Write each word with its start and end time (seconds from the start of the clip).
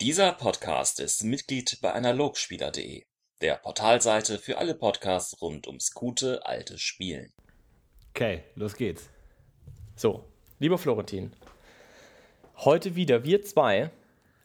Dieser 0.00 0.32
Podcast 0.32 1.00
ist 1.00 1.24
Mitglied 1.24 1.80
bei 1.82 1.92
analogspieler.de, 1.92 3.02
der 3.40 3.56
Portalseite 3.56 4.38
für 4.38 4.56
alle 4.58 4.76
Podcasts 4.76 5.42
rund 5.42 5.66
ums 5.66 5.92
gute 5.92 6.46
alte 6.46 6.78
Spielen. 6.78 7.32
Okay, 8.10 8.44
los 8.54 8.76
geht's. 8.76 9.10
So, 9.96 10.24
lieber 10.60 10.78
Florentin, 10.78 11.32
heute 12.58 12.94
wieder 12.94 13.24
wir 13.24 13.42
zwei 13.42 13.90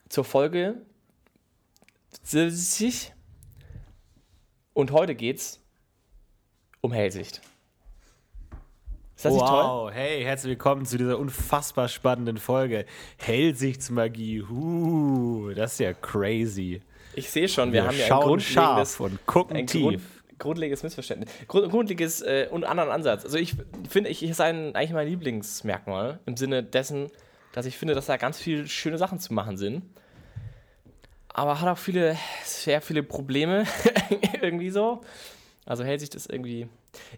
zur 0.08 0.24
Folge 0.24 0.84
70 2.24 3.12
und 4.72 4.90
heute 4.90 5.14
geht's 5.14 5.60
um 6.80 6.92
Hellsicht. 6.92 7.42
Ist 9.16 9.24
das 9.24 9.32
wow, 9.34 9.40
nicht 9.40 9.50
toll? 9.50 9.92
hey, 9.92 10.24
herzlich 10.24 10.50
willkommen 10.50 10.84
zu 10.86 10.98
dieser 10.98 11.18
unfassbar 11.20 11.88
spannenden 11.88 12.36
Folge. 12.36 12.84
Hellsichtsmagie, 13.16 14.42
uh, 14.42 15.52
das 15.54 15.74
ist 15.74 15.78
ja 15.78 15.92
crazy. 15.92 16.82
Ich 17.14 17.30
sehe 17.30 17.48
schon, 17.48 17.72
wir, 17.72 17.82
wir 17.82 17.88
haben 17.88 17.96
ja 17.96 18.06
ein 18.06 18.22
grundlegendes, 18.22 18.98
und 18.98 19.24
gucken 19.24 19.56
ein 19.56 19.68
tief. 19.68 19.82
Grund, 19.82 20.38
grundlegendes 20.40 20.82
Missverständnis. 20.82 21.30
Grund, 21.46 21.70
grundlegendes 21.70 22.22
äh, 22.22 22.48
und 22.50 22.64
anderen 22.64 22.90
Ansatz. 22.90 23.24
Also 23.24 23.38
ich 23.38 23.54
finde, 23.88 24.10
ich, 24.10 24.20
ich 24.24 24.30
ist 24.30 24.40
ein, 24.40 24.74
eigentlich 24.74 24.92
mein 24.92 25.06
Lieblingsmerkmal 25.06 26.18
im 26.26 26.36
Sinne 26.36 26.64
dessen, 26.64 27.06
dass 27.52 27.66
ich 27.66 27.78
finde, 27.78 27.94
dass 27.94 28.06
da 28.06 28.16
ganz 28.16 28.40
viele 28.40 28.66
schöne 28.66 28.98
Sachen 28.98 29.20
zu 29.20 29.32
machen 29.32 29.56
sind. 29.56 29.84
Aber 31.28 31.60
hat 31.60 31.68
auch 31.68 31.78
viele, 31.78 32.18
sehr 32.42 32.82
viele 32.82 33.04
Probleme 33.04 33.64
irgendwie 34.42 34.70
so. 34.70 35.02
Also 35.66 35.84
Hellsicht 35.84 36.14
ist 36.14 36.30
irgendwie. 36.30 36.68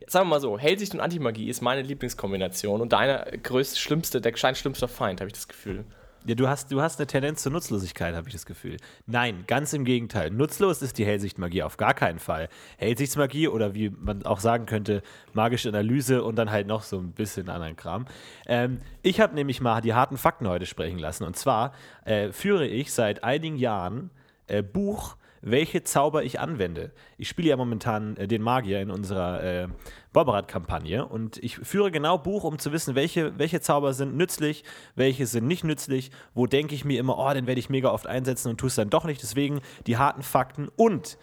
Sagen 0.06 0.26
wir 0.26 0.30
mal 0.36 0.40
so, 0.40 0.58
Hellsicht 0.58 0.94
und 0.94 1.00
Antimagie 1.00 1.48
ist 1.48 1.60
meine 1.60 1.82
Lieblingskombination 1.82 2.80
und 2.80 2.92
deine 2.92 3.38
größte, 3.42 3.78
schlimmste, 3.78 4.20
der 4.20 4.34
schlimmste 4.36 4.88
Feind, 4.88 5.20
habe 5.20 5.28
ich 5.28 5.34
das 5.34 5.48
Gefühl. 5.48 5.84
Ja, 6.26 6.34
du 6.34 6.48
hast, 6.48 6.72
du 6.72 6.82
hast 6.82 6.98
eine 6.98 7.06
Tendenz 7.06 7.42
zur 7.42 7.52
Nutzlosigkeit, 7.52 8.16
habe 8.16 8.26
ich 8.26 8.34
das 8.34 8.46
Gefühl. 8.46 8.78
Nein, 9.06 9.44
ganz 9.46 9.72
im 9.72 9.84
Gegenteil. 9.84 10.30
Nutzlos 10.32 10.82
ist 10.82 10.98
die 10.98 11.06
Hellsichtmagie 11.06 11.62
auf 11.62 11.76
gar 11.76 11.94
keinen 11.94 12.18
Fall. 12.18 12.48
Hellsichtsmagie 12.78 13.46
oder 13.46 13.74
wie 13.74 13.90
man 13.90 14.26
auch 14.26 14.40
sagen 14.40 14.66
könnte, 14.66 15.02
magische 15.34 15.68
Analyse 15.68 16.24
und 16.24 16.34
dann 16.34 16.50
halt 16.50 16.66
noch 16.66 16.82
so 16.82 16.98
ein 16.98 17.12
bisschen 17.12 17.48
anderen 17.48 17.76
Kram. 17.76 18.06
Ähm, 18.46 18.80
ich 19.02 19.20
habe 19.20 19.36
nämlich 19.36 19.60
mal 19.60 19.80
die 19.80 19.94
harten 19.94 20.16
Fakten 20.16 20.48
heute 20.48 20.66
sprechen 20.66 20.98
lassen. 20.98 21.22
Und 21.22 21.36
zwar 21.36 21.72
äh, 22.04 22.32
führe 22.32 22.66
ich 22.66 22.92
seit 22.92 23.22
einigen 23.22 23.56
Jahren 23.56 24.10
äh, 24.48 24.64
Buch 24.64 25.16
welche 25.46 25.84
Zauber 25.84 26.24
ich 26.24 26.40
anwende. 26.40 26.90
Ich 27.18 27.28
spiele 27.28 27.50
ja 27.50 27.56
momentan 27.56 28.16
äh, 28.16 28.26
den 28.26 28.42
Magier 28.42 28.80
in 28.80 28.90
unserer 28.90 29.42
äh, 29.42 29.68
Barbarat-Kampagne 30.12 31.06
und 31.06 31.36
ich 31.38 31.56
führe 31.58 31.92
genau 31.92 32.18
Buch, 32.18 32.42
um 32.42 32.58
zu 32.58 32.72
wissen, 32.72 32.96
welche, 32.96 33.38
welche 33.38 33.60
Zauber 33.60 33.94
sind 33.94 34.16
nützlich, 34.16 34.64
welche 34.96 35.26
sind 35.26 35.46
nicht 35.46 35.62
nützlich, 35.62 36.10
wo 36.34 36.48
denke 36.48 36.74
ich 36.74 36.84
mir 36.84 36.98
immer, 36.98 37.16
oh, 37.16 37.32
den 37.32 37.46
werde 37.46 37.60
ich 37.60 37.70
mega 37.70 37.90
oft 37.90 38.08
einsetzen 38.08 38.50
und 38.50 38.58
tue 38.58 38.66
es 38.66 38.74
dann 38.74 38.90
doch 38.90 39.04
nicht. 39.04 39.22
Deswegen 39.22 39.60
die 39.86 39.96
harten 39.96 40.22
Fakten. 40.22 40.68
Und 40.74 41.16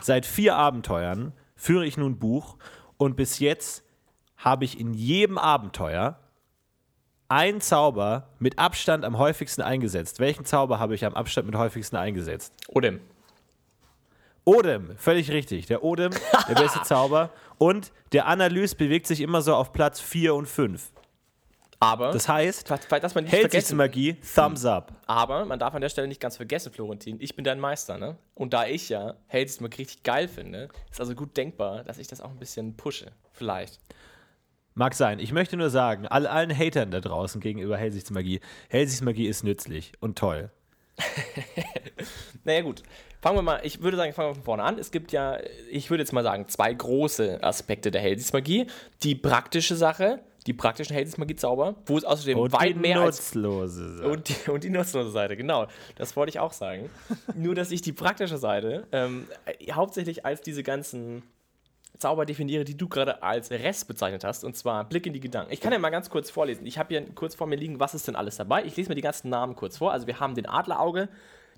seit 0.00 0.24
vier 0.24 0.56
Abenteuern 0.56 1.34
führe 1.54 1.84
ich 1.84 1.98
nun 1.98 2.18
Buch 2.18 2.56
und 2.96 3.16
bis 3.16 3.38
jetzt 3.38 3.84
habe 4.38 4.64
ich 4.64 4.80
in 4.80 4.94
jedem 4.94 5.36
Abenteuer 5.36 6.18
ein 7.28 7.60
Zauber 7.60 8.30
mit 8.38 8.58
Abstand 8.58 9.04
am 9.04 9.18
häufigsten 9.18 9.60
eingesetzt. 9.60 10.20
Welchen 10.20 10.46
Zauber 10.46 10.78
habe 10.78 10.94
ich 10.94 11.04
am 11.04 11.12
Abstand 11.12 11.46
mit 11.46 11.56
häufigsten 11.56 11.96
eingesetzt? 11.96 12.54
Odem. 12.68 13.00
Odem, 14.48 14.96
völlig 14.96 15.30
richtig. 15.30 15.66
Der 15.66 15.84
Odem, 15.84 16.10
der 16.48 16.54
beste 16.54 16.82
Zauber. 16.84 17.30
Und 17.58 17.92
der 18.12 18.26
Analyse 18.26 18.76
bewegt 18.76 19.06
sich 19.06 19.20
immer 19.20 19.42
so 19.42 19.54
auf 19.54 19.74
Platz 19.74 20.00
4 20.00 20.34
und 20.34 20.46
5. 20.46 20.90
Aber, 21.80 22.12
das 22.12 22.28
heißt, 22.28 22.68
dass 22.70 23.14
man 23.14 23.24
nicht 23.24 23.76
Magie, 23.76 24.16
Thumbs 24.34 24.64
up. 24.64 24.92
Aber 25.06 25.44
man 25.44 25.58
darf 25.58 25.74
an 25.74 25.82
der 25.82 25.90
Stelle 25.90 26.08
nicht 26.08 26.20
ganz 26.20 26.36
vergessen, 26.36 26.72
Florentin, 26.72 27.18
ich 27.20 27.36
bin 27.36 27.44
dein 27.44 27.60
Meister, 27.60 27.98
ne? 27.98 28.16
Und 28.34 28.52
da 28.52 28.66
ich 28.66 28.88
ja 28.88 29.14
Magie 29.60 29.78
richtig 29.78 30.02
geil 30.02 30.26
finde, 30.26 30.70
ist 30.90 30.98
also 30.98 31.14
gut 31.14 31.36
denkbar, 31.36 31.84
dass 31.84 31.98
ich 31.98 32.08
das 32.08 32.20
auch 32.20 32.30
ein 32.30 32.38
bisschen 32.38 32.76
pushe. 32.76 33.12
Vielleicht. 33.32 33.78
Mag 34.74 34.94
sein. 34.94 35.20
Ich 35.20 35.30
möchte 35.30 35.56
nur 35.56 35.70
sagen, 35.70 36.06
all, 36.06 36.26
allen 36.26 36.56
Hatern 36.56 36.90
da 36.90 37.00
draußen 37.00 37.40
gegenüber 37.40 37.76
Hellsichtsmagie, 37.76 38.40
Hellsichtsmagie 38.70 39.26
ist 39.26 39.44
nützlich 39.44 39.92
und 40.00 40.18
toll. 40.18 40.50
naja, 42.44 42.62
gut. 42.62 42.82
Fangen 43.20 43.36
wir 43.36 43.42
mal, 43.42 43.60
ich 43.64 43.82
würde 43.82 43.96
sagen, 43.96 44.12
fangen 44.12 44.30
wir 44.30 44.34
von 44.34 44.44
vorne 44.44 44.62
an. 44.62 44.78
Es 44.78 44.90
gibt 44.90 45.10
ja, 45.12 45.38
ich 45.70 45.90
würde 45.90 46.02
jetzt 46.02 46.12
mal 46.12 46.22
sagen, 46.22 46.46
zwei 46.48 46.72
große 46.72 47.42
Aspekte 47.42 47.90
der 47.90 48.00
Hellsichtsmagie. 48.00 48.66
Die 49.02 49.16
praktische 49.16 49.74
Sache, 49.74 50.20
die 50.46 50.52
praktischen 50.52 50.94
Hellsichtsmagie-Zauber, 50.94 51.74
wo 51.86 51.98
es 51.98 52.04
außerdem 52.04 52.38
und 52.38 52.52
weit 52.52 52.76
mehr 52.76 53.00
als. 53.00 53.34
Nutzlose 53.34 53.96
Seite. 53.96 54.08
Und 54.08 54.28
die, 54.28 54.50
und 54.50 54.64
die 54.64 54.70
nutzlose 54.70 55.10
Seite, 55.10 55.36
genau. 55.36 55.66
Das 55.96 56.14
wollte 56.14 56.30
ich 56.30 56.38
auch 56.38 56.52
sagen. 56.52 56.90
Nur, 57.34 57.56
dass 57.56 57.72
ich 57.72 57.82
die 57.82 57.92
praktische 57.92 58.38
Seite 58.38 58.86
ähm, 58.92 59.26
hauptsächlich 59.72 60.24
als 60.24 60.40
diese 60.40 60.62
ganzen 60.62 61.24
Zauber 61.98 62.24
definiere, 62.24 62.64
die 62.64 62.76
du 62.76 62.88
gerade 62.88 63.22
als 63.24 63.50
Rest 63.50 63.88
bezeichnet 63.88 64.22
hast, 64.22 64.44
und 64.44 64.56
zwar 64.56 64.84
Blick 64.88 65.06
in 65.06 65.12
die 65.12 65.20
Gedanken. 65.20 65.52
Ich 65.52 65.60
kann 65.60 65.72
ja 65.72 65.80
mal 65.80 65.90
ganz 65.90 66.08
kurz 66.08 66.30
vorlesen. 66.30 66.64
Ich 66.66 66.78
habe 66.78 66.90
hier 66.90 67.04
kurz 67.14 67.34
vor 67.34 67.48
mir 67.48 67.56
liegen, 67.56 67.80
was 67.80 67.94
ist 67.94 68.06
denn 68.06 68.14
alles 68.14 68.36
dabei. 68.36 68.64
Ich 68.64 68.76
lese 68.76 68.88
mir 68.88 68.94
die 68.94 69.02
ganzen 69.02 69.28
Namen 69.28 69.56
kurz 69.56 69.78
vor. 69.78 69.92
Also 69.92 70.06
wir 70.06 70.20
haben 70.20 70.36
den 70.36 70.46
Adlerauge, 70.46 71.08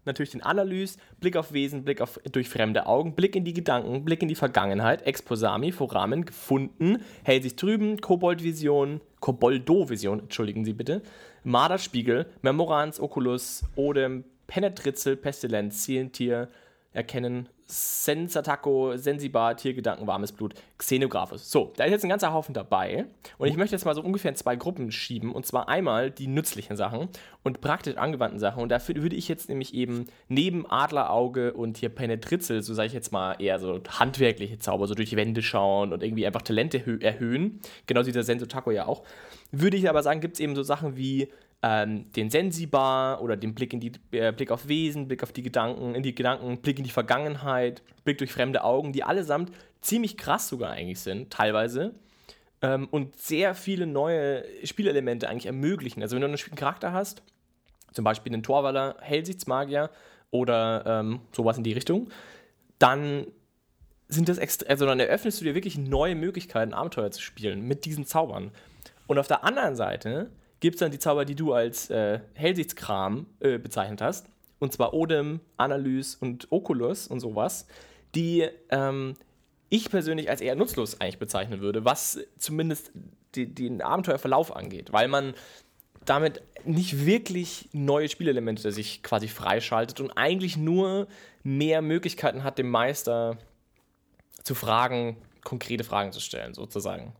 natürlich 0.05 0.31
den 0.31 0.43
Analyse, 0.43 0.99
Blick 1.21 1.37
auf 1.37 1.53
Wesen, 1.53 1.84
Blick 1.84 2.00
auf 2.00 2.21
durch 2.33 2.49
fremde 2.49 2.87
Augen, 2.87 3.15
Blick 3.15 3.37
in 3.37 3.44
die 3.44 3.53
Gedanken, 3.53 4.05
Blick 4.05 4.22
in 4.22 4.28
die 4.28 4.34
Vergangenheit, 4.34 5.03
Exposami, 5.03 5.72
Foramen, 5.72 6.25
gefunden, 6.25 7.03
hält 7.25 7.43
sich 7.43 7.56
drüben, 7.56 8.00
Koboldvision, 8.00 9.00
Koboldo-Vision, 9.21 10.21
entschuldigen 10.21 10.65
Sie 10.65 10.72
bitte, 10.72 11.03
Marderspiegel, 11.44 12.27
Memorans, 12.43 13.00
Oculus, 13.00 13.65
Odem, 13.77 14.25
Penetritzel, 14.47 15.16
Pestilenz, 15.16 15.83
Zielentier, 15.84 16.49
Erkennen, 16.93 17.49
Sensataco, 17.67 18.97
Sensibar, 18.97 19.56
Tiergedanken, 19.56 20.09
warmes 20.09 20.33
Blut, 20.33 20.55
Xenographes. 20.77 21.49
So, 21.49 21.73
da 21.77 21.84
ist 21.84 21.93
jetzt 21.93 22.05
ein 22.05 22.09
ganzer 22.09 22.33
Haufen 22.33 22.53
dabei. 22.53 23.06
Und 23.39 23.47
ich 23.47 23.56
möchte 23.56 23.77
jetzt 23.77 23.84
mal 23.84 23.95
so 23.95 24.03
ungefähr 24.03 24.31
in 24.31 24.37
zwei 24.37 24.56
Gruppen 24.56 24.91
schieben. 24.91 25.31
Und 25.31 25.47
zwar 25.47 25.69
einmal 25.69 26.11
die 26.11 26.27
nützlichen 26.27 26.77
Sachen 26.77 27.09
und 27.45 27.61
praktisch 27.61 27.97
angewandten 27.97 28.41
Sachen. 28.41 28.61
Und 28.61 28.71
dafür 28.71 28.97
würde 28.97 29.15
ich 29.15 29.29
jetzt 29.29 29.49
nämlich 29.49 29.73
eben 29.73 30.06
neben 30.29 30.69
Adlerauge 30.69 31.53
und 31.53 31.77
hier 31.77 31.91
Penetritzel, 31.91 32.62
so 32.62 32.75
sage 32.75 32.89
ich 32.89 32.93
jetzt 32.93 33.12
mal 33.12 33.34
eher 33.39 33.61
so 33.61 33.81
handwerkliche 33.89 34.59
Zauber, 34.59 34.89
so 34.89 34.95
durch 34.95 35.11
die 35.11 35.17
Wände 35.17 35.43
schauen 35.43 35.93
und 35.93 36.03
irgendwie 36.03 36.27
einfach 36.27 36.43
Talente 36.43 36.83
erhöhen. 37.00 37.61
Genau 37.87 38.05
wie 38.05 38.12
der 38.12 38.25
Sensotaco 38.25 38.73
ja 38.73 38.87
auch. 38.87 39.05
Würde 39.53 39.77
ich 39.77 39.89
aber 39.89 40.03
sagen, 40.03 40.21
gibt 40.21 40.34
es 40.34 40.41
eben 40.41 40.56
so 40.56 40.65
Sachen 40.65 40.97
wie 40.97 41.29
ähm, 41.62 42.10
den 42.12 42.31
Sensibar 42.31 43.22
oder 43.22 43.37
den 43.37 43.54
Blick, 43.54 43.72
in 43.72 43.81
die, 43.81 43.93
äh, 44.12 44.32
Blick 44.32 44.50
auf 44.50 44.69
Wesen, 44.69 45.09
Blick 45.09 45.22
auf 45.22 45.32
die 45.32 45.43
Gedanken, 45.43 45.94
in 45.94 46.03
die 46.03 46.15
Gedanken, 46.15 46.59
Blick 46.62 46.78
in 46.78 46.84
die 46.84 46.91
Vergangenheit, 46.91 47.82
Blick 48.04 48.19
durch 48.19 48.32
fremde 48.32 48.65
Augen, 48.65 48.93
die 48.93 49.04
allesamt 49.04 49.53
ziemlich 49.82 50.16
krass 50.16 50.49
sogar 50.49 50.70
eigentlich 50.70 51.00
sind, 51.00 51.31
teilweise. 51.31 51.94
Ähm, 52.62 52.88
und 52.91 53.16
sehr 53.16 53.54
viele 53.54 53.87
neue 53.87 54.44
Spielelemente 54.65 55.28
eigentlich 55.28 55.47
ermöglichen. 55.47 56.03
Also 56.03 56.16
wenn 56.16 56.22
du 56.22 56.28
einen 56.28 56.56
Charakter 56.56 56.93
hast, 56.93 57.22
zum 57.93 58.04
Beispiel 58.04 58.32
einen 58.32 58.43
Torwaller, 58.43 58.97
Hellsichtsmagier 59.00 59.91
oder 60.31 60.84
ähm, 60.87 61.20
sowas 61.32 61.59
in 61.59 61.65
die 61.65 61.72
Richtung, 61.72 62.09
dann 62.78 63.26
sind 64.09 64.28
das 64.28 64.38
also 64.66 64.87
dann 64.87 64.99
eröffnest 64.99 65.41
du 65.41 65.44
dir 65.44 65.54
wirklich 65.54 65.78
neue 65.78 66.15
Möglichkeiten, 66.15 66.72
Abenteuer 66.75 67.10
zu 67.10 67.20
spielen 67.20 67.66
mit 67.66 67.84
diesen 67.84 68.06
Zaubern. 68.06 68.50
Und 69.06 69.19
auf 69.19 69.28
der 69.28 69.44
anderen 69.44 69.76
Seite 69.76 70.31
gibt 70.60 70.76
es 70.76 70.81
dann 70.81 70.91
die 70.91 70.98
Zauber, 70.98 71.25
die 71.25 71.34
du 71.34 71.53
als 71.53 71.91
äh, 71.91 72.21
Hellsichtskram 72.34 73.26
äh, 73.41 73.59
bezeichnet 73.59 74.00
hast. 74.00 74.26
Und 74.59 74.72
zwar 74.72 74.93
Odem, 74.93 75.41
Analyse 75.56 76.19
und 76.21 76.47
Oculus 76.50 77.06
und 77.06 77.21
sowas, 77.21 77.66
die 78.15 78.47
ähm, 78.69 79.16
ich 79.70 79.88
persönlich 79.88 80.28
als 80.28 80.43
eher 80.43 80.54
nutzlos 80.54 81.00
eigentlich 81.00 81.19
bezeichnen 81.19 81.60
würde, 81.60 81.84
was 81.84 82.19
zumindest 82.37 82.93
die, 83.34 83.47
den 83.47 83.81
Abenteuerverlauf 83.81 84.54
angeht, 84.54 84.93
weil 84.93 85.09
man 85.09 85.34
damit 86.04 86.43
nicht 86.65 87.06
wirklich 87.06 87.69
neue 87.72 88.09
Spielelemente 88.09 88.72
sich 88.72 89.03
quasi 89.03 89.28
freischaltet 89.28 90.00
und 90.00 90.10
eigentlich 90.12 90.56
nur 90.56 91.06
mehr 91.43 91.82
Möglichkeiten 91.82 92.43
hat, 92.43 92.58
dem 92.58 92.69
Meister 92.69 93.38
zu 94.43 94.55
fragen, 94.55 95.17
konkrete 95.44 95.85
Fragen 95.85 96.12
zu 96.12 96.20
stellen, 96.20 96.55
sozusagen. 96.55 97.12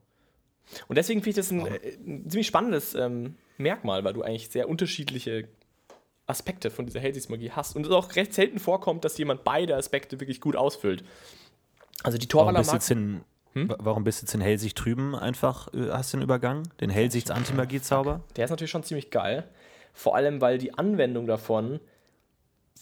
Und 0.89 0.97
deswegen 0.97 1.23
finde 1.23 1.31
ich 1.31 1.37
das 1.37 1.51
ein, 1.51 1.67
äh, 1.67 1.97
ein 2.07 2.31
ziemlich 2.31 2.47
spannendes 2.47 2.95
ähm, 2.95 3.37
Merkmal, 3.59 4.05
weil 4.05 4.13
du 4.13 4.23
eigentlich 4.23 4.49
sehr 4.49 4.69
unterschiedliche 4.69 5.49
Aspekte 6.27 6.71
von 6.71 6.87
dieser 6.87 7.01
Hellsichtsmagie 7.01 7.51
hast 7.51 7.77
und 7.77 7.85
es 7.85 7.93
auch 7.93 8.15
recht 8.17 8.33
selten 8.33 8.59
vorkommt, 8.59 9.05
dass 9.05 9.19
jemand 9.19 9.45
beide 9.45 9.77
Aspekte 9.77 10.21
wirklich 10.21 10.41
gut 10.41 10.57
ausfüllt. 10.57 11.05
Also 12.03 12.17
die 12.17 12.29
Torwaller 12.29 12.65
warum 12.65 12.79
bist, 12.79 12.91
in, 12.91 13.21
hm? 13.53 13.75
warum 13.79 14.05
bist 14.05 14.23
du 14.23 14.27
jetzt 14.27 14.35
in 14.35 14.41
Hellsicht 14.41 14.83
drüben 14.83 15.15
einfach, 15.15 15.73
äh, 15.75 15.91
hast 15.91 16.13
du 16.13 16.19
den 16.19 16.23
Übergang? 16.23 16.63
Den 16.81 16.91
Hellsichts-Antimagie-Zauber? 16.91 18.23
Der 18.37 18.45
ist 18.45 18.51
natürlich 18.51 18.71
schon 18.71 18.85
ziemlich 18.85 19.11
geil. 19.11 19.45
Vor 19.93 20.15
allem, 20.15 20.41
weil 20.41 20.59
die 20.59 20.73
Anwendung 20.75 21.27
davon 21.27 21.81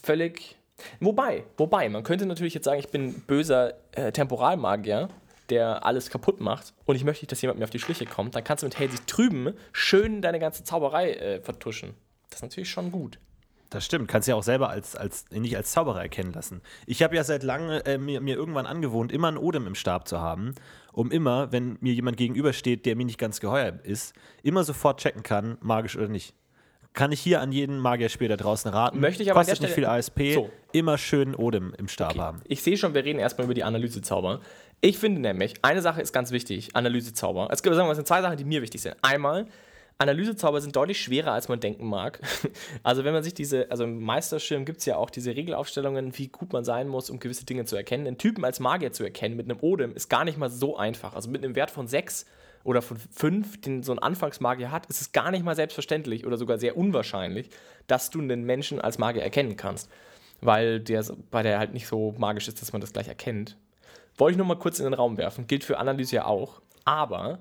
völlig. 0.02 0.56
Wobei, 1.00 1.44
wobei, 1.56 1.88
man 1.88 2.04
könnte 2.04 2.26
natürlich 2.26 2.54
jetzt 2.54 2.64
sagen, 2.64 2.78
ich 2.78 2.90
bin 2.90 3.22
böser 3.22 3.74
äh, 3.92 4.12
Temporalmagier 4.12 5.08
der 5.50 5.84
alles 5.86 6.10
kaputt 6.10 6.40
macht 6.40 6.74
und 6.84 6.96
ich 6.96 7.04
möchte 7.04 7.24
nicht, 7.24 7.32
dass 7.32 7.42
jemand 7.42 7.58
mir 7.58 7.64
auf 7.64 7.70
die 7.70 7.78
Schliche 7.78 8.06
kommt, 8.06 8.34
dann 8.34 8.44
kannst 8.44 8.62
du 8.62 8.66
mit 8.66 8.78
Hazy 8.78 8.98
drüben 9.06 9.54
schön 9.72 10.22
deine 10.22 10.38
ganze 10.38 10.64
Zauberei 10.64 11.12
äh, 11.14 11.40
vertuschen. 11.40 11.94
Das 12.30 12.38
ist 12.38 12.42
natürlich 12.42 12.70
schon 12.70 12.90
gut. 12.92 13.18
Das 13.70 13.84
stimmt, 13.84 14.08
kannst 14.08 14.26
ja 14.28 14.34
auch 14.34 14.42
selber 14.42 14.70
als, 14.70 14.96
als, 14.96 15.26
nicht 15.30 15.54
als 15.54 15.72
Zauberer 15.72 16.00
erkennen 16.00 16.32
lassen. 16.32 16.62
Ich 16.86 17.02
habe 17.02 17.14
ja 17.16 17.22
seit 17.22 17.42
langem 17.42 17.82
äh, 17.84 17.98
mir, 17.98 18.22
mir 18.22 18.34
irgendwann 18.34 18.64
angewohnt, 18.64 19.12
immer 19.12 19.28
einen 19.28 19.36
Odem 19.36 19.66
im 19.66 19.74
Stab 19.74 20.08
zu 20.08 20.20
haben, 20.20 20.54
um 20.92 21.10
immer, 21.10 21.52
wenn 21.52 21.76
mir 21.80 21.92
jemand 21.92 22.16
gegenübersteht, 22.16 22.86
der 22.86 22.96
mir 22.96 23.04
nicht 23.04 23.18
ganz 23.18 23.40
geheuer 23.40 23.78
ist, 23.82 24.14
immer 24.42 24.64
sofort 24.64 25.00
checken 25.00 25.22
kann, 25.22 25.58
magisch 25.60 25.96
oder 25.98 26.08
nicht. 26.08 26.34
Kann 26.94 27.12
ich 27.12 27.20
hier 27.20 27.42
an 27.42 27.52
jeden 27.52 27.78
Magierspiel 27.78 28.28
da 28.28 28.36
draußen 28.38 28.70
raten. 28.72 28.98
Möchte 28.98 29.22
ich 29.22 29.30
aber 29.30 29.40
Kostet 29.40 29.60
nicht 29.60 29.74
viel 29.74 29.84
ASP, 29.84 30.32
So. 30.32 30.50
immer 30.72 30.96
schön 30.96 31.34
Odem 31.34 31.74
im 31.76 31.86
Stab 31.88 32.12
Okay. 32.12 32.20
haben. 32.20 32.40
Ich 32.46 32.62
sehe 32.62 32.78
schon, 32.78 32.94
wir 32.94 33.04
reden 33.04 33.18
erstmal 33.18 33.44
über 33.44 33.54
die 33.54 33.64
Analysezauber. 33.64 34.40
Ich 34.80 34.98
finde 34.98 35.20
nämlich, 35.20 35.54
eine 35.62 35.82
Sache 35.82 36.00
ist 36.00 36.12
ganz 36.12 36.30
wichtig, 36.30 36.76
Analysezauber. 36.76 37.48
Es 37.50 37.62
gibt, 37.62 37.74
sagen 37.74 37.84
wir, 37.84 37.88
mal, 37.88 37.92
es 37.92 37.98
sind 37.98 38.06
zwei 38.06 38.22
Sachen, 38.22 38.36
die 38.36 38.44
mir 38.44 38.62
wichtig 38.62 38.80
sind. 38.80 38.96
Einmal, 39.02 39.46
Analysezauber 40.00 40.60
sind 40.60 40.76
deutlich 40.76 41.00
schwerer, 41.00 41.32
als 41.32 41.48
man 41.48 41.58
denken 41.58 41.86
mag. 41.86 42.20
Also 42.84 43.04
wenn 43.04 43.12
man 43.12 43.24
sich 43.24 43.34
diese, 43.34 43.70
also 43.70 43.84
im 43.84 44.00
Meisterschirm 44.00 44.64
gibt 44.64 44.78
es 44.78 44.86
ja 44.86 44.96
auch 44.96 45.10
diese 45.10 45.34
Regelaufstellungen, 45.34 46.16
wie 46.16 46.28
gut 46.28 46.52
man 46.52 46.64
sein 46.64 46.86
muss, 46.86 47.10
um 47.10 47.18
gewisse 47.18 47.44
Dinge 47.44 47.64
zu 47.64 47.74
erkennen. 47.74 48.04
Den 48.04 48.18
Typen 48.18 48.44
als 48.44 48.60
Magier 48.60 48.92
zu 48.92 49.02
erkennen 49.02 49.36
mit 49.36 49.50
einem 49.50 49.58
Odem 49.60 49.94
ist 49.94 50.08
gar 50.08 50.24
nicht 50.24 50.38
mal 50.38 50.48
so 50.48 50.76
einfach. 50.76 51.14
Also 51.14 51.28
mit 51.28 51.44
einem 51.44 51.56
Wert 51.56 51.72
von 51.72 51.88
6 51.88 52.24
oder 52.62 52.80
von 52.80 52.96
5, 52.96 53.60
den 53.60 53.82
so 53.82 53.92
ein 53.92 53.98
Anfangsmagier 53.98 54.70
hat, 54.70 54.86
ist 54.86 55.00
es 55.00 55.12
gar 55.12 55.32
nicht 55.32 55.44
mal 55.44 55.56
selbstverständlich 55.56 56.24
oder 56.24 56.36
sogar 56.36 56.58
sehr 56.58 56.76
unwahrscheinlich, 56.76 57.50
dass 57.88 58.10
du 58.10 58.20
einen 58.20 58.44
Menschen 58.44 58.80
als 58.80 58.98
Magier 58.98 59.22
erkennen 59.22 59.56
kannst. 59.56 59.90
Weil 60.40 60.78
der, 60.78 61.04
weil 61.32 61.42
der 61.42 61.58
halt 61.58 61.72
nicht 61.72 61.88
so 61.88 62.14
magisch 62.16 62.46
ist, 62.46 62.62
dass 62.62 62.72
man 62.72 62.80
das 62.80 62.92
gleich 62.92 63.08
erkennt. 63.08 63.56
Wollte 64.18 64.32
ich 64.32 64.38
nur 64.38 64.46
mal 64.46 64.58
kurz 64.58 64.78
in 64.80 64.84
den 64.84 64.94
Raum 64.94 65.16
werfen. 65.16 65.46
Gilt 65.46 65.64
für 65.64 65.78
Analyse 65.78 66.16
ja 66.16 66.26
auch. 66.26 66.60
Aber 66.84 67.38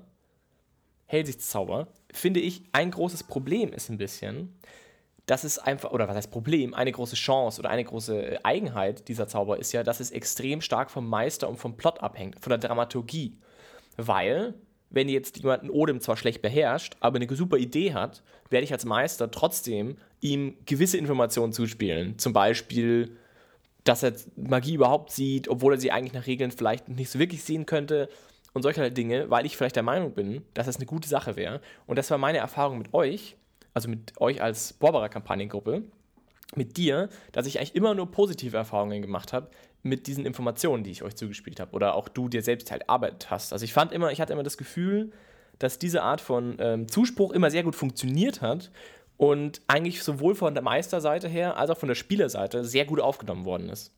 Hellsichtszauber, 1.06 1.88
finde 2.12 2.40
ich, 2.40 2.62
ein 2.72 2.90
großes 2.90 3.24
Problem 3.24 3.72
ist 3.72 3.88
ein 3.88 3.98
bisschen, 3.98 4.54
dass 5.26 5.44
es 5.44 5.58
einfach, 5.58 5.90
oder 5.90 6.08
was 6.08 6.16
heißt 6.16 6.30
Problem, 6.30 6.72
eine 6.74 6.92
große 6.92 7.16
Chance 7.16 7.60
oder 7.60 7.70
eine 7.70 7.84
große 7.84 8.32
äh, 8.32 8.38
Eigenheit 8.44 9.08
dieser 9.08 9.28
Zauber 9.28 9.58
ist 9.58 9.72
ja, 9.72 9.82
dass 9.82 10.00
es 10.00 10.10
extrem 10.10 10.60
stark 10.60 10.90
vom 10.90 11.06
Meister 11.06 11.48
und 11.48 11.58
vom 11.58 11.76
Plot 11.76 12.02
abhängt, 12.02 12.40
von 12.40 12.50
der 12.50 12.58
Dramaturgie. 12.58 13.36
Weil, 13.96 14.54
wenn 14.90 15.08
jetzt 15.08 15.36
jemand 15.38 15.62
einen 15.62 15.70
Odem 15.70 16.00
zwar 16.00 16.16
schlecht 16.16 16.40
beherrscht, 16.40 16.96
aber 17.00 17.16
eine 17.16 17.34
super 17.34 17.58
Idee 17.58 17.92
hat, 17.92 18.22
werde 18.48 18.64
ich 18.64 18.72
als 18.72 18.86
Meister 18.86 19.30
trotzdem 19.30 19.98
ihm 20.20 20.56
gewisse 20.64 20.96
Informationen 20.96 21.52
zuspielen. 21.52 22.18
Zum 22.18 22.32
Beispiel, 22.32 23.16
dass 23.88 24.02
er 24.02 24.12
Magie 24.36 24.74
überhaupt 24.74 25.10
sieht, 25.12 25.48
obwohl 25.48 25.74
er 25.74 25.80
sie 25.80 25.90
eigentlich 25.90 26.12
nach 26.12 26.26
Regeln 26.26 26.50
vielleicht 26.50 26.88
nicht 26.88 27.10
so 27.10 27.18
wirklich 27.18 27.42
sehen 27.42 27.64
könnte 27.64 28.10
und 28.52 28.62
solche 28.62 28.90
Dinge, 28.90 29.30
weil 29.30 29.46
ich 29.46 29.56
vielleicht 29.56 29.76
der 29.76 29.82
Meinung 29.82 30.12
bin, 30.12 30.42
dass 30.52 30.66
das 30.66 30.76
eine 30.76 30.86
gute 30.86 31.08
Sache 31.08 31.36
wäre. 31.36 31.62
Und 31.86 31.96
das 31.96 32.10
war 32.10 32.18
meine 32.18 32.38
Erfahrung 32.38 32.78
mit 32.78 32.92
euch, 32.92 33.36
also 33.72 33.88
mit 33.88 34.20
euch 34.20 34.42
als 34.42 34.74
Borberer 34.74 35.08
Kampagnengruppe, 35.08 35.84
mit 36.54 36.76
dir, 36.76 37.08
dass 37.32 37.46
ich 37.46 37.58
eigentlich 37.58 37.74
immer 37.74 37.94
nur 37.94 38.10
positive 38.10 38.56
Erfahrungen 38.56 39.00
gemacht 39.00 39.32
habe 39.32 39.50
mit 39.82 40.06
diesen 40.06 40.26
Informationen, 40.26 40.84
die 40.84 40.90
ich 40.90 41.02
euch 41.02 41.16
zugespielt 41.16 41.60
habe 41.60 41.72
oder 41.72 41.94
auch 41.94 42.08
du 42.08 42.28
dir 42.28 42.42
selbst 42.42 42.70
halt 42.70 42.90
arbeitet 42.90 43.30
hast. 43.30 43.52
Also 43.52 43.64
ich 43.64 43.72
fand 43.72 43.92
immer, 43.92 44.12
ich 44.12 44.20
hatte 44.20 44.32
immer 44.34 44.42
das 44.42 44.58
Gefühl, 44.58 45.12
dass 45.58 45.78
diese 45.78 46.02
Art 46.02 46.20
von 46.20 46.56
ähm, 46.60 46.88
Zuspruch 46.88 47.32
immer 47.32 47.50
sehr 47.50 47.62
gut 47.62 47.74
funktioniert 47.74 48.42
hat 48.42 48.70
und 49.18 49.60
eigentlich 49.66 50.02
sowohl 50.02 50.34
von 50.34 50.54
der 50.54 50.62
Meisterseite 50.62 51.28
her 51.28 51.58
als 51.58 51.68
auch 51.70 51.76
von 51.76 51.88
der 51.88 51.96
Spielerseite 51.96 52.64
sehr 52.64 52.86
gut 52.86 53.00
aufgenommen 53.00 53.44
worden 53.44 53.68
ist. 53.68 53.92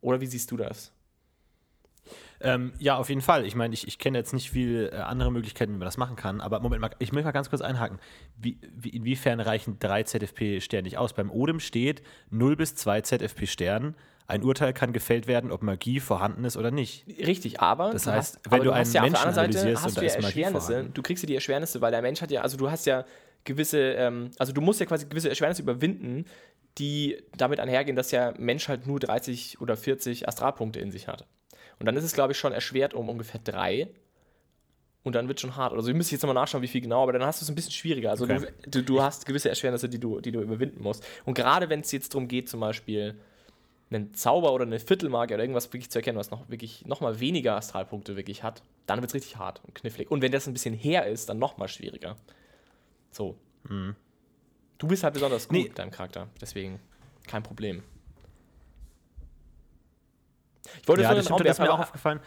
Oder 0.00 0.22
wie 0.22 0.26
siehst 0.26 0.50
du 0.50 0.56
das? 0.56 0.92
Ähm, 2.40 2.72
ja, 2.78 2.96
auf 2.96 3.10
jeden 3.10 3.20
Fall. 3.20 3.44
Ich 3.44 3.54
meine, 3.54 3.74
ich, 3.74 3.86
ich 3.86 3.98
kenne 3.98 4.16
jetzt 4.16 4.32
nicht 4.32 4.50
viel 4.50 4.88
äh, 4.92 4.96
andere 4.96 5.30
Möglichkeiten, 5.30 5.74
wie 5.74 5.78
man 5.78 5.84
das 5.84 5.98
machen 5.98 6.16
kann. 6.16 6.40
Aber 6.40 6.60
Moment 6.60 6.80
mal, 6.80 6.90
ich 6.98 7.12
möchte 7.12 7.26
mal 7.26 7.32
ganz 7.32 7.50
kurz 7.50 7.60
einhaken. 7.60 7.98
Wie, 8.38 8.58
wie, 8.74 8.88
inwiefern 8.88 9.40
reichen 9.40 9.78
drei 9.78 10.04
ZFP-Sterne 10.04 10.84
nicht 10.84 10.96
aus? 10.96 11.12
Beim 11.12 11.30
Odem 11.30 11.60
steht 11.60 12.02
0 12.30 12.56
bis 12.56 12.74
2 12.76 13.02
ZFP-Sternen. 13.02 13.94
Ein 14.26 14.44
Urteil 14.44 14.72
kann 14.72 14.92
gefällt 14.92 15.26
werden, 15.26 15.50
ob 15.50 15.62
Magie 15.62 15.98
vorhanden 16.00 16.44
ist 16.44 16.56
oder 16.56 16.70
nicht. 16.70 17.04
Richtig, 17.26 17.60
aber 17.60 17.90
Das 17.90 18.04
du 18.04 18.12
heißt, 18.12 18.36
hast, 18.36 18.50
wenn 18.52 18.62
du 18.62 18.72
hast 18.74 18.94
einen 18.96 19.12
ja 19.12 19.18
auf 19.18 19.18
der 19.18 19.24
Menschen 19.24 19.28
anderen 19.28 19.52
Seite 19.52 19.58
analysierst 19.58 19.84
hast 19.84 19.90
und 19.90 19.96
du 19.96 20.00
da 20.00 20.06
ja 20.06 20.06
ist 20.06 20.22
Magie 20.22 20.40
Erschwernisse. 20.42 20.66
vorhanden. 20.68 20.94
Du 20.94 21.02
kriegst 21.02 21.22
dir 21.24 21.26
die 21.26 21.34
Erschwernisse, 21.34 21.80
weil 21.80 21.90
der 21.90 22.00
Mensch 22.02 22.22
hat 22.22 22.30
ja, 22.30 22.40
also 22.40 22.56
du 22.56 22.70
hast 22.70 22.86
ja 22.86 23.04
gewisse, 23.44 23.78
ähm, 23.92 24.30
also 24.38 24.52
du 24.52 24.60
musst 24.60 24.80
ja 24.80 24.86
quasi 24.86 25.06
gewisse 25.06 25.28
Erschwernisse 25.28 25.62
überwinden, 25.62 26.26
die 26.78 27.22
damit 27.36 27.60
einhergehen, 27.60 27.96
dass 27.96 28.08
der 28.08 28.34
Mensch 28.38 28.68
halt 28.68 28.86
nur 28.86 29.00
30 29.00 29.60
oder 29.60 29.76
40 29.76 30.28
Astralpunkte 30.28 30.80
in 30.80 30.90
sich 30.90 31.08
hat. 31.08 31.26
Und 31.78 31.86
dann 31.86 31.96
ist 31.96 32.04
es, 32.04 32.12
glaube 32.12 32.32
ich, 32.32 32.38
schon 32.38 32.52
erschwert 32.52 32.94
um 32.94 33.08
ungefähr 33.08 33.40
drei. 33.42 33.88
Und 35.02 35.14
dann 35.14 35.28
wird 35.28 35.38
es 35.38 35.42
schon 35.42 35.56
hart. 35.56 35.72
Also, 35.72 35.88
wir 35.88 35.94
müssen 35.94 36.12
jetzt 36.12 36.22
nochmal 36.22 36.34
nachschauen, 36.34 36.62
wie 36.62 36.68
viel 36.68 36.82
genau, 36.82 37.02
aber 37.02 37.14
dann 37.14 37.24
hast 37.24 37.40
du 37.40 37.44
es 37.44 37.48
ein 37.48 37.54
bisschen 37.54 37.72
schwieriger. 37.72 38.10
Also, 38.10 38.24
Okay. 38.24 38.48
du, 38.66 38.82
du, 38.82 39.00
hast 39.00 39.24
gewisse 39.24 39.48
Erschwernisse, 39.48 39.88
die 39.88 39.98
du, 39.98 40.20
die 40.20 40.30
du 40.30 40.42
überwinden 40.42 40.82
musst. 40.82 41.02
Und 41.24 41.34
gerade 41.34 41.70
wenn 41.70 41.80
es 41.80 41.90
jetzt 41.90 42.12
darum 42.12 42.28
geht, 42.28 42.50
zum 42.50 42.60
Beispiel 42.60 43.18
einen 43.90 44.14
Zauber 44.14 44.52
oder 44.52 44.64
eine 44.64 44.78
Viertelmagie 44.78 45.34
oder 45.34 45.42
irgendwas 45.42 45.72
wirklich 45.72 45.90
zu 45.90 45.98
erkennen, 45.98 46.18
was 46.18 46.30
noch 46.30 46.48
wirklich 46.50 46.84
noch 46.86 47.00
mal 47.00 47.18
weniger 47.18 47.56
Astralpunkte 47.56 48.14
wirklich 48.14 48.42
hat, 48.42 48.62
dann 48.86 49.00
wird 49.00 49.10
es 49.10 49.14
richtig 49.14 49.36
hart 49.36 49.62
und 49.64 49.74
knifflig. 49.74 50.10
Und 50.10 50.22
wenn 50.22 50.32
das 50.32 50.46
ein 50.46 50.52
bisschen 50.52 50.74
her 50.74 51.06
ist, 51.06 51.28
dann 51.30 51.38
noch 51.38 51.56
mal 51.56 51.66
schwieriger. 51.66 52.16
So. 53.10 53.36
Du 54.78 54.86
bist 54.88 55.02
halt 55.04 55.14
besonders 55.14 55.48
gut 55.48 55.56
Nee. 55.56 55.64
mit 55.64 55.78
deinem 55.78 55.90
Charakter, 55.90 56.28
deswegen 56.40 56.80
kein 57.26 57.42
Problem. 57.42 57.82
Ich 60.82 60.88
wollte 60.88 61.02
ja, 61.02 61.14
das 61.14 61.24
stimmt, 61.24 61.40
das 61.40 61.58
ist 61.58 61.58
mir 61.58 61.72
auch 61.72 61.80
aufgefallen. 61.80 62.20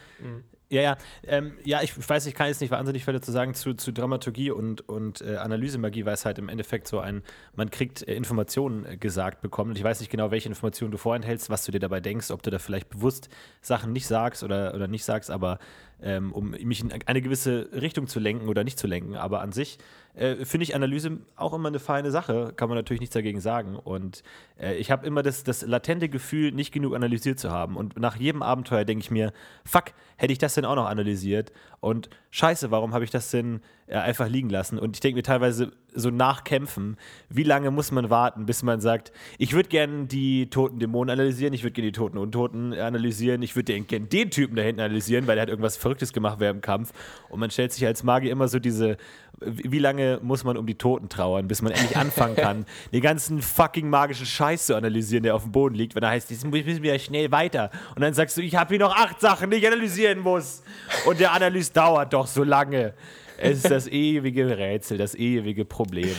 Ja, 0.69 0.81
ja, 0.81 0.97
ähm, 1.27 1.53
ja, 1.63 1.83
ich 1.83 1.93
weiß, 2.09 2.25
ich 2.25 2.33
kann 2.33 2.47
jetzt 2.47 2.59
nicht 2.59 2.71
wahnsinnig 2.71 3.05
viel 3.05 3.13
dazu 3.13 3.31
sagen 3.31 3.53
zu, 3.53 3.75
zu 3.75 3.91
Dramaturgie 3.91 4.49
und, 4.49 4.87
und 4.89 5.21
äh, 5.21 5.35
Analysemagie, 5.35 6.05
weil 6.05 6.15
es 6.15 6.25
halt 6.25 6.39
im 6.39 6.49
Endeffekt 6.49 6.87
so 6.87 6.99
ein, 6.99 7.21
man 7.53 7.69
kriegt 7.69 8.07
äh, 8.07 8.15
Informationen 8.15 8.83
äh, 8.85 8.97
gesagt 8.97 9.41
bekommen 9.41 9.71
und 9.71 9.77
ich 9.77 9.83
weiß 9.83 9.99
nicht 9.99 10.09
genau, 10.09 10.31
welche 10.31 10.49
Informationen 10.49 10.91
du 10.91 10.97
vorenthältst, 10.97 11.51
was 11.51 11.63
du 11.65 11.71
dir 11.71 11.79
dabei 11.79 11.99
denkst, 11.99 12.31
ob 12.31 12.41
du 12.41 12.49
da 12.49 12.57
vielleicht 12.57 12.89
bewusst 12.89 13.29
Sachen 13.61 13.93
nicht 13.93 14.07
sagst 14.07 14.41
oder, 14.43 14.73
oder 14.73 14.87
nicht 14.87 15.05
sagst, 15.05 15.29
aber 15.29 15.59
ähm, 16.03 16.33
um 16.33 16.51
mich 16.51 16.81
in 16.81 16.91
eine 16.91 17.21
gewisse 17.21 17.69
Richtung 17.73 18.07
zu 18.07 18.19
lenken 18.19 18.49
oder 18.49 18.63
nicht 18.63 18.77
zu 18.77 18.87
lenken. 18.87 19.15
Aber 19.15 19.41
an 19.41 19.51
sich 19.51 19.77
äh, 20.15 20.45
finde 20.45 20.63
ich 20.63 20.75
Analyse 20.75 21.19
auch 21.35 21.53
immer 21.53 21.69
eine 21.69 21.79
feine 21.79 22.11
Sache, 22.11 22.53
kann 22.55 22.69
man 22.69 22.77
natürlich 22.77 22.99
nichts 22.99 23.13
dagegen 23.13 23.39
sagen. 23.39 23.75
Und 23.77 24.21
äh, 24.59 24.75
ich 24.75 24.91
habe 24.91 25.07
immer 25.07 25.23
das, 25.23 25.43
das 25.43 25.61
latente 25.61 26.09
Gefühl, 26.09 26.51
nicht 26.51 26.73
genug 26.73 26.93
analysiert 26.93 27.39
zu 27.39 27.51
haben. 27.51 27.77
Und 27.77 27.97
nach 27.97 28.17
jedem 28.17 28.43
Abenteuer 28.43 28.83
denke 28.83 29.03
ich 29.03 29.11
mir, 29.11 29.31
fuck, 29.65 29.85
hätte 30.17 30.33
ich 30.33 30.39
das 30.39 30.55
denn 30.55 30.65
auch 30.65 30.75
noch 30.75 30.87
analysiert? 30.87 31.51
Und 31.79 32.09
scheiße, 32.31 32.69
warum 32.69 32.93
habe 32.93 33.05
ich 33.05 33.11
das 33.11 33.31
denn 33.31 33.61
einfach 33.87 34.27
liegen 34.27 34.49
lassen? 34.49 34.79
Und 34.79 34.95
ich 34.95 34.99
denke 34.99 35.17
mir 35.17 35.23
teilweise 35.23 35.71
so 35.95 36.09
nachkämpfen, 36.09 36.97
wie 37.29 37.43
lange 37.43 37.71
muss 37.71 37.91
man 37.91 38.09
warten, 38.09 38.45
bis 38.45 38.63
man 38.63 38.81
sagt, 38.81 39.11
ich 39.37 39.53
würde 39.53 39.69
gerne 39.69 40.05
die 40.05 40.49
toten 40.49 40.79
Dämonen 40.79 41.11
analysieren, 41.11 41.53
ich 41.53 41.63
würde 41.63 41.73
gerne 41.73 41.91
die 41.91 41.97
toten 41.97 42.17
Untoten 42.17 42.73
analysieren, 42.73 43.41
ich 43.41 43.55
würde 43.55 43.79
gerne 43.85 44.07
den 44.07 44.31
Typen 44.31 44.55
da 44.55 44.61
hinten 44.61 44.81
analysieren, 44.81 45.27
weil 45.27 45.35
der 45.35 45.43
hat 45.43 45.49
irgendwas 45.49 45.77
Verrücktes 45.77 46.13
gemacht 46.13 46.39
während 46.39 46.59
dem 46.59 46.61
Kampf. 46.61 46.91
Und 47.29 47.39
man 47.39 47.51
stellt 47.51 47.71
sich 47.71 47.85
als 47.85 48.03
Magier 48.03 48.31
immer 48.31 48.47
so 48.47 48.59
diese, 48.59 48.97
wie 49.39 49.79
lange 49.79 50.19
muss 50.21 50.43
man 50.43 50.57
um 50.57 50.65
die 50.65 50.75
Toten 50.75 51.09
trauern, 51.09 51.47
bis 51.47 51.61
man 51.61 51.71
endlich 51.71 51.97
anfangen 51.97 52.35
kann, 52.35 52.65
den 52.91 53.01
ganzen 53.01 53.41
fucking 53.41 53.89
magischen 53.89 54.25
Scheiß 54.25 54.67
zu 54.67 54.75
analysieren, 54.75 55.23
der 55.23 55.35
auf 55.35 55.43
dem 55.43 55.51
Boden 55.51 55.75
liegt, 55.75 55.95
wenn 55.95 56.03
er 56.03 56.09
heißt, 56.09 56.31
jetzt 56.31 56.45
müssen 56.45 56.83
wir 56.83 56.93
ja 56.93 56.99
schnell 56.99 57.31
weiter. 57.31 57.69
Und 57.95 58.01
dann 58.01 58.13
sagst 58.13 58.37
du, 58.37 58.41
ich 58.41 58.55
habe 58.55 58.69
hier 58.69 58.79
noch 58.79 58.95
acht 58.95 59.19
Sachen, 59.19 59.49
die 59.49 59.57
ich 59.57 59.67
analysieren 59.67 60.19
muss. 60.19 60.63
Und 61.05 61.19
der 61.19 61.33
Analyse 61.33 61.73
dauert 61.73 62.13
doch 62.13 62.27
so 62.27 62.43
lange. 62.43 62.93
Es 63.37 63.57
ist 63.57 63.71
das 63.71 63.87
ewige 63.87 64.57
Rätsel, 64.57 64.97
das 64.97 65.15
ewige 65.15 65.65
Problem. 65.65 66.15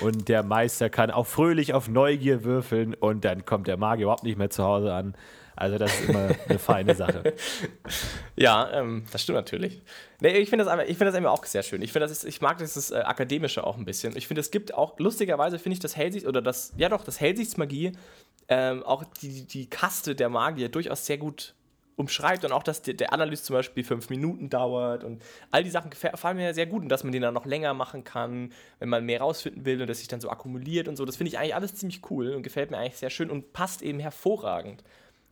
Und 0.00 0.28
der 0.28 0.42
Meister 0.42 0.90
kann 0.90 1.10
auch 1.10 1.26
fröhlich 1.26 1.74
auf 1.74 1.88
Neugier 1.88 2.44
würfeln 2.44 2.94
und 2.94 3.24
dann 3.24 3.44
kommt 3.44 3.66
der 3.66 3.76
Magier 3.76 4.04
überhaupt 4.04 4.22
nicht 4.22 4.38
mehr 4.38 4.50
zu 4.50 4.62
Hause 4.62 4.92
an. 4.92 5.14
Also 5.56 5.76
das 5.76 5.92
ist 5.92 6.08
immer 6.08 6.28
eine 6.48 6.58
feine 6.58 6.94
Sache. 6.94 7.34
Ja, 8.36 8.70
ähm, 8.72 9.04
das 9.10 9.24
stimmt 9.24 9.34
natürlich. 9.34 9.82
Nee, 10.20 10.36
ich 10.36 10.48
finde 10.48 10.64
das, 10.64 10.88
ich 10.88 10.96
find 10.96 11.08
das 11.08 11.16
immer 11.16 11.32
auch 11.32 11.44
sehr 11.44 11.64
schön. 11.64 11.82
Ich, 11.82 11.92
das 11.92 12.12
ist, 12.12 12.24
ich 12.24 12.40
mag 12.40 12.58
dieses 12.58 12.92
äh, 12.92 12.98
Akademische 12.98 13.66
auch 13.66 13.76
ein 13.76 13.84
bisschen. 13.84 14.16
Ich 14.16 14.28
finde, 14.28 14.40
es 14.40 14.52
gibt 14.52 14.72
auch, 14.72 14.96
lustigerweise 15.00 15.58
finde 15.58 15.72
ich 15.72 15.80
das 15.80 15.96
Hellsicht, 15.96 16.24
oder 16.24 16.40
das, 16.40 16.72
ja 16.76 16.88
doch, 16.88 17.02
das 17.02 17.20
Hellsichtsmagie, 17.20 17.94
ähm, 18.48 18.84
auch 18.84 19.02
die, 19.20 19.44
die 19.44 19.68
Kaste 19.68 20.14
der 20.14 20.28
Magier 20.28 20.68
durchaus 20.68 21.04
sehr 21.04 21.18
gut 21.18 21.54
umschreibt 21.98 22.44
und 22.44 22.52
auch, 22.52 22.62
dass 22.62 22.80
der, 22.80 22.94
der 22.94 23.12
Analyse 23.12 23.42
zum 23.42 23.54
Beispiel 23.54 23.82
fünf 23.82 24.08
Minuten 24.08 24.48
dauert 24.48 25.02
und 25.02 25.22
all 25.50 25.64
die 25.64 25.70
Sachen 25.70 25.90
gefallen 25.90 26.36
mir 26.36 26.44
ja 26.44 26.54
sehr 26.54 26.66
gut 26.66 26.82
und 26.82 26.88
dass 26.88 27.02
man 27.02 27.12
den 27.12 27.22
dann 27.22 27.34
noch 27.34 27.44
länger 27.44 27.74
machen 27.74 28.04
kann, 28.04 28.52
wenn 28.78 28.88
man 28.88 29.04
mehr 29.04 29.20
rausfinden 29.20 29.64
will 29.64 29.80
und 29.80 29.88
das 29.88 29.98
sich 29.98 30.08
dann 30.08 30.20
so 30.20 30.30
akkumuliert 30.30 30.86
und 30.86 30.96
so. 30.96 31.04
Das 31.04 31.16
finde 31.16 31.28
ich 31.28 31.38
eigentlich 31.38 31.56
alles 31.56 31.74
ziemlich 31.74 32.08
cool 32.10 32.34
und 32.34 32.42
gefällt 32.44 32.70
mir 32.70 32.78
eigentlich 32.78 32.96
sehr 32.96 33.10
schön 33.10 33.30
und 33.30 33.52
passt 33.52 33.82
eben 33.82 33.98
hervorragend 33.98 34.84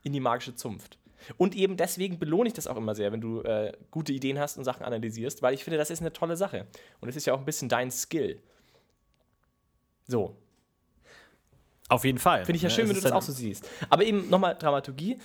in 0.02 0.12
die 0.12 0.20
magische 0.20 0.56
Zunft. 0.56 0.99
Und 1.37 1.54
eben 1.54 1.76
deswegen 1.76 2.18
belohne 2.18 2.49
ich 2.49 2.54
das 2.54 2.66
auch 2.66 2.76
immer 2.76 2.94
sehr, 2.94 3.12
wenn 3.12 3.20
du 3.20 3.42
äh, 3.42 3.73
gute 3.90 4.12
Ideen 4.12 4.38
hast 4.38 4.58
und 4.58 4.64
Sachen 4.64 4.85
analysierst, 4.85 5.42
weil 5.42 5.54
ich 5.54 5.64
finde, 5.64 5.78
das 5.78 5.90
ist 5.90 6.00
eine 6.00 6.12
tolle 6.12 6.37
Sache. 6.37 6.66
Und 7.00 7.08
es 7.08 7.16
ist 7.16 7.26
ja 7.26 7.35
auch 7.35 7.38
ein 7.38 7.44
bisschen 7.44 7.68
dein 7.68 7.90
Skill. 7.90 8.42
So, 10.08 10.37
Auf 11.88 12.04
jeden 12.04 12.18
Fall. 12.18 12.44
Finde 12.44 12.56
ich 12.56 12.62
ja 12.62 12.68
Ne, 12.68 12.75
schön, 12.75 12.88
wenn 12.88 12.96
du 12.96 13.00
das 13.00 13.12
auch 13.12 13.23
so 13.23 13.32
siehst. 13.32 13.68
Aber 13.88 14.04
eben 14.04 14.28
nochmal 14.28 14.56
Dramaturgie. 14.56 15.18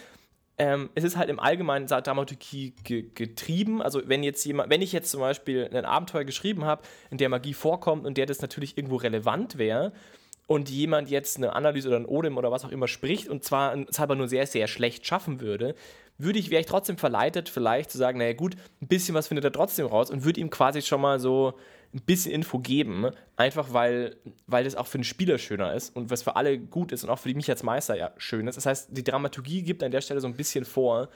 Ähm, 0.57 0.89
es 0.95 1.03
ist 1.03 1.17
halt 1.17 1.29
im 1.29 1.39
Allgemeinen 1.39 1.87
Dramaturgie 1.87 2.73
ge 2.83 3.05
getrieben. 3.13 3.81
Also 3.81 4.01
wenn 4.05 4.23
jetzt 4.23 4.43
jemand, 4.45 4.69
wenn 4.69 4.81
ich 4.81 4.91
jetzt 4.91 5.09
zum 5.09 5.21
Beispiel 5.21 5.69
ein 5.73 5.85
Abenteuer 5.85 6.23
geschrieben 6.23 6.65
habe, 6.65 6.83
in 7.09 7.17
der 7.17 7.29
Magie 7.29 7.53
vorkommt 7.53 8.05
und 8.05 8.17
der 8.17 8.25
das 8.25 8.41
natürlich 8.41 8.77
irgendwo 8.77 8.97
relevant 8.97 9.57
wäre 9.57 9.93
und 10.47 10.69
jemand 10.69 11.09
jetzt 11.09 11.37
eine 11.37 11.53
Analyse 11.53 11.87
oder 11.87 11.97
ein 11.97 12.05
Odem 12.05 12.37
oder 12.37 12.51
was 12.51 12.65
auch 12.65 12.71
immer 12.71 12.87
spricht 12.87 13.29
und 13.29 13.43
zwar 13.43 13.75
es 13.87 13.99
nur 13.99 14.27
sehr, 14.27 14.45
sehr 14.45 14.67
schlecht 14.67 15.05
schaffen 15.05 15.39
würde, 15.39 15.75
würde 16.17 16.39
ich, 16.39 16.49
wäre 16.51 16.61
ich 16.61 16.67
trotzdem 16.67 16.97
verleitet, 16.97 17.49
vielleicht 17.49 17.91
zu 17.91 17.97
sagen, 17.97 18.19
naja 18.19 18.33
gut, 18.33 18.55
ein 18.81 18.87
bisschen 18.87 19.15
was 19.15 19.27
findet 19.27 19.45
er 19.45 19.51
trotzdem 19.51 19.85
raus 19.87 20.11
und 20.11 20.23
würde 20.23 20.39
ihm 20.39 20.49
quasi 20.49 20.81
schon 20.81 21.01
mal 21.01 21.19
so 21.19 21.53
ein 21.93 22.01
bisschen 22.05 22.31
Info 22.31 22.59
geben, 22.59 23.11
einfach 23.35 23.73
weil, 23.73 24.15
weil 24.47 24.63
das 24.63 24.75
auch 24.75 24.87
für 24.87 24.97
den 24.97 25.03
Spieler 25.03 25.37
schöner 25.37 25.73
ist 25.73 25.95
und 25.95 26.09
was 26.09 26.23
für 26.23 26.35
alle 26.35 26.57
gut 26.57 26.91
ist 26.91 27.03
und 27.03 27.09
auch 27.09 27.19
für 27.19 27.33
mich 27.33 27.49
als 27.49 27.63
Meister 27.63 27.97
ja 27.97 28.11
schön 28.17 28.47
ist. 28.47 28.55
Das 28.55 28.65
heißt, 28.65 28.89
die 28.91 29.03
Dramaturgie 29.03 29.63
gibt 29.63 29.83
an 29.83 29.91
der 29.91 30.01
Stelle 30.01 30.21
so 30.21 30.27
ein 30.27 30.35
bisschen 30.35 30.63
vor, 30.63 31.09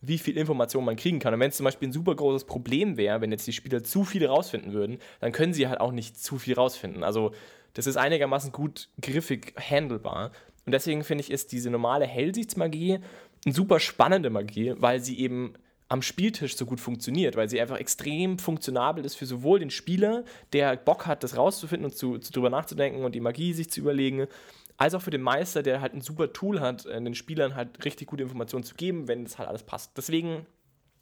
wie 0.00 0.18
viel 0.18 0.36
Information 0.36 0.84
man 0.84 0.96
kriegen 0.96 1.18
kann. 1.18 1.34
Und 1.34 1.40
wenn 1.40 1.50
es 1.50 1.56
zum 1.56 1.64
Beispiel 1.64 1.88
ein 1.88 1.92
super 1.92 2.14
großes 2.14 2.44
Problem 2.44 2.96
wäre, 2.96 3.20
wenn 3.20 3.32
jetzt 3.32 3.46
die 3.46 3.52
Spieler 3.52 3.82
zu 3.82 4.04
viel 4.04 4.24
rausfinden 4.26 4.72
würden, 4.72 4.98
dann 5.20 5.32
können 5.32 5.52
sie 5.52 5.68
halt 5.68 5.80
auch 5.80 5.92
nicht 5.92 6.18
zu 6.18 6.38
viel 6.38 6.54
rausfinden. 6.54 7.04
Also 7.04 7.32
das 7.74 7.86
ist 7.86 7.96
einigermaßen 7.96 8.52
gut 8.52 8.88
griffig 9.00 9.54
handelbar. 9.58 10.32
Und 10.64 10.72
deswegen 10.72 11.04
finde 11.04 11.22
ich, 11.22 11.30
ist 11.30 11.52
diese 11.52 11.70
normale 11.70 12.06
Hellsichtsmagie 12.06 13.00
eine 13.44 13.54
super 13.54 13.80
spannende 13.80 14.30
Magie, 14.30 14.74
weil 14.76 15.00
sie 15.00 15.18
eben 15.18 15.54
am 15.90 16.02
Spieltisch 16.02 16.56
so 16.56 16.66
gut 16.66 16.80
funktioniert, 16.80 17.36
weil 17.36 17.50
sie 17.50 17.60
einfach 17.60 17.76
extrem 17.76 18.38
funktionabel 18.38 19.04
ist 19.04 19.16
für 19.16 19.26
sowohl 19.26 19.58
den 19.58 19.70
Spieler, 19.70 20.24
der 20.52 20.76
Bock 20.76 21.06
hat, 21.06 21.24
das 21.24 21.36
rauszufinden 21.36 21.90
und 21.90 21.96
zu, 21.96 22.18
zu 22.18 22.32
drüber 22.32 22.48
nachzudenken 22.48 23.04
und 23.04 23.12
die 23.14 23.20
Magie 23.20 23.52
sich 23.52 23.70
zu 23.70 23.80
überlegen, 23.80 24.28
als 24.76 24.94
auch 24.94 25.02
für 25.02 25.10
den 25.10 25.20
Meister, 25.20 25.64
der 25.64 25.80
halt 25.80 25.92
ein 25.92 26.00
super 26.00 26.32
Tool 26.32 26.60
hat, 26.60 26.86
äh, 26.86 27.02
den 27.02 27.16
Spielern 27.16 27.56
halt 27.56 27.84
richtig 27.84 28.06
gute 28.06 28.22
Informationen 28.22 28.62
zu 28.62 28.76
geben, 28.76 29.08
wenn 29.08 29.24
das 29.24 29.38
halt 29.38 29.48
alles 29.48 29.64
passt. 29.64 29.90
Deswegen 29.96 30.46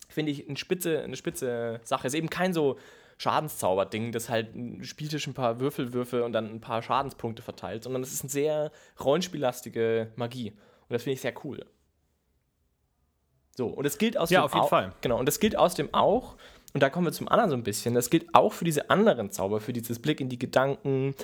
finde 0.08 0.32
ich 0.32 0.48
eine 0.48 0.56
spitze, 0.56 1.02
eine 1.02 1.16
spitze 1.16 1.80
Sache. 1.84 2.06
Ist 2.06 2.14
eben 2.14 2.30
kein 2.30 2.54
so 2.54 2.78
Schadenszauber-Ding, 3.18 4.10
das 4.10 4.30
halt 4.30 4.54
ein 4.56 4.84
Spieltisch 4.84 5.26
ein 5.26 5.34
paar 5.34 5.60
Würfelwürfe 5.60 6.24
und 6.24 6.32
dann 6.32 6.46
ein 6.46 6.60
paar 6.62 6.82
Schadenspunkte 6.82 7.42
verteilt, 7.42 7.84
sondern 7.84 8.02
es 8.02 8.14
ist 8.14 8.22
eine 8.22 8.30
sehr 8.30 8.72
rollenspiellastige 9.04 10.12
Magie. 10.16 10.52
Und 10.52 10.94
das 10.94 11.02
finde 11.02 11.14
ich 11.14 11.20
sehr 11.20 11.34
cool. 11.44 11.66
So, 13.58 13.66
und 13.66 13.82
das 13.82 13.98
gilt 13.98 14.16
aus 14.16 14.30
ja, 14.30 14.38
dem 14.38 14.44
auf 14.44 14.54
jeden 14.54 14.64
auch, 14.66 14.68
Fall. 14.68 14.92
Genau, 15.00 15.18
und 15.18 15.26
das 15.26 15.40
gilt 15.40 15.56
außerdem 15.56 15.92
auch, 15.92 16.36
und 16.74 16.80
da 16.80 16.90
kommen 16.90 17.08
wir 17.08 17.12
zum 17.12 17.26
anderen 17.26 17.50
so 17.50 17.56
ein 17.56 17.64
bisschen, 17.64 17.92
das 17.92 18.08
gilt 18.08 18.32
auch 18.32 18.52
für 18.52 18.64
diese 18.64 18.88
anderen 18.88 19.32
Zauber, 19.32 19.60
für 19.60 19.72
dieses 19.72 19.98
Blick 19.98 20.20
in 20.20 20.28
die 20.28 20.38
Gedanken, 20.38 21.16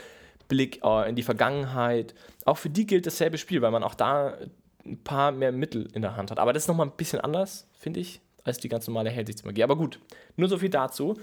Blick 0.48 0.80
äh, 0.82 1.08
in 1.08 1.14
die 1.14 1.22
Vergangenheit. 1.22 2.12
Auch 2.44 2.58
für 2.58 2.70
die 2.70 2.88
gilt 2.88 3.06
dasselbe 3.06 3.38
Spiel, 3.38 3.62
weil 3.62 3.70
man 3.70 3.84
auch 3.84 3.94
da 3.94 4.36
ein 4.84 4.98
paar 5.04 5.30
mehr 5.30 5.52
Mittel 5.52 5.88
in 5.92 6.02
der 6.02 6.16
Hand 6.16 6.32
hat. 6.32 6.40
Aber 6.40 6.52
das 6.52 6.64
ist 6.64 6.66
nochmal 6.66 6.88
ein 6.88 6.96
bisschen 6.96 7.20
anders, 7.20 7.68
finde 7.78 8.00
ich, 8.00 8.20
als 8.42 8.58
die 8.58 8.68
ganz 8.68 8.88
normale 8.88 9.10
Hellsichtsmagie. 9.10 9.62
Aber 9.62 9.76
gut, 9.76 10.00
nur 10.34 10.48
so 10.48 10.58
viel 10.58 10.70
dazu. 10.70 11.16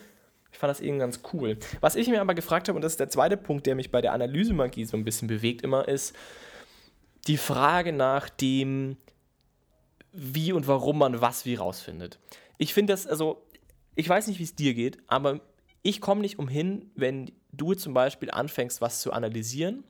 Ich 0.53 0.59
fand 0.59 0.71
das 0.71 0.79
eben 0.79 0.97
ganz 0.97 1.19
cool. 1.33 1.57
Was 1.81 1.97
ich 1.97 2.07
mir 2.07 2.21
aber 2.21 2.35
gefragt 2.35 2.69
habe, 2.69 2.77
und 2.77 2.83
das 2.83 2.93
ist 2.93 3.01
der 3.01 3.09
zweite 3.09 3.35
Punkt, 3.35 3.65
der 3.65 3.75
mich 3.75 3.91
bei 3.91 3.99
der 3.99 4.13
Analysemagie 4.13 4.85
so 4.85 4.95
ein 4.95 5.03
bisschen 5.03 5.27
bewegt, 5.27 5.61
immer 5.61 5.89
ist 5.89 6.15
die 7.27 7.37
Frage 7.37 7.91
nach 7.91 8.29
dem, 8.29 8.95
wie 10.11 10.51
und 10.51 10.67
warum 10.67 10.97
man 10.97 11.21
was 11.21 11.45
wie 11.45 11.55
rausfindet. 11.55 12.19
Ich 12.57 12.73
finde 12.73 12.93
das, 12.93 13.07
also, 13.07 13.45
ich 13.95 14.07
weiß 14.07 14.27
nicht, 14.27 14.39
wie 14.39 14.43
es 14.43 14.55
dir 14.55 14.73
geht, 14.73 14.97
aber 15.07 15.41
ich 15.83 16.01
komme 16.01 16.21
nicht 16.21 16.39
umhin, 16.39 16.91
wenn 16.95 17.31
du 17.51 17.73
zum 17.73 17.93
Beispiel 17.93 18.31
anfängst, 18.31 18.81
was 18.81 19.01
zu 19.01 19.11
analysieren. 19.11 19.83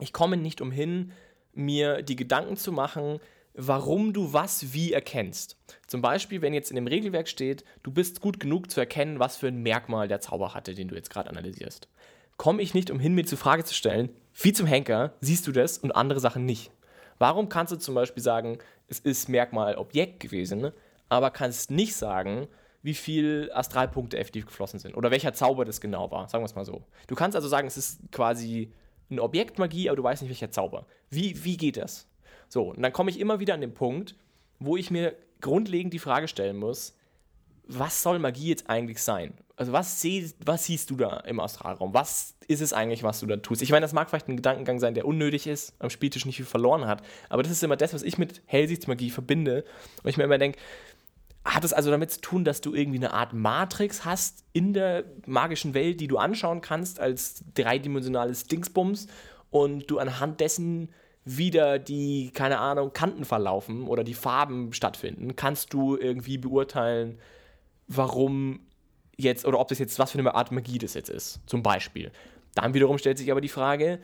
Ich 0.00 0.12
komme 0.12 0.36
nicht 0.36 0.60
umhin, 0.60 1.12
mir 1.54 2.02
die 2.02 2.16
Gedanken 2.16 2.56
zu 2.56 2.72
machen, 2.72 3.20
warum 3.54 4.12
du 4.12 4.32
was 4.32 4.72
wie 4.72 4.92
erkennst. 4.92 5.56
Zum 5.86 6.00
Beispiel, 6.00 6.42
wenn 6.42 6.54
jetzt 6.54 6.70
in 6.70 6.76
dem 6.76 6.86
Regelwerk 6.86 7.28
steht, 7.28 7.64
du 7.82 7.90
bist 7.90 8.20
gut 8.20 8.40
genug 8.40 8.70
zu 8.70 8.80
erkennen, 8.80 9.18
was 9.18 9.36
für 9.36 9.48
ein 9.48 9.62
Merkmal 9.62 10.08
der 10.08 10.20
Zauber 10.20 10.54
hatte, 10.54 10.74
den 10.74 10.88
du 10.88 10.94
jetzt 10.94 11.10
gerade 11.10 11.30
analysierst. 11.30 11.88
Komme 12.36 12.62
ich 12.62 12.74
nicht 12.74 12.90
umhin, 12.90 13.14
mir 13.14 13.24
die 13.24 13.36
Frage 13.36 13.64
zu 13.64 13.74
stellen, 13.74 14.08
wie 14.34 14.52
zum 14.52 14.66
Henker 14.66 15.12
siehst 15.20 15.46
du 15.46 15.52
das 15.52 15.78
und 15.78 15.92
andere 15.92 16.20
Sachen 16.20 16.46
nicht? 16.46 16.70
Warum 17.18 17.48
kannst 17.48 17.72
du 17.72 17.76
zum 17.76 17.94
Beispiel 17.94 18.22
sagen, 18.22 18.58
es 18.92 19.00
ist 19.00 19.28
Merkmal 19.28 19.76
Objekt 19.76 20.20
gewesen, 20.20 20.70
aber 21.08 21.30
kannst 21.30 21.70
nicht 21.70 21.94
sagen, 21.94 22.46
wie 22.82 22.94
viel 22.94 23.50
Astralpunkte 23.54 24.18
effektiv 24.18 24.46
geflossen 24.46 24.78
sind 24.78 24.96
oder 24.96 25.10
welcher 25.10 25.32
Zauber 25.32 25.64
das 25.64 25.80
genau 25.80 26.10
war, 26.10 26.28
sagen 26.28 26.42
wir 26.42 26.46
es 26.46 26.54
mal 26.54 26.64
so. 26.64 26.82
Du 27.06 27.14
kannst 27.14 27.36
also 27.36 27.48
sagen, 27.48 27.66
es 27.66 27.76
ist 27.76 28.00
quasi 28.10 28.72
eine 29.10 29.22
Objektmagie, 29.22 29.88
aber 29.88 29.96
du 29.96 30.02
weißt 30.02 30.22
nicht, 30.22 30.30
welcher 30.30 30.50
Zauber. 30.50 30.86
Wie, 31.10 31.42
wie 31.44 31.56
geht 31.56 31.76
das? 31.76 32.06
So, 32.48 32.70
und 32.70 32.82
dann 32.82 32.92
komme 32.92 33.10
ich 33.10 33.18
immer 33.18 33.40
wieder 33.40 33.54
an 33.54 33.60
den 33.60 33.72
Punkt, 33.72 34.14
wo 34.58 34.76
ich 34.76 34.90
mir 34.90 35.14
grundlegend 35.40 35.94
die 35.94 35.98
Frage 35.98 36.28
stellen 36.28 36.56
muss, 36.56 36.96
was 37.66 38.02
soll 38.02 38.18
Magie 38.18 38.48
jetzt 38.48 38.68
eigentlich 38.68 39.02
sein? 39.02 39.34
Also 39.56 39.72
was, 39.72 40.00
seh, 40.00 40.30
was 40.44 40.64
siehst 40.64 40.90
du 40.90 40.96
da 40.96 41.18
im 41.20 41.40
Astralraum? 41.40 41.94
Was 41.94 42.34
ist 42.48 42.60
es 42.60 42.72
eigentlich, 42.72 43.02
was 43.02 43.20
du 43.20 43.26
da 43.26 43.36
tust? 43.36 43.62
Ich 43.62 43.70
meine, 43.70 43.82
das 43.82 43.92
mag 43.92 44.08
vielleicht 44.08 44.28
ein 44.28 44.36
Gedankengang 44.36 44.80
sein, 44.80 44.94
der 44.94 45.06
unnötig 45.06 45.46
ist, 45.46 45.74
am 45.78 45.90
Spieltisch 45.90 46.26
nicht 46.26 46.36
viel 46.36 46.46
verloren 46.46 46.86
hat, 46.86 47.02
aber 47.28 47.42
das 47.42 47.52
ist 47.52 47.62
immer 47.62 47.76
das, 47.76 47.94
was 47.94 48.02
ich 48.02 48.18
mit 48.18 48.42
Hellsichtsmagie 48.46 49.10
verbinde. 49.10 49.64
Und 50.02 50.10
ich 50.10 50.16
mir 50.16 50.24
immer 50.24 50.38
denke, 50.38 50.58
hat 51.44 51.64
es 51.64 51.72
also 51.72 51.90
damit 51.90 52.10
zu 52.10 52.20
tun, 52.20 52.44
dass 52.44 52.60
du 52.60 52.74
irgendwie 52.74 52.98
eine 52.98 53.12
Art 53.12 53.32
Matrix 53.32 54.04
hast 54.04 54.44
in 54.52 54.72
der 54.72 55.04
magischen 55.26 55.74
Welt, 55.74 56.00
die 56.00 56.06
du 56.08 56.18
anschauen 56.18 56.60
kannst 56.60 57.00
als 57.00 57.44
dreidimensionales 57.54 58.44
Dingsbums 58.44 59.08
und 59.50 59.90
du 59.90 59.98
anhand 59.98 60.40
dessen 60.40 60.88
wieder 61.24 61.78
die, 61.78 62.30
keine 62.32 62.58
Ahnung, 62.58 62.92
Kanten 62.92 63.24
verlaufen 63.24 63.86
oder 63.86 64.04
die 64.04 64.14
Farben 64.14 64.72
stattfinden, 64.72 65.36
kannst 65.36 65.72
du 65.72 65.96
irgendwie 65.96 66.38
beurteilen, 66.38 67.18
warum 67.96 68.60
jetzt 69.16 69.44
oder 69.44 69.58
ob 69.58 69.68
das 69.68 69.78
jetzt 69.78 69.98
was 69.98 70.12
für 70.12 70.18
eine 70.18 70.34
Art 70.34 70.52
Magie 70.52 70.78
das 70.78 70.94
jetzt 70.94 71.10
ist, 71.10 71.40
zum 71.46 71.62
Beispiel. 71.62 72.10
Dann 72.54 72.74
wiederum 72.74 72.98
stellt 72.98 73.18
sich 73.18 73.30
aber 73.30 73.40
die 73.40 73.48
Frage, 73.48 73.98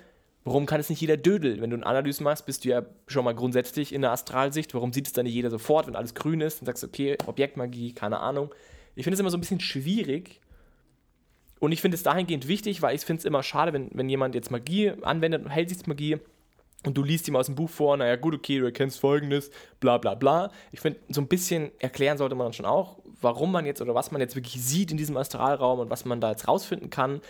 warum 0.45 0.66
kann 0.66 0.80
es 0.80 0.88
nicht 0.88 1.00
jeder 1.00 1.16
Dödel? 1.16 1.61
Wenn 1.61 1.71
du 1.71 1.76
eine 1.76 1.87
Analyse 1.87 2.23
machst, 2.23 2.47
bist 2.47 2.64
du 2.64 2.71
ja 2.71 2.83
schon 3.07 3.25
mal 3.25 3.35
grundsätzlich 3.35 3.92
in 3.92 4.02
der 4.02 4.12
Astralsicht. 4.12 4.75
Warum 4.75 4.92
sieht 4.92 5.07
es 5.07 5.12
dann 5.12 5.25
nicht 5.25 5.35
jeder 5.35 5.50
sofort, 5.50 5.87
wenn 5.87 5.97
alles 5.97 6.14
grün 6.14 6.40
ist 6.40 6.61
und 6.61 6.66
sagst, 6.66 6.85
okay, 6.85 7.16
Objektmagie, 7.26 7.92
keine 7.92 8.21
Ahnung. 8.21 8.54
Ich 8.95 9.04
finde 9.04 9.14
es 9.14 9.21
immer 9.21 9.30
so 9.30 9.37
ein 9.37 9.40
bisschen 9.40 9.61
schwierig. 9.61 10.40
Und 11.61 11.73
ich 11.73 11.80
finde 11.80 11.97
es 11.97 12.02
dahingehend 12.02 12.49
wichtig, 12.49 12.83
weil 12.83 12.95
ich 12.95 13.02
finde 13.02 13.18
es 13.18 13.25
immer 13.25 13.42
schade, 13.42 13.73
wenn, 13.73 13.90
wenn 13.92 14.09
jemand 14.09 14.35
jetzt 14.35 14.50
Magie 14.50 14.92
anwendet 15.02 15.45
und 15.45 15.50
Hellsichtsmagie 15.50 16.18
und 16.87 16.97
du 16.97 17.02
liest 17.02 17.26
ihm 17.26 17.37
aus 17.37 17.47
dem 17.47 17.57
Buch 17.57 17.68
vor, 17.68 17.97
naja, 17.97 18.16
gut, 18.16 18.35
okay, 18.35 18.61
du 18.61 18.64
erkennst 18.64 19.00
folgendes, 19.00 19.50
bla 19.80 19.99
bla 19.99 20.14
bla. 20.14 20.52
Ich 20.71 20.80
finde, 20.80 21.00
so 21.09 21.21
ein 21.21 21.26
bisschen 21.26 21.73
erklären 21.80 22.16
sollte 22.16 22.37
man 22.37 22.52
schon 22.52 22.66
auch, 22.66 22.99
warum 23.20 23.52
man 23.52 23.66
jetzt 23.66 23.80
oder 23.80 23.94
was 23.94 24.10
man 24.10 24.20
jetzt 24.20 24.37
wirklich 24.37 24.62
sieht 24.62 24.90
in 24.90 24.96
diesem 24.96 25.16
Astralraum 25.16 25.80
und 25.80 25.90
was 25.90 26.04
man 26.04 26.20
da 26.20 26.30
jetzt 26.30 26.48
rausfinden 26.48 26.90
kann. 26.90 27.20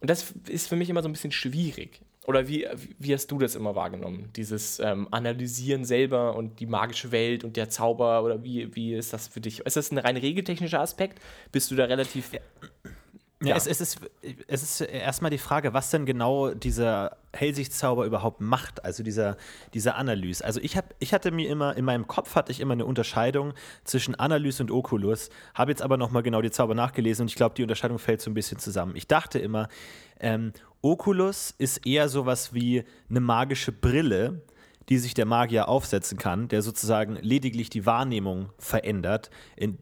Und 0.00 0.10
das 0.10 0.34
ist 0.48 0.68
für 0.68 0.76
mich 0.76 0.90
immer 0.90 1.02
so 1.02 1.08
ein 1.08 1.12
bisschen 1.12 1.32
schwierig. 1.32 2.00
Oder 2.26 2.48
wie, 2.48 2.66
wie 2.98 3.12
hast 3.12 3.30
du 3.30 3.38
das 3.38 3.54
immer 3.54 3.74
wahrgenommen? 3.74 4.30
Dieses 4.34 4.78
ähm, 4.80 5.08
Analysieren 5.10 5.84
selber 5.84 6.36
und 6.36 6.58
die 6.58 6.66
magische 6.66 7.12
Welt 7.12 7.44
und 7.44 7.56
der 7.56 7.68
Zauber 7.68 8.22
oder 8.22 8.42
wie, 8.42 8.74
wie 8.74 8.94
ist 8.94 9.12
das 9.12 9.28
für 9.28 9.40
dich? 9.40 9.60
Ist 9.60 9.76
das 9.76 9.90
ein 9.90 9.98
rein 9.98 10.16
regeltechnischer 10.16 10.80
Aspekt? 10.80 11.20
Bist 11.52 11.70
du 11.70 11.74
da 11.74 11.84
relativ. 11.84 12.32
Ja. 12.32 12.40
Ja, 13.46 13.56
Es, 13.56 13.66
es, 13.66 13.80
ist, 13.80 14.00
es 14.46 14.62
ist 14.62 14.80
erstmal 14.80 15.30
die 15.30 15.38
Frage, 15.38 15.74
was 15.74 15.90
denn 15.90 16.06
genau 16.06 16.52
dieser 16.52 17.16
Hellsichtszauber 17.32 18.06
überhaupt 18.06 18.40
macht, 18.40 18.84
also 18.84 19.02
dieser, 19.02 19.36
dieser 19.72 19.96
Analyse. 19.96 20.44
Also 20.44 20.60
ich, 20.60 20.76
hab, 20.76 20.94
ich 20.98 21.12
hatte 21.12 21.30
mir 21.30 21.48
immer, 21.48 21.76
in 21.76 21.84
meinem 21.84 22.06
Kopf 22.06 22.34
hatte 22.34 22.52
ich 22.52 22.60
immer 22.60 22.74
eine 22.74 22.86
Unterscheidung 22.86 23.54
zwischen 23.84 24.14
Analyse 24.14 24.62
und 24.62 24.70
Oculus, 24.70 25.30
habe 25.54 25.70
jetzt 25.70 25.82
aber 25.82 25.96
nochmal 25.96 26.22
genau 26.22 26.42
die 26.42 26.50
Zauber 26.50 26.74
nachgelesen 26.74 27.24
und 27.24 27.28
ich 27.28 27.36
glaube, 27.36 27.54
die 27.54 27.62
Unterscheidung 27.62 27.98
fällt 27.98 28.20
so 28.20 28.30
ein 28.30 28.34
bisschen 28.34 28.58
zusammen. 28.58 28.96
Ich 28.96 29.06
dachte 29.06 29.38
immer, 29.38 29.68
ähm, 30.20 30.52
Oculus 30.82 31.54
ist 31.56 31.86
eher 31.86 32.08
sowas 32.08 32.52
wie 32.52 32.84
eine 33.08 33.20
magische 33.20 33.72
Brille, 33.72 34.42
die 34.88 34.98
sich 34.98 35.14
der 35.14 35.26
Magier 35.26 35.68
aufsetzen 35.68 36.18
kann, 36.18 36.48
der 36.48 36.62
sozusagen 36.62 37.16
lediglich 37.16 37.70
die 37.70 37.86
Wahrnehmung 37.86 38.50
verändert, 38.58 39.30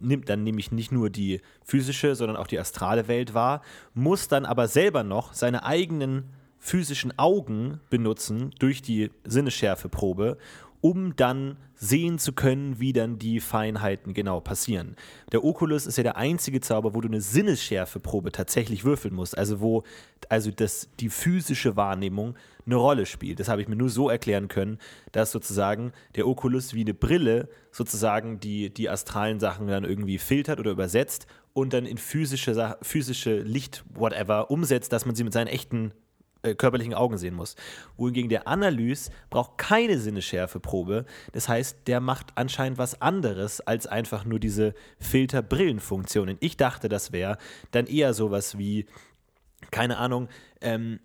nimmt 0.00 0.28
dann 0.28 0.44
nämlich 0.44 0.73
nicht 0.73 0.92
nur 0.92 1.11
die 1.11 1.40
physische, 1.64 2.14
sondern 2.14 2.37
auch 2.37 2.47
die 2.47 2.59
astrale 2.59 3.09
Welt 3.09 3.35
wahr, 3.35 3.62
muss 3.94 4.28
dann 4.28 4.44
aber 4.44 4.68
selber 4.68 5.02
noch 5.02 5.32
seine 5.35 5.64
eigenen 5.64 6.30
physischen 6.59 7.18
Augen 7.18 7.80
benutzen 7.90 8.52
durch 8.61 8.82
die 8.82 9.11
Sinnesschärfeprobe, 9.25 10.38
um 10.80 11.16
dann 11.16 11.56
sehen 11.75 12.18
zu 12.18 12.32
können, 12.32 12.78
wie 12.78 12.92
dann 12.92 13.18
die 13.18 13.40
Feinheiten 13.40 14.14
genau 14.14 14.40
passieren. 14.40 14.94
Der 15.32 15.42
Oculus 15.42 15.87
ist 15.87 15.97
ja 15.97 16.04
der 16.04 16.16
einzige 16.16 16.61
Zauber, 16.61 16.94
wo 16.94 17.00
du 17.00 17.09
eine 17.09 17.21
Sinnesschärfeprobe 17.21 18.30
tatsächlich 18.30 18.85
würfeln 18.85 19.14
musst, 19.14 19.37
also 19.37 19.61
wo 19.61 19.82
also 20.28 20.52
das, 20.52 20.88
die 21.00 21.09
physische 21.09 21.76
Wahrnehmung 21.76 22.37
eine 22.66 22.76
Rolle 22.76 23.07
spielt. 23.07 23.40
Das 23.40 23.49
habe 23.49 23.62
ich 23.62 23.69
mir 23.69 23.76
nur 23.76 23.88
so 23.88 24.09
erklären 24.09 24.49
können, 24.49 24.78
dass 25.12 25.33
sozusagen 25.33 25.92
der 26.16 26.26
Oculus 26.26 26.75
wie 26.75 26.83
eine 26.83 26.95
Brille 26.95 27.49
sozusagen 27.71 28.40
die, 28.40 28.73
die 28.73 28.88
astralen 28.88 29.40
Sachen 29.40 29.66
dann 29.66 29.85
irgendwie 29.85 30.19
filtert 30.19 30.61
oder 30.61 30.71
übersetzt 30.71 31.26
und 31.52 31.73
dann 31.73 31.87
in 31.87 31.99
physische, 31.99 32.76
physische 32.83 33.38
Licht, 33.38 33.85
whatever, 33.95 34.50
umsetzt, 34.50 34.92
dass 34.92 35.07
man 35.07 35.14
sie 35.14 35.25
mit 35.25 35.33
seinen 35.33 35.49
echten 35.49 35.92
äh, 36.42 36.57
körperlichen 36.57 36.95
Augen 36.95 37.19
sehen 37.19 37.35
muss. 37.35 37.54
Wohingegen 37.97 38.28
der 38.28 38.49
Analyse 38.49 39.12
braucht 39.31 39.59
keine 39.59 39.99
Sinneschärfeprobe. 39.99 41.04
Das 41.33 41.49
heißt, 41.49 41.87
der 41.87 42.00
macht 42.00 42.33
anscheinend 42.35 42.78
was 42.78 43.00
anderes 43.00 43.61
als 43.61 43.87
einfach 43.87 44.25
nur 44.25 44.40
diese 44.40 44.75
Filter-Brillenfunktionen. 44.99 46.38
Ich 46.40 46.57
dachte, 46.57 46.88
das 46.88 47.12
wäre 47.12 47.38
dann 47.71 47.87
eher 47.87 48.12
sowas 48.12 48.59
wie, 48.59 48.87
keine 49.71 49.99
Ahnung, 49.99 50.28
ähm, 50.61 50.99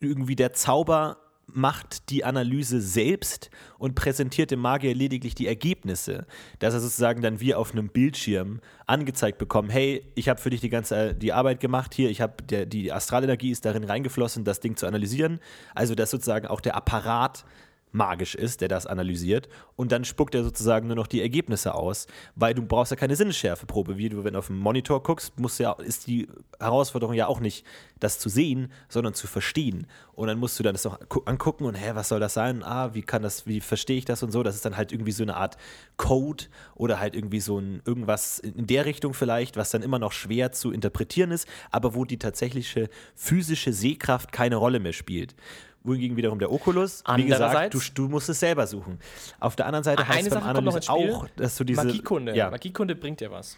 irgendwie 0.00 0.36
der 0.36 0.52
Zauber 0.52 1.18
macht 1.50 2.10
die 2.10 2.24
Analyse 2.24 2.80
selbst 2.80 3.50
und 3.78 3.94
präsentiert 3.94 4.50
dem 4.50 4.60
Magier 4.60 4.94
lediglich 4.94 5.34
die 5.34 5.46
Ergebnisse, 5.46 6.26
dass 6.58 6.74
er 6.74 6.80
sozusagen 6.80 7.22
dann 7.22 7.40
wie 7.40 7.54
auf 7.54 7.72
einem 7.72 7.88
Bildschirm 7.88 8.60
angezeigt 8.86 9.38
bekommt, 9.38 9.72
hey, 9.72 10.04
ich 10.14 10.28
habe 10.28 10.40
für 10.40 10.50
dich 10.50 10.60
die 10.60 10.68
ganze 10.68 11.14
die 11.14 11.32
Arbeit 11.32 11.60
gemacht 11.60 11.94
hier, 11.94 12.10
ich 12.10 12.20
habe 12.20 12.42
die 12.42 12.92
Astralenergie 12.92 13.50
ist 13.50 13.64
darin 13.64 13.84
reingeflossen, 13.84 14.44
das 14.44 14.60
Ding 14.60 14.76
zu 14.76 14.86
analysieren, 14.86 15.40
also 15.74 15.94
dass 15.94 16.10
sozusagen 16.10 16.46
auch 16.46 16.60
der 16.60 16.76
Apparat 16.76 17.44
magisch 17.92 18.34
ist, 18.34 18.60
der 18.60 18.68
das 18.68 18.86
analysiert 18.86 19.48
und 19.76 19.92
dann 19.92 20.04
spuckt 20.04 20.34
er 20.34 20.44
sozusagen 20.44 20.86
nur 20.88 20.96
noch 20.96 21.06
die 21.06 21.20
Ergebnisse 21.20 21.74
aus, 21.74 22.06
weil 22.34 22.54
du 22.54 22.62
brauchst 22.62 22.90
ja 22.90 22.96
keine 22.96 23.16
Sinnesschärfeprobe, 23.16 23.96
wie 23.96 24.08
du, 24.08 24.24
wenn 24.24 24.32
du 24.34 24.38
auf 24.38 24.48
dem 24.48 24.58
Monitor 24.58 25.02
guckst, 25.02 25.38
musst 25.38 25.58
ja, 25.60 25.72
ist 25.72 26.06
die 26.06 26.28
Herausforderung 26.58 27.14
ja 27.14 27.26
auch 27.26 27.40
nicht, 27.40 27.64
das 28.00 28.18
zu 28.18 28.28
sehen, 28.28 28.72
sondern 28.88 29.14
zu 29.14 29.26
verstehen. 29.26 29.86
Und 30.14 30.28
dann 30.28 30.38
musst 30.38 30.58
du 30.58 30.62
dann 30.62 30.74
das 30.74 30.84
noch 30.84 31.00
angucken 31.26 31.64
und, 31.64 31.74
hä, 31.74 31.90
was 31.94 32.08
soll 32.08 32.20
das 32.20 32.34
sein? 32.34 32.62
Ah, 32.62 32.94
wie 32.94 33.02
kann 33.02 33.22
das, 33.22 33.46
wie 33.46 33.60
verstehe 33.60 33.98
ich 33.98 34.04
das 34.04 34.22
und 34.22 34.32
so? 34.32 34.42
Das 34.42 34.54
ist 34.54 34.64
dann 34.64 34.76
halt 34.76 34.92
irgendwie 34.92 35.12
so 35.12 35.22
eine 35.22 35.36
Art 35.36 35.56
Code 35.96 36.44
oder 36.74 37.00
halt 37.00 37.14
irgendwie 37.14 37.40
so 37.40 37.58
ein 37.58 37.82
irgendwas 37.84 38.38
in 38.38 38.66
der 38.66 38.84
Richtung 38.84 39.14
vielleicht, 39.14 39.56
was 39.56 39.70
dann 39.70 39.82
immer 39.82 39.98
noch 39.98 40.12
schwer 40.12 40.52
zu 40.52 40.72
interpretieren 40.72 41.30
ist, 41.30 41.48
aber 41.70 41.94
wo 41.94 42.04
die 42.04 42.18
tatsächliche 42.18 42.88
physische 43.14 43.72
Sehkraft 43.72 44.32
keine 44.32 44.56
Rolle 44.56 44.80
mehr 44.80 44.92
spielt 44.92 45.34
wohingegen 45.82 46.16
wiederum 46.16 46.38
der 46.38 46.52
Oculus, 46.52 47.02
wie 47.16 47.26
gesagt, 47.26 47.74
du, 47.74 47.80
du, 47.94 48.08
musst 48.08 48.28
es 48.28 48.40
selber 48.40 48.66
suchen. 48.66 48.98
Auf 49.40 49.56
der 49.56 49.66
anderen 49.66 49.84
Seite 49.84 50.06
heißt 50.06 50.28
es 50.28 50.34
beim 50.34 50.42
Analyse 50.42 50.90
auch, 50.90 51.28
dass 51.36 51.56
du 51.56 51.64
diese... 51.64 51.84
Magiekunde. 51.84 52.36
Ja. 52.36 52.50
Magiekunde 52.50 52.94
bringt 52.94 53.20
dir 53.20 53.30
was. 53.30 53.56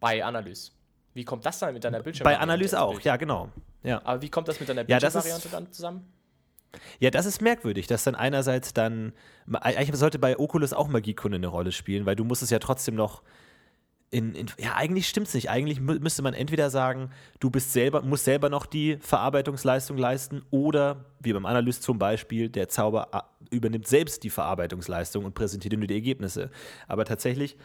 Bei 0.00 0.24
Analyse. 0.24 0.72
Wie 1.14 1.24
kommt 1.24 1.46
das 1.46 1.58
dann 1.60 1.74
mit 1.74 1.84
deiner 1.84 2.00
Bildschirmvariante? 2.00 2.46
Bei 2.46 2.52
Analyse 2.52 2.80
auch, 2.80 3.00
ja, 3.00 3.16
genau. 3.16 3.48
Ja. 3.82 4.00
Aber 4.04 4.20
wie 4.20 4.28
kommt 4.28 4.48
das 4.48 4.58
mit 4.58 4.68
deiner 4.68 4.84
Bildschirmvariante 4.84 5.48
ja, 5.48 5.52
dann 5.52 5.72
zusammen? 5.72 6.12
Ja, 6.98 7.10
das 7.10 7.26
ist 7.26 7.40
merkwürdig, 7.40 7.86
dass 7.86 8.02
dann 8.04 8.16
einerseits 8.16 8.74
dann, 8.74 9.12
eigentlich 9.52 9.94
sollte 9.96 10.18
bei 10.18 10.38
Oculus 10.38 10.72
auch 10.72 10.88
Magiekunde 10.88 11.36
eine 11.36 11.46
Rolle 11.46 11.70
spielen, 11.70 12.04
weil 12.04 12.16
du 12.16 12.24
musst 12.24 12.42
es 12.42 12.50
ja 12.50 12.58
trotzdem 12.58 12.96
noch 12.96 13.22
in, 14.14 14.34
in, 14.36 14.46
ja, 14.58 14.74
eigentlich 14.74 15.08
stimmt 15.08 15.26
es 15.26 15.34
nicht. 15.34 15.50
Eigentlich 15.50 15.80
müsste 15.80 16.22
man 16.22 16.34
entweder 16.34 16.70
sagen, 16.70 17.10
du 17.40 17.50
bist 17.50 17.72
selber, 17.72 18.00
musst 18.02 18.24
selber 18.24 18.48
noch 18.48 18.64
die 18.64 18.96
Verarbeitungsleistung 19.00 19.98
leisten 19.98 20.42
oder, 20.50 21.04
wie 21.18 21.32
beim 21.32 21.46
Analyst 21.46 21.82
zum 21.82 21.98
Beispiel, 21.98 22.48
der 22.48 22.68
Zauber 22.68 23.08
äh, 23.12 23.54
übernimmt 23.54 23.88
selbst 23.88 24.22
die 24.22 24.30
Verarbeitungsleistung 24.30 25.24
und 25.24 25.34
präsentiert 25.34 25.76
nur 25.76 25.88
die 25.88 25.94
Ergebnisse. 25.94 26.50
Aber 26.86 27.04
tatsächlich, 27.04 27.56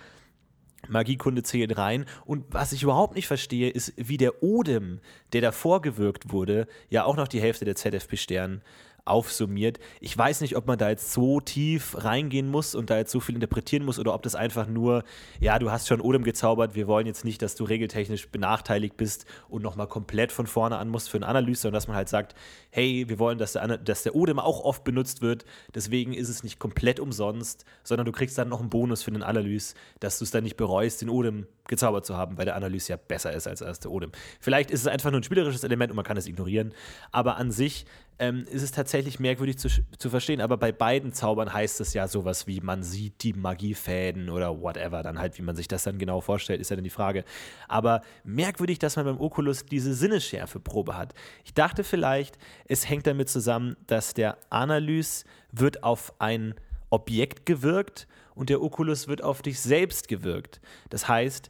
Magiekunde 0.87 1.43
zählt 1.43 1.77
rein. 1.77 2.05
Und 2.25 2.45
was 2.49 2.71
ich 2.71 2.81
überhaupt 2.81 3.13
nicht 3.13 3.27
verstehe, 3.27 3.69
ist, 3.69 3.93
wie 3.95 4.17
der 4.17 4.41
Odem, 4.41 5.01
der 5.33 5.41
davor 5.41 5.83
gewirkt 5.83 6.31
wurde, 6.31 6.67
ja 6.89 7.03
auch 7.03 7.15
noch 7.15 7.27
die 7.27 7.41
Hälfte 7.41 7.65
der 7.65 7.75
ZFP-Stern 7.75 8.63
aufsummiert. 9.09 9.79
Ich 9.99 10.17
weiß 10.17 10.41
nicht, 10.41 10.55
ob 10.55 10.67
man 10.67 10.77
da 10.77 10.89
jetzt 10.89 11.11
so 11.11 11.39
tief 11.39 11.95
reingehen 12.03 12.49
muss 12.49 12.75
und 12.75 12.89
da 12.89 12.97
jetzt 12.97 13.11
so 13.11 13.19
viel 13.19 13.35
interpretieren 13.35 13.85
muss 13.85 13.99
oder 13.99 14.13
ob 14.13 14.23
das 14.23 14.35
einfach 14.35 14.67
nur, 14.67 15.03
ja, 15.39 15.59
du 15.59 15.71
hast 15.71 15.87
schon 15.87 16.01
Odem 16.01 16.23
gezaubert, 16.23 16.75
wir 16.75 16.87
wollen 16.87 17.07
jetzt 17.07 17.25
nicht, 17.25 17.41
dass 17.41 17.55
du 17.55 17.63
regeltechnisch 17.63 18.29
benachteiligt 18.29 18.97
bist 18.97 19.25
und 19.49 19.61
nochmal 19.61 19.87
komplett 19.87 20.31
von 20.31 20.47
vorne 20.47 20.77
an 20.77 20.89
musst 20.89 21.09
für 21.09 21.17
eine 21.17 21.27
Analyse, 21.27 21.63
sondern 21.63 21.77
dass 21.77 21.87
man 21.87 21.97
halt 21.97 22.09
sagt, 22.09 22.35
hey, 22.71 23.05
wir 23.07 23.19
wollen, 23.19 23.37
dass 23.37 23.53
der, 23.53 23.77
dass 23.77 24.03
der 24.03 24.15
Odem 24.15 24.39
auch 24.39 24.63
oft 24.63 24.83
benutzt 24.83 25.21
wird, 25.21 25.45
deswegen 25.73 26.13
ist 26.13 26.29
es 26.29 26.43
nicht 26.43 26.59
komplett 26.59 26.99
umsonst, 26.99 27.65
sondern 27.83 28.05
du 28.05 28.11
kriegst 28.11 28.37
dann 28.37 28.49
noch 28.49 28.59
einen 28.59 28.69
Bonus 28.69 29.03
für 29.03 29.11
den 29.11 29.23
Analyse, 29.23 29.75
dass 29.99 30.19
du 30.19 30.25
es 30.25 30.31
dann 30.31 30.43
nicht 30.43 30.57
bereust, 30.57 31.01
den 31.01 31.09
Odem 31.09 31.47
gezaubert 31.67 32.05
zu 32.05 32.17
haben, 32.17 32.37
weil 32.37 32.45
der 32.45 32.55
Analyse 32.55 32.93
ja 32.93 32.97
besser 32.97 33.31
ist 33.31 33.47
als, 33.47 33.79
der 33.79 33.91
Odem. 33.91 34.11
Vielleicht 34.39 34.71
ist 34.71 34.81
es 34.81 34.87
einfach 34.87 35.11
nur 35.11 35.21
ein 35.21 35.23
spielerisches 35.23 35.63
Element 35.63 35.91
und 35.91 35.95
man 35.95 36.05
kann 36.05 36.17
es 36.17 36.27
ignorieren, 36.27 36.73
aber 37.11 37.37
an 37.37 37.51
sich 37.51 37.85
ähm, 38.19 38.45
ist 38.51 38.61
es 38.61 38.71
tatsächlich 38.71 39.19
merkwürdig 39.19 39.57
zu, 39.57 39.69
zu 39.97 40.09
verstehen. 40.09 40.41
Aber 40.41 40.57
bei 40.57 40.71
beiden 40.71 41.13
Zaubern 41.13 41.53
heißt 41.53 41.79
es 41.81 41.93
ja 41.93 42.07
sowas 42.07 42.47
wie, 42.47 42.59
man 42.59 42.83
sieht 42.83 43.23
die 43.23 43.33
Magiefäden 43.33 44.29
oder 44.29 44.61
whatever. 44.61 45.01
Dann 45.01 45.19
halt, 45.19 45.37
wie 45.37 45.41
man 45.41 45.55
sich 45.55 45.67
das 45.67 45.83
dann 45.83 45.97
genau 45.97 46.21
vorstellt, 46.21 46.59
ist 46.59 46.69
ja 46.69 46.75
dann 46.75 46.83
die 46.83 46.89
Frage. 46.89 47.23
Aber 47.67 48.01
merkwürdig, 48.23 48.77
dass 48.77 48.97
man 48.97 49.05
beim 49.05 49.19
Oculus 49.19 49.65
diese 49.65 49.93
Sinnesschärfeprobe 49.93 50.97
hat. 50.97 51.13
Ich 51.45 51.53
dachte 51.53 51.83
vielleicht, 51.83 52.37
es 52.65 52.89
hängt 52.89 53.07
damit 53.07 53.29
zusammen, 53.29 53.77
dass 53.87 54.13
der 54.13 54.37
Analyse 54.49 55.25
wird 55.51 55.83
auf 55.83 56.13
ein 56.19 56.55
Objekt 56.89 57.45
gewirkt 57.45 58.07
und 58.35 58.49
der 58.49 58.61
Oculus 58.61 59.07
wird 59.07 59.23
auf 59.23 59.41
dich 59.41 59.59
selbst 59.59 60.07
gewirkt. 60.07 60.59
Das 60.89 61.07
heißt, 61.07 61.49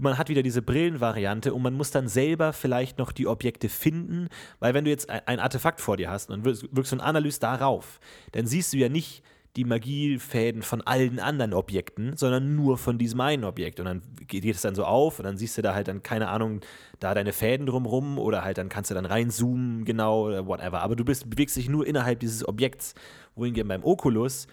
man 0.00 0.18
hat 0.18 0.28
wieder 0.28 0.42
diese 0.42 0.62
Brillenvariante 0.62 1.52
und 1.52 1.62
man 1.62 1.74
muss 1.74 1.90
dann 1.90 2.08
selber 2.08 2.52
vielleicht 2.52 2.98
noch 2.98 3.12
die 3.12 3.26
Objekte 3.26 3.68
finden, 3.68 4.28
weil 4.60 4.74
wenn 4.74 4.84
du 4.84 4.90
jetzt 4.90 5.10
ein 5.10 5.40
Artefakt 5.40 5.80
vor 5.80 5.96
dir 5.96 6.10
hast 6.10 6.30
und 6.30 6.44
wirkst 6.44 6.92
du 6.92 6.96
ein 6.96 7.00
Analyse 7.00 7.40
darauf, 7.40 8.00
dann 8.32 8.46
siehst 8.46 8.72
du 8.72 8.78
ja 8.78 8.88
nicht 8.88 9.22
die 9.56 9.64
Magiefäden 9.64 10.62
von 10.62 10.80
allen 10.80 11.20
anderen 11.20 11.52
Objekten, 11.52 12.16
sondern 12.16 12.56
nur 12.56 12.78
von 12.78 12.96
diesem 12.96 13.20
einen 13.20 13.44
Objekt. 13.44 13.80
Und 13.80 13.86
dann 13.86 14.02
geht 14.26 14.44
es 14.44 14.62
dann 14.62 14.74
so 14.74 14.84
auf 14.84 15.18
und 15.18 15.26
dann 15.26 15.36
siehst 15.36 15.58
du 15.58 15.62
da 15.62 15.74
halt 15.74 15.88
dann, 15.88 16.02
keine 16.02 16.28
Ahnung, 16.28 16.60
da 17.00 17.12
deine 17.12 17.34
Fäden 17.34 17.66
drumrum 17.66 18.18
oder 18.18 18.44
halt 18.44 18.56
dann 18.56 18.70
kannst 18.70 18.90
du 18.90 18.94
dann 18.94 19.04
reinzoomen, 19.04 19.84
genau, 19.84 20.28
oder 20.28 20.46
whatever. 20.46 20.80
Aber 20.80 20.96
du 20.96 21.04
bist, 21.04 21.28
bewegst 21.28 21.56
dich 21.56 21.68
nur 21.68 21.86
innerhalb 21.86 22.20
dieses 22.20 22.48
Objekts. 22.48 22.94
Wohingegen 23.34 23.68
beim 23.68 23.84
Oculus 23.84 24.46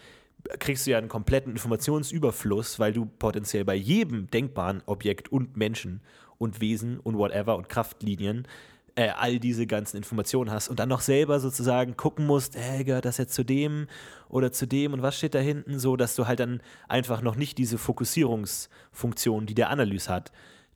kriegst 0.60 0.88
du 0.88 0.92
ja 0.92 0.98
einen 0.98 1.10
kompletten 1.10 1.52
Informationsüberfluss, 1.52 2.80
weil 2.80 2.94
du 2.94 3.06
potenziell 3.06 3.66
bei 3.66 3.76
jedem 3.76 4.28
denkbaren 4.28 4.82
Objekt 4.86 5.32
und 5.32 5.58
Menschen 5.58 6.02
und 6.38 6.62
Wesen 6.62 7.00
und 7.00 7.18
whatever 7.18 7.58
und 7.58 7.70
Kraftlinien 7.70 8.48
äh, 8.96 9.10
all 9.16 9.40
diese 9.40 9.68
ganzen 9.68 9.98
Informationen 9.98 10.52
hast 10.52 10.68
und 10.68 10.80
dann 10.80 10.90
noch 10.90 11.02
selber 11.02 11.40
sozusagen 11.40 11.96
gucken 11.96 12.26
musst, 12.26 12.58
hey, 12.58 12.84
gehört 12.84 13.06
das 13.06 13.18
jetzt 13.18 13.34
zu 13.34 13.44
dem 13.44 13.88
oder 14.28 14.52
zu 14.52 14.66
dem 14.66 14.94
und 14.94 15.02
was 15.02 15.18
steht 15.18 15.36
da 15.36 15.40
hinten, 15.40 15.80
so 15.80 15.96
dass 15.96 16.16
du 16.16 16.28
halt 16.28 16.40
dann 16.40 16.62
einfach 16.88 17.22
noch 17.22 17.36
nicht 17.36 17.58
diese 17.58 17.78
Fokussierungsfunktion, 17.78 19.46
die 19.46 19.56
der 19.56 19.70
Analyse 19.70 20.12
hat, 20.12 20.32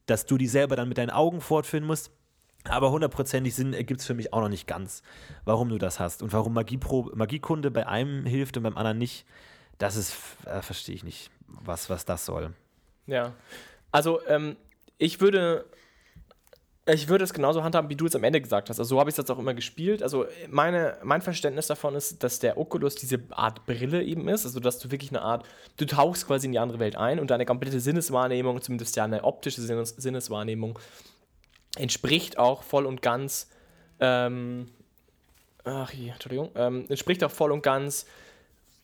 dass 0.05 0.25
du 0.25 0.37
die 0.37 0.47
selber 0.47 0.75
dann 0.75 0.89
mit 0.89 0.97
deinen 0.97 1.09
Augen 1.09 1.41
fortführen 1.41 1.85
musst. 1.85 2.11
Aber 2.65 2.91
hundertprozentig 2.91 3.55
Sinn 3.55 3.73
ergibt 3.73 3.99
es 3.99 4.07
für 4.07 4.13
mich 4.13 4.31
auch 4.31 4.39
noch 4.39 4.47
nicht 4.47 4.67
ganz, 4.67 5.03
warum 5.43 5.67
du 5.67 5.77
das 5.77 5.99
hast 5.99 6.23
und 6.23 6.31
warum 6.31 6.53
Magiepro 6.53 7.11
Magiekunde 7.13 7.71
bei 7.71 7.87
einem 7.87 8.25
hilft 8.25 8.55
und 8.55 8.63
beim 8.63 8.77
anderen 8.77 8.97
nicht 8.97 9.25
das 9.83 9.97
ist, 9.97 10.15
äh, 10.45 10.61
verstehe 10.61 10.95
ich 10.95 11.03
nicht, 11.03 11.29
was, 11.47 11.89
was 11.89 12.05
das 12.05 12.25
soll. 12.25 12.53
Ja. 13.05 13.33
Also, 13.91 14.25
ähm, 14.27 14.55
ich 14.97 15.19
würde. 15.19 15.65
Ich 16.85 17.07
würde 17.07 17.23
es 17.23 17.33
genauso 17.33 17.63
handhaben, 17.63 17.89
wie 17.89 17.95
du 17.95 18.07
es 18.07 18.13
am 18.13 18.25
Ende 18.25 18.41
gesagt 18.41 18.69
hast. 18.69 18.77
Also 18.77 18.95
so 18.95 18.99
habe 18.99 19.09
ich 19.09 19.13
es 19.13 19.17
jetzt 19.17 19.31
auch 19.31 19.39
immer 19.39 19.53
gespielt. 19.53 20.03
Also 20.03 20.25
meine, 20.49 20.97
mein 21.01 21.21
Verständnis 21.21 21.67
davon 21.67 21.95
ist, 21.95 22.21
dass 22.23 22.39
der 22.39 22.57
Oculus 22.57 22.95
diese 22.95 23.19
Art 23.29 23.65
Brille 23.65 24.03
eben 24.03 24.27
ist. 24.27 24.45
Also 24.45 24.59
dass 24.59 24.79
du 24.79 24.91
wirklich 24.91 25.09
eine 25.11 25.21
Art, 25.21 25.45
du 25.77 25.85
tauchst 25.85 26.27
quasi 26.27 26.47
in 26.47 26.51
die 26.51 26.59
andere 26.59 26.79
Welt 26.79 26.97
ein 26.97 27.21
und 27.21 27.31
deine 27.31 27.45
komplette 27.45 27.79
Sinneswahrnehmung, 27.79 28.61
zumindest 28.61 28.97
ja 28.97 29.05
eine 29.05 29.23
optische 29.23 29.61
Sinnes 29.61 29.91
Sinneswahrnehmung, 29.91 30.77
entspricht 31.77 32.37
auch 32.37 32.63
voll 32.63 32.85
und 32.85 33.01
ganz, 33.01 33.49
ähm, 34.01 34.67
ach 35.63 35.93
je, 35.93 36.09
Entschuldigung, 36.09 36.51
ähm, 36.55 36.85
entspricht 36.89 37.23
auch 37.23 37.31
voll 37.31 37.53
und 37.53 37.63
ganz 37.63 38.07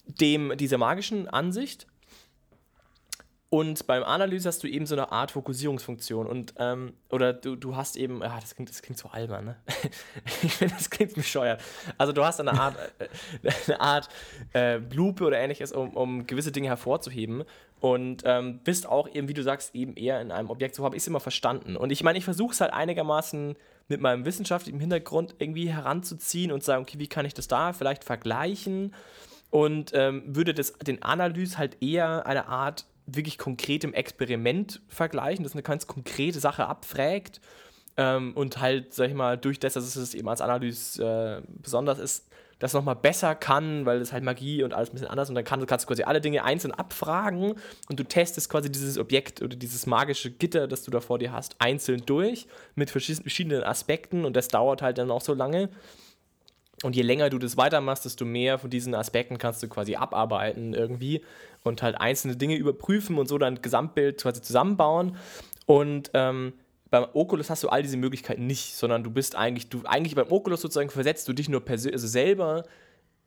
dem, 0.09 0.57
dieser 0.57 0.77
magischen 0.77 1.27
Ansicht. 1.27 1.87
Und 3.51 3.87
beim 3.87 4.03
Analyse 4.03 4.47
hast 4.47 4.61
du 4.61 4.67
eben 4.67 4.85
so 4.85 4.93
eine 4.93 5.11
Art 5.11 5.31
Fokussierungsfunktion. 5.31 6.27
Und, 6.27 6.53
ähm, 6.59 6.93
oder 7.09 7.33
du, 7.33 7.55
du 7.55 7.75
hast 7.75 7.97
eben, 7.97 8.21
ah, 8.21 8.39
das 8.39 8.53
klingt, 8.53 8.69
das 8.69 8.83
klingt 8.83 8.99
so 8.99 9.09
albern, 9.09 9.45
ne? 9.45 9.55
ich 10.43 10.53
finde, 10.53 10.75
das 10.75 10.91
klingt 10.91 11.15
bescheuert. 11.15 11.59
Also 11.97 12.13
du 12.13 12.23
hast 12.23 12.39
eine 12.39 12.53
Art, 12.53 12.77
äh, 12.99 13.07
eine 13.67 13.81
Art 13.81 14.09
äh, 14.53 14.77
Lupe 14.77 15.25
oder 15.25 15.39
ähnliches, 15.39 15.71
um, 15.71 15.97
um 15.97 16.27
gewisse 16.27 16.51
Dinge 16.51 16.67
hervorzuheben. 16.67 17.43
Und 17.79 18.21
ähm, 18.25 18.59
bist 18.63 18.87
auch 18.87 19.09
eben, 19.09 19.27
wie 19.27 19.33
du 19.33 19.41
sagst, 19.41 19.73
eben 19.73 19.95
eher 19.95 20.21
in 20.21 20.31
einem 20.31 20.51
Objekt. 20.51 20.75
So 20.75 20.83
habe 20.83 20.95
ich 20.95 21.01
es 21.01 21.07
immer 21.07 21.19
verstanden. 21.19 21.75
Und 21.75 21.91
ich 21.91 22.03
meine, 22.03 22.19
ich 22.19 22.25
versuche 22.25 22.53
es 22.53 22.61
halt 22.61 22.71
einigermaßen 22.71 23.55
mit 23.87 23.99
meinem 23.99 24.25
wissenschaftlichen 24.25 24.79
Hintergrund 24.79 25.33
irgendwie 25.39 25.71
heranzuziehen 25.73 26.51
und 26.51 26.63
sagen, 26.63 26.83
okay, 26.83 26.99
wie 26.99 27.07
kann 27.07 27.25
ich 27.25 27.33
das 27.33 27.47
da 27.47 27.73
vielleicht 27.73 28.03
vergleichen? 28.03 28.93
Und 29.49 29.91
ähm, 29.93 30.23
würde 30.27 30.53
das, 30.53 30.73
den 30.73 31.01
Analyse 31.01 31.57
halt 31.57 31.81
eher 31.81 32.25
eine 32.25 32.47
Art 32.47 32.85
wirklich 33.05 33.37
konkretem 33.37 33.93
Experiment 33.93 34.81
vergleichen, 34.87 35.43
das 35.43 35.53
eine 35.53 35.63
ganz 35.63 35.87
konkrete 35.87 36.39
Sache 36.39 36.67
abfragt 36.67 37.41
ähm, 37.97 38.33
und 38.35 38.59
halt, 38.59 38.93
sag 38.93 39.09
ich 39.09 39.15
mal, 39.15 39.37
durch 39.37 39.59
das, 39.59 39.73
dass 39.73 39.95
es 39.95 40.13
eben 40.13 40.29
als 40.29 40.41
Analyse 40.41 41.43
äh, 41.43 41.51
besonders 41.61 41.99
ist, 41.99 42.29
das 42.59 42.73
nochmal 42.73 42.95
besser 42.95 43.35
kann, 43.35 43.85
weil 43.85 44.01
es 44.01 44.11
halt 44.11 44.23
Magie 44.23 44.63
und 44.63 44.73
alles 44.73 44.89
ein 44.89 44.93
bisschen 44.93 45.07
anders 45.07 45.29
und 45.29 45.35
dann 45.35 45.45
kann, 45.45 45.65
kannst 45.65 45.85
du 45.85 45.87
quasi 45.87 46.03
alle 46.03 46.19
Dinge 46.19 46.43
einzeln 46.43 46.73
abfragen 46.73 47.55
und 47.89 47.99
du 47.99 48.03
testest 48.03 48.49
quasi 48.49 48.69
dieses 48.69 48.97
Objekt 48.97 49.41
oder 49.41 49.55
dieses 49.55 49.85
magische 49.85 50.29
Gitter, 50.29 50.67
das 50.67 50.83
du 50.83 50.91
da 50.91 50.99
vor 50.99 51.19
dir 51.19 51.31
hast, 51.31 51.55
einzeln 51.59 52.03
durch 52.05 52.47
mit 52.75 52.89
verschiedenen 52.89 53.63
Aspekten 53.63 54.25
und 54.25 54.35
das 54.35 54.49
dauert 54.49 54.81
halt 54.81 54.97
dann 54.97 55.09
auch 55.09 55.21
so 55.21 55.33
lange. 55.33 55.69
Und 56.83 56.95
je 56.95 57.01
länger 57.01 57.29
du 57.29 57.39
das 57.39 57.57
weitermachst, 57.57 58.05
desto 58.05 58.23
mehr 58.25 58.57
von 58.57 58.69
diesen 58.69 58.95
Aspekten 58.95 59.37
kannst 59.37 59.61
du 59.61 59.67
quasi 59.67 59.95
abarbeiten 59.95 60.73
irgendwie 60.73 61.21
und 61.63 61.81
halt 61.81 61.99
einzelne 61.99 62.37
Dinge 62.37 62.55
überprüfen 62.55 63.17
und 63.17 63.27
so 63.27 63.37
dein 63.37 63.61
Gesamtbild 63.61 64.21
quasi 64.21 64.41
zusammenbauen. 64.41 65.17
Und 65.65 66.09
ähm, 66.13 66.53
beim 66.89 67.05
Oculus 67.13 67.49
hast 67.49 67.63
du 67.63 67.69
all 67.69 67.83
diese 67.83 67.97
Möglichkeiten 67.97 68.47
nicht, 68.47 68.75
sondern 68.75 69.03
du 69.03 69.11
bist 69.11 69.35
eigentlich, 69.35 69.69
du 69.69 69.81
eigentlich 69.85 70.15
beim 70.15 70.31
Oculus 70.31 70.61
sozusagen 70.61 70.89
versetzt 70.89 71.27
du 71.27 71.33
dich 71.33 71.49
nur 71.49 71.63
also 71.67 72.07
selber 72.07 72.63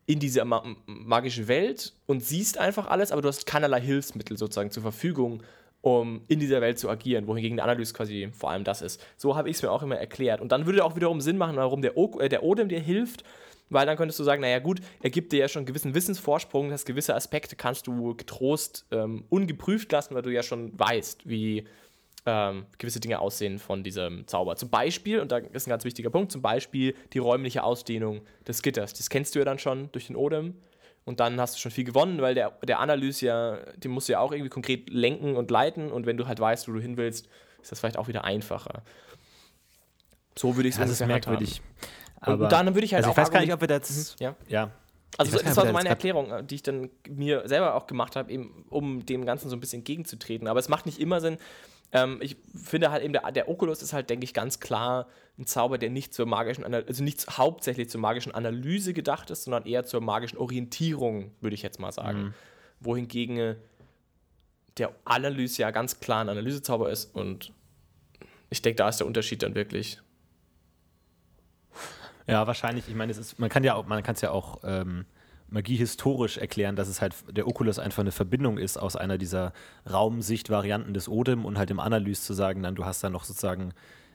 in 0.05 0.19
diese 0.19 0.43
ma 0.43 0.63
magische 0.85 1.47
Welt 1.47 1.93
und 2.07 2.23
siehst 2.23 2.57
einfach 2.57 2.87
alles, 2.87 3.11
aber 3.11 3.21
du 3.21 3.29
hast 3.29 3.45
keinerlei 3.45 3.79
Hilfsmittel 3.79 4.37
sozusagen 4.37 4.71
zur 4.71 4.83
Verfügung, 4.83 5.43
um 5.83 6.21
in 6.29 6.39
dieser 6.39 6.61
Welt 6.61 6.79
zu 6.79 6.89
agieren, 6.89 7.27
wohingegen 7.27 7.57
der 7.57 7.65
Analyse 7.65 7.93
quasi 7.93 8.29
vor 8.31 8.51
allem 8.51 8.63
das 8.63 8.81
ist. 8.81 9.05
So 9.17 9.35
habe 9.35 9.49
ich 9.49 9.57
es 9.57 9.61
mir 9.61 9.69
auch 9.69 9.83
immer 9.83 9.97
erklärt. 9.97 10.39
Und 10.39 10.53
dann 10.53 10.65
würde 10.65 10.83
auch 10.83 10.95
wiederum 10.95 11.19
Sinn 11.19 11.37
machen, 11.37 11.57
warum 11.57 11.81
der, 11.81 11.97
o 11.97 12.19
äh, 12.19 12.29
der 12.29 12.41
Odem 12.41 12.69
dir 12.69 12.79
hilft, 12.79 13.25
weil 13.69 13.85
dann 13.85 13.97
könntest 13.97 14.17
du 14.17 14.23
sagen, 14.23 14.41
naja 14.41 14.59
gut, 14.59 14.79
er 15.01 15.09
gibt 15.09 15.33
dir 15.33 15.39
ja 15.39 15.49
schon 15.49 15.59
einen 15.59 15.65
gewissen 15.65 15.93
Wissensvorsprung, 15.93 16.69
dass 16.69 16.85
gewisse 16.85 17.13
Aspekte 17.13 17.57
kannst 17.57 17.85
du 17.87 18.15
getrost 18.15 18.85
ähm, 18.91 19.25
ungeprüft 19.27 19.91
lassen, 19.91 20.15
weil 20.15 20.21
du 20.21 20.29
ja 20.29 20.41
schon 20.41 20.71
weißt, 20.79 21.27
wie 21.27 21.65
ähm, 22.25 22.65
gewisse 22.77 23.01
Dinge 23.01 23.19
aussehen 23.19 23.59
von 23.59 23.83
diesem 23.83 24.25
Zauber. 24.25 24.55
Zum 24.55 24.69
Beispiel, 24.69 25.19
und 25.19 25.33
da 25.33 25.39
ist 25.39 25.67
ein 25.67 25.69
ganz 25.69 25.83
wichtiger 25.83 26.09
Punkt, 26.11 26.31
zum 26.31 26.41
Beispiel 26.41 26.95
die 27.11 27.19
räumliche 27.19 27.61
Ausdehnung 27.61 28.21
des 28.47 28.61
Gitters. 28.61 28.93
Das 28.93 29.09
kennst 29.09 29.35
du 29.35 29.39
ja 29.39 29.45
dann 29.45 29.59
schon 29.59 29.89
durch 29.91 30.07
den 30.07 30.15
Odem. 30.15 30.55
Und 31.05 31.19
dann 31.19 31.39
hast 31.39 31.55
du 31.55 31.59
schon 31.59 31.71
viel 31.71 31.83
gewonnen, 31.83 32.21
weil 32.21 32.33
der, 32.33 32.51
der 32.63 32.79
Analyse 32.79 33.25
ja, 33.25 33.57
den 33.75 33.91
musst 33.91 34.07
du 34.07 34.13
ja 34.13 34.19
auch 34.19 34.31
irgendwie 34.31 34.49
konkret 34.49 34.89
lenken 34.89 35.35
und 35.35 35.51
leiten. 35.51 35.91
Und 35.91 36.05
wenn 36.05 36.17
du 36.17 36.27
halt 36.27 36.39
weißt, 36.39 36.67
wo 36.67 36.71
du 36.71 36.79
hin 36.79 36.95
willst, 36.95 37.27
ist 37.61 37.71
das 37.71 37.79
vielleicht 37.79 37.97
auch 37.97 38.07
wieder 38.07 38.23
einfacher. 38.23 38.83
So 40.37 40.55
würde 40.55 40.69
ich 40.69 40.75
es 40.75 40.79
ja, 40.79 40.85
Das 40.85 40.93
ist 40.93 41.05
merkwürdig. 41.05 41.61
Aber, 42.19 42.45
und 42.45 42.51
dann 42.51 42.73
würde 42.73 42.85
ich 42.85 42.93
halt 42.93 43.03
also 43.03 43.11
auch. 43.11 43.17
Ich 43.17 43.21
weiß 43.21 43.31
gar 43.31 43.41
nicht, 43.41 43.53
ob 43.53 43.61
wir 43.61 43.67
das. 43.67 44.15
Mhm, 44.19 44.23
ja. 44.23 44.35
ja. 44.47 44.71
Also 45.17 45.37
das 45.37 45.55
war 45.55 45.65
so 45.65 45.73
meine 45.73 45.89
Erklärung, 45.89 46.31
äh, 46.31 46.43
die 46.43 46.55
ich 46.55 46.63
dann 46.63 46.89
mir 47.07 47.47
selber 47.47 47.75
auch 47.75 47.87
gemacht 47.87 48.15
habe, 48.15 48.31
eben, 48.31 48.65
um 48.69 49.05
dem 49.05 49.25
Ganzen 49.25 49.49
so 49.49 49.55
ein 49.55 49.59
bisschen 49.59 49.79
entgegenzutreten. 49.79 50.47
Aber 50.47 50.59
es 50.59 50.69
macht 50.69 50.85
nicht 50.85 50.99
immer 50.99 51.21
Sinn. 51.21 51.37
Ähm, 51.91 52.17
ich 52.21 52.37
finde 52.55 52.91
halt 52.91 53.03
eben, 53.03 53.13
der, 53.13 53.31
der 53.31 53.49
Oculus 53.49 53.81
ist 53.81 53.93
halt, 53.93 54.09
denke 54.09 54.23
ich, 54.23 54.33
ganz 54.33 54.59
klar 54.59 55.07
ein 55.37 55.45
Zauber, 55.45 55.77
der 55.77 55.89
nicht 55.89 56.13
zur 56.13 56.25
magischen 56.25 56.63
also 56.63 57.03
nicht 57.03 57.37
hauptsächlich 57.37 57.89
zur 57.89 58.01
magischen 58.01 58.33
Analyse 58.33 58.93
gedacht 58.93 59.29
ist, 59.29 59.43
sondern 59.43 59.65
eher 59.65 59.83
zur 59.85 60.01
magischen 60.01 60.37
Orientierung, 60.37 61.31
würde 61.41 61.55
ich 61.55 61.61
jetzt 61.61 61.79
mal 61.79 61.91
sagen. 61.91 62.23
Mhm. 62.23 62.33
Wohingegen 62.79 63.37
äh, 63.37 63.55
der 64.77 64.93
Analyse 65.05 65.61
ja 65.61 65.71
ganz 65.71 65.99
klar 65.99 66.21
ein 66.21 66.29
Analysezauber 66.29 66.89
ist 66.89 67.15
und 67.15 67.51
ich 68.49 68.61
denke, 68.61 68.77
da 68.77 68.89
ist 68.89 68.99
der 68.99 69.07
Unterschied 69.07 69.43
dann 69.43 69.55
wirklich 69.55 69.99
ja, 72.27 72.47
wahrscheinlich. 72.47 72.87
Ich 72.87 72.95
meine, 72.95 73.11
es 73.11 73.17
ist, 73.17 73.39
man 73.39 73.49
kann 73.49 73.63
ja 73.63 73.75
auch, 73.75 73.85
man 73.85 74.03
kann 74.03 74.15
es 74.15 74.21
ja 74.21 74.31
auch 74.31 74.59
ähm, 74.63 75.05
Magie 75.49 75.75
historisch 75.75 76.37
erklären, 76.37 76.75
dass 76.75 76.87
es 76.87 77.01
halt 77.01 77.13
der 77.29 77.47
Oculus 77.47 77.79
einfach 77.79 78.01
eine 78.01 78.11
Verbindung 78.11 78.57
ist 78.57 78.77
aus 78.77 78.95
einer 78.95 79.17
dieser 79.17 79.53
Raumsicht-Varianten 79.89 80.93
des 80.93 81.07
Odem 81.07 81.45
und 81.45 81.57
halt 81.57 81.69
im 81.69 81.79
Analyse 81.79 82.23
zu 82.23 82.33
sagen, 82.33 82.63
dann 82.63 82.75
du 82.75 82.85
hast 82.85 83.03
da 83.03 83.09
noch 83.09 83.23
sozusagen 83.23 83.73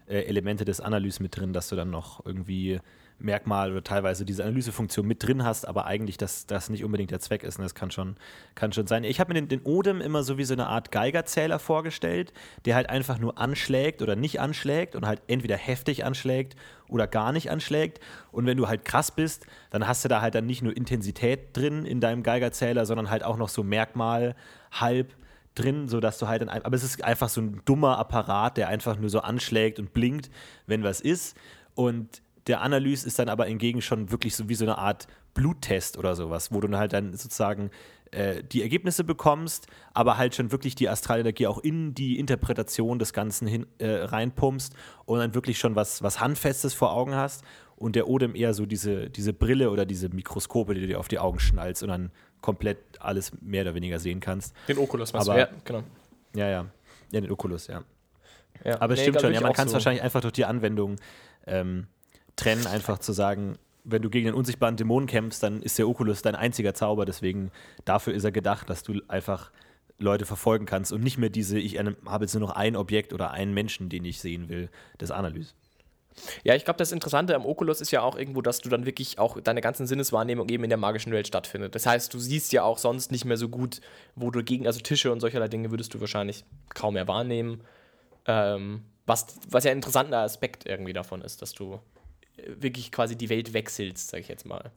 äh, 0.09 0.23
Elemente 0.23 0.65
des 0.65 0.81
Analyse 0.81 1.23
mit 1.23 1.37
drin, 1.37 1.53
dass 1.53 1.69
du 1.69 1.77
dann 1.77 1.91
noch 1.91 2.25
irgendwie 2.27 2.81
Merkmal 3.21 3.73
oder 3.73 3.83
teilweise 3.83 4.25
diese 4.25 4.45
Analysefunktion 4.45 5.07
mit 5.07 5.27
drin 5.27 5.45
hast, 5.45 5.67
aber 5.67 5.87
eigentlich 5.87 6.19
das, 6.19 6.47
das 6.47 6.71
nicht 6.71 6.85
unbedingt 6.85 7.11
der 7.11 7.19
Zweck 7.19 7.43
ist. 7.43 7.59
Und 7.59 7.65
das 7.65 7.75
kann 7.75 7.91
schon, 7.91 8.17
kann 8.55 8.73
schon 8.73 8.87
sein. 8.87 9.03
Ich 9.03 9.19
habe 9.19 9.33
mir 9.33 9.41
den, 9.41 9.49
den 9.49 9.63
Odem 9.63 10.01
immer 10.01 10.23
so 10.23 10.39
wie 10.39 10.45
so 10.45 10.55
eine 10.55 10.69
Art 10.69 10.93
Geigerzähler 10.93 11.59
vorgestellt, 11.59 12.33
der 12.65 12.77
halt 12.77 12.89
einfach 12.89 13.19
nur 13.19 13.37
anschlägt 13.39 14.03
oder 14.03 14.15
nicht 14.15 14.41
anschlägt 14.41 14.95
und 14.95 15.05
halt 15.05 15.21
entweder 15.27 15.57
heftig 15.57 16.05
anschlägt 16.05 16.55
oder 16.89 17.09
gar 17.09 17.33
nicht 17.33 17.51
anschlägt. 17.51 17.99
Und 18.31 18.47
wenn 18.47 18.57
du 18.57 18.69
halt 18.69 18.85
krass 18.85 19.11
bist, 19.11 19.47
dann 19.71 19.89
hast 19.89 20.05
du 20.05 20.09
da 20.09 20.21
halt 20.21 20.37
dann 20.37 20.47
nicht 20.47 20.63
nur 20.63 20.77
Intensität 20.77 21.57
drin 21.57 21.85
in 21.85 22.01
deinem 22.01 22.23
Geigerzähler, 22.23 22.87
sondern 22.87 23.11
halt 23.11 23.25
auch 23.25 23.37
noch 23.37 23.49
so 23.49 23.65
Merkmal 23.65 24.37
halb 24.71 25.15
drin, 25.57 25.89
sodass 25.89 26.19
du 26.19 26.29
halt 26.29 26.43
dann, 26.43 26.49
aber 26.49 26.77
es 26.77 26.85
ist 26.85 27.03
einfach 27.03 27.29
so 27.29 27.41
ein 27.41 27.63
dummer 27.65 27.99
Apparat, 27.99 28.57
der 28.57 28.69
einfach 28.69 28.97
nur 28.97 29.11
so 29.11 29.21
anschlägt 29.21 29.81
und 29.81 29.93
blinkt, 29.93 30.31
wenn 30.67 30.85
was 30.85 31.01
ist. 31.01 31.37
Und 31.75 32.23
der 32.49 32.63
Analyse 32.63 33.07
ist 33.07 33.19
dann 33.19 33.29
aber 33.29 33.45
hingegen 33.45 33.83
schon 33.83 34.11
wirklich 34.11 34.35
so 34.35 34.49
wie 34.49 34.55
so 34.55 34.65
eine 34.65 34.79
Art 34.79 35.07
Bluttest 35.35 35.99
oder 35.99 36.17
sowas, 36.17 36.51
wo 36.51 36.61
du 36.61 36.69
dann 36.69 36.81
halt 36.81 36.93
dann 36.93 37.13
sozusagen 37.13 37.71
äh, 38.11 38.43
die 38.43 38.63
Ergebnisse 38.63 39.05
bekommst, 39.05 39.67
aber 39.93 40.17
halt 40.17 40.35
schon 40.35 40.51
wirklich 40.51 40.75
die 40.75 40.89
Astralenergie 40.89 41.47
auch 41.47 41.59
in 41.59 41.95
die 41.95 42.19
Interpretation 42.19 42.99
des 42.99 43.13
Ganzen 43.13 43.47
hin, 43.47 43.67
äh, 43.79 43.89
reinpumpst 43.89 44.75
und 45.05 45.19
dann 45.19 45.35
wirklich 45.35 45.59
schon 45.59 45.77
was, 45.77 46.03
was 46.03 46.21
Handfestes 46.21 46.75
vor 46.75 46.93
Augen 46.93 47.15
hast 47.15 47.45
und 47.77 47.97
der 47.97 48.09
Odem 48.09 48.35
eher 48.35 48.55
so 48.55 48.67
diese, 48.67 49.11
diese 49.11 49.33
Brille 49.33 49.71
oder 49.71 49.85
diese 49.85 50.09
Mikroskope, 50.09 50.75
die 50.75 50.81
du 50.81 50.87
dir 50.87 50.99
auf 50.99 51.09
die 51.09 51.19
Augen 51.19 51.39
schnallst 51.39 51.83
und 51.83 51.91
dann 51.91 52.11
komplett 52.41 52.79
alles 52.99 53.33
mehr 53.41 53.63
oder 53.63 53.75
weniger 53.75 53.99
sehen 53.99 54.21
kannst. 54.21 54.55
Den 54.69 54.79
Oculus, 54.79 55.13
was 55.13 55.29
aber, 55.29 55.39
ja, 55.39 55.49
genau. 55.65 55.83
Ja, 56.35 56.49
ja. 56.49 56.67
Ja, 57.11 57.21
den 57.21 57.31
Oculus, 57.31 57.67
ja. 57.67 57.85
ja. 58.65 58.81
Aber 58.81 58.95
es 58.95 59.01
nee, 59.01 59.05
stimmt 59.05 59.21
schon, 59.21 59.35
ja, 59.35 59.41
man 59.41 59.53
kann 59.53 59.67
es 59.67 59.73
so. 59.73 59.75
wahrscheinlich 59.75 60.03
einfach 60.03 60.21
durch 60.21 60.33
die 60.33 60.45
Anwendung 60.45 60.97
ähm, 61.47 61.87
trennen, 62.39 62.67
einfach 62.67 62.99
zu 62.99 63.13
sagen, 63.13 63.59
wenn 63.85 64.03
du 64.03 64.11
gegen 64.11 64.27
den 64.27 64.35
unsichtbaren 64.35 64.77
Dämonen 64.77 65.07
kämpfst, 65.07 65.43
dann 65.43 65.63
ist 65.63 65.79
der 65.79 65.89
Oculus 65.89 66.23
dein 66.23 66.35
einziger 66.35 66.75
Zauber. 66.75 67.07
Deswegen 67.07 67.51
dafür 67.85 68.15
ist 68.15 68.25
er 68.25 68.33
gedacht, 68.33 68.69
dass 68.69 68.83
du 68.83 69.01
einfach 69.09 69.51
Leute 69.99 70.27
verfolgen 70.27 70.67
kannst 70.67 70.93
und 70.93 71.03
nicht 71.03 71.19
mehr 71.19 71.31
diese, 71.31 71.59
ich 71.59 71.79
habe 71.79 72.25
jetzt 72.25 72.35
nur 72.35 72.47
noch 72.47 72.55
ein 72.55 72.77
Objekt 72.77 73.13
oder 73.13 73.31
einen 73.31 73.53
Menschen, 73.53 73.89
den 73.89 74.05
ich 74.05 74.21
sehen 74.21 74.49
will, 74.49 74.69
des 75.01 75.11
Analyse. 75.11 75.55
Ja, 76.43 76.55
ich 76.55 76.65
glaube, 76.65 76.79
das 76.79 76.93
Interessante 76.93 77.35
am 77.35 77.47
Oculus 77.47 77.81
ist 77.81 77.91
ja 77.91 78.03
auch 78.03 78.17
irgendwo, 78.17 78.43
dass 78.43 78.61
du 78.61 78.69
dann 78.69 78.87
wirklich 78.87 79.19
auch 79.19 79.41
deine 79.41 79.61
ganzen 79.61 79.87
Sinneswahrnehmung 79.87 80.49
eben 80.49 80.65
in 80.65 80.71
der 80.71 80.79
magischen 80.79 81.13
Welt 81.13 81.27
stattfindet. 81.27 81.75
Das 81.75 81.87
heißt, 81.87 82.13
du 82.13 82.19
siehst 82.19 82.53
ja 82.53 82.65
auch 82.65 82.79
sonst 82.79 83.13
nicht 83.13 83.25
mehr 83.25 83.37
so 83.37 83.49
gut, 83.49 83.81
wo 84.17 84.31
du 84.31 84.43
gegen, 84.43 84.67
also 84.67 84.81
Tische 84.81 85.13
und 85.13 85.21
solcherlei 85.21 85.49
Dinge 85.49 85.71
würdest 85.71 85.95
du 85.95 86.01
wahrscheinlich 86.01 86.45
kaum 86.75 86.95
mehr 86.95 87.09
wahrnehmen. 87.09 87.63
Ähm, 88.27 88.83
was, 89.07 89.39
was 89.49 89.65
ja 89.65 89.71
ein 89.71 89.79
interessanter 89.79 90.19
Aspekt 90.19 90.67
irgendwie 90.67 90.93
davon 90.93 91.23
ist, 91.23 91.41
dass 91.41 91.53
du 91.53 91.81
wirklich 92.47 92.93
quasi 92.93 93.17
die 93.17 93.29
Welt 93.29 93.53
wechselst, 93.53 94.09
sage 94.09 94.23
ich 94.23 94.29
jetzt 94.29 94.47
mal. 94.47 94.71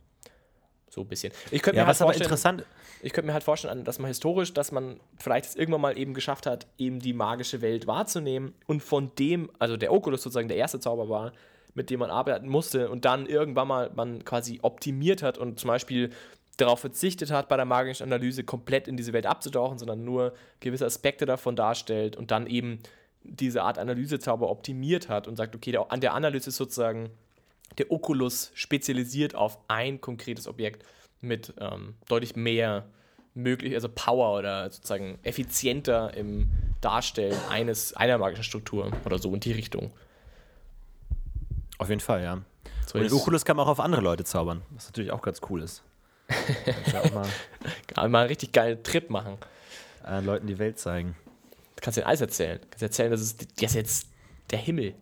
So 0.90 1.02
ein 1.02 1.08
bisschen. 1.08 1.32
Ich 1.52 1.62
könnte 1.62 1.78
ja, 1.78 1.86
mir 1.86 1.90
was 1.90 2.02
halt. 2.02 2.66
Ich 3.02 3.14
könnte 3.14 3.28
mir 3.28 3.34
halt 3.34 3.44
vorstellen, 3.44 3.86
dass 3.86 3.98
man 3.98 4.10
historisch, 4.10 4.54
dass 4.54 4.72
man 4.72 5.00
vielleicht 5.18 5.46
es 5.46 5.56
irgendwann 5.56 5.82
mal 5.82 5.98
eben 5.98 6.14
geschafft 6.14 6.46
hat, 6.46 6.68
eben 6.78 7.00
die 7.00 7.14
magische 7.14 7.62
Welt 7.62 7.88
wahrzunehmen 7.88 8.54
und 8.68 8.84
von 8.84 9.16
dem, 9.16 9.50
also 9.58 9.78
der 9.78 9.94
Oculus 9.94 10.22
sozusagen 10.22 10.50
der 10.50 10.58
erste 10.58 10.80
Zauber 10.80 11.10
war, 11.10 11.32
mit 11.74 11.90
dem 11.90 12.02
man 12.02 12.12
arbeiten 12.12 12.50
musste 12.50 12.90
und 12.90 13.06
dann 13.06 13.26
irgendwann 13.26 13.70
mal 13.70 13.92
man 13.96 14.26
quasi 14.26 14.60
optimiert 14.62 15.24
hat 15.24 15.38
und 15.38 15.60
zum 15.60 15.70
Beispiel 15.70 16.12
darauf 16.58 16.82
verzichtet 16.82 17.32
hat, 17.32 17.48
bei 17.48 17.56
der 17.56 17.66
magischen 17.66 18.04
Analyse 18.04 18.44
komplett 18.44 18.88
in 18.88 18.98
diese 18.98 19.14
Welt 19.14 19.26
abzutauchen, 19.26 19.78
sondern 19.78 20.04
nur 20.04 20.34
gewisse 20.60 20.86
Aspekte 20.86 21.26
davon 21.26 21.56
darstellt 21.56 22.18
und 22.18 22.32
dann 22.32 22.48
eben 22.48 22.80
diese 23.24 23.64
Art 23.64 23.78
Analysezauber 23.78 24.50
optimiert 24.50 25.10
hat 25.10 25.28
und 25.28 25.38
sagt, 25.38 25.56
okay, 25.56 25.72
der, 25.72 25.92
an 25.92 26.02
der 26.02 26.14
Analyse 26.14 26.50
ist 26.50 26.58
sozusagen 26.58 27.10
der 27.78 27.92
Oculus 27.92 28.52
spezialisiert 28.54 29.36
auf 29.36 29.58
ein 29.68 30.02
konkretes 30.02 30.48
Objekt 30.48 30.86
mit 31.22 31.54
ähm, 31.60 31.96
deutlich 32.08 32.36
mehr 32.36 32.86
möglich, 33.34 33.74
also 33.76 33.88
Power 33.90 34.38
oder 34.38 34.70
sozusagen 34.70 35.20
effizienter 35.24 36.14
im 36.16 36.50
Darstellen 36.82 37.38
eines, 37.50 37.94
einer 37.94 38.18
magischen 38.18 38.44
Struktur 38.44 38.92
oder 39.06 39.20
so 39.20 39.34
in 39.34 39.40
die 39.40 39.54
Richtung. 39.54 39.92
Auf 41.78 41.90
jeden 41.90 42.02
Fall, 42.02 42.24
ja. 42.24 42.42
So 42.86 43.00
Und 43.00 43.12
Oculus 43.12 43.46
kann 43.46 43.56
man 43.56 43.66
auch 43.66 43.72
auf 43.72 43.80
andere 43.80 44.02
Leute 44.02 44.24
zaubern, 44.24 44.62
was 44.72 44.88
natürlich 44.88 45.12
auch 45.12 45.22
ganz 45.22 45.40
cool 45.50 45.62
ist. 45.62 45.84
auch 46.30 47.12
mal, 47.14 47.28
mal 48.10 48.20
einen 48.20 48.28
richtig 48.28 48.52
geilen 48.52 48.84
Trip 48.84 49.10
machen. 49.10 49.38
Leuten 50.24 50.48
die 50.48 50.58
Welt 50.58 50.80
zeigen. 50.80 51.16
Du 51.76 51.82
kannst 51.82 51.98
dir 51.98 52.06
alles 52.06 52.22
erzählen. 52.22 52.60
Du 52.60 52.68
kannst 52.70 52.84
erzählen, 52.84 53.12
das 53.12 53.22
ist, 53.22 53.42
das 53.62 53.72
ist 53.72 53.76
jetzt 53.76 54.08
der 54.50 54.60
Himmel. 54.60 54.96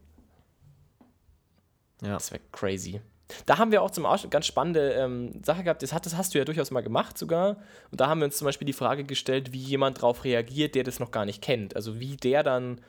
Ja. 2.01 2.13
Das 2.13 2.31
wäre 2.31 2.41
crazy. 2.51 3.01
Da 3.45 3.59
haben 3.59 3.71
wir 3.71 3.83
auch 3.83 3.91
zum 3.91 4.05
Ausschnitt 4.05 4.31
ganz 4.31 4.47
spannende 4.47 4.93
ähm, 4.93 5.43
Sache 5.43 5.63
gehabt. 5.63 5.83
Das, 5.83 5.93
hat, 5.93 6.05
das 6.05 6.17
hast 6.17 6.33
du 6.33 6.39
ja 6.39 6.45
durchaus 6.45 6.71
mal 6.71 6.81
gemacht 6.81 7.17
sogar. 7.17 7.57
Und 7.91 8.01
da 8.01 8.07
haben 8.07 8.19
wir 8.19 8.25
uns 8.25 8.37
zum 8.37 8.45
Beispiel 8.45 8.65
die 8.65 8.73
Frage 8.73 9.03
gestellt, 9.03 9.51
wie 9.53 9.59
jemand 9.59 9.97
darauf 9.97 10.23
reagiert, 10.23 10.73
der 10.73 10.83
das 10.83 10.99
noch 10.99 11.11
gar 11.11 11.25
nicht 11.25 11.41
kennt. 11.41 11.75
Also 11.75 11.99
wie 11.99 12.17
der 12.17 12.41
dann 12.41 12.81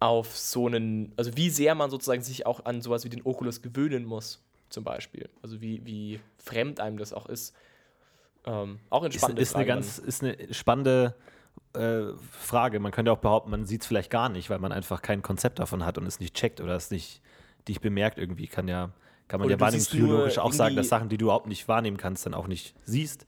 auf 0.00 0.36
so 0.36 0.66
einen, 0.66 1.12
also 1.16 1.36
wie 1.36 1.50
sehr 1.50 1.74
man 1.74 1.90
sozusagen 1.90 2.22
sich 2.22 2.46
auch 2.46 2.64
an 2.64 2.80
sowas 2.80 3.04
wie 3.04 3.08
den 3.10 3.26
Oculus 3.26 3.60
gewöhnen 3.60 4.04
muss, 4.04 4.42
zum 4.70 4.84
Beispiel. 4.84 5.28
Also 5.42 5.60
wie, 5.60 5.84
wie 5.84 6.20
fremd 6.38 6.80
einem 6.80 6.96
das 6.98 7.12
auch 7.12 7.26
ist. 7.26 7.54
Ähm, 8.46 8.78
auch 8.88 9.02
eine 9.02 9.12
spannende 9.12 9.42
ist, 9.42 9.48
ist 9.48 9.52
Frage. 9.52 9.72
Eine 9.72 9.80
ganz, 9.82 9.98
ist 9.98 10.22
eine 10.22 10.54
spannende 10.54 11.14
äh, 11.74 12.14
Frage. 12.30 12.80
Man 12.80 12.92
könnte 12.92 13.12
auch 13.12 13.18
behaupten, 13.18 13.50
man 13.50 13.66
sieht 13.66 13.82
es 13.82 13.86
vielleicht 13.86 14.10
gar 14.10 14.28
nicht, 14.28 14.48
weil 14.48 14.60
man 14.60 14.72
einfach 14.72 15.02
kein 15.02 15.20
Konzept 15.22 15.58
davon 15.58 15.84
hat 15.84 15.98
und 15.98 16.06
es 16.06 16.20
nicht 16.20 16.34
checkt 16.34 16.60
oder 16.60 16.76
es 16.76 16.90
nicht 16.90 17.20
dich 17.66 17.80
bemerkt 17.80 18.18
irgendwie. 18.18 18.46
Kann 18.46 18.68
ja, 18.68 18.90
kann 19.26 19.40
man 19.40 19.46
oder 19.46 19.56
ja 19.56 19.60
wahrnehmungspsychologisch 19.60 20.38
auch 20.38 20.52
sagen, 20.52 20.76
dass 20.76 20.88
Sachen, 20.88 21.08
die 21.08 21.18
du 21.18 21.26
überhaupt 21.26 21.48
nicht 21.48 21.68
wahrnehmen 21.68 21.96
kannst, 21.96 22.26
dann 22.26 22.34
auch 22.34 22.46
nicht 22.46 22.74
siehst. 22.84 23.26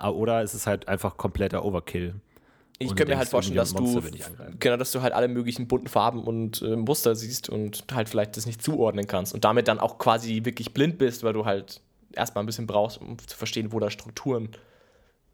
Oder 0.00 0.42
es 0.42 0.54
ist 0.54 0.66
halt 0.66 0.88
einfach 0.88 1.16
kompletter 1.16 1.64
Overkill. 1.64 2.14
Ich 2.78 2.88
könnte 2.88 3.06
mir 3.06 3.18
halt 3.18 3.28
vorstellen, 3.28 3.56
dass 3.56 3.72
du, 3.72 4.02
genau, 4.58 4.76
dass 4.76 4.92
du 4.92 5.00
halt 5.00 5.14
alle 5.14 5.28
möglichen 5.28 5.66
bunten 5.66 5.88
Farben 5.88 6.22
und 6.24 6.60
äh, 6.60 6.76
Muster 6.76 7.14
siehst 7.14 7.48
und 7.48 7.84
halt 7.90 8.08
vielleicht 8.08 8.36
das 8.36 8.44
nicht 8.44 8.60
zuordnen 8.60 9.06
kannst 9.06 9.32
und 9.32 9.44
damit 9.44 9.66
dann 9.68 9.80
auch 9.80 9.96
quasi 9.96 10.44
wirklich 10.44 10.74
blind 10.74 10.98
bist, 10.98 11.22
weil 11.22 11.32
du 11.32 11.46
halt 11.46 11.80
erstmal 12.12 12.42
ein 12.44 12.46
bisschen 12.46 12.66
brauchst, 12.66 13.00
um 13.00 13.16
zu 13.18 13.36
verstehen, 13.36 13.72
wo 13.72 13.80
da 13.80 13.90
Strukturen 13.90 14.50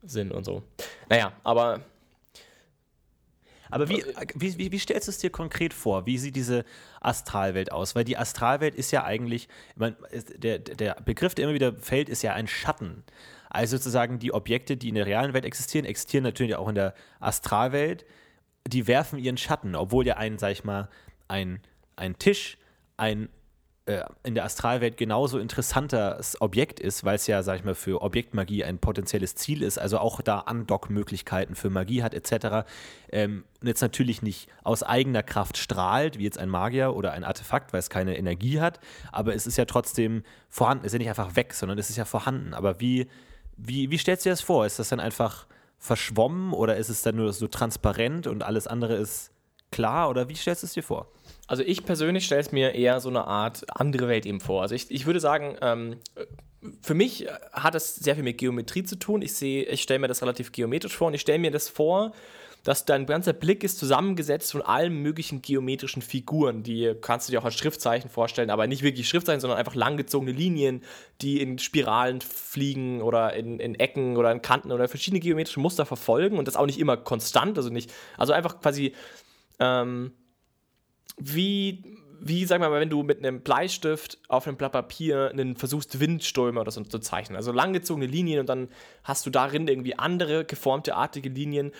sind 0.04 0.32
und 0.32 0.44
so. 0.44 0.62
Naja, 1.08 1.32
aber 1.42 1.80
Aber 3.72 3.88
wie, 3.88 4.04
wie, 4.34 4.58
wie, 4.58 4.72
wie 4.72 4.78
stellst 4.78 5.08
du 5.08 5.10
es 5.10 5.18
dir 5.18 5.30
konkret 5.30 5.72
vor? 5.72 6.04
Wie 6.04 6.18
sieht 6.18 6.36
diese 6.36 6.64
Astralwelt 7.00 7.72
aus? 7.72 7.94
Weil 7.94 8.04
die 8.04 8.18
Astralwelt 8.18 8.74
ist 8.74 8.90
ja 8.90 9.04
eigentlich, 9.04 9.48
ich 9.70 9.76
mein, 9.76 9.96
der, 10.36 10.58
der 10.58 10.96
Begriff, 11.04 11.34
der 11.34 11.44
immer 11.46 11.54
wieder 11.54 11.74
fällt, 11.74 12.08
ist 12.08 12.22
ja 12.22 12.34
ein 12.34 12.46
Schatten. 12.46 13.02
Also 13.48 13.78
sozusagen 13.78 14.18
die 14.18 14.32
Objekte, 14.32 14.76
die 14.76 14.90
in 14.90 14.94
der 14.94 15.06
realen 15.06 15.32
Welt 15.32 15.46
existieren, 15.46 15.86
existieren 15.86 16.22
natürlich 16.22 16.56
auch 16.56 16.68
in 16.68 16.74
der 16.74 16.94
Astralwelt. 17.18 18.04
Die 18.68 18.86
werfen 18.86 19.18
ihren 19.18 19.38
Schatten, 19.38 19.74
obwohl 19.74 20.06
ja 20.06 20.18
ein, 20.18 20.38
sag 20.38 20.52
ich 20.52 20.64
mal, 20.64 20.88
ein, 21.28 21.60
ein 21.96 22.18
Tisch, 22.18 22.58
ein 22.98 23.24
äh, 23.24 23.28
in 24.22 24.36
der 24.36 24.44
Astralwelt 24.44 24.96
genauso 24.96 25.40
interessantes 25.40 26.40
Objekt 26.40 26.78
ist, 26.78 27.02
weil 27.02 27.16
es 27.16 27.26
ja, 27.26 27.42
sag 27.42 27.58
ich 27.58 27.64
mal, 27.64 27.74
für 27.74 28.00
Objektmagie 28.00 28.62
ein 28.62 28.78
potenzielles 28.78 29.34
Ziel 29.34 29.60
ist, 29.60 29.76
also 29.76 29.98
auch 29.98 30.20
da 30.20 30.38
Andockmöglichkeiten 30.40 31.56
für 31.56 31.68
Magie 31.68 32.04
hat, 32.04 32.14
etc. 32.14 32.64
Ähm, 33.10 33.44
und 33.60 33.66
jetzt 33.66 33.82
natürlich 33.82 34.22
nicht 34.22 34.48
aus 34.62 34.84
eigener 34.84 35.24
Kraft 35.24 35.56
strahlt, 35.56 36.16
wie 36.16 36.22
jetzt 36.22 36.38
ein 36.38 36.48
Magier 36.48 36.94
oder 36.94 37.12
ein 37.12 37.24
Artefakt, 37.24 37.72
weil 37.72 37.80
es 37.80 37.90
keine 37.90 38.16
Energie 38.16 38.60
hat, 38.60 38.78
aber 39.10 39.34
es 39.34 39.48
ist 39.48 39.58
ja 39.58 39.64
trotzdem 39.64 40.22
vorhanden, 40.48 40.84
es 40.84 40.92
ist 40.92 40.94
ja 40.94 40.98
nicht 40.98 41.08
einfach 41.08 41.34
weg, 41.34 41.52
sondern 41.52 41.76
es 41.76 41.90
ist 41.90 41.96
ja 41.96 42.04
vorhanden. 42.04 42.54
Aber 42.54 42.78
wie, 42.78 43.08
wie, 43.56 43.90
wie 43.90 43.98
stellst 43.98 44.24
du 44.24 44.28
dir 44.28 44.32
das 44.34 44.42
vor? 44.42 44.64
Ist 44.64 44.78
das 44.78 44.90
dann 44.90 45.00
einfach 45.00 45.46
verschwommen 45.78 46.52
oder 46.52 46.76
ist 46.76 46.88
es 46.88 47.02
dann 47.02 47.16
nur 47.16 47.32
so 47.32 47.48
transparent 47.48 48.28
und 48.28 48.44
alles 48.44 48.68
andere 48.68 48.94
ist 48.94 49.32
klar 49.72 50.08
oder 50.08 50.28
wie 50.28 50.36
stellst 50.36 50.62
du 50.62 50.66
es 50.68 50.72
dir 50.74 50.84
vor? 50.84 51.08
Also 51.46 51.62
ich 51.62 51.84
persönlich 51.84 52.24
stelle 52.24 52.40
es 52.40 52.52
mir 52.52 52.74
eher 52.74 53.00
so 53.00 53.08
eine 53.08 53.26
Art 53.26 53.64
andere 53.68 54.08
Welt 54.08 54.26
eben 54.26 54.40
vor. 54.40 54.62
Also 54.62 54.74
ich, 54.74 54.90
ich 54.90 55.06
würde 55.06 55.20
sagen, 55.20 55.56
ähm, 55.60 55.96
für 56.82 56.94
mich 56.94 57.26
hat 57.52 57.74
es 57.74 57.96
sehr 57.96 58.14
viel 58.14 58.24
mit 58.24 58.38
Geometrie 58.38 58.84
zu 58.84 58.96
tun. 58.96 59.22
Ich 59.22 59.34
sehe, 59.34 59.64
ich 59.64 59.82
stelle 59.82 59.98
mir 59.98 60.08
das 60.08 60.22
relativ 60.22 60.52
geometrisch 60.52 60.96
vor 60.96 61.08
und 61.08 61.14
ich 61.14 61.20
stelle 61.20 61.38
mir 61.38 61.50
das 61.50 61.68
vor, 61.68 62.12
dass 62.64 62.84
dein 62.84 63.06
ganzer 63.06 63.32
Blick 63.32 63.64
ist 63.64 63.78
zusammengesetzt 63.78 64.52
von 64.52 64.62
allen 64.62 64.94
möglichen 64.94 65.42
geometrischen 65.42 66.00
Figuren. 66.00 66.62
Die 66.62 66.94
kannst 67.00 67.28
du 67.28 67.32
dir 67.32 67.40
auch 67.40 67.44
als 67.44 67.56
Schriftzeichen 67.56 68.08
vorstellen, 68.08 68.50
aber 68.50 68.68
nicht 68.68 68.84
wirklich 68.84 69.08
Schriftzeichen, 69.08 69.40
sondern 69.40 69.58
einfach 69.58 69.74
langgezogene 69.74 70.30
Linien, 70.30 70.82
die 71.20 71.40
in 71.40 71.58
Spiralen 71.58 72.20
fliegen 72.20 73.02
oder 73.02 73.34
in, 73.34 73.58
in 73.58 73.74
Ecken 73.74 74.16
oder 74.16 74.30
in 74.30 74.42
Kanten 74.42 74.70
oder 74.70 74.86
verschiedene 74.86 75.18
geometrische 75.18 75.58
Muster 75.58 75.84
verfolgen 75.86 76.38
und 76.38 76.46
das 76.46 76.56
auch 76.56 76.66
nicht 76.66 76.78
immer 76.78 76.96
konstant, 76.96 77.58
also 77.58 77.68
nicht, 77.68 77.92
also 78.16 78.32
einfach 78.32 78.60
quasi 78.60 78.94
ähm, 79.58 80.12
wie, 81.18 81.82
wie, 82.20 82.44
sag 82.44 82.60
mal, 82.60 82.70
wenn 82.72 82.90
du 82.90 83.02
mit 83.02 83.18
einem 83.18 83.40
Bleistift 83.40 84.18
auf 84.28 84.46
einem 84.46 84.56
Blatt 84.56 84.72
Papier 84.72 85.30
einen 85.30 85.56
versuchst, 85.56 85.98
Windströme 85.98 86.60
oder 86.60 86.70
so 86.70 86.82
zu 86.82 86.98
zeichnen. 86.98 87.36
Also 87.36 87.52
langgezogene 87.52 88.06
Linien 88.06 88.40
und 88.40 88.48
dann 88.48 88.68
hast 89.04 89.26
du 89.26 89.30
darin 89.30 89.68
irgendwie 89.68 89.98
andere 89.98 90.44
geformte, 90.44 90.94
artige 90.94 91.28
Linien. 91.28 91.72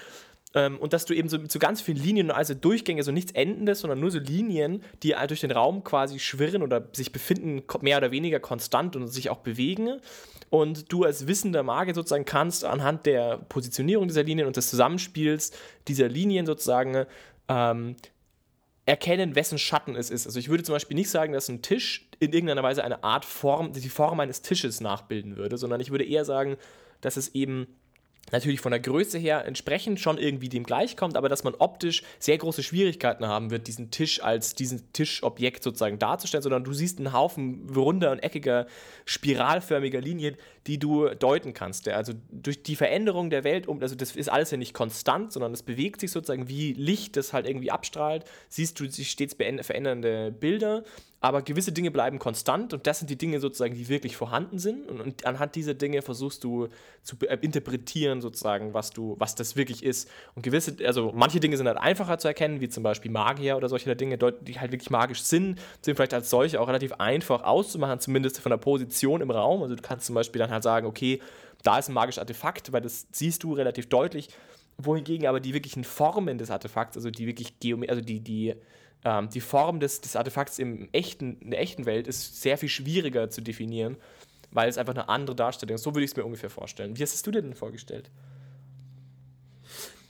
Ähm, 0.54 0.78
und 0.78 0.92
dass 0.92 1.04
du 1.04 1.14
eben 1.14 1.28
so 1.28 1.38
so 1.48 1.58
ganz 1.58 1.80
vielen 1.80 1.98
Linien, 1.98 2.30
also 2.30 2.54
Durchgänge, 2.54 3.02
so 3.02 3.12
nichts 3.12 3.32
Endendes, 3.32 3.80
sondern 3.80 4.00
nur 4.00 4.10
so 4.10 4.18
Linien, 4.18 4.82
die 5.02 5.14
durch 5.28 5.40
den 5.40 5.50
Raum 5.50 5.84
quasi 5.84 6.18
schwirren 6.18 6.62
oder 6.62 6.88
sich 6.92 7.12
befinden, 7.12 7.62
mehr 7.80 7.98
oder 7.98 8.10
weniger 8.10 8.40
konstant 8.40 8.96
und 8.96 9.06
sich 9.06 9.30
auch 9.30 9.38
bewegen. 9.38 10.00
Und 10.50 10.92
du 10.92 11.04
als 11.04 11.26
wissender 11.26 11.62
Magier 11.62 11.94
sozusagen 11.94 12.26
kannst 12.26 12.64
anhand 12.64 13.06
der 13.06 13.38
Positionierung 13.48 14.08
dieser 14.08 14.22
Linien 14.24 14.46
und 14.46 14.56
des 14.56 14.68
Zusammenspiels 14.68 15.52
dieser 15.88 16.08
Linien 16.08 16.44
sozusagen 16.44 17.06
ähm, 17.48 17.96
erkennen, 18.86 19.34
wessen 19.34 19.58
Schatten 19.58 19.94
es 19.94 20.10
ist. 20.10 20.26
Also 20.26 20.38
ich 20.38 20.48
würde 20.48 20.64
zum 20.64 20.74
Beispiel 20.74 20.96
nicht 20.96 21.10
sagen, 21.10 21.32
dass 21.32 21.48
ein 21.48 21.62
Tisch 21.62 22.08
in 22.18 22.32
irgendeiner 22.32 22.62
Weise 22.62 22.82
eine 22.82 23.04
Art 23.04 23.24
Form, 23.24 23.72
die 23.72 23.88
Form 23.88 24.18
eines 24.20 24.42
Tisches 24.42 24.80
nachbilden 24.80 25.36
würde, 25.36 25.56
sondern 25.56 25.80
ich 25.80 25.90
würde 25.90 26.04
eher 26.04 26.24
sagen, 26.24 26.56
dass 27.00 27.16
es 27.16 27.34
eben 27.34 27.68
natürlich 28.30 28.60
von 28.60 28.70
der 28.70 28.80
Größe 28.80 29.18
her 29.18 29.44
entsprechend 29.44 30.00
schon 30.00 30.18
irgendwie 30.18 30.48
dem 30.48 30.64
gleichkommt, 30.64 31.16
aber 31.16 31.28
dass 31.28 31.44
man 31.44 31.54
optisch 31.54 32.02
sehr 32.18 32.38
große 32.38 32.62
Schwierigkeiten 32.62 33.26
haben 33.26 33.50
wird, 33.50 33.66
diesen 33.66 33.90
Tisch 33.90 34.22
als 34.22 34.54
diesen 34.54 34.92
Tischobjekt 34.92 35.62
sozusagen 35.62 35.98
darzustellen, 35.98 36.42
sondern 36.42 36.64
du 36.64 36.72
siehst 36.72 36.98
einen 36.98 37.12
Haufen 37.12 37.68
runder 37.74 38.12
und 38.12 38.20
eckiger, 38.20 38.66
spiralförmiger 39.04 40.00
Linien, 40.00 40.36
die 40.66 40.78
du 40.78 41.08
deuten 41.08 41.54
kannst. 41.54 41.88
Also 41.88 42.12
durch 42.30 42.62
die 42.62 42.76
Veränderung 42.76 43.30
der 43.30 43.44
Welt, 43.44 43.68
also 43.68 43.94
das 43.94 44.14
ist 44.14 44.28
alles 44.28 44.50
ja 44.50 44.56
nicht 44.56 44.74
konstant, 44.74 45.32
sondern 45.32 45.52
es 45.52 45.62
bewegt 45.62 46.00
sich 46.00 46.10
sozusagen 46.10 46.48
wie 46.48 46.72
Licht, 46.74 47.16
das 47.16 47.32
halt 47.32 47.46
irgendwie 47.46 47.70
abstrahlt, 47.70 48.24
siehst 48.48 48.78
du 48.78 48.88
sich 48.88 49.10
stets 49.10 49.34
verändernde 49.34 50.30
Bilder 50.32 50.84
aber 51.22 51.42
gewisse 51.42 51.70
Dinge 51.70 51.92
bleiben 51.92 52.18
konstant 52.18 52.74
und 52.74 52.88
das 52.88 52.98
sind 52.98 53.08
die 53.08 53.16
Dinge 53.16 53.38
sozusagen, 53.38 53.76
die 53.76 53.88
wirklich 53.88 54.16
vorhanden 54.16 54.58
sind. 54.58 54.90
Und, 54.90 55.00
und 55.00 55.24
anhand 55.24 55.54
dieser 55.54 55.72
Dinge 55.72 56.02
versuchst 56.02 56.42
du 56.42 56.66
zu 57.04 57.16
äh, 57.20 57.38
interpretieren 57.40 58.20
sozusagen, 58.20 58.74
was 58.74 58.90
du, 58.90 59.14
was 59.20 59.36
das 59.36 59.54
wirklich 59.54 59.84
ist. 59.84 60.10
Und 60.34 60.42
gewisse, 60.42 60.76
also 60.84 61.12
manche 61.14 61.38
Dinge 61.38 61.56
sind 61.56 61.68
halt 61.68 61.78
einfacher 61.78 62.18
zu 62.18 62.26
erkennen, 62.26 62.60
wie 62.60 62.68
zum 62.68 62.82
Beispiel 62.82 63.12
Magier 63.12 63.56
oder 63.56 63.68
solche 63.68 63.94
Dinge, 63.94 64.18
die 64.18 64.58
halt 64.58 64.72
wirklich 64.72 64.90
magisch 64.90 65.22
sind, 65.22 65.60
sind 65.80 65.94
vielleicht 65.94 66.12
als 66.12 66.28
solche 66.28 66.60
auch 66.60 66.66
relativ 66.66 66.94
einfach 66.94 67.44
auszumachen, 67.44 68.00
zumindest 68.00 68.40
von 68.40 68.50
der 68.50 68.56
Position 68.56 69.20
im 69.20 69.30
Raum, 69.30 69.62
also 69.62 69.76
du 69.76 69.82
kannst 69.82 70.06
zum 70.06 70.16
Beispiel 70.16 70.40
dann 70.40 70.50
halt 70.52 70.62
sagen, 70.62 70.86
okay, 70.86 71.20
da 71.62 71.78
ist 71.78 71.88
ein 71.88 71.94
magisches 71.94 72.18
Artefakt, 72.18 72.72
weil 72.72 72.80
das 72.80 73.06
siehst 73.12 73.42
du 73.42 73.54
relativ 73.54 73.88
deutlich, 73.88 74.28
wohingegen 74.78 75.26
aber 75.26 75.40
die 75.40 75.54
wirklichen 75.54 75.84
Formen 75.84 76.38
des 76.38 76.50
Artefakts, 76.50 76.96
also 76.96 77.10
die 77.10 77.26
wirklich 77.26 77.58
Geometrie, 77.60 77.90
also 77.90 78.02
die, 78.02 78.20
die 78.20 78.54
ähm, 79.04 79.28
die 79.30 79.40
Form 79.40 79.80
des, 79.80 80.00
des 80.00 80.16
Artefakts 80.16 80.58
im 80.58 80.88
echten, 80.92 81.38
in 81.38 81.50
der 81.50 81.60
echten 81.60 81.86
Welt 81.86 82.06
ist 82.06 82.40
sehr 82.40 82.58
viel 82.58 82.68
schwieriger 82.68 83.30
zu 83.30 83.40
definieren, 83.40 83.96
weil 84.50 84.68
es 84.68 84.78
einfach 84.78 84.94
eine 84.94 85.08
andere 85.08 85.34
Darstellung 85.34 85.74
ist. 85.74 85.82
So 85.82 85.94
würde 85.94 86.04
ich 86.04 86.12
es 86.12 86.16
mir 86.16 86.24
ungefähr 86.24 86.50
vorstellen. 86.50 86.96
Wie 86.96 87.02
hast 87.02 87.14
es 87.14 87.22
du 87.22 87.30
dir 87.30 87.42
denn 87.42 87.54
vorgestellt? 87.54 88.10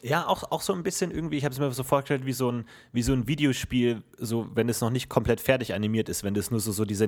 Ja, 0.04 0.26
auch, 0.26 0.50
auch 0.50 0.62
so 0.62 0.72
ein 0.72 0.82
bisschen 0.82 1.12
irgendwie, 1.12 1.36
ich 1.36 1.44
habe 1.44 1.52
es 1.52 1.60
mir 1.60 1.70
so 1.70 1.84
vorgestellt, 1.84 2.26
wie 2.26 2.32
so, 2.32 2.50
ein, 2.50 2.66
wie 2.92 3.02
so 3.02 3.12
ein 3.12 3.28
Videospiel, 3.28 4.02
so 4.18 4.48
wenn 4.52 4.68
es 4.68 4.80
noch 4.80 4.90
nicht 4.90 5.08
komplett 5.08 5.40
fertig 5.40 5.74
animiert 5.74 6.08
ist, 6.08 6.24
wenn 6.24 6.34
das 6.34 6.50
nur 6.50 6.58
so, 6.58 6.72
so 6.72 6.84
diese 6.84 7.06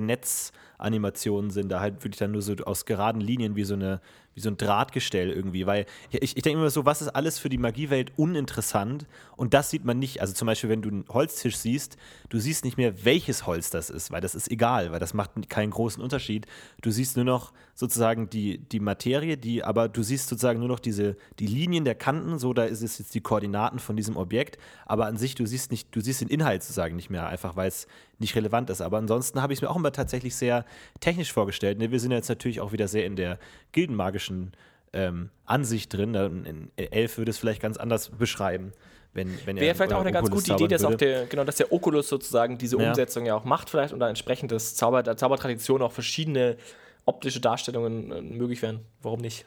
Netzanimationen 0.79 1.51
sind, 1.51 1.69
da 1.69 1.79
halt 1.79 2.03
wirklich 2.03 2.17
dann 2.17 2.31
nur 2.31 2.41
so 2.41 2.53
aus 2.65 2.85
geraden 2.85 3.21
Linien 3.21 3.55
wie 3.55 3.63
so 3.63 3.73
eine, 3.73 4.01
wie 4.33 4.41
so 4.41 4.49
ein 4.49 4.57
Drahtgestell 4.57 5.29
irgendwie, 5.29 5.65
weil 5.65 5.85
ich, 6.11 6.35
ich 6.35 6.43
denke 6.43 6.59
immer 6.59 6.69
so, 6.69 6.85
was 6.85 7.01
ist 7.01 7.09
alles 7.09 7.39
für 7.39 7.49
die 7.49 7.57
Magiewelt 7.57 8.11
uninteressant 8.17 9.05
und 9.37 9.53
das 9.53 9.69
sieht 9.69 9.85
man 9.85 9.97
nicht. 9.97 10.21
Also 10.21 10.33
zum 10.33 10.45
Beispiel, 10.45 10.69
wenn 10.69 10.81
du 10.81 10.89
einen 10.89 11.05
Holztisch 11.09 11.55
siehst, 11.57 11.97
du 12.29 12.39
siehst 12.39 12.65
nicht 12.65 12.77
mehr, 12.77 13.05
welches 13.05 13.45
Holz 13.45 13.69
das 13.69 13.89
ist, 13.89 14.11
weil 14.11 14.21
das 14.21 14.35
ist 14.35 14.51
egal, 14.51 14.91
weil 14.91 14.99
das 14.99 15.13
macht 15.13 15.49
keinen 15.49 15.71
großen 15.71 16.03
Unterschied. 16.03 16.45
Du 16.81 16.91
siehst 16.91 17.15
nur 17.15 17.25
noch 17.25 17.53
sozusagen 17.73 18.29
die, 18.29 18.57
die 18.57 18.79
Materie, 18.79 19.37
die, 19.37 19.63
aber 19.63 19.87
du 19.89 20.03
siehst 20.03 20.29
sozusagen 20.29 20.59
nur 20.59 20.69
noch 20.69 20.79
diese, 20.79 21.15
die 21.39 21.47
Linien 21.47 21.85
der 21.85 21.95
Kanten, 21.95 22.37
so 22.39 22.53
da 22.53 22.65
ist 22.65 22.81
es 22.81 22.99
jetzt 22.99 23.13
die 23.15 23.21
Koordinaten 23.21 23.79
von 23.79 23.95
diesem 23.95 24.17
Objekt, 24.17 24.57
aber 24.85 25.05
an 25.05 25.17
sich, 25.17 25.35
du 25.35 25.45
siehst 25.45 25.71
nicht, 25.71 25.95
du 25.95 26.01
siehst 26.01 26.21
den 26.21 26.29
Inhalt 26.29 26.63
sozusagen 26.63 26.95
nicht 26.95 27.09
mehr, 27.09 27.27
einfach 27.27 27.55
weil 27.55 27.67
es 27.67 27.87
nicht 28.19 28.35
relevant 28.35 28.69
ist. 28.69 28.81
Aber 28.81 28.97
ansonsten 28.97 29.41
habe 29.41 29.53
ich 29.53 29.57
es 29.57 29.61
mir 29.61 29.69
auch 29.69 29.75
immer 29.75 29.91
tatsächlich 29.91 30.35
sehr 30.35 30.65
technisch 30.99 31.31
vorgestellt. 31.33 31.77
Ne? 31.79 31.91
Wir 31.91 31.99
sind 31.99 32.11
jetzt 32.11 32.29
natürlich 32.29 32.61
auch 32.61 32.71
wieder 32.71 32.87
sehr 32.87 33.05
in 33.05 33.15
der 33.15 33.39
gildenmagischen 33.71 34.53
ähm, 34.93 35.29
Ansicht 35.45 35.93
drin. 35.93 36.15
In 36.15 36.71
Elf 36.77 37.17
würde 37.17 37.31
es 37.31 37.37
vielleicht 37.37 37.61
ganz 37.61 37.77
anders 37.77 38.09
beschreiben. 38.09 38.73
Wenn, 39.13 39.29
wenn 39.45 39.55
Wäre 39.55 39.75
vielleicht 39.75 39.93
auch 39.93 40.01
eine 40.01 40.11
ganz 40.11 40.29
gute 40.29 40.53
Idee, 40.53 40.67
dass 40.67 40.83
auch 40.83 40.95
der, 40.95 41.25
genau, 41.27 41.45
dass 41.45 41.55
der 41.55 41.71
Oculus 41.71 42.09
sozusagen 42.09 42.57
diese 42.57 42.77
ja. 42.77 42.89
Umsetzung 42.89 43.25
ja 43.25 43.35
auch 43.35 43.45
macht, 43.45 43.69
vielleicht 43.69 43.93
und 43.93 43.99
dann 43.99 44.09
entsprechend 44.09 44.51
das 44.51 44.75
Zauber, 44.75 45.03
der 45.03 45.15
Zaubertradition 45.15 45.81
auch 45.81 45.93
verschiedene 45.93 46.57
optische 47.05 47.39
Darstellungen 47.39 48.11
äh, 48.11 48.21
möglich 48.21 48.61
wären. 48.61 48.81
Warum 49.01 49.21
nicht? 49.21 49.45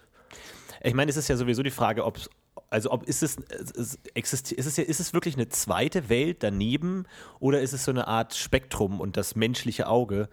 Ich 0.83 0.94
meine, 0.94 1.11
es 1.11 1.18
ist 1.18 1.28
ja 1.28 1.37
sowieso 1.37 1.62
die 1.62 1.70
Frage, 1.70 2.04
ob 2.04 2.18
also 2.71 2.90
ob 2.90 3.05
ist 3.05 3.23
es, 3.23 3.37
ist, 3.37 3.99
ist, 4.14 4.33
es, 4.66 4.79
ist 4.79 5.01
es 5.01 5.12
wirklich 5.12 5.37
eine 5.37 5.49
zweite 5.49 6.09
Welt 6.09 6.42
daneben 6.42 7.05
oder 7.40 7.61
ist 7.61 7.73
es 7.73 7.85
so 7.85 7.90
eine 7.90 8.07
Art 8.07 8.35
Spektrum 8.35 9.01
und 9.01 9.16
das 9.16 9.37
menschliche 9.37 9.88
Auge 9.88 10.29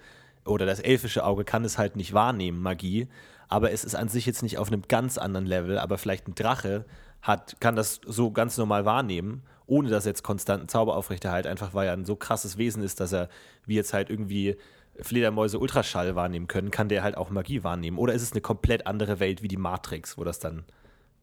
oder 0.46 0.66
das 0.66 0.80
elfische 0.80 1.26
Auge 1.26 1.44
kann 1.44 1.66
es 1.66 1.78
halt 1.78 1.96
nicht 1.96 2.14
wahrnehmen, 2.14 2.62
Magie, 2.62 3.08
aber 3.48 3.72
es 3.72 3.84
ist 3.84 3.96
an 3.96 4.10
sich 4.10 4.26
jetzt 4.26 4.44
nicht 4.44 4.58
auf 4.58 4.68
einem 4.68 4.84
ganz 4.88 5.18
anderen 5.18 5.46
Level, 5.46 5.78
aber 5.78 5.98
vielleicht 5.98 6.28
ein 6.28 6.36
Drache 6.36 6.86
hat, 7.22 7.60
kann 7.60 7.76
das 7.76 8.02
so 8.06 8.32
ganz 8.32 8.58
normal 8.58 8.86
wahrnehmen, 8.86 9.44
ohne 9.68 9.90
dass 9.90 10.06
er 10.06 10.12
jetzt 10.12 10.24
konstanten 10.24 10.68
Zauber 10.68 10.96
aufrechterhält, 10.96 11.48
einfach 11.48 11.74
weil 11.74 11.88
er 11.88 11.94
ein 11.94 12.06
so 12.06 12.16
krasses 12.16 12.58
Wesen 12.58 12.84
ist, 12.84 13.00
dass 13.00 13.14
er 13.14 13.30
wie 13.66 13.76
jetzt 13.76 13.94
halt 13.94 14.10
irgendwie 14.10 14.58
Fledermäuse 15.02 15.60
Ultraschall 15.60 16.16
wahrnehmen 16.16 16.48
können, 16.48 16.72
kann 16.72 16.88
der 16.88 17.04
halt 17.04 17.18
auch 17.18 17.30
Magie 17.30 17.64
wahrnehmen. 17.64 17.98
Oder 17.98 18.14
ist 18.14 18.22
es 18.22 18.32
eine 18.32 18.42
komplett 18.42 18.88
andere 18.88 19.20
Welt 19.20 19.42
wie 19.42 19.48
die 19.48 19.58
Matrix, 19.58 20.18
wo 20.18 20.24
das 20.24 20.40
dann 20.40 20.64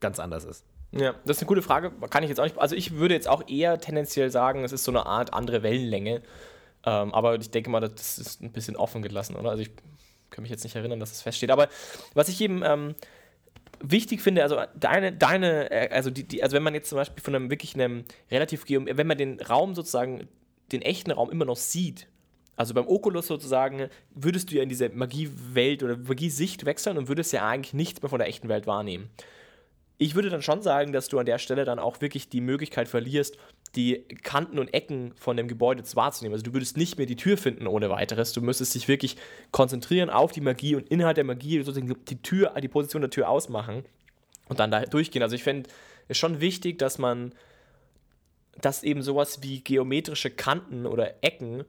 ganz 0.01 0.19
anders 0.19 0.45
ist? 0.45 0.65
Ja, 0.93 1.15
das 1.25 1.39
ist 1.39 1.43
eine 1.43 1.49
coole 1.49 1.63
Frage. 1.63 1.91
Kann 2.11 2.23
ich 2.23 2.29
jetzt 2.29 2.39
auch 2.39 2.45
nicht. 2.45 2.59
Also 2.59 2.77
ich 2.77 2.97
würde 2.97 3.15
jetzt 3.15 3.29
auch 3.29 3.49
eher 3.49 3.79
tendenziell 3.79 4.31
sagen, 4.31 4.63
es 4.63 4.73
ist 4.73 4.85
so 4.85 4.93
eine 4.93 5.07
Art 5.07 5.33
andere 5.33 5.63
Wellenlänge. 5.63 6.23
Ähm, 6.85 7.15
aber 7.15 7.37
ich 7.37 7.51
denke 7.51 7.71
mal, 7.71 7.81
das 7.81 8.19
ist 8.19 8.43
ein 8.43 8.53
bisschen 8.53 8.77
offen 8.77 9.03
gelassen, 9.03 9.37
oder? 9.37 9.51
Also 9.51 9.63
ich 9.63 9.71
kann 10.31 10.43
mich 10.43 10.51
jetzt 10.51 10.65
nicht 10.65 10.77
erinnern, 10.77 11.01
dass 11.01 11.11
das 11.11 11.23
feststeht. 11.23 11.51
Aber 11.51 11.69
was 12.15 12.29
ich 12.29 12.41
eben 12.41 12.63
ähm, 12.63 12.95
wichtig 13.81 14.21
finde, 14.21 14.43
also 14.43 14.59
deine, 14.75 15.13
deine, 15.13 15.71
äh, 15.71 15.89
also 15.91 16.11
die, 16.11 16.25
die, 16.25 16.43
also 16.43 16.57
wenn 16.57 16.63
man 16.63 16.75
jetzt 16.75 16.91
zum 16.91 16.97
Beispiel 16.97 17.23
von 17.23 17.35
einem 17.35 17.51
wirklich 17.51 17.75
einem 17.75 18.05
relativ 18.31 18.65
wenn 18.69 19.07
man 19.07 19.17
den 19.17 19.41
Raum 19.41 19.75
sozusagen, 19.75 20.29
den 20.73 20.83
echten 20.83 21.11
Raum 21.11 21.31
immer 21.31 21.47
noch 21.47 21.57
sieht, 21.57 22.07
also 22.57 22.75
beim 22.75 22.87
Oculus 22.87 23.29
sozusagen, 23.29 23.89
würdest 24.11 24.51
du 24.51 24.57
ja 24.57 24.63
in 24.63 24.69
diese 24.69 24.91
Magiewelt 24.91 25.83
oder 25.83 25.97
Magiesicht 25.97 26.67
wechseln 26.67 26.99
und 26.99 27.09
würdest 27.09 27.33
ja 27.33 27.49
eigentlich 27.49 27.73
nichts 27.73 28.03
mehr 28.03 28.11
von 28.11 28.19
der 28.19 28.29
echten 28.29 28.49
Welt 28.51 28.67
wahrnehmen 28.67 29.09
ich 30.03 30.17
würde 30.17 30.31
dann 30.31 30.43
schon 30.43 30.63
sagen, 30.63 30.93
dass 30.93 31.09
du 31.09 31.19
an 31.19 31.27
der 31.27 31.39
Stelle 31.39 31.65
dann 31.65 31.79
auch 31.79 32.01
wirklich 32.01 32.29
die 32.29 32.41
Möglichkeit 32.41 32.89
verlierst, 32.89 33.37
die 33.77 34.05
Kanten 34.23 34.59
und 34.59 34.75
Ecken 34.75 35.15
von 35.15 35.37
dem 35.37 35.47
Gebäude 35.47 35.83
wahrzunehmen. 35.95 36.35
Also 36.35 36.45
du 36.45 36.53
würdest 36.53 36.77
nicht 36.77 36.99
mehr 36.99 37.07
die 37.07 37.17
Tür 37.17 37.39
finden 37.39 37.69
ohne 37.69 37.89
weiteres. 37.89 38.33
Du 38.33 38.41
müsstest 38.41 38.75
dich 38.75 38.89
wirklich 38.89 39.17
konzentrieren 39.53 40.11
auf 40.11 40.33
die 40.33 40.41
Magie 40.41 40.75
und 40.75 40.89
innerhalb 40.89 41.15
der 41.15 41.25
Magie 41.25 41.63
sozusagen 41.63 41.95
die 42.09 42.21
Tür, 42.21 42.53
die 42.61 42.69
Position 42.69 43.03
der 43.03 43.11
Tür 43.11 43.29
ausmachen 43.29 43.85
und 44.49 44.59
dann 44.59 44.73
da 44.73 44.85
durchgehen. 44.85 45.23
Also 45.23 45.37
ich 45.37 45.45
fände 45.45 45.71
es 46.09 46.19
schon 46.19 46.41
wichtig, 46.41 46.79
dass 46.79 46.99
man, 46.99 47.33
dass 48.61 48.83
eben 48.83 49.03
sowas 49.03 49.43
wie 49.43 49.63
geometrische 49.63 50.31
Kanten 50.31 50.85
oder 50.85 51.23
Ecken 51.23 51.65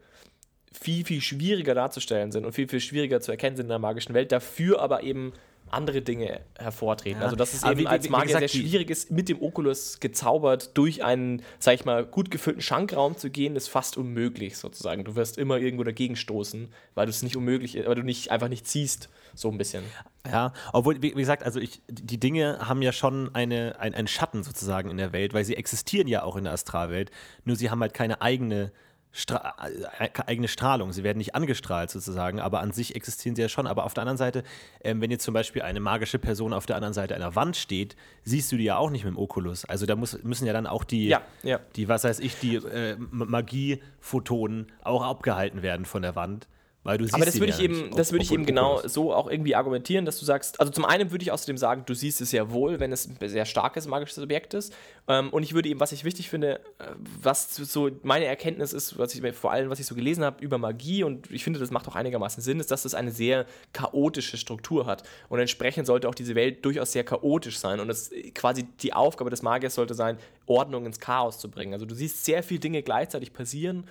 viel, 0.72 1.06
viel 1.06 1.22
schwieriger 1.22 1.76
darzustellen 1.76 2.32
sind 2.32 2.46
und 2.46 2.54
viel, 2.54 2.67
viel 2.67 2.80
schwieriger 2.80 3.22
zu 3.22 3.32
erkennen 3.32 3.56
sind 3.56 3.65
in 3.65 3.69
der 3.69 3.80
magischen 3.80 4.15
Welt. 4.15 4.32
Dafür 4.32 4.82
aber 4.82 5.04
eben 5.04 5.34
andere 5.74 6.02
Dinge 6.02 6.42
hervortreten. 6.58 7.20
Ja. 7.20 7.26
Also 7.26 7.36
dass 7.36 7.54
es 7.54 7.64
Aber 7.64 7.74
eben 7.74 7.82
wie- 7.82 7.88
als 7.88 8.10
Magier 8.10 8.26
gesagt, 8.40 8.50
sehr 8.52 8.62
schwierig 8.62 8.90
ist, 8.90 9.12
mit 9.12 9.30
dem 9.30 9.42
Oculus 9.42 10.00
gezaubert 10.00 10.78
durch 10.78 11.04
einen, 11.04 11.42
sag 11.60 11.76
ich 11.76 11.86
mal, 11.86 12.06
gut 12.06 12.32
gefüllten 12.32 12.62
Schankraum 12.62 13.18
zu 13.18 13.30
gehen, 13.30 13.56
ist 13.56 13.68
fast 13.68 13.98
unmöglich 13.98 14.58
sozusagen. 14.58 15.04
Du 15.04 15.16
wirst 15.16 15.38
immer 15.38 15.58
irgendwo 15.58 15.84
dagegen 15.84 16.16
stoßen, 16.16 16.70
weil 16.96 17.06
du 17.06 17.10
es 17.10 17.24
nicht 17.24 17.36
unmöglich, 17.36 17.76
weil 17.86 17.96
du 17.96 18.04
nicht 18.04 18.32
einfach 18.32 18.50
nicht 18.50 18.68
siehst, 18.68 19.10
so 19.36 19.50
ein 19.50 19.58
bisschen. 19.58 19.84
Ja, 20.26 20.54
obwohl, 20.72 20.98
wie, 21.02 21.12
wie 21.16 21.20
gesagt, 21.20 21.44
also 21.44 21.60
ich, 21.60 21.82
die 21.90 22.20
Dinge 22.20 22.60
haben 22.62 22.82
ja 22.82 22.92
schon 22.94 23.34
eine, 23.36 23.80
ein, 23.80 23.94
einen 23.94 24.08
Schatten 24.08 24.44
sozusagen 24.44 24.90
in 24.90 24.98
der 24.98 25.12
Welt, 25.12 25.34
weil 25.34 25.44
sie 25.44 25.58
existieren 25.58 26.08
ja 26.08 26.24
auch 26.24 26.36
in 26.38 26.46
der 26.46 26.54
Astralwelt, 26.54 27.12
nur 27.44 27.56
sie 27.56 27.70
haben 27.70 27.82
halt 27.82 27.94
keine 27.94 28.22
eigene, 28.22 28.72
Stra 29.15 29.54
äh, 29.99 30.10
eigene 30.26 30.47
Strahlung. 30.47 30.91
Sie 30.91 31.04
werden 31.04 31.19
nicht 31.19 31.36
angestrahlt 31.36 31.91
sozusagen, 31.91 32.39
aber 32.39 32.62
an 32.62 32.71
sich 32.71 32.95
existieren 32.95 33.36
sie 33.36 33.43
ja 33.43 33.47
schon. 33.47 33.67
Aber 33.67 33.86
auf 33.86 33.93
der 33.93 34.02
anderen 34.02 34.17
Seite, 34.17 34.43
ähm, 34.84 35.02
wenn 35.02 35.12
jetzt 35.12 35.23
zum 35.23 35.36
Beispiel 35.36 35.62
eine 35.62 35.80
magische 35.80 36.17
Person 36.17 36.52
auf 36.52 36.65
der 36.65 36.76
anderen 36.78 36.95
Seite 36.95 37.13
einer 37.13 37.36
Wand 37.36 37.56
steht, 37.56 37.95
siehst 38.23 38.52
du 38.52 38.58
die 38.58 38.63
ja 38.63 38.78
auch 38.78 38.89
nicht 38.89 39.06
mit 39.06 39.13
dem 39.13 39.19
Oculus. 39.19 39.65
Also 39.65 39.86
da 39.86 39.95
muss, 39.95 40.21
müssen 40.23 40.47
ja 40.47 40.54
dann 40.54 40.65
auch 40.65 40.84
die, 40.84 41.08
Ja, 41.08 41.21
ja. 41.43 41.60
die, 41.76 41.88
was 41.88 42.04
weiß 42.04 42.19
ich, 42.21 42.39
die 42.39 42.56
äh, 42.56 42.97
Magiephotonen 42.97 44.71
auch 44.84 45.04
abgehalten 45.04 45.62
werden 45.62 45.86
von 45.86 46.02
der 46.02 46.15
Wand. 46.15 46.47
Weil 46.84 46.98
du 46.98 47.06
siehst 47.06 47.15
Aber 47.15 47.26
das 47.26 47.39
würde 47.39 47.54
ja 47.54 47.58
ich 47.58 47.63
eben, 47.63 47.96
das 47.96 48.12
würde 48.12 48.26
ich 48.26 48.32
eben 48.32 48.46
genau 48.46 48.82
so 48.86 49.13
auch 49.13 49.30
irgendwie 49.30 49.56
argumentieren, 49.56 50.06
dass 50.06 50.19
du 50.19 50.26
sagst, 50.26 50.60
also 50.60 50.72
zum 50.72 50.84
einen 50.84 51.12
würde 51.12 51.24
ich 51.24 51.32
außerdem 51.32 51.58
sagen, 51.58 51.84
du 51.86 51.93
siehst 51.93 52.19
es 52.19 52.32
sehr 52.32 52.52
wohl, 52.52 52.82
wenn 52.82 52.91
es 52.91 53.08
ein 53.08 53.30
sehr 53.30 53.46
starkes 53.46 53.88
magisches 53.88 54.22
Objekt 54.22 54.54
ist. 54.54 54.74
Ähm, 55.08 55.30
und 55.30 55.43
ich 55.43 55.54
würde 55.54 55.69
eben, 55.69 55.80
was 55.80 55.93
ich 55.93 56.04
wichtig 56.04 56.30
finde, 56.30 56.60
äh, 56.80 56.88
was 57.22 57.56
so 57.56 57.89
meine 58.04 58.26
Erkenntnis 58.26 58.74
ist, 58.74 58.98
was 58.98 59.15
ich 59.15 59.34
vor 59.34 59.52
allem, 59.52 59.69
was 59.69 59.80
ich 59.80 59.86
so 59.86 59.96
gelesen 59.96 60.26
habe 60.26 60.43
über 60.43 60.58
Magie, 60.58 61.04
und 61.04 61.32
ich 61.32 61.43
finde, 61.46 61.60
das 61.60 61.72
macht 61.72 61.88
auch 61.88 61.96
einigermaßen 61.96 62.43
Sinn, 62.43 62.60
ist, 62.60 62.69
dass 62.69 62.84
das 62.84 62.96
eine 62.96 63.12
sehr 63.12 63.46
chaotische 63.72 64.36
Struktur 64.36 64.86
hat. 64.86 65.04
Und 65.30 65.39
entsprechend 65.39 65.88
sollte 65.88 66.10
auch 66.10 66.15
diese 66.15 66.36
Welt 66.36 66.65
durchaus 66.65 66.91
sehr 66.91 67.06
chaotisch 67.06 67.60
sein. 67.60 67.80
Und 67.80 67.88
das 67.88 68.12
quasi 68.36 68.63
die 68.63 68.91
Aufgabe 68.91 69.30
des 69.30 69.41
Magiers 69.41 69.76
sollte 69.76 69.93
sein, 69.93 70.17
Ordnung 70.48 70.86
ins 70.86 71.00
Chaos 71.00 71.39
zu 71.39 71.50
bringen. 71.50 71.74
Also 71.74 71.86
du 71.86 71.96
siehst 71.96 72.26
sehr 72.26 72.43
viele 72.43 72.60
Dinge 72.60 72.84
gleichzeitig 72.84 73.32
passieren. 73.32 73.86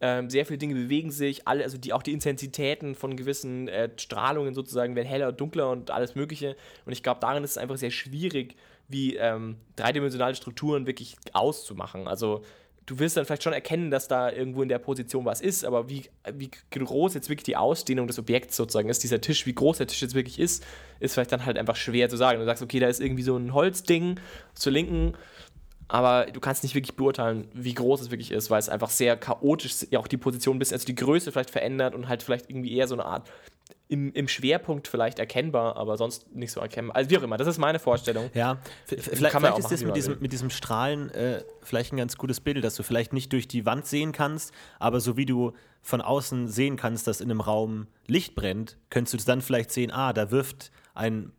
Ähm, 0.00 0.28
sehr 0.28 0.44
viele 0.44 0.58
Dinge 0.58 0.74
bewegen 0.74 1.10
sich, 1.10 1.48
alle, 1.48 1.64
also 1.64 1.78
die, 1.78 1.92
auch 1.92 2.02
die 2.02 2.12
Intensitäten 2.12 2.94
von 2.94 3.16
gewissen 3.16 3.68
äh, 3.68 3.88
Strahlungen 3.96 4.54
sozusagen 4.54 4.94
werden 4.94 5.08
heller 5.08 5.28
und 5.28 5.40
dunkler 5.40 5.70
und 5.70 5.90
alles 5.90 6.14
Mögliche. 6.14 6.56
Und 6.84 6.92
ich 6.92 7.02
glaube, 7.02 7.20
darin 7.20 7.44
ist 7.44 7.52
es 7.52 7.58
einfach 7.58 7.78
sehr 7.78 7.90
schwierig, 7.90 8.56
wie 8.88 9.16
ähm, 9.16 9.56
dreidimensionale 9.76 10.34
Strukturen 10.34 10.86
wirklich 10.86 11.16
auszumachen. 11.32 12.08
Also 12.08 12.42
du 12.86 12.98
wirst 12.98 13.16
dann 13.16 13.24
vielleicht 13.26 13.42
schon 13.42 13.52
erkennen, 13.52 13.90
dass 13.90 14.08
da 14.08 14.30
irgendwo 14.30 14.62
in 14.62 14.68
der 14.68 14.78
Position 14.78 15.24
was 15.24 15.40
ist, 15.40 15.64
aber 15.64 15.88
wie, 15.88 16.04
wie 16.32 16.50
groß 16.70 17.14
jetzt 17.14 17.28
wirklich 17.28 17.44
die 17.44 17.56
Ausdehnung 17.56 18.06
des 18.06 18.18
Objekts 18.18 18.56
sozusagen 18.56 18.88
ist, 18.88 19.02
dieser 19.02 19.20
Tisch, 19.20 19.44
wie 19.46 19.54
groß 19.54 19.78
der 19.78 19.88
Tisch 19.88 20.02
jetzt 20.02 20.14
wirklich 20.14 20.38
ist, 20.38 20.64
ist 21.00 21.14
vielleicht 21.14 21.32
dann 21.32 21.44
halt 21.44 21.58
einfach 21.58 21.76
schwer 21.76 22.08
zu 22.08 22.16
sagen. 22.16 22.38
Du 22.38 22.44
sagst, 22.44 22.62
okay, 22.62 22.78
da 22.78 22.86
ist 22.86 23.00
irgendwie 23.00 23.24
so 23.24 23.36
ein 23.36 23.52
Holzding 23.52 24.20
zur 24.54 24.72
Linken, 24.72 25.14
aber 25.88 26.26
du 26.26 26.40
kannst 26.40 26.62
nicht 26.62 26.74
wirklich 26.74 26.96
beurteilen, 26.96 27.48
wie 27.52 27.74
groß 27.74 28.00
es 28.00 28.10
wirklich 28.10 28.32
ist, 28.32 28.50
weil 28.50 28.58
es 28.58 28.68
einfach 28.68 28.90
sehr 28.90 29.16
chaotisch 29.16 29.86
ja 29.90 30.00
auch 30.00 30.08
die 30.08 30.16
Position 30.16 30.58
bisschen, 30.58 30.74
also 30.74 30.86
die 30.86 30.94
Größe 30.94 31.32
vielleicht 31.32 31.50
verändert 31.50 31.94
und 31.94 32.08
halt 32.08 32.22
vielleicht 32.22 32.50
irgendwie 32.50 32.74
eher 32.76 32.88
so 32.88 32.94
eine 32.94 33.04
Art 33.04 33.30
im, 33.88 34.12
im 34.14 34.26
Schwerpunkt 34.26 34.88
vielleicht 34.88 35.18
erkennbar, 35.18 35.76
aber 35.76 35.96
sonst 35.96 36.34
nicht 36.34 36.50
so 36.50 36.60
erkennbar. 36.60 36.96
Also 36.96 37.10
wie 37.10 37.18
auch 37.18 37.22
immer, 37.22 37.36
das 37.36 37.46
ist 37.46 37.58
meine 37.58 37.78
Vorstellung. 37.78 38.30
Ja, 38.34 38.58
vielleicht, 38.86 39.12
kann 39.32 39.42
man 39.42 39.52
vielleicht 39.52 39.54
auch 39.54 39.58
ist 39.58 39.64
machen, 39.64 39.70
das 39.70 39.84
mit 39.84 39.96
diesem, 39.96 40.18
mit 40.20 40.32
diesem 40.32 40.50
Strahlen 40.50 41.10
äh, 41.10 41.44
vielleicht 41.62 41.92
ein 41.92 41.96
ganz 41.96 42.16
gutes 42.16 42.40
Bild, 42.40 42.64
dass 42.64 42.74
du 42.74 42.82
vielleicht 42.82 43.12
nicht 43.12 43.32
durch 43.32 43.46
die 43.46 43.64
Wand 43.64 43.86
sehen 43.86 44.10
kannst, 44.10 44.52
aber 44.80 45.00
so 45.00 45.16
wie 45.16 45.26
du 45.26 45.52
von 45.82 46.00
außen 46.00 46.48
sehen 46.48 46.76
kannst, 46.76 47.06
dass 47.06 47.20
in 47.20 47.30
einem 47.30 47.40
Raum 47.40 47.86
Licht 48.08 48.34
brennt, 48.34 48.76
könntest 48.90 49.14
du 49.14 49.24
dann 49.24 49.40
vielleicht 49.40 49.70
sehen, 49.70 49.92
ah, 49.92 50.12
da 50.12 50.32
wirft 50.32 50.72
ein 50.96 51.32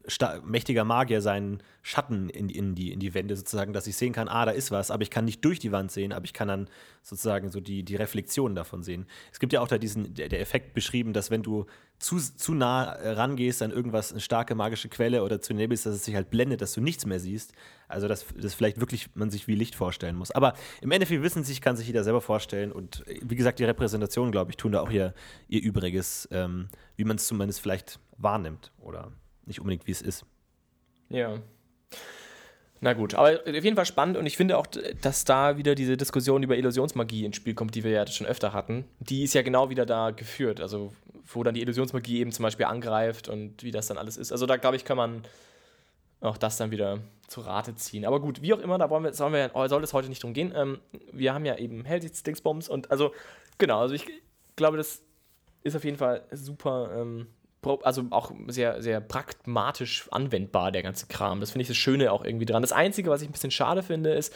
mächtiger 0.43 0.83
Magier 0.83 1.21
seinen 1.21 1.63
Schatten 1.81 2.29
in, 2.29 2.49
in, 2.49 2.75
die, 2.75 2.91
in 2.91 2.99
die 2.99 3.13
Wände 3.13 3.35
sozusagen, 3.35 3.73
dass 3.73 3.87
ich 3.87 3.95
sehen 3.95 4.13
kann, 4.13 4.27
ah, 4.27 4.45
da 4.45 4.51
ist 4.51 4.71
was, 4.71 4.91
aber 4.91 5.01
ich 5.01 5.09
kann 5.09 5.25
nicht 5.25 5.43
durch 5.43 5.57
die 5.57 5.71
Wand 5.71 5.91
sehen, 5.91 6.13
aber 6.13 6.25
ich 6.25 6.33
kann 6.33 6.47
dann 6.47 6.69
sozusagen 7.01 7.49
so 7.49 7.59
die, 7.59 7.83
die 7.83 7.95
Reflexion 7.95 8.53
davon 8.53 8.83
sehen. 8.83 9.07
Es 9.31 9.39
gibt 9.39 9.53
ja 9.53 9.61
auch 9.61 9.67
da 9.67 9.77
diesen, 9.77 10.13
der, 10.13 10.29
der 10.29 10.41
Effekt 10.41 10.73
beschrieben, 10.73 11.13
dass 11.13 11.31
wenn 11.31 11.41
du 11.41 11.65
zu, 11.97 12.17
zu 12.19 12.53
nah 12.53 12.83
rangehst 12.91 13.63
an 13.63 13.71
irgendwas, 13.71 14.11
eine 14.11 14.21
starke 14.21 14.53
magische 14.53 14.89
Quelle 14.89 15.23
oder 15.23 15.41
zu 15.41 15.55
bist, 15.55 15.87
dass 15.87 15.95
es 15.95 16.05
sich 16.05 16.13
halt 16.13 16.29
blendet, 16.29 16.61
dass 16.61 16.73
du 16.73 16.81
nichts 16.81 17.05
mehr 17.07 17.19
siehst. 17.19 17.53
Also, 17.87 18.07
dass 18.07 18.25
das 18.39 18.53
vielleicht 18.53 18.79
wirklich 18.79 19.09
man 19.15 19.31
sich 19.31 19.47
wie 19.47 19.55
Licht 19.55 19.73
vorstellen 19.73 20.15
muss. 20.15 20.29
Aber 20.29 20.53
im 20.81 20.91
Endeffekt 20.91 21.23
wissen 21.23 21.43
sich, 21.43 21.61
kann 21.61 21.75
sich 21.77 21.87
jeder 21.87 22.03
selber 22.03 22.21
vorstellen. 22.21 22.71
Und 22.71 23.03
wie 23.21 23.35
gesagt, 23.35 23.57
die 23.57 23.63
Repräsentationen, 23.63 24.31
glaube 24.31 24.51
ich, 24.51 24.57
tun 24.57 24.73
da 24.73 24.81
auch 24.81 24.91
ihr, 24.91 25.13
ihr 25.47 25.63
Übriges, 25.63 26.27
ähm, 26.31 26.67
wie 26.95 27.05
man 27.05 27.15
es 27.15 27.25
zumindest 27.25 27.61
vielleicht 27.61 27.99
wahrnimmt 28.17 28.71
oder 28.79 29.11
nicht 29.47 29.59
unbedingt, 29.59 29.87
wie 29.87 29.91
es 29.91 30.01
ist. 30.01 30.25
Ja. 31.09 31.39
Na 32.79 32.93
gut, 32.93 33.15
aber 33.15 33.39
auf 33.39 33.47
jeden 33.47 33.75
Fall 33.75 33.85
spannend 33.85 34.17
und 34.17 34.27
ich 34.27 34.37
finde 34.37 34.57
auch, 34.57 34.67
dass 35.01 35.25
da 35.25 35.57
wieder 35.57 35.73
diese 35.73 35.97
Diskussion 35.97 36.43
über 36.43 36.55
Illusionsmagie 36.55 37.25
ins 37.25 37.35
Spiel 37.35 37.55
kommt, 37.55 37.73
die 37.73 37.83
wir 37.83 37.91
ja 37.91 38.05
schon 38.05 38.27
öfter 38.27 38.53
hatten. 38.53 38.85
Die 38.99 39.23
ist 39.23 39.33
ja 39.33 39.41
genau 39.41 39.71
wieder 39.71 39.85
da 39.85 40.11
geführt, 40.11 40.61
also 40.61 40.93
wo 41.25 41.43
dann 41.43 41.55
die 41.55 41.61
Illusionsmagie 41.61 42.19
eben 42.19 42.31
zum 42.31 42.43
Beispiel 42.43 42.65
angreift 42.65 43.29
und 43.29 43.63
wie 43.63 43.71
das 43.71 43.87
dann 43.87 43.97
alles 43.97 44.15
ist. 44.17 44.31
Also 44.31 44.45
da 44.45 44.57
glaube 44.57 44.75
ich, 44.75 44.85
kann 44.85 44.97
man 44.97 45.23
auch 46.21 46.37
das 46.37 46.57
dann 46.57 46.71
wieder 46.71 46.99
zu 47.27 47.41
Rate 47.41 47.75
ziehen. 47.75 48.05
Aber 48.05 48.19
gut, 48.19 48.41
wie 48.41 48.53
auch 48.53 48.59
immer, 48.59 48.77
da 48.77 48.89
wollen 48.89 49.03
wir, 49.03 49.13
sollen 49.13 49.33
wir, 49.33 49.51
soll 49.69 49.83
es 49.83 49.93
heute 49.93 50.09
nicht 50.09 50.23
drum 50.23 50.33
gehen. 50.33 50.53
Ähm, 50.55 50.79
wir 51.11 51.33
haben 51.33 51.45
ja 51.45 51.57
eben 51.57 51.83
Hellsichtsdingsbombs 51.83 52.69
und 52.69 52.91
also 52.91 53.13
genau, 53.57 53.79
also 53.79 53.95
ich 53.95 54.05
glaube, 54.55 54.77
das 54.77 55.01
ist 55.63 55.75
auf 55.75 55.83
jeden 55.83 55.97
Fall 55.97 56.23
super, 56.31 56.91
ähm, 56.95 57.27
also 57.83 58.05
auch 58.11 58.31
sehr, 58.47 58.81
sehr 58.81 59.01
pragmatisch 59.01 60.07
anwendbar, 60.11 60.71
der 60.71 60.83
ganze 60.83 61.07
Kram. 61.07 61.39
Das 61.39 61.51
finde 61.51 61.63
ich 61.63 61.67
das 61.67 61.77
Schöne 61.77 62.11
auch 62.11 62.23
irgendwie 62.23 62.45
dran. 62.45 62.61
Das 62.61 62.71
Einzige, 62.71 63.09
was 63.09 63.21
ich 63.21 63.29
ein 63.29 63.33
bisschen 63.33 63.51
schade 63.51 63.83
finde, 63.83 64.11
ist, 64.11 64.33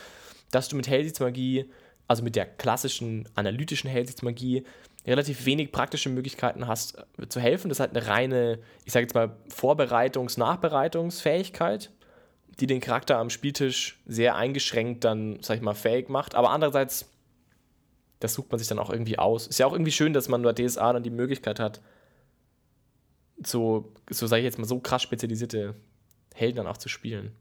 dass 0.51 0.67
du 0.67 0.75
mit 0.75 0.87
Hellsichtsmagie, 0.87 1.69
also 2.07 2.23
mit 2.23 2.35
der 2.35 2.45
klassischen 2.45 3.29
analytischen 3.35 3.89
Hellsichtsmagie, 3.89 4.65
relativ 5.05 5.45
wenig 5.45 5.71
praktische 5.71 6.09
Möglichkeiten 6.09 6.67
hast 6.67 6.97
äh, 7.17 7.27
zu 7.27 7.39
helfen. 7.39 7.69
Das 7.69 7.77
ist 7.77 7.79
halt 7.79 7.95
eine 7.95 8.07
reine, 8.07 8.59
ich 8.85 8.93
sage 8.93 9.05
jetzt 9.05 9.15
mal, 9.15 9.35
Vorbereitungs-, 9.49 10.37
Nachbereitungsfähigkeit, 10.37 11.91
die 12.59 12.67
den 12.67 12.81
Charakter 12.81 13.17
am 13.17 13.29
Spieltisch 13.29 13.99
sehr 14.05 14.35
eingeschränkt 14.35 15.03
dann, 15.03 15.39
sag 15.41 15.57
ich 15.57 15.61
mal, 15.61 15.73
fähig 15.73 16.09
macht. 16.09 16.35
Aber 16.35 16.51
andererseits, 16.51 17.09
das 18.19 18.33
sucht 18.33 18.51
man 18.51 18.59
sich 18.59 18.67
dann 18.67 18.79
auch 18.79 18.91
irgendwie 18.91 19.17
aus. 19.17 19.47
Ist 19.47 19.59
ja 19.59 19.65
auch 19.65 19.73
irgendwie 19.73 19.91
schön, 19.91 20.13
dass 20.13 20.27
man 20.27 20.43
bei 20.43 20.53
DSA 20.53 20.93
dann 20.93 21.03
die 21.03 21.09
Möglichkeit 21.09 21.59
hat, 21.59 21.81
so, 23.45 23.93
so 24.09 24.27
sage 24.27 24.41
ich 24.41 24.45
jetzt 24.45 24.57
mal, 24.57 24.65
so 24.65 24.79
krass 24.79 25.01
spezialisierte 25.01 25.75
Helden 26.33 26.57
dann 26.57 26.67
auch 26.67 26.77
zu 26.77 26.89
spielen. 26.89 27.31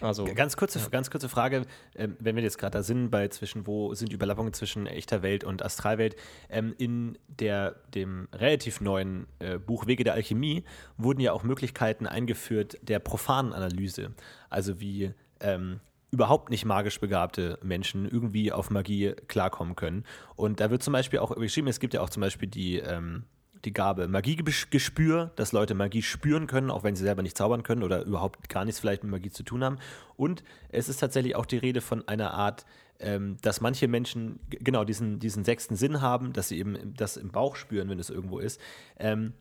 Also, 0.00 0.24
Ganz 0.24 0.56
kurze, 0.56 0.80
ganz 0.90 1.10
kurze 1.10 1.28
Frage, 1.28 1.66
ähm, 1.94 2.16
wenn 2.18 2.34
wir 2.34 2.42
jetzt 2.42 2.58
gerade 2.58 2.78
da 2.78 2.82
sind, 2.82 3.10
bei 3.10 3.28
zwischen, 3.28 3.66
wo 3.66 3.94
sind 3.94 4.12
Überlappungen 4.12 4.52
zwischen 4.52 4.86
echter 4.86 5.22
Welt 5.22 5.44
und 5.44 5.62
Astralwelt? 5.62 6.16
Ähm, 6.48 6.74
in 6.78 7.18
der, 7.28 7.76
dem 7.94 8.28
relativ 8.32 8.80
neuen 8.80 9.26
äh, 9.40 9.58
Buch 9.58 9.86
Wege 9.86 10.04
der 10.04 10.14
Alchemie 10.14 10.64
wurden 10.96 11.20
ja 11.20 11.32
auch 11.32 11.42
Möglichkeiten 11.42 12.06
eingeführt 12.06 12.78
der 12.82 12.98
profanen 12.98 13.52
Analyse. 13.52 14.12
Also 14.48 14.80
wie 14.80 15.12
ähm, 15.40 15.80
überhaupt 16.10 16.50
nicht 16.50 16.64
magisch 16.64 16.98
begabte 16.98 17.58
Menschen 17.62 18.08
irgendwie 18.08 18.52
auf 18.52 18.70
Magie 18.70 19.14
klarkommen 19.28 19.76
können. 19.76 20.04
Und 20.34 20.60
da 20.60 20.70
wird 20.70 20.82
zum 20.82 20.92
Beispiel 20.92 21.18
auch 21.18 21.34
beschrieben, 21.34 21.68
es 21.68 21.78
gibt 21.78 21.94
ja 21.94 22.00
auch 22.00 22.10
zum 22.10 22.22
Beispiel 22.22 22.48
die, 22.48 22.78
ähm, 22.78 23.24
die 23.64 23.72
Gabe 23.72 24.08
Magiegespür, 24.08 25.32
dass 25.36 25.52
Leute 25.52 25.74
Magie 25.74 26.02
spüren 26.02 26.46
können, 26.46 26.70
auch 26.70 26.82
wenn 26.82 26.96
sie 26.96 27.04
selber 27.04 27.22
nicht 27.22 27.36
zaubern 27.36 27.62
können 27.62 27.82
oder 27.82 28.04
überhaupt 28.04 28.48
gar 28.48 28.64
nichts 28.64 28.80
vielleicht 28.80 29.02
mit 29.02 29.10
Magie 29.10 29.30
zu 29.30 29.42
tun 29.42 29.62
haben. 29.62 29.78
Und 30.16 30.42
es 30.70 30.88
ist 30.88 30.98
tatsächlich 30.98 31.36
auch 31.36 31.46
die 31.46 31.58
Rede 31.58 31.80
von 31.80 32.06
einer 32.08 32.32
Art, 32.32 32.64
ähm, 32.98 33.36
dass 33.42 33.60
manche 33.60 33.88
Menschen 33.88 34.40
genau 34.48 34.84
diesen, 34.84 35.18
diesen 35.18 35.44
sechsten 35.44 35.76
Sinn 35.76 36.00
haben, 36.00 36.32
dass 36.32 36.48
sie 36.48 36.58
eben 36.58 36.94
das 36.94 37.16
im 37.16 37.30
Bauch 37.30 37.56
spüren, 37.56 37.88
wenn 37.88 37.98
es 37.98 38.10
irgendwo 38.10 38.38
ist. 38.38 38.60
Ähm, 38.98 39.34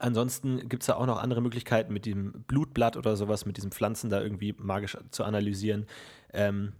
Ansonsten 0.00 0.68
gibt 0.68 0.82
es 0.82 0.88
da 0.88 0.96
auch 0.96 1.06
noch 1.06 1.22
andere 1.22 1.40
Möglichkeiten, 1.40 1.92
mit 1.92 2.06
dem 2.06 2.44
Blutblatt 2.48 2.96
oder 2.96 3.16
sowas, 3.16 3.46
mit 3.46 3.56
diesen 3.56 3.70
Pflanzen 3.70 4.10
da 4.10 4.20
irgendwie 4.20 4.54
magisch 4.58 4.98
zu 5.10 5.22
analysieren. 5.22 5.86
Ähm, 6.32 6.72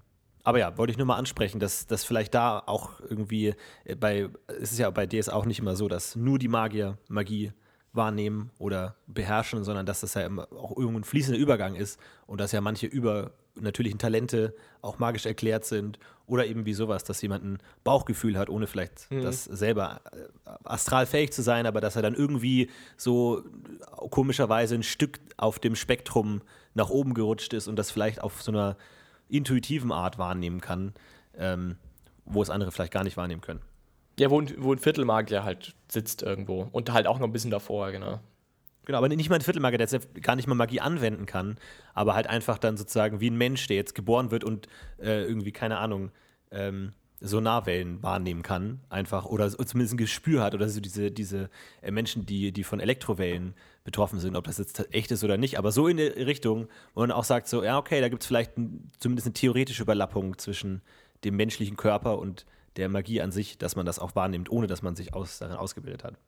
aber 0.46 0.60
ja, 0.60 0.78
wollte 0.78 0.92
ich 0.92 0.96
nur 0.96 1.08
mal 1.08 1.16
ansprechen, 1.16 1.58
dass, 1.58 1.88
dass 1.88 2.04
vielleicht 2.04 2.32
da 2.32 2.62
auch 2.64 3.00
irgendwie 3.00 3.54
äh, 3.84 3.96
bei, 3.96 4.28
es 4.60 4.70
ist 4.70 4.78
ja 4.78 4.88
bei 4.90 5.04
DS 5.04 5.28
auch 5.28 5.44
nicht 5.44 5.58
immer 5.58 5.74
so, 5.74 5.88
dass 5.88 6.14
nur 6.14 6.38
die 6.38 6.46
Magier 6.46 6.98
Magie 7.08 7.52
wahrnehmen 7.92 8.50
oder 8.58 8.94
beherrschen, 9.08 9.64
sondern 9.64 9.86
dass 9.86 10.02
das 10.02 10.14
ja 10.14 10.24
immer 10.24 10.46
auch 10.52 10.76
irgendein 10.76 11.02
fließender 11.02 11.38
Übergang 11.38 11.74
ist 11.74 11.98
und 12.28 12.40
dass 12.40 12.52
ja 12.52 12.60
manche 12.60 12.86
über, 12.86 13.32
natürlichen 13.56 13.98
Talente 13.98 14.54
auch 14.82 15.00
magisch 15.00 15.26
erklärt 15.26 15.64
sind 15.64 15.98
oder 16.26 16.46
eben 16.46 16.64
wie 16.64 16.74
sowas, 16.74 17.02
dass 17.02 17.22
jemand 17.22 17.44
ein 17.44 17.58
Bauchgefühl 17.82 18.38
hat, 18.38 18.48
ohne 18.48 18.68
vielleicht 18.68 19.10
Mhm. 19.10 19.22
das 19.22 19.44
selber 19.44 20.00
äh, 20.12 20.50
astral 20.62 21.06
fähig 21.06 21.32
zu 21.32 21.42
sein, 21.42 21.66
aber 21.66 21.80
dass 21.80 21.96
er 21.96 22.02
dann 22.02 22.14
irgendwie 22.14 22.70
so 22.96 23.42
komischerweise 24.10 24.76
ein 24.76 24.84
Stück 24.84 25.18
auf 25.38 25.58
dem 25.58 25.74
Spektrum 25.74 26.42
nach 26.74 26.90
oben 26.90 27.14
gerutscht 27.14 27.52
ist 27.52 27.66
und 27.66 27.76
das 27.76 27.90
vielleicht 27.90 28.20
auf 28.20 28.42
so 28.42 28.52
einer 28.52 28.76
intuitiven 29.28 29.92
Art 29.92 30.18
wahrnehmen 30.18 30.60
kann, 30.60 30.94
ähm, 31.36 31.76
wo 32.24 32.42
es 32.42 32.50
andere 32.50 32.72
vielleicht 32.72 32.92
gar 32.92 33.04
nicht 33.04 33.16
wahrnehmen 33.16 33.40
können. 33.40 33.60
Ja, 34.18 34.30
wo 34.30 34.40
ein, 34.40 34.52
wo 34.58 34.72
ein 34.72 34.78
Viertelmagier 34.78 35.44
halt 35.44 35.74
sitzt 35.88 36.22
irgendwo 36.22 36.68
und 36.72 36.92
halt 36.92 37.06
auch 37.06 37.18
noch 37.18 37.26
ein 37.26 37.32
bisschen 37.32 37.50
davor, 37.50 37.92
genau. 37.92 38.20
Genau, 38.86 38.98
aber 38.98 39.08
nicht 39.08 39.28
mal 39.28 39.34
ein 39.34 39.42
Viertelmagier, 39.42 39.78
der 39.78 39.88
jetzt 39.88 40.22
gar 40.22 40.36
nicht 40.36 40.46
mal 40.46 40.54
Magie 40.54 40.80
anwenden 40.80 41.26
kann, 41.26 41.58
aber 41.92 42.14
halt 42.14 42.28
einfach 42.28 42.56
dann 42.56 42.76
sozusagen 42.76 43.20
wie 43.20 43.30
ein 43.30 43.36
Mensch, 43.36 43.66
der 43.66 43.76
jetzt 43.76 43.96
geboren 43.96 44.30
wird 44.30 44.44
und 44.44 44.68
äh, 44.98 45.24
irgendwie, 45.24 45.50
keine 45.52 45.78
Ahnung, 45.78 46.12
ähm, 46.52 46.92
Sonarwellen 47.20 48.02
wahrnehmen 48.02 48.42
kann, 48.42 48.80
einfach, 48.88 49.24
oder 49.24 49.50
zumindest 49.50 49.94
ein 49.94 49.98
Gespür 49.98 50.42
hat, 50.42 50.54
oder 50.54 50.68
so 50.68 50.80
diese, 50.80 51.10
diese 51.10 51.50
äh, 51.82 51.90
Menschen, 51.90 52.26
die, 52.26 52.52
die 52.52 52.62
von 52.62 52.78
Elektrowellen 52.78 53.54
betroffen 53.86 54.18
sind, 54.18 54.36
ob 54.36 54.44
das 54.44 54.58
jetzt 54.58 54.92
echt 54.92 55.10
ist 55.10 55.24
oder 55.24 55.38
nicht, 55.38 55.58
aber 55.58 55.72
so 55.72 55.88
in 55.88 55.96
die 55.96 56.02
Richtung, 56.02 56.68
wo 56.94 57.00
man 57.00 57.10
auch 57.10 57.24
sagt, 57.24 57.48
so, 57.48 57.64
ja, 57.64 57.78
okay, 57.78 58.02
da 58.02 58.10
gibt 58.10 58.22
es 58.22 58.26
vielleicht 58.26 58.58
ein, 58.58 58.90
zumindest 58.98 59.26
eine 59.26 59.32
theoretische 59.32 59.82
Überlappung 59.82 60.36
zwischen 60.36 60.82
dem 61.24 61.36
menschlichen 61.36 61.76
Körper 61.76 62.18
und 62.18 62.44
der 62.76 62.90
Magie 62.90 63.22
an 63.22 63.32
sich, 63.32 63.56
dass 63.56 63.76
man 63.76 63.86
das 63.86 63.98
auch 63.98 64.14
wahrnimmt, 64.14 64.50
ohne 64.50 64.66
dass 64.66 64.82
man 64.82 64.96
sich 64.96 65.14
aus, 65.14 65.38
darin 65.38 65.56
ausgebildet 65.56 66.04
hat. 66.04 66.18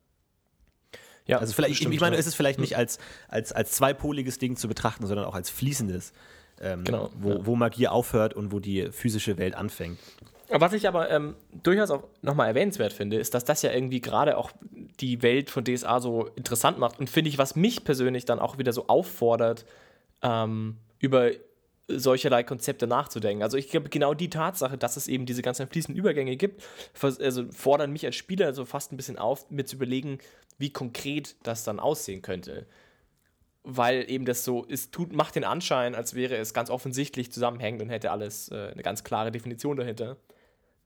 Ja, 1.26 1.38
Also 1.38 1.52
vielleicht, 1.52 1.72
bestimmt, 1.72 1.94
ich 1.94 2.00
meine, 2.00 2.16
ja. 2.16 2.20
es 2.20 2.26
ist 2.26 2.36
vielleicht 2.36 2.58
nicht 2.58 2.76
als, 2.76 2.98
als, 3.28 3.52
als 3.52 3.72
zweipoliges 3.72 4.38
Ding 4.38 4.56
zu 4.56 4.66
betrachten, 4.66 5.06
sondern 5.06 5.26
auch 5.26 5.34
als 5.34 5.50
fließendes, 5.50 6.14
ähm, 6.60 6.84
Genau, 6.84 7.10
wo, 7.18 7.30
ja. 7.30 7.46
wo 7.46 7.54
Magie 7.54 7.88
aufhört 7.88 8.32
und 8.32 8.50
wo 8.50 8.60
die 8.60 8.90
physische 8.92 9.36
Welt 9.36 9.54
anfängt. 9.54 9.98
Was 10.50 10.72
ich 10.72 10.88
aber 10.88 11.10
ähm, 11.10 11.36
durchaus 11.62 11.90
auch 11.90 12.04
nochmal 12.22 12.48
erwähnenswert 12.48 12.92
finde, 12.92 13.18
ist, 13.18 13.34
dass 13.34 13.44
das 13.44 13.62
ja 13.62 13.72
irgendwie 13.72 14.00
gerade 14.00 14.38
auch 14.38 14.50
die 15.00 15.22
Welt 15.22 15.50
von 15.50 15.64
DSA 15.64 16.00
so 16.00 16.28
interessant 16.36 16.78
macht 16.78 16.98
und 16.98 17.10
finde 17.10 17.28
ich, 17.28 17.38
was 17.38 17.54
mich 17.54 17.84
persönlich 17.84 18.24
dann 18.24 18.38
auch 18.38 18.58
wieder 18.58 18.72
so 18.72 18.88
auffordert, 18.88 19.66
ähm, 20.22 20.78
über 20.98 21.30
solcherlei 21.88 22.42
Konzepte 22.42 22.86
nachzudenken. 22.86 23.42
Also 23.42 23.56
ich 23.56 23.70
glaube, 23.70 23.88
genau 23.88 24.14
die 24.14 24.30
Tatsache, 24.30 24.76
dass 24.76 24.96
es 24.96 25.08
eben 25.08 25.26
diese 25.26 25.42
ganzen 25.42 25.66
fließenden 25.66 25.98
Übergänge 25.98 26.36
gibt, 26.36 26.62
also 27.00 27.50
fordern 27.50 27.92
mich 27.92 28.04
als 28.04 28.16
Spieler 28.16 28.52
so 28.52 28.64
fast 28.64 28.92
ein 28.92 28.96
bisschen 28.96 29.18
auf, 29.18 29.50
mir 29.50 29.64
zu 29.64 29.76
überlegen, 29.76 30.18
wie 30.58 30.70
konkret 30.70 31.36
das 31.44 31.64
dann 31.64 31.80
aussehen 31.80 32.20
könnte. 32.20 32.66
Weil 33.64 34.10
eben 34.10 34.24
das 34.26 34.44
so, 34.44 34.66
es 34.68 34.90
tut, 34.90 35.12
macht 35.12 35.34
den 35.34 35.44
Anschein, 35.44 35.94
als 35.94 36.14
wäre 36.14 36.36
es 36.36 36.52
ganz 36.52 36.70
offensichtlich 36.70 37.32
zusammenhängend 37.32 37.82
und 37.82 37.88
hätte 37.88 38.10
alles 38.10 38.50
äh, 38.50 38.70
eine 38.72 38.82
ganz 38.82 39.02
klare 39.04 39.30
Definition 39.30 39.76
dahinter. 39.76 40.16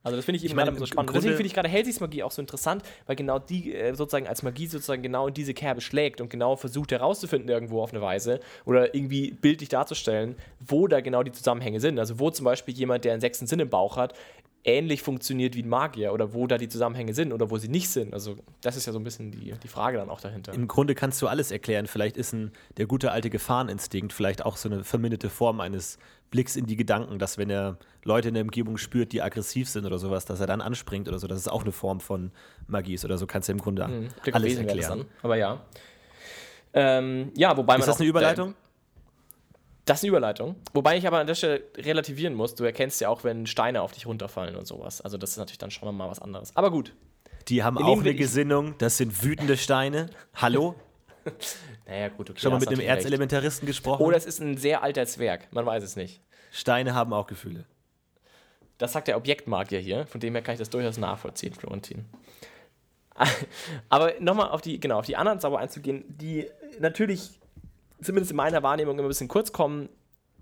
Also 0.02 0.16
das 0.16 0.24
finde 0.24 0.38
ich 0.38 0.44
eben 0.44 0.56
meine, 0.56 0.76
so 0.76 0.86
spannend. 0.86 1.14
Deswegen 1.14 1.34
finde 1.34 1.46
ich 1.46 1.54
gerade 1.54 1.68
Hellsichtsmagie 1.68 2.22
auch 2.22 2.32
so 2.32 2.42
interessant, 2.42 2.82
weil 3.06 3.16
genau 3.16 3.38
die 3.38 3.74
äh, 3.74 3.94
sozusagen 3.94 4.26
als 4.26 4.42
Magie 4.42 4.66
sozusagen 4.66 5.02
genau 5.02 5.28
in 5.28 5.34
diese 5.34 5.54
Kerbe 5.54 5.80
schlägt 5.80 6.20
und 6.20 6.28
genau 6.28 6.56
versucht 6.56 6.92
herauszufinden 6.92 7.48
irgendwo 7.48 7.82
auf 7.82 7.92
eine 7.92 8.02
Weise 8.02 8.40
oder 8.64 8.94
irgendwie 8.94 9.30
bildlich 9.30 9.68
darzustellen, 9.68 10.36
wo 10.60 10.88
da 10.88 11.00
genau 11.00 11.22
die 11.22 11.32
Zusammenhänge 11.32 11.80
sind. 11.80 11.98
Also 11.98 12.18
wo 12.18 12.30
zum 12.30 12.44
Beispiel 12.44 12.74
jemand, 12.74 13.04
der 13.04 13.12
einen 13.12 13.20
sechsten 13.20 13.46
Sinn 13.46 13.60
im 13.60 13.70
Bauch 13.70 13.96
hat, 13.96 14.14
ähnlich 14.64 15.02
funktioniert 15.02 15.54
wie 15.54 15.62
ein 15.62 15.68
Magier 15.68 16.12
oder 16.12 16.34
wo 16.34 16.46
da 16.46 16.58
die 16.58 16.68
Zusammenhänge 16.68 17.14
sind 17.14 17.32
oder 17.32 17.50
wo 17.50 17.58
sie 17.58 17.68
nicht 17.68 17.88
sind. 17.88 18.14
Also 18.14 18.36
das 18.60 18.76
ist 18.76 18.86
ja 18.86 18.92
so 18.92 18.98
ein 18.98 19.04
bisschen 19.04 19.32
die, 19.32 19.54
die 19.60 19.68
Frage 19.68 19.98
dann 19.98 20.10
auch 20.10 20.20
dahinter. 20.20 20.52
Im 20.52 20.68
Grunde 20.68 20.94
kannst 20.94 21.20
du 21.22 21.26
alles 21.26 21.50
erklären. 21.50 21.86
Vielleicht 21.86 22.16
ist 22.16 22.32
ein, 22.32 22.52
der 22.76 22.86
gute 22.86 23.10
alte 23.10 23.30
Gefahreninstinkt 23.30 24.12
vielleicht 24.12 24.44
auch 24.44 24.56
so 24.56 24.68
eine 24.68 24.84
verminderte 24.84 25.30
Form 25.30 25.60
eines 25.60 25.98
Blicks 26.32 26.56
in 26.56 26.66
die 26.66 26.74
Gedanken, 26.74 27.20
dass 27.20 27.38
wenn 27.38 27.48
er 27.50 27.76
Leute 28.02 28.28
in 28.28 28.34
der 28.34 28.42
Umgebung 28.42 28.76
spürt, 28.78 29.12
die 29.12 29.22
aggressiv 29.22 29.68
sind 29.68 29.86
oder 29.86 29.98
sowas, 30.00 30.24
dass 30.24 30.40
er 30.40 30.48
dann 30.48 30.60
anspringt 30.60 31.06
oder 31.06 31.20
so. 31.20 31.28
Das 31.28 31.38
ist 31.38 31.46
auch 31.46 31.62
eine 31.62 31.70
Form 31.70 32.00
von 32.00 32.32
Magie 32.66 32.94
ist 32.94 33.04
oder 33.04 33.16
so. 33.18 33.28
Kannst 33.28 33.48
du 33.48 33.52
im 33.52 33.58
Grunde 33.58 33.84
auf 33.84 34.34
alles 34.34 34.56
erklären. 34.56 35.04
Aber 35.22 35.36
ja. 35.36 35.60
Ähm, 36.74 37.30
ja, 37.36 37.56
wobei 37.56 37.74
man 37.74 37.80
Ist 37.80 37.86
das 37.86 37.96
auch- 37.96 38.00
eine 38.00 38.08
Überleitung? 38.08 38.54
Das 39.84 39.98
ist 39.98 40.04
eine 40.04 40.08
Überleitung. 40.10 40.56
Wobei 40.72 40.96
ich 40.96 41.06
aber 41.06 41.18
an 41.18 41.26
der 41.26 41.34
Stelle 41.34 41.62
relativieren 41.76 42.34
muss. 42.34 42.54
Du 42.54 42.64
erkennst 42.64 43.00
ja 43.00 43.08
auch, 43.08 43.24
wenn 43.24 43.46
Steine 43.46 43.82
auf 43.82 43.92
dich 43.92 44.06
runterfallen 44.06 44.56
und 44.56 44.66
sowas. 44.66 45.00
Also 45.00 45.18
das 45.18 45.30
ist 45.30 45.36
natürlich 45.38 45.58
dann 45.58 45.70
schon 45.70 45.94
mal 45.96 46.08
was 46.08 46.20
anderes. 46.20 46.56
Aber 46.56 46.70
gut. 46.70 46.94
Die 47.48 47.62
haben 47.64 47.76
auch 47.78 48.00
eine 48.00 48.14
Gesinnung. 48.14 48.76
Das 48.78 48.96
sind 48.96 49.22
wütende 49.24 49.56
Steine. 49.56 50.08
Hallo? 50.34 50.76
Naja, 51.86 52.08
gut, 52.08 52.30
okay. 52.30 52.40
Schon 52.40 52.52
mal 52.52 52.60
mit 52.60 52.68
einem 52.68 52.78
recht. 52.78 52.88
Erzelementaristen 52.88 53.66
gesprochen? 53.66 54.02
Oder 54.02 54.16
es 54.16 54.26
ist 54.26 54.40
ein 54.40 54.56
sehr 54.56 54.82
alter 54.82 55.06
Zwerg. 55.06 55.52
Man 55.52 55.66
weiß 55.66 55.82
es 55.82 55.96
nicht. 55.96 56.20
Steine 56.50 56.94
haben 56.94 57.12
auch 57.12 57.26
Gefühle. 57.26 57.64
Das 58.78 58.92
sagt 58.92 59.08
der 59.08 59.16
Objektmagier 59.16 59.80
hier. 59.80 60.06
Von 60.06 60.20
dem 60.20 60.34
her 60.34 60.42
kann 60.42 60.54
ich 60.54 60.58
das 60.58 60.70
durchaus 60.70 60.98
nachvollziehen, 60.98 61.54
Florentin. 61.54 62.04
Aber 63.88 64.14
nochmal 64.20 64.50
auf 64.50 64.60
die, 64.60 64.80
genau, 64.80 64.98
auf 64.98 65.06
die 65.06 65.16
anderen 65.16 65.40
Zauber 65.40 65.58
einzugehen, 65.58 66.04
die 66.08 66.48
natürlich, 66.80 67.40
zumindest 68.00 68.30
in 68.30 68.36
meiner 68.36 68.62
Wahrnehmung, 68.62 68.98
immer 68.98 69.06
ein 69.06 69.08
bisschen 69.08 69.28
kurz 69.28 69.52
kommen, 69.52 69.88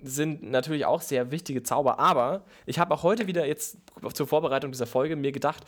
sind 0.03 0.43
natürlich 0.43 0.86
auch 0.86 1.03
sehr 1.03 1.30
wichtige 1.30 1.62
Zauber. 1.62 1.99
Aber 1.99 2.45
ich 2.66 2.78
habe 2.78 2.95
auch 2.95 3.03
heute 3.03 3.26
wieder 3.26 3.47
jetzt 3.47 3.78
zur 4.14 4.26
Vorbereitung 4.26 4.72
dieser 4.72 4.86
Folge 4.86 5.16
mir 5.16 5.32
gedacht, 5.32 5.64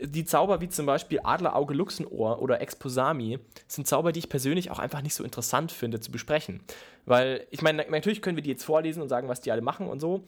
die 0.00 0.24
Zauber 0.24 0.60
wie 0.60 0.68
zum 0.68 0.86
Beispiel 0.86 1.20
Adlerauge 1.22 1.74
Luchsenohr 1.74 2.40
oder 2.40 2.60
Exposami 2.60 3.38
sind 3.66 3.86
Zauber, 3.86 4.12
die 4.12 4.20
ich 4.20 4.28
persönlich 4.28 4.70
auch 4.70 4.78
einfach 4.78 5.02
nicht 5.02 5.14
so 5.14 5.24
interessant 5.24 5.72
finde 5.72 6.00
zu 6.00 6.12
besprechen. 6.12 6.60
Weil, 7.04 7.46
ich 7.50 7.62
meine, 7.62 7.84
natürlich 7.90 8.22
können 8.22 8.36
wir 8.36 8.42
die 8.42 8.50
jetzt 8.50 8.64
vorlesen 8.64 9.02
und 9.02 9.08
sagen, 9.08 9.28
was 9.28 9.40
die 9.40 9.50
alle 9.50 9.62
machen 9.62 9.88
und 9.88 10.00
so. 10.00 10.24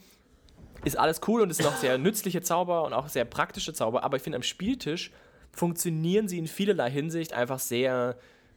Ist 0.85 0.99
alles 0.99 1.21
cool 1.29 1.43
und 1.43 1.53
sind 1.53 1.67
auch 1.67 1.77
sehr 1.77 1.99
nützliche 1.99 2.41
Zauber 2.41 2.85
und 2.85 2.95
auch 2.95 3.09
sehr 3.09 3.25
praktische 3.25 3.73
Zauber, 3.73 4.03
aber 4.03 4.17
ich 4.17 4.23
finde, 4.23 4.37
am 4.37 4.43
Spieltisch 4.43 5.13
funktionieren 5.53 6.27
sie 6.27 6.39
in 6.39 6.47
vielerlei 6.47 6.91
Hinsicht 6.91 7.33
einfach 7.33 7.59
sehr 7.59 8.17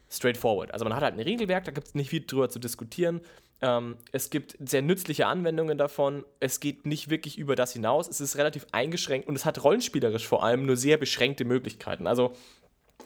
straightforward. 0.10 0.72
Also 0.72 0.86
man 0.86 0.96
hat 0.96 1.04
halt 1.04 1.16
ein 1.16 1.20
Regelwerk, 1.20 1.66
da 1.66 1.72
gibt 1.72 1.88
es 1.88 1.96
nicht 1.96 2.10
viel 2.10 2.26
drüber 2.26 2.50
zu 2.50 2.60
diskutieren. 2.60 3.22
Ähm, 3.64 3.96
es 4.12 4.30
gibt 4.30 4.58
sehr 4.60 4.82
nützliche 4.82 5.26
Anwendungen 5.26 5.78
davon. 5.78 6.26
Es 6.42 6.60
geht 6.60 6.86
nicht 6.86 7.10
wirklich 7.10 7.38
über 7.40 7.56
das 7.56 7.72
hinaus. 7.72 8.10
Es 8.10 8.20
ist 8.20 8.38
relativ 8.38 8.68
eingeschränkt 8.74 9.28
und 9.30 9.36
es 9.36 9.46
hat 9.46 9.64
rollenspielerisch 9.64 10.28
vor 10.28 10.44
allem 10.44 10.66
nur 10.66 10.76
sehr 10.76 10.98
beschränkte 10.98 11.46
Möglichkeiten. 11.46 12.06
Also 12.06 12.34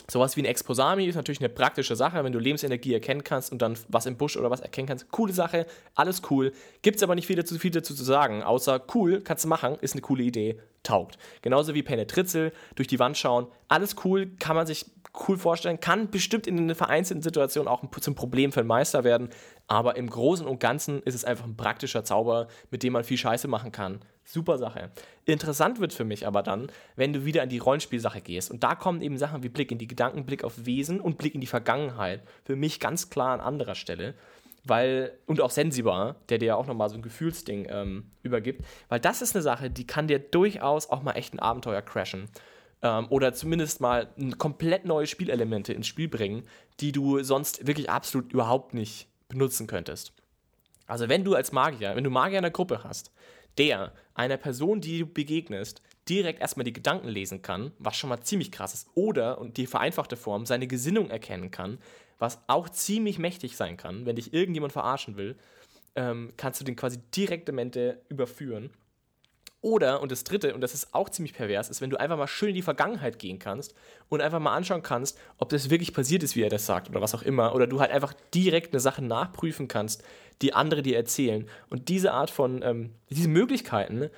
sowas 0.10 0.36
wie 0.36 0.42
ein 0.42 0.46
Exposami 0.46 1.06
ist 1.06 1.16
natürlich 1.16 1.42
eine 1.42 1.50
praktische 1.50 1.96
Sache, 1.96 2.24
wenn 2.24 2.34
du 2.34 2.40
Lebensenergie 2.40 2.94
erkennen 2.94 3.24
kannst 3.24 3.52
und 3.52 3.62
dann 3.62 3.78
was 3.88 4.08
im 4.08 4.18
Busch 4.18 4.36
oder 4.36 4.50
was 4.50 4.62
erkennen 4.62 4.88
kannst. 4.88 5.12
Coole 5.12 5.32
Sache, 5.32 5.68
alles 5.94 6.24
cool. 6.32 6.52
Gibt 6.82 6.98
es 6.98 7.04
aber 7.04 7.14
nicht 7.14 7.28
viel 7.28 7.36
dazu, 7.36 7.60
viel 7.60 7.72
dazu 7.72 7.94
zu 7.94 8.04
sagen, 8.04 8.42
außer 8.42 8.82
cool, 8.96 9.22
kannst 9.22 9.46
du 9.46 9.50
machen, 9.50 9.78
ist 9.82 9.94
eine 9.94 10.02
coole 10.02 10.24
Idee, 10.24 10.60
taugt. 10.82 11.20
Genauso 11.44 11.76
wie 11.76 11.84
Penetritzel, 11.84 12.52
durch 12.76 12.88
die 12.88 12.98
Wand 12.98 13.18
schauen, 13.18 13.48
alles 13.68 13.96
cool, 14.06 14.32
kann 14.40 14.56
man 14.56 14.66
sich 14.66 14.86
cool 15.28 15.38
vorstellen, 15.38 15.80
kann 15.80 16.10
bestimmt 16.10 16.48
in 16.48 16.58
einer 16.58 16.76
vereinzelten 16.76 17.22
Situation 17.22 17.68
auch 17.68 17.84
ein- 17.84 17.90
zum 18.00 18.16
Problem 18.16 18.52
für 18.52 18.60
einen 18.62 18.68
Meister 18.68 19.04
werden, 19.04 19.30
aber 19.68 19.96
im 19.96 20.10
Großen 20.10 20.46
und 20.46 20.60
Ganzen 20.60 21.02
ist 21.04 21.16
es 21.16 21.26
einfach 21.26 21.46
ein 21.46 21.56
praktischer 21.58 22.04
Zauber, 22.04 22.48
mit 22.72 22.84
dem 22.84 22.94
man 22.94 23.04
viel 23.04 23.18
Scheiße 23.18 23.48
machen 23.48 23.72
kann. 23.72 24.00
Super 24.24 24.58
Sache. 24.58 24.92
Interessant 25.26 25.80
wird 25.80 25.94
für 25.94 26.04
mich 26.04 26.28
aber 26.28 26.44
dann, 26.44 26.70
wenn 26.96 27.14
du 27.14 27.24
wieder 27.24 27.44
in 27.44 27.50
die 27.50 27.60
Rollenspielsache 27.60 28.22
gehst. 28.22 28.52
Und 28.52 28.64
da 28.64 28.76
kommen 28.76 29.02
eben 29.02 29.18
Sachen 29.18 29.42
wie 29.44 29.50
Blick 29.50 29.72
in 29.72 29.78
die 29.78 29.88
Gedanken, 29.88 30.26
Blick 30.26 30.44
auf 30.44 30.66
Wesen 30.66 31.00
und 31.00 31.18
Blick 31.18 31.34
in 31.34 31.42
die 31.42 31.48
Vergangenheit. 31.48 32.22
Für 32.44 32.56
mich 32.58 32.80
ganz 32.80 33.10
klar 33.10 33.32
an 33.32 33.40
anderer 33.40 33.76
Stelle. 33.76 34.16
Weil, 34.66 35.14
und 35.28 35.40
auch 35.40 35.50
Sensibar, 35.52 36.18
der 36.28 36.40
dir 36.40 36.48
ja 36.48 36.56
auch 36.56 36.68
nochmal 36.68 36.90
so 36.90 36.96
ein 36.96 37.02
Gefühlsding 37.02 37.68
ähm, 37.70 38.12
übergibt. 38.22 38.66
Weil 38.90 39.00
das 39.00 39.22
ist 39.22 39.34
eine 39.34 39.42
Sache, 39.42 39.70
die 39.70 39.88
kann 39.88 40.08
dir 40.10 40.20
durchaus 40.20 40.90
auch 40.90 41.04
mal 41.04 41.14
echt 41.14 41.34
ein 41.34 41.40
Abenteuer 41.40 41.82
crashen. 41.82 42.28
Ähm, 42.82 43.08
oder 43.10 43.34
zumindest 43.34 43.82
mal 43.82 44.14
komplett 44.38 44.86
neue 44.86 45.08
Spielelemente 45.08 45.74
ins 45.74 45.88
Spiel 45.88 46.08
bringen, 46.08 46.44
die 46.80 46.92
du 46.92 47.24
sonst 47.24 47.66
wirklich 47.66 47.90
absolut 47.90 48.32
überhaupt 48.32 48.74
nicht 48.74 49.08
benutzen 49.30 49.68
könntest. 49.68 50.14
Also 50.86 51.10
wenn 51.10 51.24
du 51.24 51.36
als 51.36 51.52
Magier, 51.52 51.96
wenn 51.96 52.04
du 52.04 52.10
Magier 52.10 52.38
in 52.38 52.44
der 52.44 52.52
Gruppe 52.52 52.84
hast, 52.84 53.12
der 53.58 53.92
einer 54.14 54.38
Person, 54.38 54.82
die 54.82 55.00
du 55.00 55.06
begegnest, 55.06 55.82
direkt 56.08 56.40
erstmal 56.40 56.64
die 56.64 56.74
Gedanken 56.74 57.08
lesen 57.08 57.42
kann, 57.42 57.72
was 57.80 57.98
schon 57.98 58.10
mal 58.10 58.22
ziemlich 58.22 58.52
krass 58.52 58.74
ist, 58.74 58.88
oder, 58.96 59.40
und 59.40 59.58
die 59.58 59.68
vereinfachte 59.68 60.16
Form, 60.16 60.46
seine 60.46 60.68
Gesinnung 60.68 61.10
erkennen 61.10 61.52
kann, 61.52 61.80
was 62.20 62.40
auch 62.48 62.70
ziemlich 62.70 63.20
mächtig 63.20 63.58
sein 63.58 63.78
kann, 63.78 64.06
wenn 64.06 64.16
dich 64.16 64.34
irgendjemand 64.34 64.74
verarschen 64.74 65.18
will, 65.18 65.36
ähm, 65.96 66.34
kannst 66.38 66.62
du 66.62 66.66
den 66.66 66.76
quasi 66.76 67.00
direkt 67.16 67.48
Demente 67.48 68.02
überführen. 68.10 68.70
Oder, 69.68 70.02
und 70.02 70.12
das 70.14 70.24
dritte, 70.24 70.54
und 70.56 70.62
das 70.62 70.74
ist 70.74 70.94
auch 70.94 71.10
ziemlich 71.10 71.34
pervers, 71.34 71.70
ist, 71.70 71.82
wenn 71.82 71.90
du 71.90 72.00
einfach 72.00 72.18
mal 72.18 72.28
schön 72.28 72.50
in 72.50 72.56
die 72.56 72.62
Vergangenheit 72.62 73.20
gehen 73.20 73.38
kannst 73.38 73.74
und 74.08 74.22
einfach 74.22 74.40
mal 74.40 74.56
anschauen 74.56 74.82
kannst, 74.82 75.18
ob 75.40 75.50
das 75.50 75.70
wirklich 75.70 75.94
passiert 75.94 76.24
ist, 76.24 76.38
wie 76.38 76.42
er 76.42 76.50
das 76.50 76.66
sagt 76.66 76.90
oder 76.90 77.02
was 77.02 77.14
auch 77.14 77.22
immer. 77.22 77.54
Oder 77.54 77.68
du 77.68 77.82
halt 77.82 77.92
einfach 77.92 78.14
direkt 78.34 78.72
eine 78.74 78.80
Sache 78.80 79.04
nachprüfen 79.04 79.68
kannst, 79.68 80.04
die 80.42 80.54
andere 80.54 80.82
dir 80.84 80.96
erzählen. 80.96 81.50
Und 81.70 81.90
diese 81.90 82.14
Art 82.14 82.30
von, 82.30 82.62
ähm, 82.64 82.92
diese 83.10 83.28
Möglichkeiten 83.28 84.10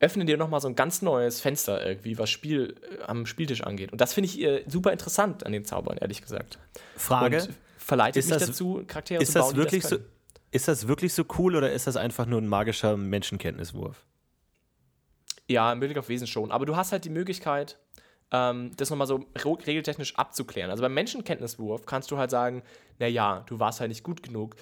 öffnen 0.00 0.26
dir 0.26 0.38
nochmal 0.38 0.60
so 0.60 0.68
ein 0.68 0.74
ganz 0.76 1.02
neues 1.02 1.40
Fenster 1.40 1.84
irgendwie, 1.84 2.16
was 2.18 2.30
Spiel 2.30 2.76
äh, 2.98 3.02
am 3.02 3.26
Spieltisch 3.26 3.62
angeht. 3.62 3.92
Und 3.92 4.00
das 4.00 4.14
finde 4.14 4.28
ich 4.30 4.40
äh, 4.40 4.64
super 4.68 4.92
interessant 4.92 5.44
an 5.44 5.52
den 5.52 5.64
Zaubern, 5.66 5.98
ehrlich 5.98 6.22
gesagt. 6.22 6.58
Frage: 6.96 7.42
Und 7.42 7.50
verleitet 7.76 8.20
Ist 8.24 8.30
mich 8.30 8.38
das- 8.38 8.46
dazu, 8.46 8.84
Charaktere 8.86 9.22
Ist 9.22 9.32
zu 9.32 9.38
bauen, 9.40 9.48
das 9.54 9.56
wirklich 9.64 9.82
so? 9.82 9.96
können. 9.96 10.08
ist 10.50 10.66
das 10.68 10.88
wirklich 10.88 11.12
so 11.12 11.24
cool 11.38 11.56
oder 11.56 11.70
ist 11.72 11.86
das 11.86 11.96
einfach 11.96 12.24
nur 12.24 12.40
ein 12.40 12.46
magischer 12.48 12.96
Menschenkenntniswurf? 12.96 14.04
Ja, 15.48 15.72
im 15.72 15.80
Blick 15.80 15.96
auf 15.96 16.08
Wesen 16.08 16.26
schon. 16.26 16.50
Aber 16.50 16.66
du 16.66 16.76
hast 16.76 16.92
halt 16.92 17.04
die 17.04 17.10
Möglichkeit, 17.10 17.78
ähm, 18.30 18.72
das 18.76 18.90
nochmal 18.90 19.06
so 19.06 19.24
regeltechnisch 19.44 20.16
abzuklären. 20.16 20.70
Also 20.70 20.82
beim 20.82 20.94
Menschenkenntniswurf 20.94 21.86
kannst 21.86 22.10
du 22.10 22.18
halt 22.18 22.30
sagen, 22.30 22.62
naja, 22.98 23.44
du 23.46 23.58
warst 23.58 23.80
halt 23.80 23.88
nicht 23.88 24.04
gut 24.04 24.22
genug. 24.22 24.56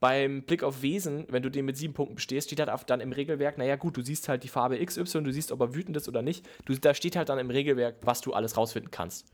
Beim 0.00 0.42
Blick 0.42 0.64
auf 0.64 0.82
Wesen, 0.82 1.26
wenn 1.28 1.44
du 1.44 1.50
den 1.50 1.64
mit 1.64 1.76
sieben 1.76 1.94
Punkten 1.94 2.16
bestehst, 2.16 2.48
steht 2.50 2.58
halt 2.58 2.90
dann 2.90 3.00
im 3.00 3.12
Regelwerk, 3.12 3.56
naja 3.56 3.76
gut, 3.76 3.96
du 3.96 4.02
siehst 4.02 4.28
halt 4.28 4.42
die 4.42 4.48
Farbe 4.48 4.84
XY, 4.84 5.22
du 5.22 5.32
siehst, 5.32 5.52
ob 5.52 5.60
er 5.60 5.76
wütend 5.76 5.96
ist 5.96 6.08
oder 6.08 6.22
nicht. 6.22 6.44
Du, 6.64 6.74
da 6.74 6.92
steht 6.92 7.14
halt 7.14 7.28
dann 7.28 7.38
im 7.38 7.50
Regelwerk, 7.50 7.98
was 8.02 8.20
du 8.20 8.32
alles 8.32 8.56
rausfinden 8.56 8.90
kannst. 8.90 9.26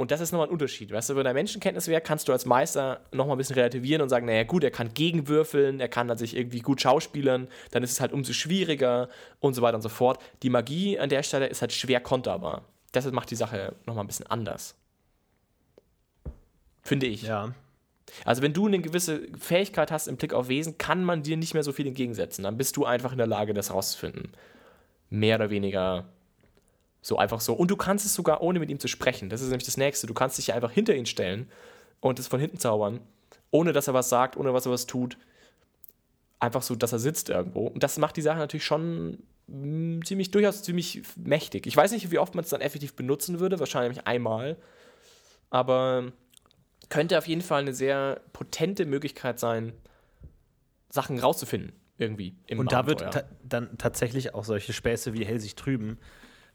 Und 0.00 0.10
das 0.10 0.22
ist 0.22 0.32
nochmal 0.32 0.46
ein 0.46 0.52
Unterschied. 0.52 0.90
Weißt 0.90 1.10
du, 1.10 1.14
bei 1.14 1.22
der 1.22 1.34
Menschenkenntniswerk 1.34 2.02
kannst 2.04 2.26
du 2.26 2.32
als 2.32 2.46
Meister 2.46 3.02
nochmal 3.12 3.36
ein 3.36 3.38
bisschen 3.38 3.56
relativieren 3.56 4.00
und 4.00 4.08
sagen, 4.08 4.24
naja 4.24 4.44
gut, 4.44 4.64
er 4.64 4.70
kann 4.70 4.94
gegenwürfeln, 4.94 5.78
er 5.78 5.90
kann 5.90 6.08
dann 6.08 6.16
sich 6.16 6.34
irgendwie 6.34 6.60
gut 6.60 6.80
schauspielern, 6.80 7.48
dann 7.72 7.82
ist 7.82 7.92
es 7.92 8.00
halt 8.00 8.14
umso 8.14 8.32
schwieriger 8.32 9.10
und 9.40 9.52
so 9.52 9.60
weiter 9.60 9.76
und 9.76 9.82
so 9.82 9.90
fort. 9.90 10.18
Die 10.42 10.48
Magie 10.48 10.98
an 10.98 11.10
der 11.10 11.22
Stelle 11.22 11.48
ist 11.48 11.60
halt 11.60 11.74
schwer 11.74 12.00
konterbar. 12.00 12.64
Deshalb 12.94 13.14
macht 13.14 13.30
die 13.30 13.36
Sache 13.36 13.74
nochmal 13.84 14.04
ein 14.04 14.06
bisschen 14.06 14.26
anders. 14.26 14.74
Finde 16.80 17.04
ich. 17.04 17.24
Ja. 17.24 17.52
Also 18.24 18.40
wenn 18.40 18.54
du 18.54 18.68
eine 18.68 18.80
gewisse 18.80 19.28
Fähigkeit 19.38 19.92
hast 19.92 20.08
im 20.08 20.16
Blick 20.16 20.32
auf 20.32 20.48
Wesen, 20.48 20.78
kann 20.78 21.04
man 21.04 21.24
dir 21.24 21.36
nicht 21.36 21.52
mehr 21.52 21.62
so 21.62 21.72
viel 21.72 21.86
entgegensetzen. 21.86 22.44
Dann 22.44 22.56
bist 22.56 22.78
du 22.78 22.86
einfach 22.86 23.12
in 23.12 23.18
der 23.18 23.26
Lage, 23.26 23.52
das 23.52 23.70
rauszufinden. 23.70 24.32
Mehr 25.10 25.36
oder 25.36 25.50
weniger 25.50 26.06
so 27.02 27.16
einfach 27.18 27.40
so. 27.40 27.54
Und 27.54 27.70
du 27.70 27.76
kannst 27.76 28.04
es 28.04 28.14
sogar 28.14 28.42
ohne 28.42 28.58
mit 28.58 28.70
ihm 28.70 28.78
zu 28.78 28.88
sprechen. 28.88 29.30
Das 29.30 29.40
ist 29.40 29.48
nämlich 29.48 29.64
das 29.64 29.76
Nächste. 29.76 30.06
Du 30.06 30.14
kannst 30.14 30.38
dich 30.38 30.52
einfach 30.52 30.70
hinter 30.70 30.94
ihn 30.94 31.06
stellen 31.06 31.50
und 32.00 32.18
es 32.18 32.28
von 32.28 32.40
hinten 32.40 32.58
zaubern, 32.58 33.00
ohne 33.50 33.72
dass 33.72 33.88
er 33.88 33.94
was 33.94 34.08
sagt, 34.08 34.36
ohne 34.36 34.52
dass 34.52 34.66
er 34.66 34.72
was 34.72 34.86
tut. 34.86 35.16
Einfach 36.38 36.62
so, 36.62 36.74
dass 36.74 36.92
er 36.92 36.98
sitzt 36.98 37.28
irgendwo. 37.28 37.66
Und 37.66 37.82
das 37.82 37.98
macht 37.98 38.16
die 38.16 38.22
Sache 38.22 38.38
natürlich 38.38 38.64
schon 38.64 39.18
mm, 39.46 40.00
ziemlich, 40.04 40.30
durchaus 40.30 40.62
ziemlich 40.62 41.02
mächtig. 41.16 41.66
Ich 41.66 41.76
weiß 41.76 41.92
nicht, 41.92 42.10
wie 42.10 42.18
oft 42.18 42.34
man 42.34 42.44
es 42.44 42.50
dann 42.50 42.60
effektiv 42.60 42.94
benutzen 42.94 43.40
würde. 43.40 43.58
Wahrscheinlich 43.58 44.06
einmal. 44.06 44.56
Aber 45.50 46.12
könnte 46.88 47.18
auf 47.18 47.26
jeden 47.26 47.42
Fall 47.42 47.62
eine 47.62 47.74
sehr 47.74 48.20
potente 48.32 48.84
Möglichkeit 48.84 49.38
sein, 49.38 49.72
Sachen 50.90 51.18
rauszufinden. 51.18 51.72
Irgendwie 51.98 52.34
im 52.46 52.58
Und 52.58 52.72
da 52.72 52.86
wird 52.86 53.00
ta 53.00 53.24
dann 53.42 53.76
tatsächlich 53.76 54.34
auch 54.34 54.44
solche 54.44 54.72
Späße 54.72 55.12
wie 55.12 55.24
Hellsicht 55.26 55.58
trüben 55.58 55.98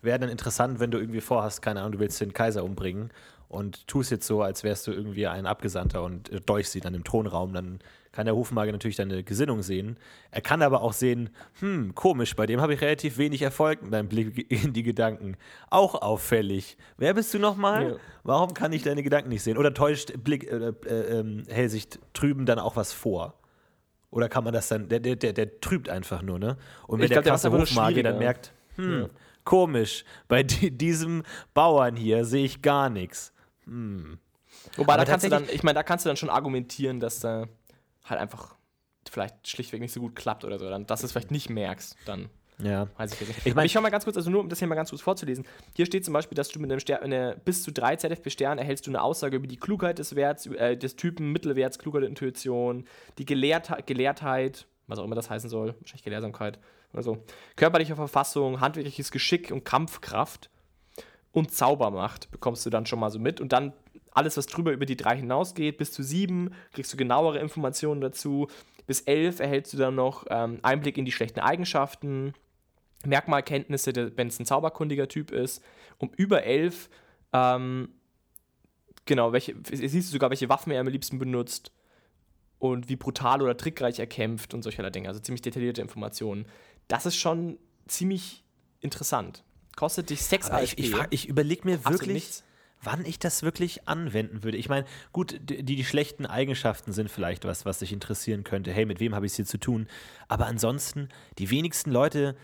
wäre 0.06 0.20
dann 0.20 0.30
interessant, 0.30 0.80
wenn 0.80 0.92
du 0.92 1.00
irgendwie 1.00 1.22
vorhast, 1.22 1.62
keine 1.62 1.82
Ahnung, 1.82 1.94
du 1.94 2.00
willst 2.00 2.22
den 2.22 2.34
Kaiser 2.34 2.64
umbringen 2.64 3.12
und 3.48 3.88
tust 3.88 4.12
jetzt 4.12 4.28
so, 4.28 4.42
als 4.42 4.64
wärst 4.64 4.88
du 4.88 4.92
irgendwie 4.92 5.28
ein 5.28 5.46
Abgesandter 5.46 6.04
und 6.04 6.32
äh, 6.32 6.42
dolchst 6.42 6.72
sie 6.72 6.80
dann 6.80 6.94
im 6.94 7.04
Thronraum, 7.04 7.54
dann 7.54 7.80
kann 8.12 8.26
der 8.26 8.36
Hofmagier 8.36 8.72
natürlich 8.72 8.96
deine 8.96 9.24
Gesinnung 9.24 9.62
sehen. 9.62 9.98
Er 10.32 10.42
kann 10.42 10.62
aber 10.62 10.82
auch 10.82 10.94
sehen, 10.94 11.30
hm, 11.60 11.94
komisch, 11.96 12.36
bei 12.36 12.46
dem 12.46 12.62
habe 12.62 12.74
ich 12.74 12.82
relativ 12.82 13.18
wenig 13.18 13.42
Erfolg 13.42 13.82
mit 13.82 13.92
meinem 13.92 14.08
Blick 14.08 14.50
in 14.50 14.72
die 14.72 14.84
Gedanken. 14.84 15.36
Auch 15.70 16.02
auffällig. 16.02 16.78
Wer 16.98 17.14
bist 17.14 17.34
du 17.34 17.40
nochmal? 17.40 17.90
Ja. 17.90 17.96
Warum 18.24 18.54
kann 18.54 18.72
ich 18.72 18.84
deine 18.84 19.04
Gedanken 19.04 19.30
nicht 19.30 19.44
sehen? 19.44 19.58
Oder 19.58 19.74
täuscht 19.74 20.14
Blick, 20.24 20.50
äh, 20.50 20.74
äh, 20.86 21.20
äh, 21.20 21.44
Hellsicht 21.50 22.00
trüben 22.14 22.46
dann 22.46 22.58
auch 22.58 22.78
was 22.78 22.94
vor? 22.94 23.34
Oder 24.12 24.30
kann 24.30 24.46
man 24.46 24.54
das 24.54 24.70
dann, 24.70 24.88
der, 24.88 25.02
der, 25.02 25.18
der, 25.18 25.34
der 25.34 25.60
trübt 25.60 25.90
einfach 25.90 26.22
nur, 26.22 26.40
ne? 26.40 26.56
Und 26.88 27.00
wenn 27.00 27.06
ich 27.06 27.12
der 27.12 27.22
glaub, 27.22 27.34
krasse 27.34 27.52
Hofmagier 27.52 28.04
dann 28.04 28.18
merkt, 28.18 28.54
hm, 28.78 29.02
ja 29.02 29.10
Komisch, 29.46 30.04
bei 30.28 30.44
diesem 30.44 31.24
Bauern 31.54 31.96
hier 31.96 32.26
sehe 32.26 32.44
ich 32.46 32.62
gar 32.62 32.90
nichts. 32.90 33.32
Hm. 33.64 34.20
Wobei, 34.76 34.94
Aber 34.94 35.06
da 35.06 35.12
kannst 35.12 35.26
du 35.26 35.30
dann, 35.30 35.46
ich 35.50 35.64
meine, 35.64 35.76
da 35.76 35.84
kannst 35.84 36.06
du 36.06 36.10
dann 36.10 36.18
schon 36.18 36.30
argumentieren, 36.30 37.00
dass 37.00 37.20
da 37.20 37.46
halt 38.04 38.20
einfach 38.20 38.56
vielleicht 39.10 39.48
schlichtweg 39.48 39.82
nicht 39.82 39.94
so 39.94 40.00
gut 40.00 40.16
klappt 40.16 40.44
oder 40.44 40.60
so, 40.60 40.70
dann, 40.70 40.86
dass 40.86 41.02
du 41.02 41.06
es 41.06 41.12
vielleicht 41.12 41.32
nicht 41.32 41.50
merkst, 41.50 41.96
dann. 42.06 42.30
Ja. 42.58 42.88
Weiß 42.98 43.14
ich 43.14 43.28
nicht. 43.28 43.46
Ich, 43.46 43.54
mein, 43.54 43.66
ich 43.66 43.72
schau 43.74 43.82
mal 43.82 43.90
ganz 43.90 44.06
kurz, 44.06 44.16
also 44.16 44.30
nur 44.30 44.40
um 44.40 44.50
das 44.50 44.60
hier 44.60 44.68
mal 44.68 44.76
ganz 44.76 44.90
kurz 44.90 45.02
vorzulesen. 45.02 45.46
Hier 45.76 45.86
steht 45.86 46.06
zum 46.06 46.14
Beispiel, 46.14 46.36
dass 46.36 46.48
du 46.50 46.60
mit 46.60 46.72
einem 46.72 46.80
Stern, 46.80 47.04
eine, 47.04 47.40
bis 47.44 47.64
zu 47.64 47.72
drei 47.72 47.98
ZFB-Sternen 47.98 48.60
erhältst 48.60 48.88
du 48.88 48.92
eine 48.92 49.02
Aussage 49.02 49.36
über 49.38 49.48
die 49.48 49.58
Klugheit 49.58 50.00
des 50.00 50.16
Werts, 50.16 50.46
äh, 50.48 50.78
des 50.78 50.96
Typen, 50.96 51.32
Mittelwerts, 51.34 51.80
Klugheit, 51.80 52.04
Intuition, 52.04 52.86
die 53.18 53.26
Gelehrt 53.26 53.72
Gelehrtheit, 53.86 54.68
was 54.88 55.00
auch 55.00 55.04
immer 55.04 55.16
das 55.16 55.30
heißen 55.30 55.50
soll, 55.50 55.76
wahrscheinlich 55.82 56.04
Gelehrsamkeit, 56.04 56.60
also 56.96 57.24
körperliche 57.56 57.96
Verfassung, 57.96 58.62
handwerkliches 58.62 59.12
Geschick 59.12 59.52
und 59.52 59.66
Kampfkraft 59.66 60.50
und 61.32 61.52
Zaubermacht 61.52 62.32
bekommst 62.32 62.66
du 62.66 62.70
dann 62.70 62.86
schon 62.86 63.00
mal 63.00 63.12
so 63.12 63.20
mit. 63.20 63.42
Und 63.42 63.52
dann 63.52 63.74
alles, 64.12 64.38
was 64.38 64.46
drüber 64.48 64.72
über 64.72 64.86
die 64.86 64.96
drei 64.96 65.18
hinausgeht, 65.18 65.78
bis 65.78 65.92
zu 65.92 66.02
sieben 66.02 66.52
kriegst 66.72 66.94
du 66.94 66.98
genauere 66.98 67.40
Informationen 67.40 68.00
dazu. 68.00 68.48
Bis 68.88 69.02
elf 69.02 69.40
erhältst 69.40 69.74
du 69.74 69.78
dann 69.78 69.96
noch 69.96 70.26
ähm, 70.30 70.60
Einblick 70.62 70.98
in 70.98 71.06
die 71.06 71.12
schlechten 71.12 71.42
Eigenschaften, 71.42 72.34
Merkmalkenntnisse, 73.06 74.14
wenn 74.16 74.28
es 74.28 74.40
ein 74.40 74.46
zauberkundiger 74.46 75.08
Typ 75.08 75.32
ist. 75.32 75.62
Um 75.98 76.12
über 76.16 76.44
elf, 76.44 76.90
ähm, 77.34 77.90
genau, 79.06 79.34
welche, 79.34 79.56
siehst 79.70 80.10
du 80.10 80.14
sogar, 80.14 80.30
welche 80.30 80.50
Waffen 80.50 80.72
er 80.72 80.80
am 80.80 80.88
liebsten 80.88 81.20
benutzt 81.20 81.72
und 82.60 82.88
wie 82.88 82.96
brutal 82.96 83.42
oder 83.42 83.58
trickreich 83.58 84.00
er 84.00 84.08
kämpft 84.08 84.54
und 84.54 84.64
solcherlei 84.64 84.92
Dinge. 84.92 85.10
Also 85.10 85.20
ziemlich 85.20 85.42
detaillierte 85.42 85.82
Informationen 85.82 86.46
das 86.88 87.06
ist 87.06 87.16
schon 87.16 87.58
ziemlich 87.88 88.44
interessant. 88.80 89.44
Kostet 89.76 90.10
dich 90.10 90.22
6 90.24 90.50
Aber 90.50 90.64
Ich, 90.64 90.78
ich, 90.78 90.94
ich 91.10 91.28
überlege 91.28 91.66
mir 91.66 91.86
wirklich, 91.86 92.44
wann 92.82 93.06
ich 93.06 93.20
das 93.20 93.44
wirklich 93.44 93.88
anwenden 93.88 94.44
würde. 94.44 94.58
Ich 94.58 94.70
meine, 94.70 94.86
gut, 95.12 95.40
die, 95.42 95.64
die 95.64 95.84
schlechten 95.84 96.26
Eigenschaften 96.26 96.94
sind 96.94 97.10
vielleicht 97.10 97.46
was, 97.46 97.66
was 97.66 97.80
dich 97.80 97.92
interessieren 97.92 98.44
könnte. 98.44 98.72
Hey, 98.72 98.86
mit 98.86 99.00
wem 99.00 99.16
habe 99.16 99.26
ich 99.26 99.34
es 99.34 99.36
hier 99.36 99.46
zu 99.46 99.58
tun? 99.60 99.88
Aber 100.28 100.46
ansonsten, 100.46 101.10
die 101.38 101.50
wenigsten 101.50 101.92
Leute 101.92 102.36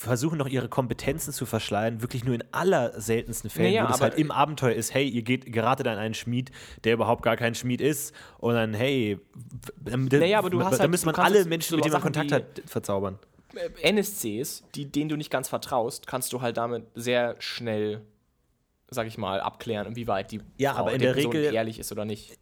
versuchen 0.00 0.38
noch 0.38 0.48
ihre 0.48 0.68
Kompetenzen 0.68 1.32
zu 1.32 1.44
verschleiern, 1.44 2.00
wirklich 2.00 2.24
nur 2.24 2.34
in 2.34 2.42
aller 2.52 2.98
seltensten 2.98 3.50
Fällen, 3.50 3.74
naja, 3.74 3.88
wo 3.88 3.94
es 3.94 4.00
halt 4.00 4.14
im 4.14 4.30
Abenteuer 4.30 4.72
ist, 4.72 4.94
hey, 4.94 5.06
ihr 5.06 5.22
geht 5.22 5.52
geratet 5.52 5.86
an 5.86 5.98
einen 5.98 6.14
Schmied, 6.14 6.50
der 6.84 6.94
überhaupt 6.94 7.22
gar 7.22 7.36
kein 7.36 7.54
Schmied 7.54 7.82
ist 7.82 8.14
und 8.38 8.54
dann, 8.54 8.72
hey, 8.72 9.18
naja, 9.84 10.38
aber 10.38 10.48
du 10.48 10.64
hast 10.64 10.74
da 10.74 10.80
halt, 10.80 10.90
müsste 10.90 11.06
man 11.06 11.16
alle 11.16 11.44
Menschen, 11.44 11.76
mit 11.76 11.84
denen 11.84 11.92
man 11.92 12.02
Kontakt 12.02 12.32
hat, 12.32 12.62
verzaubern. 12.64 13.18
NSCs, 13.82 14.64
die, 14.74 14.86
denen 14.90 15.10
du 15.10 15.16
nicht 15.16 15.30
ganz 15.30 15.48
vertraust, 15.48 16.06
kannst 16.06 16.32
du 16.32 16.40
halt 16.40 16.56
damit 16.56 16.86
sehr 16.94 17.36
schnell, 17.38 18.00
sag 18.88 19.06
ich 19.06 19.18
mal, 19.18 19.40
abklären, 19.40 19.86
inwieweit 19.86 20.32
die 20.32 20.40
ja, 20.56 20.72
Frau 20.72 20.80
aber 20.80 20.92
in 20.92 21.00
der, 21.00 21.12
der 21.12 21.24
Regel 21.24 21.52
ehrlich 21.52 21.78
ist 21.78 21.92
oder 21.92 22.06
nicht. 22.06 22.38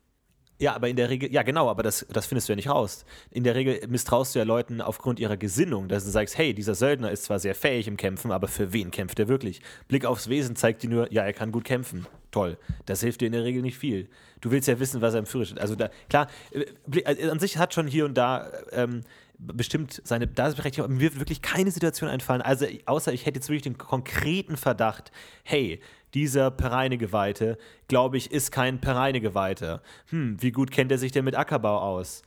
Ja, 0.60 0.74
aber 0.74 0.88
in 0.88 0.96
der 0.96 1.08
Regel, 1.08 1.32
ja 1.32 1.42
genau, 1.42 1.68
aber 1.68 1.84
das, 1.84 2.04
das 2.10 2.26
findest 2.26 2.48
du 2.48 2.52
ja 2.52 2.56
nicht 2.56 2.68
raus. 2.68 3.04
In 3.30 3.44
der 3.44 3.54
Regel 3.54 3.80
misstraust 3.88 4.34
du 4.34 4.40
ja 4.40 4.44
Leuten 4.44 4.80
aufgrund 4.80 5.20
ihrer 5.20 5.36
Gesinnung, 5.36 5.88
dass 5.88 6.04
du 6.04 6.10
sagst, 6.10 6.36
hey, 6.36 6.52
dieser 6.52 6.74
Söldner 6.74 7.12
ist 7.12 7.24
zwar 7.24 7.38
sehr 7.38 7.54
fähig 7.54 7.86
im 7.86 7.96
Kämpfen, 7.96 8.32
aber 8.32 8.48
für 8.48 8.72
wen 8.72 8.90
kämpft 8.90 9.20
er 9.20 9.28
wirklich? 9.28 9.60
Blick 9.86 10.04
aufs 10.04 10.28
Wesen 10.28 10.56
zeigt 10.56 10.82
dir 10.82 10.90
nur, 10.90 11.12
ja, 11.12 11.22
er 11.22 11.32
kann 11.32 11.52
gut 11.52 11.64
kämpfen. 11.64 12.06
Toll. 12.32 12.58
Das 12.86 13.00
hilft 13.00 13.20
dir 13.20 13.26
in 13.26 13.32
der 13.32 13.44
Regel 13.44 13.62
nicht 13.62 13.78
viel. 13.78 14.08
Du 14.40 14.50
willst 14.50 14.66
ja 14.66 14.80
wissen, 14.80 15.00
was 15.00 15.14
er 15.14 15.20
im 15.20 15.26
Führer 15.26 15.46
steht. 15.46 15.60
Also 15.60 15.76
da, 15.76 15.90
klar, 16.10 16.28
äh, 16.50 16.64
äh, 17.00 17.30
an 17.30 17.38
sich 17.38 17.56
hat 17.56 17.72
schon 17.72 17.86
hier 17.86 18.04
und 18.04 18.14
da 18.14 18.50
ähm, 18.72 19.02
bestimmt 19.38 20.02
seine 20.04 20.26
Daseinsberechtigung, 20.26 20.86
aber 20.86 20.94
mir 20.94 21.00
wird 21.00 21.18
wirklich 21.18 21.42
keine 21.42 21.70
Situation 21.70 22.10
einfallen, 22.10 22.42
also 22.42 22.66
außer 22.86 23.12
ich 23.12 23.24
hätte 23.24 23.38
jetzt 23.38 23.48
wirklich 23.48 23.62
den 23.62 23.78
konkreten 23.78 24.56
Verdacht, 24.56 25.12
hey, 25.44 25.80
dieser 26.14 26.50
Pereine-Geweihte, 26.50 27.58
glaube 27.88 28.16
ich, 28.16 28.30
ist 28.30 28.50
kein 28.50 28.80
Pereine-Geweihter. 28.80 29.82
Hm, 30.10 30.40
wie 30.40 30.52
gut 30.52 30.70
kennt 30.70 30.92
er 30.92 30.98
sich 30.98 31.12
denn 31.12 31.24
mit 31.24 31.36
Ackerbau 31.36 31.78
aus? 31.78 32.22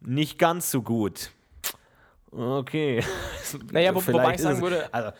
Nicht 0.00 0.38
ganz 0.38 0.70
so 0.70 0.82
gut. 0.82 1.30
Okay. 2.30 3.02
Naja, 3.70 3.94
wo, 3.94 4.04
wobei 4.04 4.34
ich 4.34 4.40
sagen 4.40 4.60
würde, 4.62 4.92
also, 4.92 5.12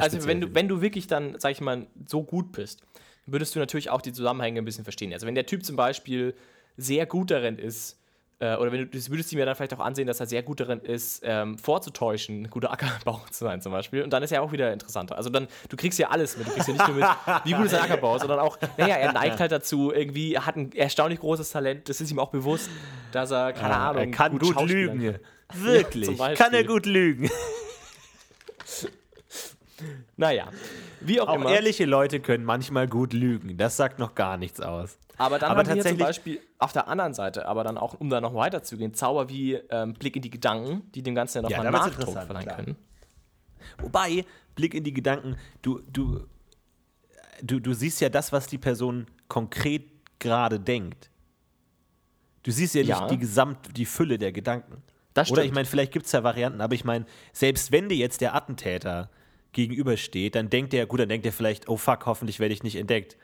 also 0.00 0.26
wenn, 0.26 0.40
du, 0.40 0.54
wenn 0.54 0.66
du 0.66 0.80
wirklich 0.80 1.06
dann, 1.06 1.38
sag 1.38 1.52
ich 1.52 1.60
mal, 1.60 1.86
so 2.06 2.24
gut 2.24 2.50
bist, 2.52 2.82
würdest 3.26 3.54
du 3.54 3.58
natürlich 3.58 3.90
auch 3.90 4.00
die 4.00 4.12
Zusammenhänge 4.12 4.60
ein 4.60 4.64
bisschen 4.64 4.82
verstehen. 4.82 5.12
Also 5.12 5.26
wenn 5.26 5.34
der 5.34 5.46
Typ 5.46 5.64
zum 5.64 5.76
Beispiel 5.76 6.34
sehr 6.76 7.06
gut 7.06 7.30
darin 7.30 7.58
ist, 7.58 7.98
äh, 8.38 8.56
oder 8.56 8.70
wenn 8.70 8.80
du 8.80 8.86
das 8.86 9.08
würdest 9.08 9.32
du 9.32 9.36
mir 9.36 9.46
dann 9.46 9.54
vielleicht 9.54 9.72
auch 9.72 9.80
ansehen, 9.80 10.06
dass 10.06 10.20
er 10.20 10.26
sehr 10.26 10.42
gut 10.42 10.60
darin 10.60 10.80
ist, 10.80 11.22
ähm, 11.24 11.56
vorzutäuschen, 11.58 12.50
guter 12.50 12.70
Ackerbauer 12.70 13.24
zu 13.30 13.44
sein 13.44 13.62
zum 13.62 13.72
Beispiel. 13.72 14.02
Und 14.02 14.10
dann 14.12 14.22
ist 14.22 14.30
er 14.30 14.42
auch 14.42 14.52
wieder 14.52 14.72
interessanter. 14.72 15.16
Also 15.16 15.30
dann, 15.30 15.48
du 15.68 15.76
kriegst 15.76 15.98
ja 15.98 16.10
alles 16.10 16.36
mit. 16.36 16.46
Du 16.46 16.50
kriegst 16.52 16.68
ja 16.68 16.74
nicht 16.74 16.86
nur 16.86 16.96
mit, 16.96 17.06
wie 17.44 17.52
gut 17.52 17.66
ist 17.66 17.74
ein 17.74 17.82
Ackerbau, 17.82 18.18
sondern 18.18 18.40
auch, 18.40 18.58
naja, 18.76 18.96
er 18.96 19.12
neigt 19.12 19.40
halt 19.40 19.52
dazu, 19.52 19.90
irgendwie, 19.90 20.34
er 20.34 20.44
hat 20.44 20.56
ein 20.56 20.72
erstaunlich 20.72 21.20
großes 21.20 21.50
Talent, 21.50 21.88
das 21.88 22.00
ist 22.00 22.10
ihm 22.10 22.18
auch 22.18 22.30
bewusst, 22.30 22.68
dass 23.12 23.30
er, 23.30 23.54
keine 23.54 23.70
ja, 23.70 23.90
Ahnung, 23.90 24.02
er 24.02 24.10
kann 24.10 24.32
gut, 24.32 24.54
gut 24.54 24.68
lügen. 24.68 25.12
Kann. 25.12 25.20
Wirklich, 25.62 26.18
ja, 26.18 26.34
kann 26.34 26.52
er 26.52 26.64
gut 26.64 26.86
lügen. 26.86 27.30
naja, 30.16 30.48
wie 31.00 31.20
auch, 31.20 31.28
auch 31.28 31.34
immer. 31.36 31.50
ehrliche 31.50 31.84
Leute 31.84 32.20
können 32.20 32.44
manchmal 32.44 32.88
gut 32.88 33.12
lügen. 33.12 33.56
Das 33.56 33.76
sagt 33.76 33.98
noch 33.98 34.14
gar 34.14 34.36
nichts 34.36 34.60
aus. 34.60 34.98
Aber 35.18 35.38
dann 35.38 35.50
aber 35.50 35.60
haben 35.60 35.76
wir 35.76 35.82
zum 35.82 35.96
Beispiel 35.96 36.40
auf 36.58 36.72
der 36.72 36.88
anderen 36.88 37.14
Seite, 37.14 37.46
aber 37.46 37.64
dann 37.64 37.78
auch, 37.78 37.94
um 37.94 38.10
da 38.10 38.20
noch 38.20 38.34
weiterzugehen, 38.34 38.92
Zauber 38.94 39.28
wie 39.28 39.54
ähm, 39.54 39.94
Blick 39.94 40.16
in 40.16 40.22
die 40.22 40.30
Gedanken, 40.30 40.90
die 40.92 41.02
dem 41.02 41.14
Ganzen 41.14 41.38
ja 41.38 41.42
nochmal 41.42 41.64
ja, 41.64 41.70
Nachdruck 41.70 42.12
verleihen 42.12 42.44
klar. 42.44 42.56
können. 42.56 42.76
Wobei, 43.78 44.24
Blick 44.54 44.74
in 44.74 44.84
die 44.84 44.92
Gedanken, 44.92 45.36
du, 45.62 45.80
du, 45.90 46.26
du, 47.42 47.60
du 47.60 47.72
siehst 47.72 48.00
ja 48.00 48.08
das, 48.08 48.32
was 48.32 48.46
die 48.46 48.58
Person 48.58 49.06
konkret 49.28 49.84
gerade 50.18 50.60
denkt. 50.60 51.10
Du 52.42 52.50
siehst 52.50 52.74
ja, 52.74 52.82
Ja. 52.82 53.00
nicht 53.00 53.12
die 53.12 53.18
Gesamt, 53.18 53.76
die 53.76 53.86
Fülle 53.86 54.18
der 54.18 54.32
Gedanken. 54.32 54.82
Das 55.14 55.30
Oder 55.30 55.40
stimmt. 55.40 55.46
ich 55.46 55.54
meine, 55.54 55.66
vielleicht 55.66 55.92
gibt 55.92 56.06
es 56.06 56.12
ja 56.12 56.22
Varianten, 56.22 56.60
aber 56.60 56.74
ich 56.74 56.84
meine, 56.84 57.06
selbst 57.32 57.72
wenn 57.72 57.88
dir 57.88 57.96
jetzt 57.96 58.20
der 58.20 58.34
Attentäter 58.34 59.10
gegenübersteht, 59.56 60.34
dann 60.34 60.50
denkt 60.50 60.74
er, 60.74 60.86
gut, 60.86 61.00
dann 61.00 61.08
denkt 61.08 61.26
er 61.26 61.32
vielleicht, 61.32 61.68
oh 61.68 61.76
fuck, 61.76 62.06
hoffentlich 62.06 62.38
werde 62.38 62.54
ich 62.54 62.62
nicht 62.62 62.76
entdeckt. 62.76 63.16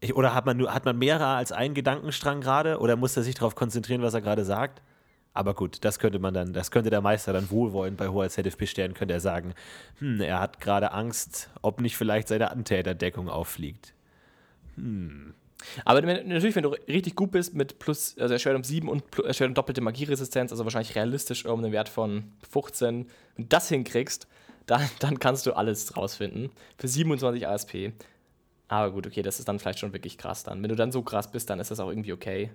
Ich, 0.00 0.14
oder 0.14 0.34
hat 0.34 0.44
man, 0.44 0.62
hat 0.72 0.84
man 0.84 0.98
mehrere 0.98 1.34
als 1.36 1.52
einen 1.52 1.74
Gedankenstrang 1.74 2.42
gerade? 2.42 2.78
Oder 2.78 2.96
muss 2.96 3.16
er 3.16 3.22
sich 3.22 3.34
darauf 3.34 3.54
konzentrieren, 3.54 4.02
was 4.02 4.12
er 4.12 4.20
gerade 4.20 4.44
sagt? 4.44 4.82
Aber 5.32 5.54
gut, 5.54 5.78
das 5.84 5.98
könnte 5.98 6.18
man 6.18 6.34
dann, 6.34 6.52
das 6.52 6.70
könnte 6.70 6.90
der 6.90 7.00
Meister 7.00 7.32
dann 7.32 7.50
wohlwollend 7.50 7.96
bei 7.96 8.08
hoher 8.08 8.28
ZFP-Stern, 8.28 8.94
könnte 8.94 9.14
er 9.14 9.20
sagen, 9.20 9.54
hm, 9.98 10.20
er 10.20 10.38
hat 10.38 10.60
gerade 10.60 10.92
Angst, 10.92 11.50
ob 11.62 11.80
nicht 11.80 11.96
vielleicht 11.96 12.28
seine 12.28 12.50
Attentäterdeckung 12.50 13.28
auffliegt. 13.28 13.94
Aber 15.84 16.02
wenn, 16.02 16.28
natürlich, 16.28 16.54
wenn 16.54 16.62
du 16.62 16.76
richtig 16.86 17.16
gut 17.16 17.30
bist 17.30 17.54
mit 17.54 17.78
plus, 17.78 18.16
also 18.18 18.34
Erschwert 18.34 18.54
um 18.54 18.64
7 18.64 18.88
und 18.88 19.02
um 19.18 19.54
doppelte 19.54 19.80
Magieresistenz, 19.80 20.52
also 20.52 20.64
wahrscheinlich 20.64 20.94
realistisch 20.94 21.46
um 21.46 21.64
einen 21.64 21.72
Wert 21.72 21.88
von 21.88 22.24
15, 22.50 23.06
wenn 23.36 23.44
du 23.44 23.48
das 23.48 23.70
hinkriegst, 23.70 24.28
dann, 24.66 24.88
dann 24.98 25.18
kannst 25.18 25.46
du 25.46 25.52
alles 25.52 25.96
rausfinden. 25.96 26.50
Für 26.78 26.88
27 26.88 27.46
ASP. 27.46 27.92
Aber 28.68 28.92
gut, 28.92 29.06
okay, 29.06 29.22
das 29.22 29.38
ist 29.38 29.48
dann 29.48 29.58
vielleicht 29.58 29.78
schon 29.78 29.92
wirklich 29.92 30.18
krass 30.18 30.42
dann. 30.42 30.62
Wenn 30.62 30.70
du 30.70 30.76
dann 30.76 30.92
so 30.92 31.02
krass 31.02 31.30
bist, 31.30 31.50
dann 31.50 31.60
ist 31.60 31.70
das 31.70 31.80
auch 31.80 31.90
irgendwie 31.90 32.12
okay. 32.12 32.50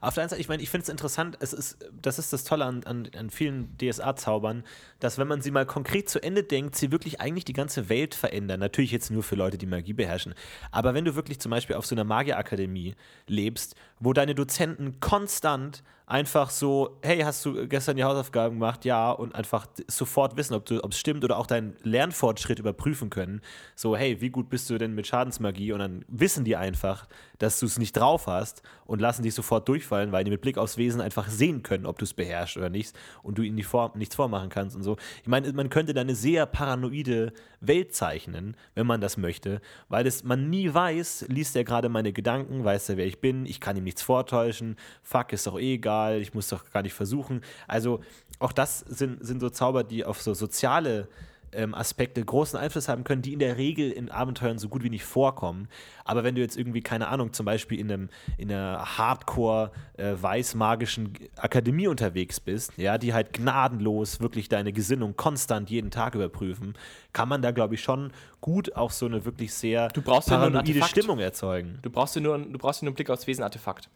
Auf 0.00 0.14
der 0.14 0.22
einen 0.22 0.30
Seite, 0.30 0.40
ich 0.40 0.48
meine, 0.48 0.62
ich 0.62 0.70
finde 0.70 0.84
es 0.84 0.88
interessant, 0.88 1.36
es 1.40 1.52
ist, 1.52 1.78
das 2.00 2.18
ist 2.18 2.32
das 2.32 2.44
Tolle 2.44 2.64
an, 2.64 2.84
an, 2.84 3.08
an 3.16 3.30
vielen 3.30 3.76
DSA-Zaubern, 3.78 4.64
dass 5.00 5.18
wenn 5.18 5.28
man 5.28 5.42
sie 5.42 5.50
mal 5.50 5.66
konkret 5.66 6.08
zu 6.08 6.22
Ende 6.22 6.42
denkt, 6.42 6.76
sie 6.76 6.92
wirklich 6.92 7.20
eigentlich 7.20 7.44
die 7.44 7.52
ganze 7.52 7.88
Welt 7.88 8.14
verändern. 8.14 8.60
Natürlich 8.60 8.90
jetzt 8.90 9.10
nur 9.10 9.22
für 9.22 9.36
Leute, 9.36 9.58
die 9.58 9.66
Magie 9.66 9.92
beherrschen. 9.92 10.34
Aber 10.70 10.94
wenn 10.94 11.04
du 11.04 11.14
wirklich 11.14 11.40
zum 11.40 11.50
Beispiel 11.50 11.76
auf 11.76 11.86
so 11.86 11.94
einer 11.94 12.04
Magierakademie 12.04 12.94
lebst, 13.26 13.74
wo 14.00 14.12
deine 14.12 14.34
Dozenten 14.34 15.00
konstant 15.00 15.82
einfach 16.06 16.50
so, 16.50 16.98
hey, 17.02 17.20
hast 17.20 17.44
du 17.44 17.66
gestern 17.66 17.96
die 17.96 18.04
Hausaufgaben 18.04 18.56
gemacht? 18.56 18.84
Ja, 18.84 19.10
und 19.10 19.34
einfach 19.34 19.66
sofort 19.88 20.36
wissen, 20.36 20.54
ob 20.54 20.70
es 20.70 20.98
stimmt 20.98 21.24
oder 21.24 21.36
auch 21.36 21.48
deinen 21.48 21.76
Lernfortschritt 21.82 22.60
überprüfen 22.60 23.10
können. 23.10 23.40
So, 23.74 23.96
hey, 23.96 24.20
wie 24.20 24.30
gut 24.30 24.48
bist 24.48 24.70
du 24.70 24.78
denn 24.78 24.94
mit 24.94 25.08
Schadensmagie? 25.08 25.72
Und 25.72 25.80
dann 25.80 26.04
wissen 26.06 26.44
die 26.44 26.54
einfach, 26.54 27.08
dass 27.38 27.58
du 27.58 27.66
es 27.66 27.78
nicht 27.78 27.96
drauf 27.96 28.28
hast 28.28 28.62
und 28.86 29.00
lassen 29.00 29.24
dich 29.24 29.34
sofort 29.34 29.68
durchfallen, 29.68 30.12
weil 30.12 30.22
die 30.22 30.30
mit 30.30 30.40
Blick 30.40 30.58
aufs 30.58 30.76
Wesen 30.76 31.00
einfach 31.00 31.28
sehen 31.28 31.64
können, 31.64 31.86
ob 31.86 31.98
du 31.98 32.04
es 32.04 32.14
beherrschst 32.14 32.56
oder 32.56 32.70
nicht 32.70 32.96
und 33.24 33.36
du 33.36 33.42
ihnen 33.42 33.60
Form, 33.64 33.92
nichts 33.96 34.14
vormachen 34.14 34.48
kannst 34.48 34.76
und 34.76 34.84
so. 34.84 34.96
Ich 35.22 35.28
meine, 35.28 35.52
man 35.52 35.70
könnte 35.70 35.92
da 35.92 36.02
eine 36.02 36.14
sehr 36.14 36.46
paranoide 36.46 37.32
Welt 37.60 37.94
zeichnen, 37.94 38.56
wenn 38.74 38.86
man 38.86 39.00
das 39.00 39.16
möchte, 39.16 39.60
weil 39.88 40.06
es, 40.06 40.22
man 40.22 40.50
nie 40.50 40.72
weiß, 40.72 41.26
liest 41.28 41.56
er 41.56 41.64
gerade 41.64 41.88
meine 41.88 42.12
Gedanken, 42.12 42.64
weiß 42.64 42.90
er, 42.90 42.96
wer 42.96 43.06
ich 43.06 43.20
bin, 43.20 43.44
ich 43.44 43.60
kann 43.60 43.76
ihm 43.76 43.85
nichts 43.86 44.02
vortäuschen, 44.02 44.76
fuck, 45.02 45.32
ist 45.32 45.46
doch 45.46 45.58
eh 45.58 45.74
egal, 45.74 46.20
ich 46.20 46.34
muss 46.34 46.48
doch 46.48 46.70
gar 46.70 46.82
nicht 46.82 46.94
versuchen. 46.94 47.40
Also 47.66 48.00
auch 48.38 48.52
das 48.52 48.80
sind, 48.80 49.24
sind 49.24 49.40
so 49.40 49.48
Zauber, 49.48 49.82
die 49.82 50.04
auf 50.04 50.20
so 50.20 50.34
soziale 50.34 51.08
ähm, 51.56 51.74
Aspekte 51.74 52.24
großen 52.24 52.58
Einfluss 52.58 52.88
haben 52.88 53.04
können, 53.04 53.22
die 53.22 53.32
in 53.32 53.38
der 53.38 53.56
Regel 53.56 53.90
in 53.90 54.10
Abenteuern 54.10 54.58
so 54.58 54.68
gut 54.68 54.82
wie 54.82 54.90
nicht 54.90 55.04
vorkommen. 55.04 55.68
Aber 56.04 56.22
wenn 56.22 56.34
du 56.34 56.40
jetzt 56.40 56.56
irgendwie, 56.56 56.82
keine 56.82 57.08
Ahnung, 57.08 57.32
zum 57.32 57.46
Beispiel 57.46 57.80
in, 57.80 57.90
einem, 57.90 58.08
in 58.38 58.52
einer 58.52 58.98
hardcore 58.98 59.72
äh, 59.96 60.14
weiß-magischen 60.20 61.14
Akademie 61.36 61.88
unterwegs 61.88 62.40
bist, 62.40 62.76
ja, 62.76 62.98
die 62.98 63.12
halt 63.14 63.32
gnadenlos 63.32 64.20
wirklich 64.20 64.48
deine 64.48 64.72
Gesinnung 64.72 65.16
konstant 65.16 65.70
jeden 65.70 65.90
Tag 65.90 66.14
überprüfen, 66.14 66.74
kann 67.12 67.28
man 67.28 67.42
da, 67.42 67.50
glaube 67.50 67.74
ich, 67.74 67.82
schon 67.82 68.12
gut 68.40 68.76
auch 68.76 68.90
so 68.90 69.06
eine 69.06 69.24
wirklich 69.24 69.52
sehr 69.54 69.88
Du 69.88 70.02
brauchst 70.02 70.28
ja 70.28 70.38
nur 70.38 70.50
paranoide. 70.50 70.84
Stimmung 70.84 71.18
erzeugen. 71.18 71.78
Du 71.82 71.90
brauchst 71.90 72.14
dir 72.14 72.20
nur, 72.20 72.38
du 72.38 72.58
brauchst 72.58 72.82
dir 72.82 72.84
nur 72.84 72.90
einen 72.90 72.96
Blick 72.96 73.10
aufs 73.10 73.26
Wesen-Artefakt. 73.26 73.88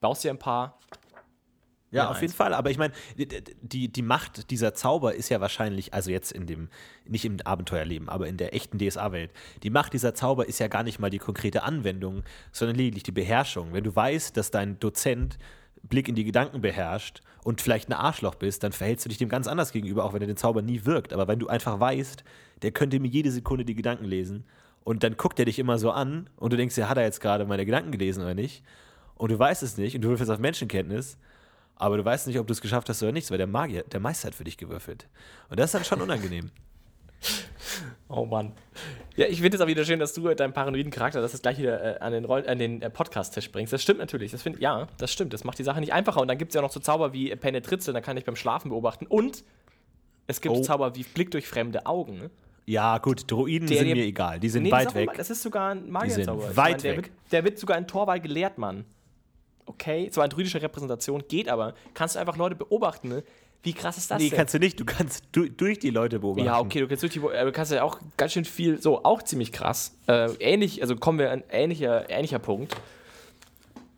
Baust 0.00 0.24
dir 0.24 0.30
ein 0.30 0.38
paar. 0.38 0.78
Ja, 1.94 2.04
Ja, 2.04 2.10
auf 2.10 2.20
jeden. 2.20 2.32
Fall. 2.32 2.54
Aber 2.54 2.70
ich 2.70 2.78
meine, 2.78 2.92
die, 3.16 3.28
die, 3.62 3.88
die 3.88 4.02
Macht 4.02 4.50
dieser 4.50 4.74
Zauber 4.74 5.14
ist 5.14 5.28
ja 5.28 5.40
wahrscheinlich, 5.40 5.94
also 5.94 6.10
jetzt 6.10 6.32
in 6.32 6.46
dem, 6.46 6.68
nicht 7.06 7.24
im 7.24 7.38
Abenteuerleben, 7.44 8.08
aber 8.08 8.26
in 8.26 8.36
der 8.36 8.54
echten 8.54 8.78
DSA-Welt, 8.78 9.30
die 9.62 9.70
Macht 9.70 9.92
dieser 9.92 10.14
Zauber 10.14 10.46
ist 10.46 10.58
ja 10.58 10.68
gar 10.68 10.82
nicht 10.82 10.98
mal 10.98 11.10
die 11.10 11.18
konkrete 11.18 11.62
Anwendung, 11.62 12.22
sondern 12.52 12.76
lediglich 12.76 13.04
die 13.04 13.12
Beherrschung. 13.12 13.72
Wenn 13.72 13.84
du 13.84 13.94
weißt, 13.94 14.36
dass 14.36 14.50
dein 14.50 14.78
Dozent 14.80 15.38
Blick 15.88 16.08
in 16.08 16.14
die 16.14 16.24
Gedanken 16.24 16.60
beherrscht 16.60 17.20
und 17.42 17.60
vielleicht 17.60 17.88
ein 17.88 17.92
Arschloch 17.92 18.34
bist, 18.34 18.62
dann 18.62 18.72
verhältst 18.72 19.04
du 19.04 19.08
dich 19.08 19.18
dem 19.18 19.28
ganz 19.28 19.46
anders 19.46 19.72
gegenüber, 19.72 20.04
auch 20.04 20.14
wenn 20.14 20.22
er 20.22 20.26
den 20.26 20.36
Zauber 20.36 20.62
nie 20.62 20.84
wirkt. 20.84 21.12
Aber 21.12 21.28
wenn 21.28 21.38
du 21.38 21.48
einfach 21.48 21.78
weißt, 21.78 22.24
der 22.62 22.72
könnte 22.72 22.98
mir 23.00 23.08
jede 23.08 23.30
Sekunde 23.30 23.64
die 23.64 23.74
Gedanken 23.74 24.06
lesen 24.06 24.44
und 24.82 25.02
dann 25.02 25.16
guckt 25.16 25.38
er 25.38 25.44
dich 25.44 25.58
immer 25.58 25.78
so 25.78 25.90
an 25.90 26.30
und 26.36 26.52
du 26.52 26.56
denkst, 26.56 26.76
ja, 26.76 26.88
hat 26.88 26.96
er 26.96 27.04
jetzt 27.04 27.20
gerade 27.20 27.44
meine 27.44 27.66
Gedanken 27.66 27.92
gelesen 27.92 28.22
oder 28.22 28.34
nicht? 28.34 28.62
Und 29.16 29.30
du 29.30 29.38
weißt 29.38 29.62
es 29.62 29.76
nicht 29.76 29.94
und 29.94 30.02
du 30.02 30.08
würfelst 30.08 30.30
auf 30.30 30.38
Menschenkenntnis, 30.38 31.18
aber 31.76 31.96
du 31.96 32.04
weißt 32.04 32.26
nicht, 32.26 32.38
ob 32.38 32.46
du 32.46 32.52
es 32.52 32.60
geschafft 32.60 32.88
hast 32.88 33.02
oder 33.02 33.12
nicht, 33.12 33.30
weil 33.30 33.38
der 33.38 33.46
Magier, 33.46 33.82
der 33.84 34.00
Meister 34.00 34.28
hat 34.28 34.34
für 34.34 34.44
dich 34.44 34.56
gewürfelt. 34.56 35.08
Und 35.50 35.58
das 35.58 35.66
ist 35.66 35.74
dann 35.74 35.84
schon 35.84 36.00
unangenehm. 36.02 36.50
Oh 38.08 38.26
Mann. 38.26 38.52
Ja, 39.16 39.26
ich 39.26 39.40
finde 39.40 39.56
es 39.56 39.60
auch 39.62 39.66
wieder 39.66 39.84
schön, 39.84 39.98
dass 39.98 40.12
du 40.12 40.32
deinen 40.34 40.52
paranoiden 40.52 40.90
Charakter 40.92 41.20
das 41.22 41.40
gleich 41.40 41.58
wieder 41.58 41.96
äh, 41.96 41.98
an 42.00 42.12
den, 42.12 42.24
Roll 42.26 42.46
an 42.46 42.58
den 42.58 42.82
äh, 42.82 42.90
Podcast-Tisch 42.90 43.50
bringst. 43.50 43.72
Das 43.72 43.82
stimmt 43.82 43.98
natürlich. 43.98 44.30
Das 44.30 44.42
find, 44.42 44.60
ja, 44.60 44.86
das 44.98 45.10
stimmt. 45.12 45.32
Das 45.32 45.42
macht 45.42 45.58
die 45.58 45.64
Sache 45.64 45.80
nicht 45.80 45.92
einfacher. 45.92 46.20
Und 46.20 46.28
dann 46.28 46.38
gibt 46.38 46.50
es 46.50 46.54
ja 46.54 46.60
noch 46.62 46.70
so 46.70 46.78
Zauber 46.80 47.12
wie 47.12 47.30
äh, 47.30 47.36
Penetritzel, 47.36 47.94
da 47.94 48.00
kann 48.00 48.16
ich 48.16 48.24
beim 48.24 48.36
Schlafen 48.36 48.68
beobachten. 48.68 49.06
Und 49.06 49.42
es 50.26 50.40
gibt 50.40 50.54
Oh. 50.54 50.60
Zauber 50.60 50.94
wie 50.94 51.02
Blick 51.02 51.30
durch 51.30 51.48
fremde 51.48 51.86
Augen. 51.86 52.18
ne? 52.18 52.30
Ja, 52.66 52.98
gut, 52.98 53.30
Droiden 53.30 53.66
Der 53.68 53.78
sind 53.78 53.88
dir- 53.88 53.96
mir 53.96 54.04
egal. 54.04 54.38
Die 54.38 54.48
sind 54.50 54.64
Nee, 54.64 54.70
das 54.70 54.80
weit 54.80 54.88
auch 54.88 54.94
ein- 54.94 55.06
weg. 55.08 55.14
Das 55.16 55.30
ist 55.30 55.42
sogar 55.42 55.70
ein 55.70 55.90
Magierzauber. 55.90 56.56
Weit 56.56 56.72
mein, 56.72 56.82
der, 56.82 56.96
weg. 56.98 57.04
Wird, 57.06 57.32
der 57.32 57.44
wird 57.44 57.58
sogar 57.58 57.78
in 57.78 57.86
Torwall 57.86 58.20
gelehrt, 58.20 58.58
Mann. 58.58 58.84
Okay, 59.66 60.10
zwar 60.10 60.24
eine 60.24 60.32
druidische 60.32 60.60
Repräsentation, 60.60 61.24
geht 61.28 61.48
aber. 61.48 61.74
Kannst 61.94 62.16
du 62.16 62.20
einfach 62.20 62.36
Leute 62.36 62.54
beobachten, 62.54 63.08
ne? 63.08 63.24
Wie 63.62 63.72
krass 63.72 63.96
ist 63.96 64.10
das 64.10 64.20
Nee, 64.20 64.28
denn? 64.28 64.36
kannst 64.36 64.52
du 64.52 64.58
nicht. 64.58 64.78
Du 64.78 64.84
kannst 64.84 65.24
du, 65.32 65.48
durch 65.48 65.78
die 65.78 65.88
Leute 65.88 66.20
beobachten. 66.20 66.46
Ja, 66.46 66.60
okay, 66.60 66.80
du 66.80 66.86
kannst, 66.86 67.02
durch 67.02 67.14
die, 67.14 67.20
äh, 67.20 67.44
du 67.46 67.50
kannst 67.52 67.72
ja 67.72 67.82
auch 67.82 67.98
ganz 68.18 68.32
schön 68.34 68.44
viel, 68.44 68.80
so, 68.80 69.04
auch 69.04 69.22
ziemlich 69.22 69.52
krass. 69.52 69.96
Äh, 70.06 70.30
ähnlich, 70.38 70.82
also 70.82 70.96
kommen 70.96 71.18
wir 71.18 71.30
an 71.32 71.42
ähnlicher, 71.50 72.10
ähnlicher 72.10 72.38
Punkt. 72.38 72.76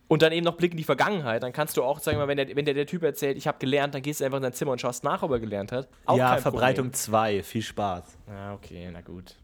Und 0.08 0.22
dann 0.22 0.30
eben 0.30 0.44
noch 0.44 0.54
Blick 0.56 0.70
in 0.70 0.76
die 0.76 0.84
Vergangenheit. 0.84 1.42
Dann 1.42 1.52
kannst 1.52 1.76
du 1.76 1.82
auch, 1.82 1.98
sagen 1.98 2.16
wir 2.16 2.26
mal, 2.26 2.28
wenn 2.28 2.36
der, 2.36 2.54
wenn 2.54 2.64
der, 2.64 2.74
der 2.74 2.86
Typ 2.86 3.02
erzählt, 3.02 3.36
ich 3.36 3.48
habe 3.48 3.58
gelernt, 3.58 3.92
dann 3.92 4.02
gehst 4.02 4.20
du 4.20 4.24
einfach 4.24 4.36
in 4.36 4.44
dein 4.44 4.52
Zimmer 4.52 4.70
und 4.70 4.80
schaust 4.80 5.02
nach, 5.02 5.24
ob 5.24 5.32
er 5.32 5.40
gelernt 5.40 5.72
hat. 5.72 5.88
Auch 6.04 6.16
ja, 6.16 6.36
Verbreitung 6.36 6.92
2. 6.92 7.42
Viel 7.42 7.62
Spaß. 7.62 8.04
Ja, 8.28 8.54
okay, 8.54 8.88
na 8.92 9.00
gut. 9.00 9.34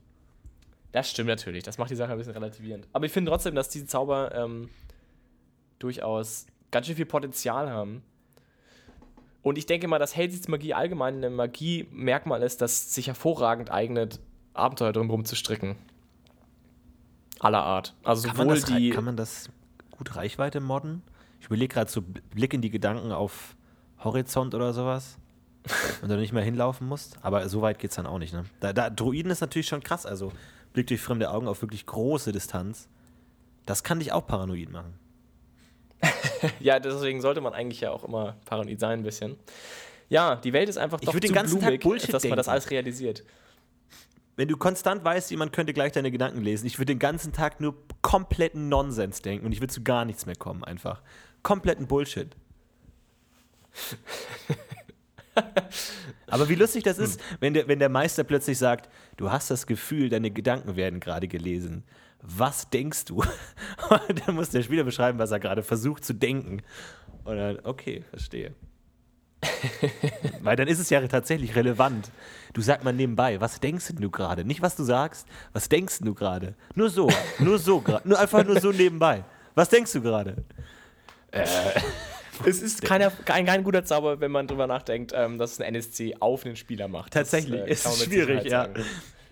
Das 0.92 1.10
stimmt 1.10 1.28
natürlich. 1.28 1.64
Das 1.64 1.78
macht 1.78 1.90
die 1.90 1.96
Sache 1.96 2.12
ein 2.12 2.18
bisschen 2.18 2.34
relativierend. 2.34 2.86
Aber 2.92 3.06
ich 3.06 3.10
finde 3.12 3.30
trotzdem, 3.30 3.56
dass 3.56 3.70
diese 3.70 3.86
Zauber 3.86 4.32
ähm, 4.36 4.68
durchaus 5.82 6.46
ganz 6.70 6.86
schön 6.86 6.96
viel 6.96 7.06
Potenzial 7.06 7.70
haben. 7.70 8.02
Und 9.42 9.58
ich 9.58 9.66
denke 9.66 9.88
mal, 9.88 9.98
dass 9.98 10.16
Hellsichtsmagie 10.16 10.74
allgemein 10.74 11.22
ein 11.24 11.34
Magie-Merkmal 11.34 12.42
ist, 12.42 12.60
das 12.60 12.94
sich 12.94 13.08
hervorragend 13.08 13.70
eignet, 13.70 14.20
Abenteuer 14.54 14.92
drumherum 14.92 15.24
zu 15.24 15.34
stricken. 15.34 15.76
Aller 17.40 17.62
Art. 17.62 17.94
Also 18.04 18.28
Kann 18.28 18.36
man, 18.36 18.56
sowohl 18.56 18.78
die. 18.78 18.90
kann 18.90 19.04
man 19.04 19.16
das 19.16 19.48
gut 19.90 20.14
Reichweite 20.14 20.60
modden? 20.60 21.02
Ich 21.40 21.46
überlege 21.46 21.74
gerade 21.74 21.90
so 21.90 22.02
Blick 22.02 22.54
in 22.54 22.62
die 22.62 22.70
Gedanken 22.70 23.10
auf 23.10 23.56
Horizont 23.98 24.54
oder 24.54 24.72
sowas. 24.72 25.18
Und 26.02 26.08
du 26.08 26.16
nicht 26.16 26.32
mehr 26.32 26.42
hinlaufen 26.42 26.86
musst. 26.86 27.18
Aber 27.22 27.48
so 27.48 27.62
weit 27.62 27.78
geht 27.80 27.90
es 27.90 27.96
dann 27.96 28.06
auch 28.06 28.18
nicht, 28.18 28.32
ne? 28.32 28.44
Da, 28.60 28.72
da, 28.72 28.90
Droiden 28.90 29.30
ist 29.30 29.40
natürlich 29.40 29.66
schon 29.66 29.82
krass. 29.82 30.06
Also 30.06 30.32
Blick 30.72 30.86
durch 30.86 31.00
fremde 31.00 31.30
Augen 31.30 31.48
auf 31.48 31.62
wirklich 31.62 31.86
große 31.86 32.30
Distanz. 32.32 32.88
Das 33.66 33.82
kann 33.82 33.98
dich 33.98 34.12
auch 34.12 34.26
paranoid 34.26 34.70
machen. 34.70 34.94
ja, 36.60 36.78
deswegen 36.78 37.20
sollte 37.20 37.40
man 37.40 37.52
eigentlich 37.54 37.80
ja 37.80 37.90
auch 37.90 38.04
immer 38.04 38.36
paranoid 38.44 38.80
sein, 38.80 39.00
ein 39.00 39.02
bisschen. 39.02 39.36
Ja, 40.08 40.36
die 40.36 40.52
Welt 40.52 40.68
ist 40.68 40.76
einfach 40.76 41.00
Ich 41.00 41.06
doch 41.06 41.18
den 41.18 41.28
zu 41.28 41.32
ganzen 41.34 41.60
Tag 41.60 41.68
blumig, 41.68 41.82
Bullshit 41.82 42.12
dass 42.12 42.24
man 42.24 42.36
das 42.36 42.46
denken. 42.46 42.52
alles 42.52 42.70
realisiert. 42.70 43.24
Wenn 44.36 44.48
du 44.48 44.56
konstant 44.56 45.04
weißt, 45.04 45.30
jemand 45.30 45.52
könnte 45.52 45.72
gleich 45.72 45.92
deine 45.92 46.10
Gedanken 46.10 46.42
lesen, 46.42 46.66
ich 46.66 46.78
würde 46.78 46.92
den 46.92 46.98
ganzen 46.98 47.32
Tag 47.32 47.60
nur 47.60 47.74
kompletten 48.00 48.68
Nonsens 48.68 49.22
denken 49.22 49.46
und 49.46 49.52
ich 49.52 49.60
würde 49.60 49.72
zu 49.72 49.82
gar 49.82 50.04
nichts 50.04 50.26
mehr 50.26 50.36
kommen, 50.36 50.64
einfach. 50.64 51.02
Kompletten 51.42 51.86
Bullshit. 51.86 52.34
Aber 56.26 56.48
wie 56.48 56.54
lustig 56.54 56.82
das 56.84 56.98
ist, 56.98 57.20
wenn 57.40 57.54
der, 57.54 57.68
wenn 57.68 57.78
der 57.78 57.88
Meister 57.88 58.24
plötzlich 58.24 58.58
sagt, 58.58 58.90
du 59.16 59.30
hast 59.30 59.50
das 59.50 59.66
Gefühl, 59.66 60.08
deine 60.08 60.30
Gedanken 60.30 60.76
werden 60.76 61.00
gerade 61.00 61.28
gelesen. 61.28 61.84
Was 62.22 62.70
denkst 62.70 63.06
du? 63.06 63.16
Und 63.90 64.26
dann 64.26 64.36
muss 64.36 64.50
der 64.50 64.62
Spieler 64.62 64.84
beschreiben, 64.84 65.18
was 65.18 65.30
er 65.30 65.40
gerade 65.40 65.62
versucht 65.62 66.04
zu 66.04 66.14
denken. 66.14 66.62
Und 67.24 67.36
dann, 67.36 67.58
okay, 67.64 68.04
verstehe. 68.10 68.54
Weil 70.40 70.56
dann 70.56 70.68
ist 70.68 70.78
es 70.78 70.88
ja 70.90 71.06
tatsächlich 71.06 71.56
relevant. 71.56 72.10
Du 72.52 72.60
sag 72.60 72.84
mal 72.84 72.92
nebenbei, 72.92 73.40
was 73.40 73.58
denkst 73.60 73.92
du 73.94 74.10
gerade? 74.10 74.44
Nicht, 74.44 74.62
was 74.62 74.76
du 74.76 74.84
sagst, 74.84 75.26
was 75.52 75.68
denkst 75.68 75.98
du 76.00 76.14
gerade? 76.14 76.54
Nur 76.74 76.90
so, 76.90 77.10
nur 77.38 77.58
so 77.58 77.80
gerade, 77.80 78.08
nur 78.08 78.18
einfach 78.18 78.44
nur 78.44 78.60
so 78.60 78.70
nebenbei. 78.70 79.24
Was 79.54 79.68
denkst 79.68 79.92
du 79.92 80.02
gerade? 80.02 80.44
Es 82.44 82.60
ist 82.60 82.82
keiner, 82.82 83.10
kein, 83.24 83.46
kein 83.46 83.62
guter 83.62 83.84
Zauber, 83.84 84.18
wenn 84.18 84.32
man 84.32 84.46
drüber 84.46 84.66
nachdenkt, 84.66 85.12
ähm, 85.14 85.38
dass 85.38 85.52
es 85.52 85.60
ein 85.60 85.74
NSC 85.74 86.16
auf 86.18 86.44
einen 86.44 86.56
Spieler 86.56 86.88
macht. 86.88 87.14
Das, 87.14 87.30
Tatsächlich, 87.30 87.60
äh, 87.60 87.70
ist 87.70 88.04
schwierig, 88.04 88.44
ja. 88.44 88.64
sagen. 88.64 88.84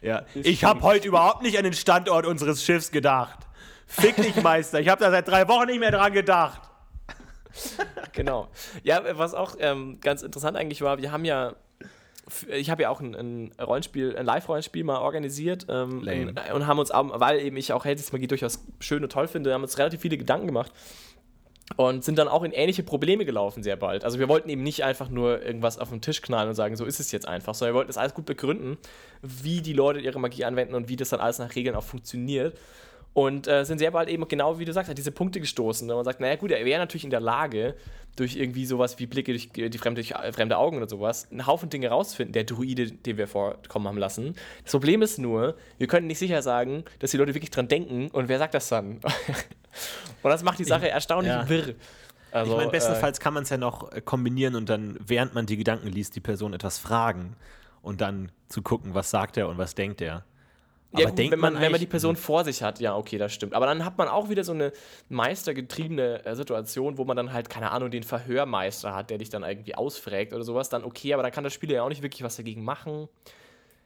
Ja. 0.03 0.25
Ich 0.35 0.65
habe 0.65 0.81
heute 0.83 1.09
überhaupt 1.09 1.43
nicht 1.43 1.57
an 1.59 1.65
den 1.65 1.73
Standort 1.73 2.27
unseres 2.27 2.65
Schiffs 2.65 2.91
gedacht. 2.91 3.39
Fick 3.87 4.17
dich, 4.17 4.37
Meister, 4.43 4.81
ich 4.81 4.89
habe 4.89 5.03
da 5.03 5.11
seit 5.11 5.29
drei 5.29 5.49
Wochen 5.49 5.67
nicht 5.67 5.81
mehr 5.81 5.91
dran 5.91 6.13
gedacht. 6.13 6.63
genau. 8.13 8.49
Ja, 8.83 9.03
was 9.19 9.35
auch 9.35 9.57
ähm, 9.59 9.99
ganz 10.01 10.23
interessant 10.23 10.57
eigentlich 10.57 10.83
war, 10.83 10.99
wir 10.99 11.13
haben 11.13 11.25
ja 11.25 11.55
ich 12.49 12.71
habe 12.71 12.83
ja 12.83 12.91
auch 12.91 13.01
ein, 13.01 13.17
ein, 13.17 13.53
Rollenspiel, 13.61 14.17
ein 14.17 14.25
Live-Rollenspiel 14.25 14.85
mal 14.85 14.99
organisiert 14.99 15.67
ähm, 15.69 16.07
und 16.55 16.67
haben 16.67 16.79
uns, 16.79 16.91
weil 16.91 17.41
eben 17.41 17.57
ich 17.57 17.73
auch 17.73 17.85
Magie 17.85 18.29
durchaus 18.29 18.65
schön 18.79 19.03
und 19.03 19.11
toll 19.11 19.27
finde, 19.27 19.53
haben 19.53 19.63
uns 19.63 19.79
relativ 19.79 20.01
viele 20.01 20.17
Gedanken 20.17 20.47
gemacht 20.47 20.71
und 21.77 22.05
sind 22.05 22.19
dann 22.19 22.29
auch 22.29 22.43
in 22.43 22.53
ähnliche 22.53 22.83
Probleme 22.83 23.25
gelaufen 23.25 23.63
sehr 23.63 23.77
bald. 23.77 24.05
Also 24.05 24.19
wir 24.19 24.29
wollten 24.29 24.49
eben 24.49 24.63
nicht 24.63 24.85
einfach 24.85 25.09
nur 25.09 25.43
irgendwas 25.43 25.79
auf 25.79 25.91
den 25.91 26.01
Tisch 26.01 26.21
knallen 26.23 26.49
und 26.49 26.55
sagen, 26.55 26.77
so 26.77 26.85
ist 26.85 27.01
es 27.01 27.13
jetzt 27.13 27.27
einfach, 27.27 27.55
sondern 27.55 27.75
wir 27.75 27.79
wollten 27.79 27.89
das 27.89 27.99
alles 27.99 28.15
gut 28.15 28.27
begründen, 28.27 28.77
wie 29.23 29.63
die 29.63 29.73
Leute 29.73 30.01
ihre 30.01 30.19
Magie 30.21 30.45
anwenden 30.45 30.75
und 30.75 30.89
wie 30.89 30.97
das 30.97 31.11
dann 31.11 31.21
alles 31.21 31.39
nach 31.39 31.55
Regeln 31.55 31.77
auch 31.77 31.85
funktioniert. 31.85 32.57
Und 33.13 33.49
äh, 33.49 33.65
sind 33.65 33.79
sehr 33.79 33.91
bald 33.91 34.09
eben, 34.09 34.27
genau 34.29 34.59
wie 34.61 34.65
du 34.65 34.73
sagst, 34.73 34.97
diese 34.97 35.11
Punkte 35.11 35.41
gestoßen. 35.41 35.91
Und 35.91 35.97
man 35.97 36.05
sagt, 36.05 36.21
naja 36.21 36.37
gut, 36.37 36.53
er 36.53 36.65
wäre 36.65 36.79
natürlich 36.79 37.05
in 37.05 37.11
der 37.11 37.21
Lage, 37.21 37.75
durch 38.17 38.37
irgendwie 38.37 38.67
sowas 38.67 38.99
wie 38.99 39.07
Blicke 39.07 39.33
durch 39.33 39.51
die 39.51 39.79
fremde, 39.79 40.03
fremde 40.05 40.59
Augen 40.59 40.77
oder 40.77 40.89
sowas, 40.89 41.29
einen 41.31 41.47
Haufen 41.47 41.71
Dinge 41.71 41.89
rauszufinden, 41.89 42.33
der 42.33 42.45
Druide, 42.45 42.91
den 42.91 43.17
wir 43.17 43.27
vorkommen 43.27 43.89
haben 43.89 43.99
lassen. 43.99 44.35
Das 44.63 44.73
Problem 44.73 45.03
ist 45.03 45.19
nur, 45.19 45.57
wir 45.79 45.87
können 45.87 46.07
nicht 46.07 46.19
sicher 46.19 46.43
sagen, 46.43 46.85
dass 46.99 47.13
die 47.13 47.17
Leute 47.17 47.35
wirklich 47.35 47.51
dran 47.51 47.69
denken 47.69 48.09
und 48.11 48.29
wer 48.29 48.39
sagt 48.39 48.55
das 48.55 48.69
dann? 48.69 48.97
und 50.23 50.31
das 50.31 50.43
macht 50.43 50.59
die 50.59 50.65
Sache 50.65 50.87
ich, 50.87 50.93
erstaunlich 50.93 51.33
ja. 51.33 51.49
wirr. 51.49 51.75
Also, 52.33 52.53
ich 52.53 52.59
meine, 52.59 52.71
bestenfalls 52.71 53.19
äh, 53.19 53.23
kann 53.23 53.35
man 53.35 53.43
es 53.43 53.51
ja 53.51 53.57
noch 53.57 53.91
äh, 53.91 54.01
kombinieren 54.01 54.55
und 54.55 54.69
dann, 54.69 54.97
während 55.05 55.35
man 55.35 55.47
die 55.47 55.57
Gedanken 55.57 55.89
liest, 55.89 56.15
die 56.15 56.21
Person 56.21 56.55
etwas 56.55 56.79
fragen 56.79 57.37
und 57.83 58.01
dann 58.01 58.31
zu 58.49 58.63
gucken, 58.63 58.95
was 58.95 59.11
sagt 59.11 59.37
er 59.37 59.49
und 59.49 59.59
was 59.59 59.75
denkt 59.75 60.01
er. 60.01 60.25
Ja, 60.97 61.09
gut, 61.09 61.19
wenn, 61.19 61.31
man, 61.31 61.53
man 61.53 61.63
wenn 61.63 61.71
man 61.71 61.81
die 61.81 61.87
Person 61.87 62.17
vor 62.17 62.43
sich 62.45 62.63
hat, 62.63 62.81
ja, 62.81 62.97
okay, 62.97 63.17
das 63.17 63.33
stimmt. 63.33 63.55
Aber 63.55 63.67
dann 63.67 63.85
hat 63.85 63.97
man 63.97 64.09
auch 64.09 64.29
wieder 64.29 64.43
so 64.43 64.53
eine 64.53 64.73
meistergetriebene 65.09 66.25
äh, 66.25 66.35
Situation, 66.35 66.99
wo 66.99 67.05
man 67.05 67.17
dann 67.17 67.33
halt, 67.33 67.49
keine 67.49 67.71
Ahnung, 67.71 67.91
den 67.91 68.03
Verhörmeister 68.03 68.95
hat, 68.95 69.11
der 69.11 69.19
dich 69.19 69.31
dann 69.31 69.45
irgendwie 69.45 69.77
ausfragt 69.77 70.33
oder 70.33 70.43
sowas, 70.43 70.69
dann 70.69 70.83
okay, 70.83 71.15
aber 71.15 71.23
dann 71.23 71.31
kann 71.31 71.45
das 71.45 71.55
Spieler 71.55 71.75
ja 71.75 71.83
auch 71.85 71.89
nicht 71.89 72.03
wirklich 72.03 72.25
was 72.25 72.37
dagegen 72.37 72.65
machen. 72.65 73.09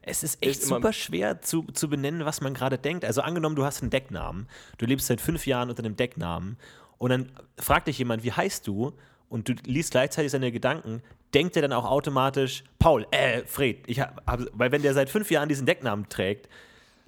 Es 0.01 0.23
ist 0.23 0.43
echt 0.43 0.61
ist 0.61 0.69
super 0.69 0.93
schwer 0.93 1.41
zu, 1.43 1.65
zu 1.73 1.89
benennen, 1.89 2.25
was 2.25 2.41
man 2.41 2.55
gerade 2.55 2.79
denkt. 2.79 3.05
Also 3.05 3.21
angenommen, 3.21 3.57
du 3.57 3.65
hast 3.65 3.83
einen 3.83 3.91
Decknamen, 3.91 4.49
du 4.79 4.87
lebst 4.87 5.07
seit 5.07 5.21
fünf 5.21 5.47
Jahren 5.47 5.71
unter 5.71 5.85
einem 5.85 5.97
Decknamen 5.97 6.59
und 6.99 7.11
dann 7.11 7.33
fragt 7.59 7.89
dich 7.89 7.99
jemand, 7.99 8.25
wie 8.25 8.33
heißt 8.33 8.67
du? 8.67 8.93
Und 9.29 9.49
du 9.49 9.55
liest 9.65 9.91
gleichzeitig 9.93 10.31
seine 10.31 10.53
Gedanken, 10.53 11.03
denkt 11.35 11.57
er 11.57 11.63
dann 11.63 11.73
auch 11.73 11.87
automatisch, 11.87 12.65
Paul, 12.79 13.07
äh, 13.11 13.43
Fred, 13.47 13.79
ich 13.87 14.01
hab, 14.01 14.25
hab, 14.27 14.41
weil 14.53 14.71
wenn 14.73 14.83
der 14.83 14.95
seit 14.95 15.11
fünf 15.11 15.31
Jahren 15.31 15.49
diesen 15.49 15.67
Decknamen 15.67 16.09
trägt, 16.09 16.49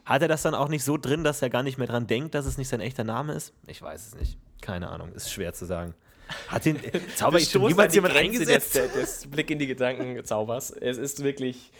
hat 0.07 0.22
er 0.22 0.28
das 0.28 0.42
dann 0.42 0.54
auch 0.54 0.68
nicht 0.68 0.84
so 0.84 0.96
drin, 0.96 1.24
dass 1.24 1.42
er 1.42 1.50
gar 1.50 1.62
nicht 1.62 1.78
mehr 1.78 1.88
dran 1.88 2.07
denkt, 2.07 2.34
dass 2.34 2.46
es 2.46 2.57
nicht 2.57 2.68
sein 2.68 2.80
echter 2.80 3.04
Name 3.04 3.34
ist? 3.34 3.52
Ich 3.66 3.82
weiß 3.82 4.07
es 4.07 4.14
nicht. 4.14 4.38
Keine 4.62 4.88
Ahnung, 4.88 5.12
ist 5.12 5.30
schwer 5.30 5.52
zu 5.52 5.66
sagen. 5.66 5.94
Hat 6.48 6.64
den 6.64 6.80
Zauber 7.14 7.38
schon 7.40 7.66
niemals 7.66 7.94
jemand 7.94 8.16
eingesetzt? 8.16 8.76
Des, 8.76 8.92
des 8.94 9.26
Blick 9.30 9.50
in 9.50 9.59
die 9.59 9.66
Gedanken 9.66 10.24
Zaubers. 10.24 10.70
Es 10.70 10.96
ist 10.96 11.22
wirklich 11.22 11.72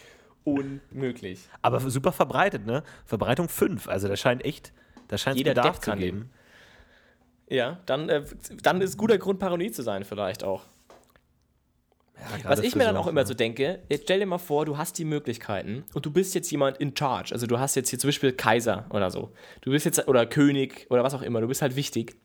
unmöglich. 0.43 1.39
Aber 1.61 1.79
super 1.89 2.11
verbreitet, 2.11 2.65
ne? 2.65 2.83
Verbreitung 3.05 3.49
5. 3.49 3.87
Also 3.87 4.07
da 4.07 4.15
scheint 4.15 4.45
echt, 4.45 4.71
da 5.07 5.17
scheint 5.17 5.37
es 5.37 5.43
Bedarf 5.43 5.79
zu 5.79 5.91
geben. 5.93 6.29
Ja, 7.49 7.79
dann, 7.85 8.09
äh, 8.09 8.23
dann 8.61 8.81
ist 8.81 8.97
guter 8.97 9.17
Grund, 9.17 9.39
paranoid 9.39 9.73
zu 9.73 9.83
sein, 9.83 10.03
vielleicht 10.03 10.43
auch. 10.43 10.63
Ja, 12.43 12.49
Was 12.49 12.59
ich 12.59 12.75
mir 12.75 12.83
dann 12.83 12.97
auch 12.97 13.07
immer 13.07 13.25
so 13.25 13.33
denke, 13.33 13.79
jetzt 13.89 14.03
stell 14.03 14.19
dir 14.19 14.25
mal 14.25 14.37
vor, 14.37 14.65
du 14.65 14.77
hast 14.77 14.97
die 14.97 15.05
Möglichkeiten 15.05 15.85
und 15.93 16.05
du 16.05 16.11
bist 16.11 16.35
jetzt 16.35 16.51
jemand 16.51 16.77
in 16.77 16.95
charge. 16.95 17.31
Also 17.33 17.47
du 17.47 17.59
hast 17.59 17.75
jetzt 17.75 17.89
hier 17.89 17.99
zum 17.99 18.09
Beispiel 18.09 18.33
Kaiser 18.33 18.85
oder 18.89 19.11
so. 19.11 19.31
Du 19.61 19.71
bist 19.71 19.85
jetzt, 19.85 20.07
oder 20.07 20.25
König 20.25 20.87
oder 20.89 21.03
was 21.03 21.13
auch 21.13 21.21
immer, 21.21 21.41
du 21.41 21.47
bist 21.47 21.61
halt 21.61 21.75
wichtig. 21.75 22.15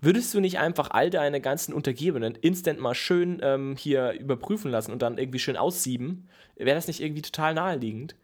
Würdest 0.00 0.34
du 0.34 0.40
nicht 0.40 0.58
einfach 0.58 0.90
all 0.90 1.08
deine 1.08 1.40
ganzen 1.40 1.72
Untergebenen 1.72 2.34
instant 2.34 2.80
mal 2.80 2.94
schön 2.94 3.40
ähm, 3.42 3.76
hier 3.78 4.12
überprüfen 4.12 4.70
lassen 4.70 4.92
und 4.92 5.02
dann 5.02 5.18
irgendwie 5.18 5.38
schön 5.38 5.56
aussieben? 5.56 6.28
Wäre 6.56 6.76
das 6.76 6.88
nicht 6.88 7.00
irgendwie 7.00 7.22
total 7.22 7.54
naheliegend? 7.54 8.14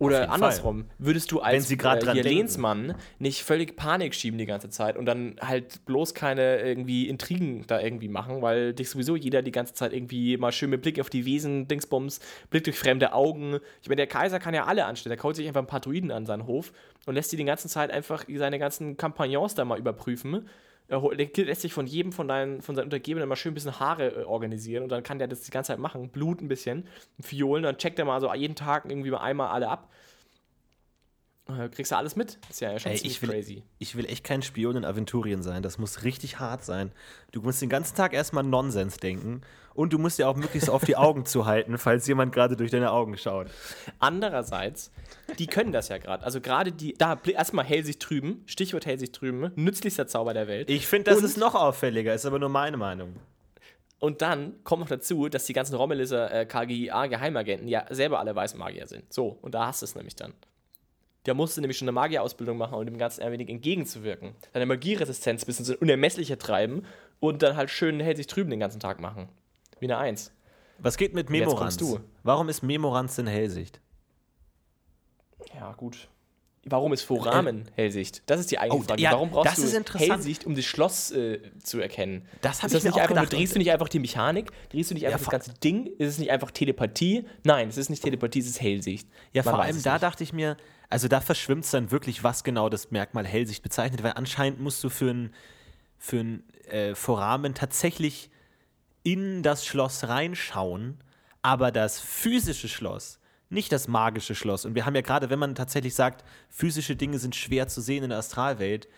Oder 0.00 0.30
andersrum, 0.30 0.84
Fall. 0.84 0.94
würdest 0.98 1.32
du 1.32 1.40
als 1.40 1.54
Wenn 1.54 1.62
Sie 1.62 1.76
äh, 1.84 2.22
Lehnsmann 2.22 2.94
nicht 3.18 3.42
völlig 3.42 3.74
Panik 3.74 4.14
schieben 4.14 4.38
die 4.38 4.46
ganze 4.46 4.70
Zeit 4.70 4.96
und 4.96 5.06
dann 5.06 5.36
halt 5.40 5.84
bloß 5.86 6.14
keine 6.14 6.60
irgendwie 6.60 7.08
Intrigen 7.08 7.66
da 7.66 7.80
irgendwie 7.80 8.08
machen, 8.08 8.40
weil 8.40 8.74
dich 8.74 8.90
sowieso 8.90 9.16
jeder 9.16 9.42
die 9.42 9.50
ganze 9.50 9.74
Zeit 9.74 9.92
irgendwie 9.92 10.36
mal 10.36 10.52
schön 10.52 10.70
mit 10.70 10.82
Blick 10.82 11.00
auf 11.00 11.10
die 11.10 11.24
Wesen, 11.24 11.66
Dingsbums, 11.66 12.20
Blick 12.50 12.62
durch 12.62 12.78
fremde 12.78 13.12
Augen. 13.12 13.58
Ich 13.82 13.88
meine, 13.88 13.96
der 13.96 14.06
Kaiser 14.06 14.38
kann 14.38 14.54
ja 14.54 14.66
alle 14.66 14.84
anstellen. 14.84 15.10
Der 15.10 15.18
kaut 15.18 15.34
sich 15.34 15.48
einfach 15.48 15.62
ein 15.62 15.66
paar 15.66 15.80
Druiden 15.80 16.12
an 16.12 16.26
seinen 16.26 16.46
Hof 16.46 16.72
und 17.06 17.14
lässt 17.14 17.32
die 17.32 17.36
die 17.36 17.44
ganze 17.44 17.68
Zeit 17.68 17.90
einfach 17.90 18.24
seine 18.32 18.60
ganzen 18.60 18.96
Kampagnons 18.96 19.56
da 19.56 19.64
mal 19.64 19.78
überprüfen 19.78 20.48
er 20.88 21.44
lässt 21.44 21.60
sich 21.60 21.72
von 21.72 21.86
jedem 21.86 22.12
von, 22.12 22.28
deinen, 22.28 22.62
von 22.62 22.74
seinen 22.74 22.84
Untergebenen 22.84 23.28
mal 23.28 23.36
schön 23.36 23.52
ein 23.52 23.54
bisschen 23.54 23.78
Haare 23.78 24.22
äh, 24.22 24.24
organisieren 24.24 24.82
und 24.82 24.88
dann 24.88 25.02
kann 25.02 25.18
der 25.18 25.28
das 25.28 25.42
die 25.42 25.50
ganze 25.50 25.68
Zeit 25.68 25.78
machen, 25.78 26.08
Blut 26.08 26.40
ein 26.40 26.48
bisschen, 26.48 26.86
Fiolen, 27.20 27.62
dann 27.62 27.76
checkt 27.76 27.98
er 27.98 28.04
mal 28.04 28.20
so 28.20 28.32
jeden 28.32 28.54
Tag 28.54 28.86
irgendwie 28.86 29.10
mal 29.10 29.18
einmal 29.18 29.48
alle 29.48 29.68
ab. 29.68 29.90
Äh, 31.48 31.68
kriegst 31.68 31.92
du 31.92 31.96
alles 31.96 32.16
mit? 32.16 32.38
Das 32.42 32.50
ist 32.50 32.60
ja 32.60 32.78
schon 32.78 32.92
Ey, 32.92 32.98
ziemlich 32.98 33.16
ich 33.16 33.22
will, 33.22 33.30
crazy. 33.30 33.62
Ich 33.78 33.96
will 33.96 34.06
echt 34.06 34.24
kein 34.24 34.42
Spion 34.42 34.76
in 34.76 34.84
Aventurien 34.84 35.42
sein. 35.42 35.62
Das 35.62 35.78
muss 35.78 36.04
richtig 36.04 36.38
hart 36.38 36.64
sein. 36.64 36.92
Du 37.32 37.40
musst 37.40 37.62
den 37.62 37.70
ganzen 37.70 37.96
Tag 37.96 38.12
erstmal 38.12 38.44
Nonsens 38.44 38.98
denken 38.98 39.42
und 39.78 39.92
du 39.92 39.98
musst 39.98 40.18
dir 40.18 40.28
auch 40.28 40.34
möglichst 40.34 40.68
auf 40.68 40.84
die 40.84 40.96
Augen 40.96 41.24
zuhalten, 41.24 41.78
falls 41.78 42.04
jemand 42.08 42.34
gerade 42.34 42.56
durch 42.56 42.72
deine 42.72 42.90
Augen 42.90 43.16
schaut. 43.16 43.46
Andererseits, 44.00 44.90
die 45.38 45.46
können 45.46 45.70
das 45.70 45.88
ja 45.88 45.98
gerade. 45.98 46.24
Also 46.24 46.40
gerade 46.40 46.72
die, 46.72 46.94
da 46.94 47.16
erstmal 47.24 47.64
Hellsicht 47.64 48.02
trüben, 48.02 48.42
Stichwort 48.46 48.86
Hellsicht 48.86 49.14
trüben, 49.14 49.52
nützlichster 49.54 50.08
Zauber 50.08 50.34
der 50.34 50.48
Welt. 50.48 50.68
Ich 50.68 50.88
finde, 50.88 51.12
das 51.12 51.20
und, 51.20 51.26
ist 51.26 51.36
noch 51.36 51.54
auffälliger, 51.54 52.12
ist 52.12 52.26
aber 52.26 52.40
nur 52.40 52.48
meine 52.48 52.76
Meinung. 52.76 53.14
Und 54.00 54.20
dann 54.20 54.54
kommt 54.64 54.80
noch 54.80 54.88
dazu, 54.88 55.28
dass 55.28 55.44
die 55.44 55.52
ganzen 55.52 55.76
Rommeliser 55.76 56.32
äh, 56.32 56.44
KGIA-Geheimagenten 56.44 57.68
ja 57.68 57.86
selber 57.88 58.18
alle 58.18 58.34
Weißmagier 58.34 58.88
sind. 58.88 59.12
So, 59.12 59.38
und 59.42 59.54
da 59.54 59.68
hast 59.68 59.82
du 59.82 59.84
es 59.84 59.94
nämlich 59.94 60.16
dann. 60.16 60.34
Der 61.26 61.34
musste 61.34 61.60
nämlich 61.60 61.78
schon 61.78 61.86
eine 61.86 61.92
Magierausbildung 61.92 62.58
machen, 62.58 62.74
um 62.74 62.84
dem 62.84 62.98
Ganzen 62.98 63.22
ein 63.22 63.30
wenig 63.30 63.48
entgegenzuwirken. 63.48 64.34
Seine 64.52 64.66
Magieresistenz 64.66 65.44
bis 65.44 65.60
ins 65.60 65.70
Unermessliche 65.70 66.36
treiben 66.36 66.84
und 67.20 67.42
dann 67.42 67.56
halt 67.56 67.70
schön 67.70 68.00
hält 68.00 68.16
sich 68.16 68.26
drüben 68.26 68.50
den 68.50 68.58
ganzen 68.58 68.80
Tag 68.80 68.98
machen. 68.98 69.28
Wie 69.80 69.86
eine 69.86 69.98
Eins. 69.98 70.32
Was 70.78 70.96
geht 70.96 71.14
mit 71.14 71.30
Memoranz? 71.30 71.76
du. 71.76 72.00
Warum 72.22 72.48
ist 72.48 72.62
Memoranz 72.62 73.18
in 73.18 73.26
Hellsicht? 73.26 73.80
Ja, 75.54 75.72
gut. 75.72 76.08
Warum 76.64 76.92
ist 76.92 77.02
Foramen 77.02 77.68
äh, 77.68 77.82
Hellsicht? 77.82 78.22
Das 78.26 78.40
ist 78.40 78.50
die 78.50 78.58
eigentliche 78.58 78.84
oh, 78.84 78.88
Frage. 78.88 79.02
Ja, 79.02 79.12
Warum 79.12 79.30
brauchst 79.30 79.58
du 79.58 79.98
Hellsicht, 79.98 80.44
um 80.44 80.54
das 80.54 80.64
Schloss 80.64 81.10
äh, 81.12 81.40
zu 81.62 81.80
erkennen? 81.80 82.26
Das 82.40 82.62
habe 82.62 82.76
ich 82.76 82.82
mir 82.82 82.92
auch 82.92 82.96
einfach, 82.96 83.08
gedacht. 83.08 83.32
Drehst 83.32 83.54
du 83.54 83.58
nicht 83.58 83.70
einfach 83.70 83.88
die 83.88 83.98
Mechanik? 83.98 84.50
Drehst 84.70 84.90
du 84.90 84.94
nicht 84.94 85.06
einfach 85.06 85.20
ja, 85.20 85.24
das 85.24 85.46
ganze 85.46 85.60
Ding? 85.60 85.86
Ist 85.86 86.08
es 86.08 86.18
nicht 86.18 86.30
einfach 86.30 86.50
Telepathie? 86.50 87.24
Nein, 87.44 87.68
es 87.68 87.76
ist 87.76 87.90
nicht 87.90 88.02
Telepathie, 88.02 88.40
es 88.40 88.48
ist 88.48 88.60
Hellsicht. 88.60 89.08
Ja, 89.32 89.42
Man 89.44 89.54
vor 89.54 89.62
allem 89.62 89.82
da 89.82 89.92
nicht. 89.92 90.02
dachte 90.02 90.24
ich 90.24 90.32
mir, 90.32 90.56
also 90.90 91.08
da 91.08 91.20
verschwimmt 91.20 91.64
es 91.64 91.70
dann 91.70 91.90
wirklich, 91.90 92.24
was 92.24 92.44
genau 92.44 92.68
das 92.68 92.90
Merkmal 92.90 93.26
Hellsicht 93.26 93.62
bezeichnet, 93.62 94.02
weil 94.02 94.12
anscheinend 94.16 94.60
musst 94.60 94.82
du 94.82 94.90
für 94.90 95.10
ein, 95.10 95.34
für 95.96 96.20
ein 96.20 96.42
äh, 96.68 96.94
Foramen 96.94 97.54
tatsächlich 97.54 98.30
in 99.12 99.42
das 99.42 99.64
Schloss 99.64 100.06
reinschauen, 100.08 100.98
aber 101.40 101.72
das 101.72 101.98
physische 101.98 102.68
Schloss, 102.68 103.20
nicht 103.48 103.72
das 103.72 103.88
magische 103.88 104.34
Schloss. 104.34 104.66
Und 104.66 104.74
wir 104.74 104.84
haben 104.84 104.94
ja 104.94 105.00
gerade, 105.00 105.30
wenn 105.30 105.38
man 105.38 105.54
tatsächlich 105.54 105.94
sagt, 105.94 106.24
physische 106.50 106.94
Dinge 106.94 107.18
sind 107.18 107.34
schwer 107.34 107.68
zu 107.68 107.80
sehen 107.80 108.04
in 108.04 108.10
der 108.10 108.18
Astralwelt, 108.18 108.88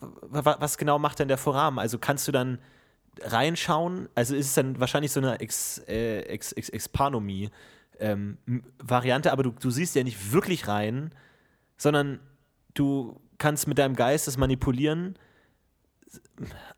was 0.00 0.76
genau 0.76 0.98
macht 0.98 1.18
denn 1.20 1.28
der 1.28 1.38
Foramen? 1.38 1.78
Also 1.78 1.98
kannst 1.98 2.28
du 2.28 2.32
dann 2.32 2.58
reinschauen? 3.22 4.10
Also 4.14 4.34
ist 4.34 4.48
es 4.48 4.54
dann 4.54 4.78
wahrscheinlich 4.78 5.12
so 5.12 5.20
eine 5.20 5.40
Ex, 5.40 5.78
äh, 5.88 6.20
Ex, 6.24 6.52
Ex, 6.52 6.68
Expanomie, 6.68 7.48
ähm, 8.00 8.36
Variante, 8.78 9.32
aber 9.32 9.44
du, 9.44 9.52
du 9.52 9.70
siehst 9.70 9.94
ja 9.94 10.02
nicht 10.02 10.32
wirklich 10.32 10.68
rein, 10.68 11.14
sondern 11.78 12.20
du 12.74 13.18
kannst 13.38 13.66
mit 13.66 13.78
deinem 13.78 13.96
Geist 13.96 14.26
das 14.26 14.36
manipulieren. 14.36 15.16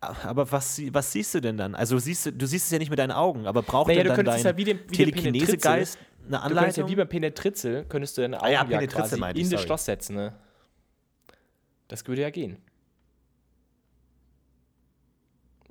Aber 0.00 0.50
was, 0.52 0.80
was 0.92 1.12
siehst 1.12 1.34
du 1.34 1.40
denn 1.40 1.56
dann? 1.56 1.74
Also 1.74 1.98
siehst 1.98 2.26
du, 2.26 2.32
du 2.32 2.46
siehst 2.46 2.66
es 2.66 2.70
ja 2.72 2.78
nicht 2.78 2.90
mit 2.90 2.98
deinen 2.98 3.12
Augen, 3.12 3.46
aber 3.46 3.62
braucht 3.62 3.88
naja, 3.88 4.04
denn 4.04 4.14
dann 4.14 4.24
dein 4.24 4.42
ja 4.42 4.56
wie 4.56 4.64
dem, 4.64 4.80
wie 4.88 4.96
Telekinesegeist 4.96 5.98
eine 6.26 6.40
Anleitung? 6.40 6.48
Du 6.48 6.60
könntest 6.60 6.78
ja 6.78 6.88
wie 6.88 6.96
bei 6.96 7.04
Penetritzel, 7.04 7.84
könntest 7.88 8.16
du 8.16 8.22
deine 8.22 8.38
Augen 8.38 8.46
ah, 8.46 8.50
ja, 8.50 8.80
ja 8.80 8.86
quasi 8.86 9.20
in 9.34 9.50
das 9.50 9.62
Schloss 9.62 9.84
setzen. 9.84 10.16
Ne? 10.16 10.32
Das 11.88 12.06
würde 12.06 12.22
ja 12.22 12.30
gehen 12.30 12.58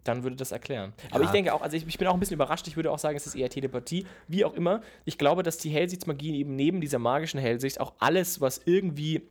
dann 0.05 0.23
würde 0.23 0.35
das 0.35 0.51
erklären. 0.51 0.93
Aber 1.11 1.23
ich 1.23 1.31
denke 1.31 1.53
auch, 1.53 1.61
also 1.61 1.75
ich, 1.75 1.85
ich, 1.85 1.97
bin 1.97 2.07
auch 2.07 2.13
ein 2.13 2.19
bisschen 2.19 2.35
überrascht, 2.35 2.67
ich 2.67 2.75
würde 2.75 2.91
auch 2.91 2.99
sagen, 2.99 3.17
es 3.17 3.25
ist 3.25 3.35
eher 3.35 3.49
Telepathie, 3.49 4.05
wie 4.27 4.45
auch 4.45 4.53
immer. 4.53 4.81
Ich 5.03 5.17
glaube, 5.17 5.43
dass 5.43 5.57
die 5.57 5.69
Hellsichtsmagie 5.69 6.37
eben 6.37 6.55
neben 6.55 6.79
dieser 6.79 6.99
magischen 6.99 7.39
Hellsicht 7.39 7.79
auch 7.79 7.93
alles, 7.99 8.39
was 8.39 8.61
irgendwie 8.65 9.27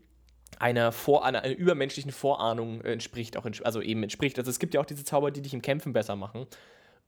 einer, 0.61 0.93
Vor 0.93 1.25
einer, 1.25 1.49
übermenschlichen 1.49 2.13
Vorahnung 2.13 2.81
entspricht, 2.83 3.37
auch 3.37 3.47
also 3.63 3.81
eben 3.81 4.03
entspricht. 4.03 4.39
Also 4.39 4.51
es 4.51 4.59
gibt 4.59 4.75
ja 4.75 4.81
auch 4.81 4.87
diese 4.87 5.05
Zauber, 5.05 5.31
die 5.31 5.43
dich 5.43 5.55
im 5.55 5.63
Kämpfen 5.63 5.93
besser 5.93 6.17
machen. 6.17 6.47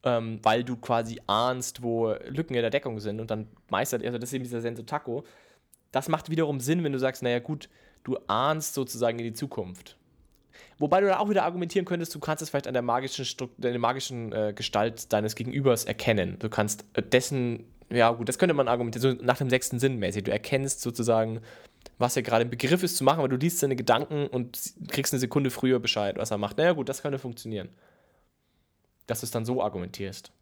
Ähm, 0.05 0.39
weil 0.43 0.63
du 0.63 0.77
quasi 0.77 1.21
ahnst, 1.27 1.83
wo 1.83 2.15
Lücken 2.29 2.55
in 2.55 2.61
der 2.61 2.71
Deckung 2.71 3.01
sind 3.01 3.19
und 3.19 3.31
dann 3.31 3.49
meistert, 3.71 4.05
also 4.05 4.19
das 4.19 4.29
ist 4.29 4.35
eben 4.35 4.45
dieser 4.45 4.61
Senso 4.61 4.85
Das 5.91 6.09
macht 6.09 6.31
wiederum 6.31 6.61
Sinn, 6.61 6.85
wenn 6.85 6.93
du 6.93 6.99
sagst, 6.99 7.23
naja 7.23 7.41
gut, 7.41 7.69
du 8.05 8.19
ahnst 8.29 8.75
sozusagen 8.75 9.19
in 9.19 9.25
die 9.25 9.33
Zukunft. 9.33 9.97
Wobei 10.79 11.01
du 11.01 11.07
da 11.07 11.19
auch 11.19 11.31
wieder 11.31 11.45
argumentieren 11.45 11.87
könntest, 11.87 12.15
du 12.15 12.21
kannst 12.21 12.43
es 12.43 12.51
vielleicht 12.51 12.67
an 12.67 12.75
der 12.75 12.83
magischen, 12.83 13.25
Stru 13.25 13.49
der 13.57 13.79
magischen 13.79 14.33
äh, 14.33 14.53
Gestalt 14.55 15.13
deines 15.13 15.35
Gegenübers 15.35 15.85
erkennen. 15.85 16.39
Du 16.39 16.49
kannst 16.49 16.85
äh, 16.93 17.03
dessen, 17.03 17.65
ja 17.91 18.11
gut, 18.11 18.29
das 18.29 18.39
könnte 18.39 18.55
man 18.55 18.69
argumentieren, 18.69 19.19
so 19.19 19.25
nach 19.25 19.39
dem 19.39 19.49
sechsten 19.49 19.79
Sinn 19.79 19.97
mäßig. 19.99 20.25
Du 20.25 20.31
erkennst 20.31 20.83
sozusagen, 20.83 21.41
was 21.99 22.17
er 22.17 22.23
gerade 22.23 22.43
im 22.43 22.51
Begriff 22.51 22.83
ist 22.83 22.97
zu 22.97 23.05
machen, 23.05 23.21
aber 23.21 23.29
du 23.29 23.37
liest 23.37 23.59
seine 23.59 23.77
Gedanken 23.77 24.27
und 24.27 24.75
kriegst 24.89 25.13
eine 25.13 25.21
Sekunde 25.21 25.51
früher 25.51 25.79
Bescheid, 25.79 26.17
was 26.19 26.31
er 26.31 26.39
macht. 26.39 26.59
Naja 26.59 26.73
gut, 26.73 26.89
das 26.89 27.03
könnte 27.03 27.19
funktionieren. 27.19 27.69
Dass 29.07 29.21
du 29.21 29.27
es 29.27 29.31
dann 29.31 29.45
so 29.45 29.63
argumentierst. 29.63 30.33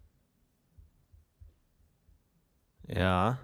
Ja. 2.88 3.38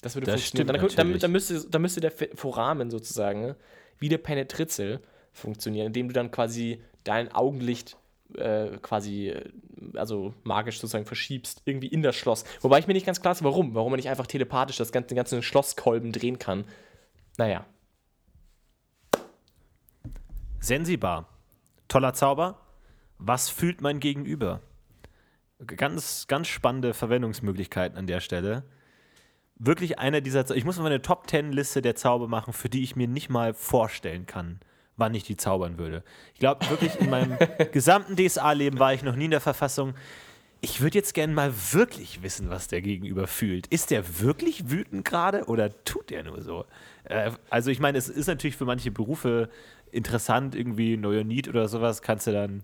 Das 0.00 0.14
würde 0.14 0.26
Das 0.26 0.40
funktionieren. 0.40 0.76
stimmt 0.76 0.96
Dann, 0.96 1.08
dann, 1.10 1.18
dann, 1.18 1.32
müsste, 1.32 1.68
dann 1.68 1.82
müsste 1.82 2.00
der 2.00 2.12
Foramen 2.34 2.90
sozusagen 2.90 3.54
wie 3.98 4.08
der 4.08 4.18
Penetritzel 4.18 5.00
funktionieren, 5.32 5.86
indem 5.88 6.08
du 6.08 6.12
dann 6.12 6.30
quasi 6.30 6.82
dein 7.04 7.32
Augenlicht 7.32 7.96
äh, 8.36 8.78
quasi, 8.80 9.28
äh, 9.28 9.50
also 9.94 10.34
magisch 10.44 10.78
sozusagen 10.80 11.06
verschiebst, 11.06 11.62
irgendwie 11.64 11.88
in 11.88 12.02
das 12.02 12.16
Schloss. 12.16 12.44
Wobei 12.60 12.78
ich 12.78 12.86
mir 12.86 12.94
nicht 12.94 13.06
ganz 13.06 13.20
klar 13.20 13.32
ist, 13.32 13.44
warum. 13.44 13.74
Warum 13.74 13.92
man 13.92 13.98
nicht 13.98 14.08
einfach 14.08 14.26
telepathisch 14.26 14.76
das 14.76 14.92
ganze, 14.92 15.08
den 15.08 15.16
ganzen 15.16 15.42
Schlosskolben 15.42 16.12
drehen 16.12 16.38
kann. 16.38 16.64
Naja. 17.38 17.64
Sensibar. 20.60 21.28
Toller 21.88 22.14
Zauber. 22.14 22.58
Was 23.18 23.48
fühlt 23.48 23.80
mein 23.80 24.00
Gegenüber? 24.00 24.60
Ganz, 25.66 26.26
ganz 26.26 26.48
spannende 26.48 26.94
Verwendungsmöglichkeiten 26.94 27.96
an 27.96 28.06
der 28.06 28.20
Stelle. 28.20 28.64
Wirklich 29.56 29.98
einer 29.98 30.20
dieser, 30.20 30.40
Zau- 30.40 30.54
ich 30.54 30.64
muss 30.64 30.78
mal 30.78 30.86
eine 30.86 31.02
Top 31.02 31.28
10 31.30 31.52
Liste 31.52 31.82
der 31.82 31.94
Zauber 31.94 32.26
machen, 32.26 32.52
für 32.52 32.68
die 32.68 32.82
ich 32.82 32.96
mir 32.96 33.06
nicht 33.06 33.28
mal 33.28 33.54
vorstellen 33.54 34.26
kann, 34.26 34.58
wann 34.96 35.14
ich 35.14 35.24
die 35.24 35.36
zaubern 35.36 35.78
würde. 35.78 36.02
Ich 36.34 36.40
glaube 36.40 36.68
wirklich, 36.70 37.00
in 37.00 37.10
meinem 37.10 37.36
gesamten 37.72 38.16
DSA-Leben 38.16 38.78
war 38.78 38.94
ich 38.94 39.02
noch 39.02 39.16
nie 39.16 39.26
in 39.26 39.30
der 39.30 39.40
Verfassung, 39.40 39.94
ich 40.64 40.80
würde 40.80 40.96
jetzt 40.96 41.12
gerne 41.12 41.32
mal 41.32 41.52
wirklich 41.72 42.22
wissen, 42.22 42.48
was 42.48 42.68
der 42.68 42.82
Gegenüber 42.82 43.26
fühlt. 43.26 43.66
Ist 43.66 43.90
der 43.90 44.20
wirklich 44.20 44.70
wütend 44.70 45.04
gerade 45.04 45.46
oder 45.46 45.84
tut 45.84 46.12
er 46.12 46.22
nur 46.22 46.40
so? 46.40 46.64
Äh, 47.02 47.32
also 47.50 47.70
ich 47.70 47.80
meine, 47.80 47.98
es 47.98 48.08
ist 48.08 48.28
natürlich 48.28 48.56
für 48.56 48.64
manche 48.64 48.92
Berufe 48.92 49.50
interessant, 49.90 50.54
irgendwie 50.54 50.96
Neonit 50.96 51.48
oder 51.48 51.68
sowas 51.68 52.00
kannst 52.00 52.28
du 52.28 52.32
dann. 52.32 52.62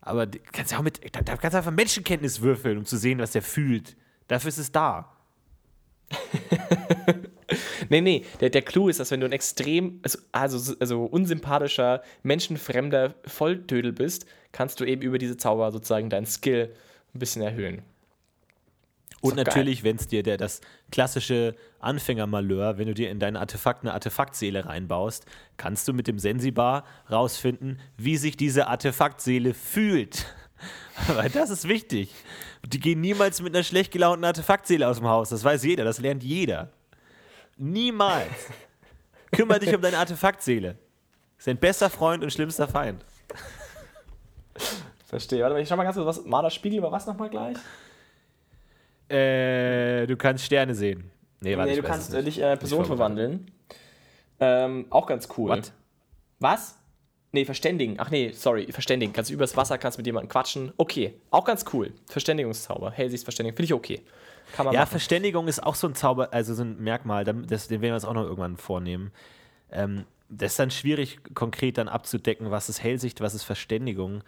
Aber 0.00 0.26
kannst 0.26 0.72
du 0.72 0.76
auch 0.76 0.82
mit, 0.82 1.00
da, 1.14 1.20
da 1.20 1.36
kannst 1.36 1.52
du 1.52 1.58
einfach 1.58 1.70
Menschenkenntnis 1.70 2.40
würfeln, 2.40 2.78
um 2.78 2.86
zu 2.86 2.96
sehen, 2.96 3.18
was 3.18 3.32
der 3.32 3.42
fühlt. 3.42 3.94
Dafür 4.26 4.48
ist 4.48 4.58
es 4.58 4.72
da. 4.72 5.12
Nee, 7.90 8.00
nee, 8.00 8.24
der, 8.40 8.50
der 8.50 8.62
Clou 8.62 8.88
ist, 8.88 9.00
dass 9.00 9.10
wenn 9.10 9.20
du 9.20 9.26
ein 9.26 9.32
extrem, 9.32 10.00
also, 10.02 10.18
also, 10.32 10.74
also 10.78 11.04
unsympathischer, 11.04 12.02
menschenfremder 12.22 13.14
Volltödel 13.26 13.92
bist, 13.92 14.26
kannst 14.52 14.80
du 14.80 14.84
eben 14.84 15.02
über 15.02 15.18
diese 15.18 15.36
Zauber 15.36 15.70
sozusagen 15.72 16.08
deinen 16.08 16.26
Skill 16.26 16.72
ein 17.14 17.18
bisschen 17.18 17.42
erhöhen. 17.42 17.82
Und 19.20 19.36
natürlich, 19.36 19.82
wenn 19.84 19.96
es 19.96 20.06
dir 20.06 20.22
der, 20.22 20.38
das 20.38 20.60
klassische 20.90 21.54
Anfängermalheur, 21.80 22.78
wenn 22.78 22.86
du 22.86 22.94
dir 22.94 23.10
in 23.10 23.18
dein 23.18 23.36
Artefakt 23.36 23.82
eine 23.82 23.92
Artefaktseele 23.92 24.64
reinbaust, 24.64 25.26
kannst 25.58 25.88
du 25.88 25.92
mit 25.92 26.06
dem 26.06 26.18
Sensibar 26.18 26.84
rausfinden, 27.10 27.80
wie 27.98 28.16
sich 28.16 28.36
diese 28.36 28.68
Artefaktseele 28.68 29.52
fühlt. 29.52 30.26
Weil 31.08 31.28
das 31.28 31.50
ist 31.50 31.68
wichtig. 31.68 32.14
Die 32.66 32.80
gehen 32.80 33.00
niemals 33.00 33.42
mit 33.42 33.54
einer 33.54 33.64
schlecht 33.64 33.92
gelaunten 33.92 34.24
Artefaktseele 34.24 34.86
aus 34.88 34.98
dem 34.98 35.08
Haus. 35.08 35.30
Das 35.30 35.44
weiß 35.44 35.64
jeder, 35.64 35.84
das 35.84 35.98
lernt 35.98 36.22
jeder. 36.22 36.70
Niemals. 37.60 38.26
Kümmere 39.32 39.60
dich 39.60 39.74
um 39.74 39.82
deine 39.82 39.98
Artefaktseele. 39.98 40.78
Ist 41.36 41.46
dein 41.46 41.58
bester 41.58 41.90
Freund 41.90 42.24
und 42.24 42.32
schlimmster 42.32 42.66
Feind. 42.66 43.04
Verstehe. 45.04 45.42
Warte 45.42 45.54
mal, 45.54 45.60
ich 45.60 45.68
schau 45.68 45.76
mal 45.76 45.84
ganz 45.84 45.96
kurz, 45.96 46.06
was 46.06 46.24
Maler 46.24 46.50
Spiegel 46.50 46.78
über 46.78 46.90
was 46.90 47.06
nochmal 47.06 47.28
gleich? 47.28 47.58
Äh, 49.10 50.06
du 50.06 50.16
kannst 50.16 50.44
Sterne 50.44 50.74
sehen. 50.74 51.10
Nee, 51.40 51.56
warte, 51.56 51.70
nee, 51.70 51.76
du 51.76 51.82
kannst 51.82 52.14
äh, 52.14 52.16
nicht. 52.16 52.28
dich 52.28 52.38
in 52.38 52.44
eine 52.44 52.56
Person 52.56 52.84
verwandeln. 52.86 53.50
Ähm, 54.38 54.86
auch 54.88 55.06
ganz 55.06 55.28
cool. 55.36 55.50
What? 55.50 55.72
Was? 56.38 56.78
Nee, 57.32 57.44
verständigen. 57.44 57.96
Ach 57.98 58.10
nee, 58.10 58.32
sorry, 58.32 58.70
verständigen. 58.72 59.12
Kannst 59.12 59.30
du 59.30 59.34
übers 59.34 59.56
Wasser, 59.56 59.78
kannst 59.78 59.98
mit 59.98 60.06
jemandem 60.06 60.28
quatschen. 60.28 60.72
Okay, 60.76 61.14
auch 61.30 61.44
ganz 61.44 61.64
cool. 61.72 61.92
Verständigungszauber. 62.08 62.90
Hellsichtsverständigung, 62.90 63.56
finde 63.56 63.66
ich 63.66 63.74
okay. 63.74 64.02
Kann 64.56 64.66
man 64.66 64.74
Ja, 64.74 64.80
machen. 64.80 64.90
Verständigung 64.90 65.46
ist 65.46 65.62
auch 65.62 65.76
so 65.76 65.86
ein 65.86 65.94
Zauber, 65.94 66.32
also 66.32 66.54
so 66.54 66.64
ein 66.64 66.82
Merkmal, 66.82 67.24
das, 67.24 67.68
den 67.68 67.82
werden 67.82 67.92
wir 67.92 67.94
uns 67.94 68.04
auch 68.04 68.14
noch 68.14 68.24
irgendwann 68.24 68.56
vornehmen. 68.56 69.12
Ähm, 69.70 70.06
das 70.28 70.52
ist 70.52 70.58
dann 70.58 70.70
schwierig, 70.72 71.20
konkret 71.34 71.78
dann 71.78 71.88
abzudecken, 71.88 72.50
was 72.50 72.68
ist 72.68 72.82
Hellsicht, 72.82 73.20
was 73.20 73.34
ist 73.34 73.44
Verständigung. 73.44 74.22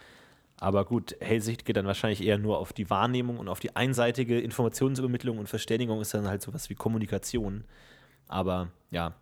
Aber 0.59 0.85
gut, 0.85 1.17
Hellsicht 1.21 1.65
geht 1.65 1.77
dann 1.77 1.87
wahrscheinlich 1.87 2.25
eher 2.25 2.39
nur 2.39 2.59
auf 2.59 2.73
die 2.73 2.89
Wahrnehmung 2.89 3.39
und 3.39 3.49
auf 3.49 3.59
die 3.59 3.75
einseitige 3.75 4.39
Informationsübermittlung 4.41 5.39
und 5.39 5.49
Verständigung 5.49 6.01
ist 6.01 6.15
dann 6.15 6.29
halt 6.29 6.43
sowas 6.43 6.71
wie 6.71 6.77
Kommunikation. 6.77 7.65
Aber 8.29 8.69
ja, 8.93 9.15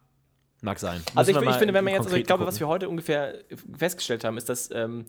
mag 0.63 0.79
sein. 0.79 1.03
Also 1.15 1.31
Müssen 1.31 1.31
ich, 1.31 1.35
wir 1.35 1.43
ich 1.43 1.47
mal 1.47 1.59
finde, 1.59 1.75
wenn 1.75 1.85
man 1.85 1.95
jetzt, 1.95 2.07
also 2.07 2.17
ich 2.17 2.25
glaube, 2.25 2.41
gucken. 2.41 2.53
was 2.53 2.61
wir 2.61 2.69
heute 2.69 2.89
ungefähr 2.89 3.35
festgestellt 3.77 4.25
haben, 4.25 4.37
ist, 4.37 4.49
dass 4.49 4.71
ähm, 4.73 5.07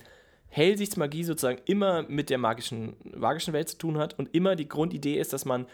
Hellsichtsmagie 0.49 1.24
sozusagen 1.24 1.60
immer 1.66 2.04
mit 2.04 2.30
der 2.30 2.38
magischen, 2.38 2.95
magischen 3.16 3.54
Welt 3.54 3.70
zu 3.70 3.78
tun 3.78 3.97
hat 3.97 4.18
und 4.18 4.34
immer 4.36 4.56
die 4.56 4.68
Grundidee 4.68 5.20
ist, 5.20 5.34
dass 5.34 5.45
man 5.45 5.66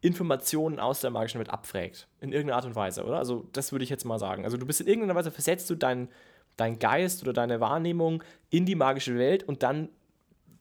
Informationen 0.00 0.80
aus 0.80 1.00
der 1.00 1.10
magischen 1.10 1.38
Welt 1.38 1.50
abfragt. 1.50 2.08
In 2.20 2.32
irgendeiner 2.32 2.56
Art 2.56 2.64
und 2.64 2.74
Weise, 2.74 3.04
oder? 3.04 3.18
Also 3.18 3.46
das 3.52 3.72
würde 3.72 3.84
ich 3.84 3.90
jetzt 3.90 4.04
mal 4.04 4.18
sagen. 4.18 4.44
Also 4.44 4.56
du 4.56 4.66
bist 4.66 4.80
in 4.80 4.88
irgendeiner 4.88 5.14
Weise 5.14 5.30
versetzt 5.30 5.70
du 5.70 5.74
deinen 5.74 6.08
dein 6.56 6.78
Geist 6.78 7.22
oder 7.22 7.32
deine 7.32 7.60
Wahrnehmung 7.60 8.22
in 8.50 8.66
die 8.66 8.74
magische 8.74 9.16
Welt 9.16 9.42
und 9.42 9.62
dann 9.62 9.88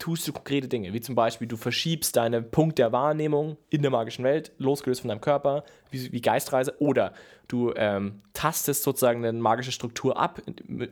tust 0.02 0.28
du 0.28 0.34
konkrete 0.34 0.68
Dinge, 0.68 0.94
wie 0.94 1.00
zum 1.00 1.14
Beispiel 1.14 1.48
du 1.48 1.58
verschiebst 1.58 2.16
deinen 2.16 2.50
Punkt 2.50 2.80
der 2.80 2.92
Wahrnehmung 2.92 3.58
in 3.70 3.84
der 3.84 3.92
magischen 3.92 4.26
Welt, 4.26 4.52
losgelöst 4.58 5.02
von 5.02 5.10
deinem 5.10 5.22
Körper, 5.22 5.64
wie, 5.92 6.12
wie 6.12 6.22
Geistreise, 6.22 6.74
oder 6.82 7.14
du 7.48 7.72
ähm, 7.76 8.24
tastest 8.34 8.82
sozusagen 8.82 9.24
eine 9.24 9.38
magische 9.38 9.72
Struktur 9.72 10.18
ab 10.18 10.42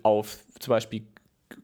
auf 0.03 0.37
zum 0.59 0.71
Beispiel 0.71 1.07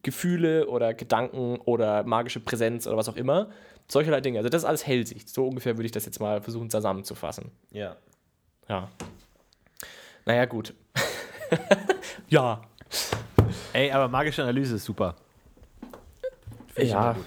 Gefühle 0.02 0.68
oder 0.68 0.96
Gedanken 0.96 1.58
oder 1.66 2.04
magische 2.04 2.40
Präsenz 2.40 2.88
oder 2.88 2.98
was 2.98 3.10
auch 3.10 3.16
immer. 3.16 3.52
Solcherlei 3.88 4.22
Dinge. 4.22 4.40
Also 4.40 4.50
das 4.50 4.64
ist 4.64 4.68
alles 4.68 4.88
Hellsicht. 4.88 5.30
So 5.30 5.48
ungefähr 5.48 5.78
würde 5.78 5.86
ich 5.86 5.92
das 5.92 6.06
jetzt 6.06 6.20
mal 6.20 6.42
versuchen 6.42 6.72
zusammenzufassen. 6.72 7.52
Ja. 7.70 7.96
Ja. 8.68 8.90
Naja, 10.26 10.46
gut. 10.46 10.74
ja. 12.28 12.64
Ey, 13.74 13.92
aber 13.92 14.08
magische 14.08 14.42
Analyse 14.42 14.78
ist 14.78 14.86
super. 14.86 15.16
Finde 16.76 16.92
Ja. 16.92 17.14
gut. 17.14 17.26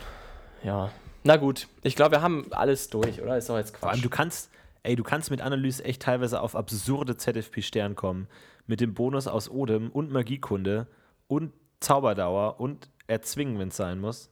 Ja. 0.63 0.91
Na 1.25 1.37
gut. 1.37 1.67
Ich 1.83 1.97
glaube, 1.97 2.13
wir 2.17 2.23
haben 2.23 2.47
alles 2.53 2.89
durch, 2.91 3.21
oder? 3.21 3.37
Ist 3.37 3.49
doch 3.49 3.57
jetzt 3.57 3.77
Vor 3.77 3.89
allem, 3.91 3.97
Quatsch. 3.97 4.05
du 4.05 4.11
kannst, 4.11 4.51
ey, 4.83 4.95
du 4.97 5.03
kannst 5.03 5.31
mit 5.31 5.41
Analyse 5.41 5.85
echt 5.85 6.03
teilweise 6.03 6.41
auf 6.41 6.55
absurde 6.55 7.17
ZFP-Stern 7.17 7.97
kommen. 7.97 8.29
Mit 8.67 8.81
dem 8.81 8.95
Bonus 8.95 9.27
aus 9.27 9.49
Odem 9.51 9.91
und 9.91 10.11
Magiekunde 10.13 10.87
und 11.27 11.53
Zauberdauer 11.81 12.61
und 12.61 12.91
Erzwingen, 13.07 13.59
wenn 13.59 13.69
es 13.69 13.77
sein 13.77 13.99
muss. 14.01 14.31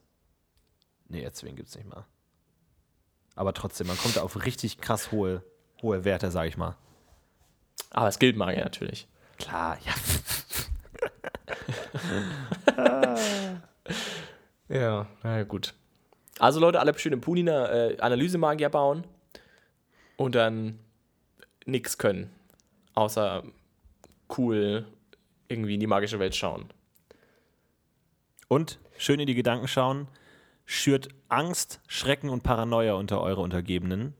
Nee, 1.08 1.22
Erzwingen 1.22 1.56
gibt 1.56 1.68
es 1.70 1.76
nicht 1.76 1.88
mal. 1.88 2.04
Aber 3.34 3.52
trotzdem, 3.54 3.86
man 3.86 3.96
kommt 3.98 4.16
da 4.16 4.22
auf 4.22 4.44
richtig 4.44 4.78
krass 4.78 5.12
hohe, 5.12 5.42
hohe 5.82 6.04
Werte, 6.04 6.30
sag 6.30 6.46
ich 6.48 6.56
mal. 6.56 6.76
Aber 7.90 8.08
es 8.08 8.18
gilt 8.18 8.36
Magier 8.36 8.64
natürlich. 8.64 9.06
Klar, 9.38 9.78
ja. 9.84 9.92
Ja, 14.68 15.06
na 15.22 15.38
ja, 15.38 15.44
gut. 15.44 15.74
Also 16.38 16.60
Leute, 16.60 16.80
alle 16.80 16.96
schön 16.98 17.12
im 17.12 17.20
Punina 17.20 17.70
äh, 17.72 17.98
Analysemagier 17.98 18.68
bauen 18.68 19.04
und 20.16 20.34
dann 20.34 20.78
nichts 21.64 21.98
können. 21.98 22.30
Außer 22.94 23.42
cool 24.36 24.86
irgendwie 25.48 25.74
in 25.74 25.80
die 25.80 25.86
magische 25.86 26.18
Welt 26.18 26.34
schauen. 26.34 26.66
Und 28.48 28.78
schön 28.98 29.20
in 29.20 29.26
die 29.26 29.34
Gedanken 29.34 29.68
schauen. 29.68 30.08
Schürt 30.64 31.08
Angst, 31.28 31.80
Schrecken 31.86 32.28
und 32.28 32.42
Paranoia 32.42 32.94
unter 32.94 33.20
eure 33.20 33.40
Untergebenen. 33.40 34.14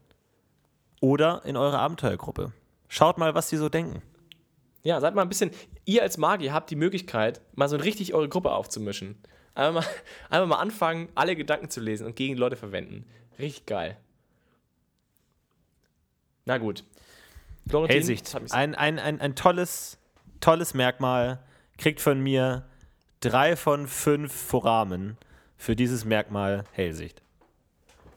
Oder 1.01 1.43
in 1.45 1.57
eure 1.57 1.79
Abenteuergruppe. 1.79 2.53
Schaut 2.89 3.19
mal, 3.19 3.35
was 3.35 3.49
die 3.49 3.57
so 3.57 3.69
denken. 3.69 4.03
Ja, 4.83 5.01
seid 5.01 5.15
mal 5.15 5.23
ein 5.23 5.29
bisschen, 5.29 5.51
ihr 5.85 6.03
als 6.03 6.17
Magier 6.17 6.53
habt 6.53 6.71
die 6.71 6.77
Möglichkeit, 6.77 7.41
mal 7.55 7.69
so 7.69 7.77
richtig 7.77 8.15
eure 8.15 8.29
Gruppe 8.29 8.53
aufzumischen. 8.53 9.17
Einfach 9.57 9.83
mal, 9.83 9.91
einfach 10.31 10.47
mal 10.47 10.61
anfangen, 10.63 11.09
alle 11.15 11.35
Gedanken 11.35 11.71
zu 11.71 11.81
lesen 11.81 12.07
und 12.07 12.15
gegen 12.15 12.37
Leute 12.37 12.57
verwenden. 12.57 13.07
Richtig 13.39 13.67
geil. 13.67 13.97
Na 16.45 16.59
gut. 16.59 16.85
Hellsicht. 17.73 18.33
Ein, 18.53 18.75
ein, 18.77 19.01
ein, 19.01 19.21
ein 19.21 19.35
tolles, 19.35 19.99
tolles 20.41 20.75
Merkmal. 20.75 21.43
Kriegt 21.79 22.01
von 22.01 22.21
mir 22.21 22.65
drei 23.21 23.57
von 23.57 23.89
fünf 23.89 24.33
Foramen 24.33 25.19
für 25.57 25.75
dieses 25.75 26.05
Merkmal 26.05 26.65
Hellsicht. 26.73 27.23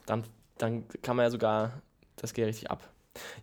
Dann, 0.06 0.24
dann 0.58 0.88
kann 1.02 1.16
man 1.16 1.26
ja 1.26 1.32
sogar, 1.32 1.82
das 2.18 2.34
geht 2.34 2.46
richtig 2.46 2.70
ab. 2.70 2.88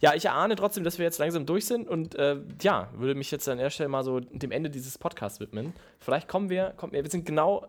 Ja, 0.01 0.15
ich 0.15 0.25
erahne 0.25 0.57
trotzdem, 0.57 0.85
dass 0.85 0.99
wir 0.99 1.05
jetzt 1.05 1.19
langsam 1.19 1.47
durch 1.47 1.67
sind 1.67 1.89
und 1.89 2.15
äh, 2.15 2.37
ja, 2.63 2.89
würde 2.95 3.15
mich 3.15 3.31
jetzt 3.31 3.49
an 3.49 3.59
der 3.59 3.71
Stelle 3.71 3.89
mal 3.89 4.05
so 4.05 4.21
dem 4.21 4.51
Ende 4.51 4.71
dieses 4.71 4.99
Podcasts 4.99 5.41
widmen. 5.41 5.73
Vielleicht 6.01 6.29
kommen 6.29 6.51
wir, 6.51 6.75
kommen 6.77 6.93
wir, 6.93 7.03
wir 7.03 7.11
sind 7.11 7.27
genau 7.27 7.67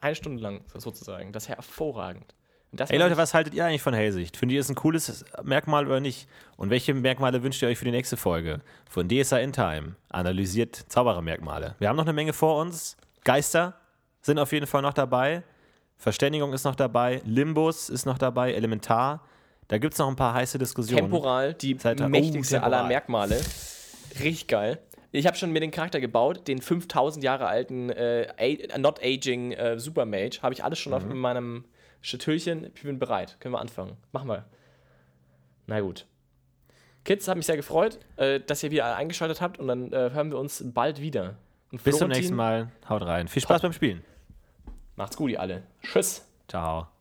eine 0.00 0.14
Stunde 0.14 0.42
lang 0.42 0.62
sozusagen. 0.74 1.32
Das 1.32 1.44
ist 1.44 1.48
hervorragend. 1.48 2.34
Das 2.76 2.90
Ey 2.90 2.98
Leute, 2.98 3.16
was 3.16 3.34
haltet 3.34 3.54
ihr 3.54 3.64
eigentlich 3.64 3.82
von 3.82 3.94
Hellsicht? 3.94 4.36
Findet 4.36 4.56
ihr 4.56 4.60
es 4.60 4.68
ein 4.68 4.74
cooles 4.74 5.24
Merkmal 5.44 5.86
oder 5.86 6.00
nicht? 6.00 6.28
Und 6.56 6.70
welche 6.70 6.92
Merkmale 6.92 7.42
wünscht 7.42 7.62
ihr 7.62 7.68
euch 7.68 7.78
für 7.78 7.84
die 7.84 7.92
nächste 7.92 8.16
Folge? 8.16 8.60
Von 8.90 9.08
DSA 9.08 9.38
in 9.38 9.52
Time 9.52 9.94
analysiert 10.08 10.74
Zauberermerkmale. 10.88 11.76
Wir 11.78 11.88
haben 11.88 11.96
noch 11.96 12.04
eine 12.04 12.12
Menge 12.12 12.32
vor 12.32 12.60
uns. 12.60 12.96
Geister 13.22 13.74
sind 14.22 14.40
auf 14.40 14.52
jeden 14.52 14.66
Fall 14.66 14.82
noch 14.82 14.92
dabei. 14.92 15.44
Verständigung 15.98 16.52
ist 16.52 16.64
noch 16.64 16.74
dabei. 16.74 17.22
Limbus 17.24 17.88
ist 17.88 18.06
noch 18.06 18.18
dabei. 18.18 18.52
Elementar. 18.54 19.22
Da 19.68 19.78
gibt 19.78 19.94
es 19.94 19.98
noch 19.98 20.08
ein 20.08 20.16
paar 20.16 20.34
heiße 20.34 20.58
Diskussionen. 20.58 21.02
Temporal, 21.02 21.54
die 21.54 21.76
Seite- 21.78 22.04
oh, 22.04 22.08
mächtigste 22.08 22.56
temporal. 22.56 22.74
aller 22.80 22.88
Merkmale. 22.88 23.40
Richtig 24.20 24.46
geil. 24.46 24.78
Ich 25.12 25.26
habe 25.26 25.36
schon 25.36 25.52
mir 25.52 25.60
den 25.60 25.70
Charakter 25.70 26.00
gebaut, 26.00 26.48
den 26.48 26.60
5000 26.60 27.24
Jahre 27.24 27.46
alten 27.46 27.88
äh, 27.90 28.78
Not 28.78 29.00
Aging 29.02 29.52
äh, 29.52 29.78
Super 29.78 30.04
Mage. 30.06 30.40
Habe 30.42 30.54
ich 30.54 30.64
alles 30.64 30.78
schon 30.78 30.90
Mhm. 30.92 30.96
auf 30.96 31.04
in 31.04 31.16
meinem 31.18 31.64
Schatüllchen. 32.02 32.70
Ich 32.74 32.82
bin 32.82 32.98
bereit. 32.98 33.36
Können 33.40 33.54
wir 33.54 33.60
anfangen. 33.60 33.96
Machen 34.12 34.28
wir. 34.28 34.44
Na 35.66 35.80
gut. 35.80 36.06
Kids, 37.04 37.28
hat 37.28 37.36
mich 37.36 37.46
sehr 37.46 37.56
gefreut, 37.56 37.98
äh, 38.16 38.40
dass 38.40 38.62
ihr 38.62 38.70
wieder 38.70 38.96
eingeschaltet 38.96 39.40
habt 39.40 39.58
und 39.58 39.68
dann 39.68 39.92
äh, 39.92 40.10
hören 40.12 40.30
wir 40.30 40.38
uns 40.38 40.62
bald 40.66 41.00
wieder. 41.00 41.36
Bis 41.84 41.98
zum 41.98 42.08
nächsten 42.08 42.34
Mal. 42.34 42.70
Haut 42.88 43.02
rein. 43.02 43.28
Viel 43.28 43.42
Spaß 43.42 43.62
beim 43.62 43.72
Spielen. 43.72 44.02
Macht's 44.96 45.16
gut, 45.16 45.30
ihr 45.30 45.40
alle. 45.40 45.62
Tschüss. 45.82 46.26
Ciao. 46.48 46.93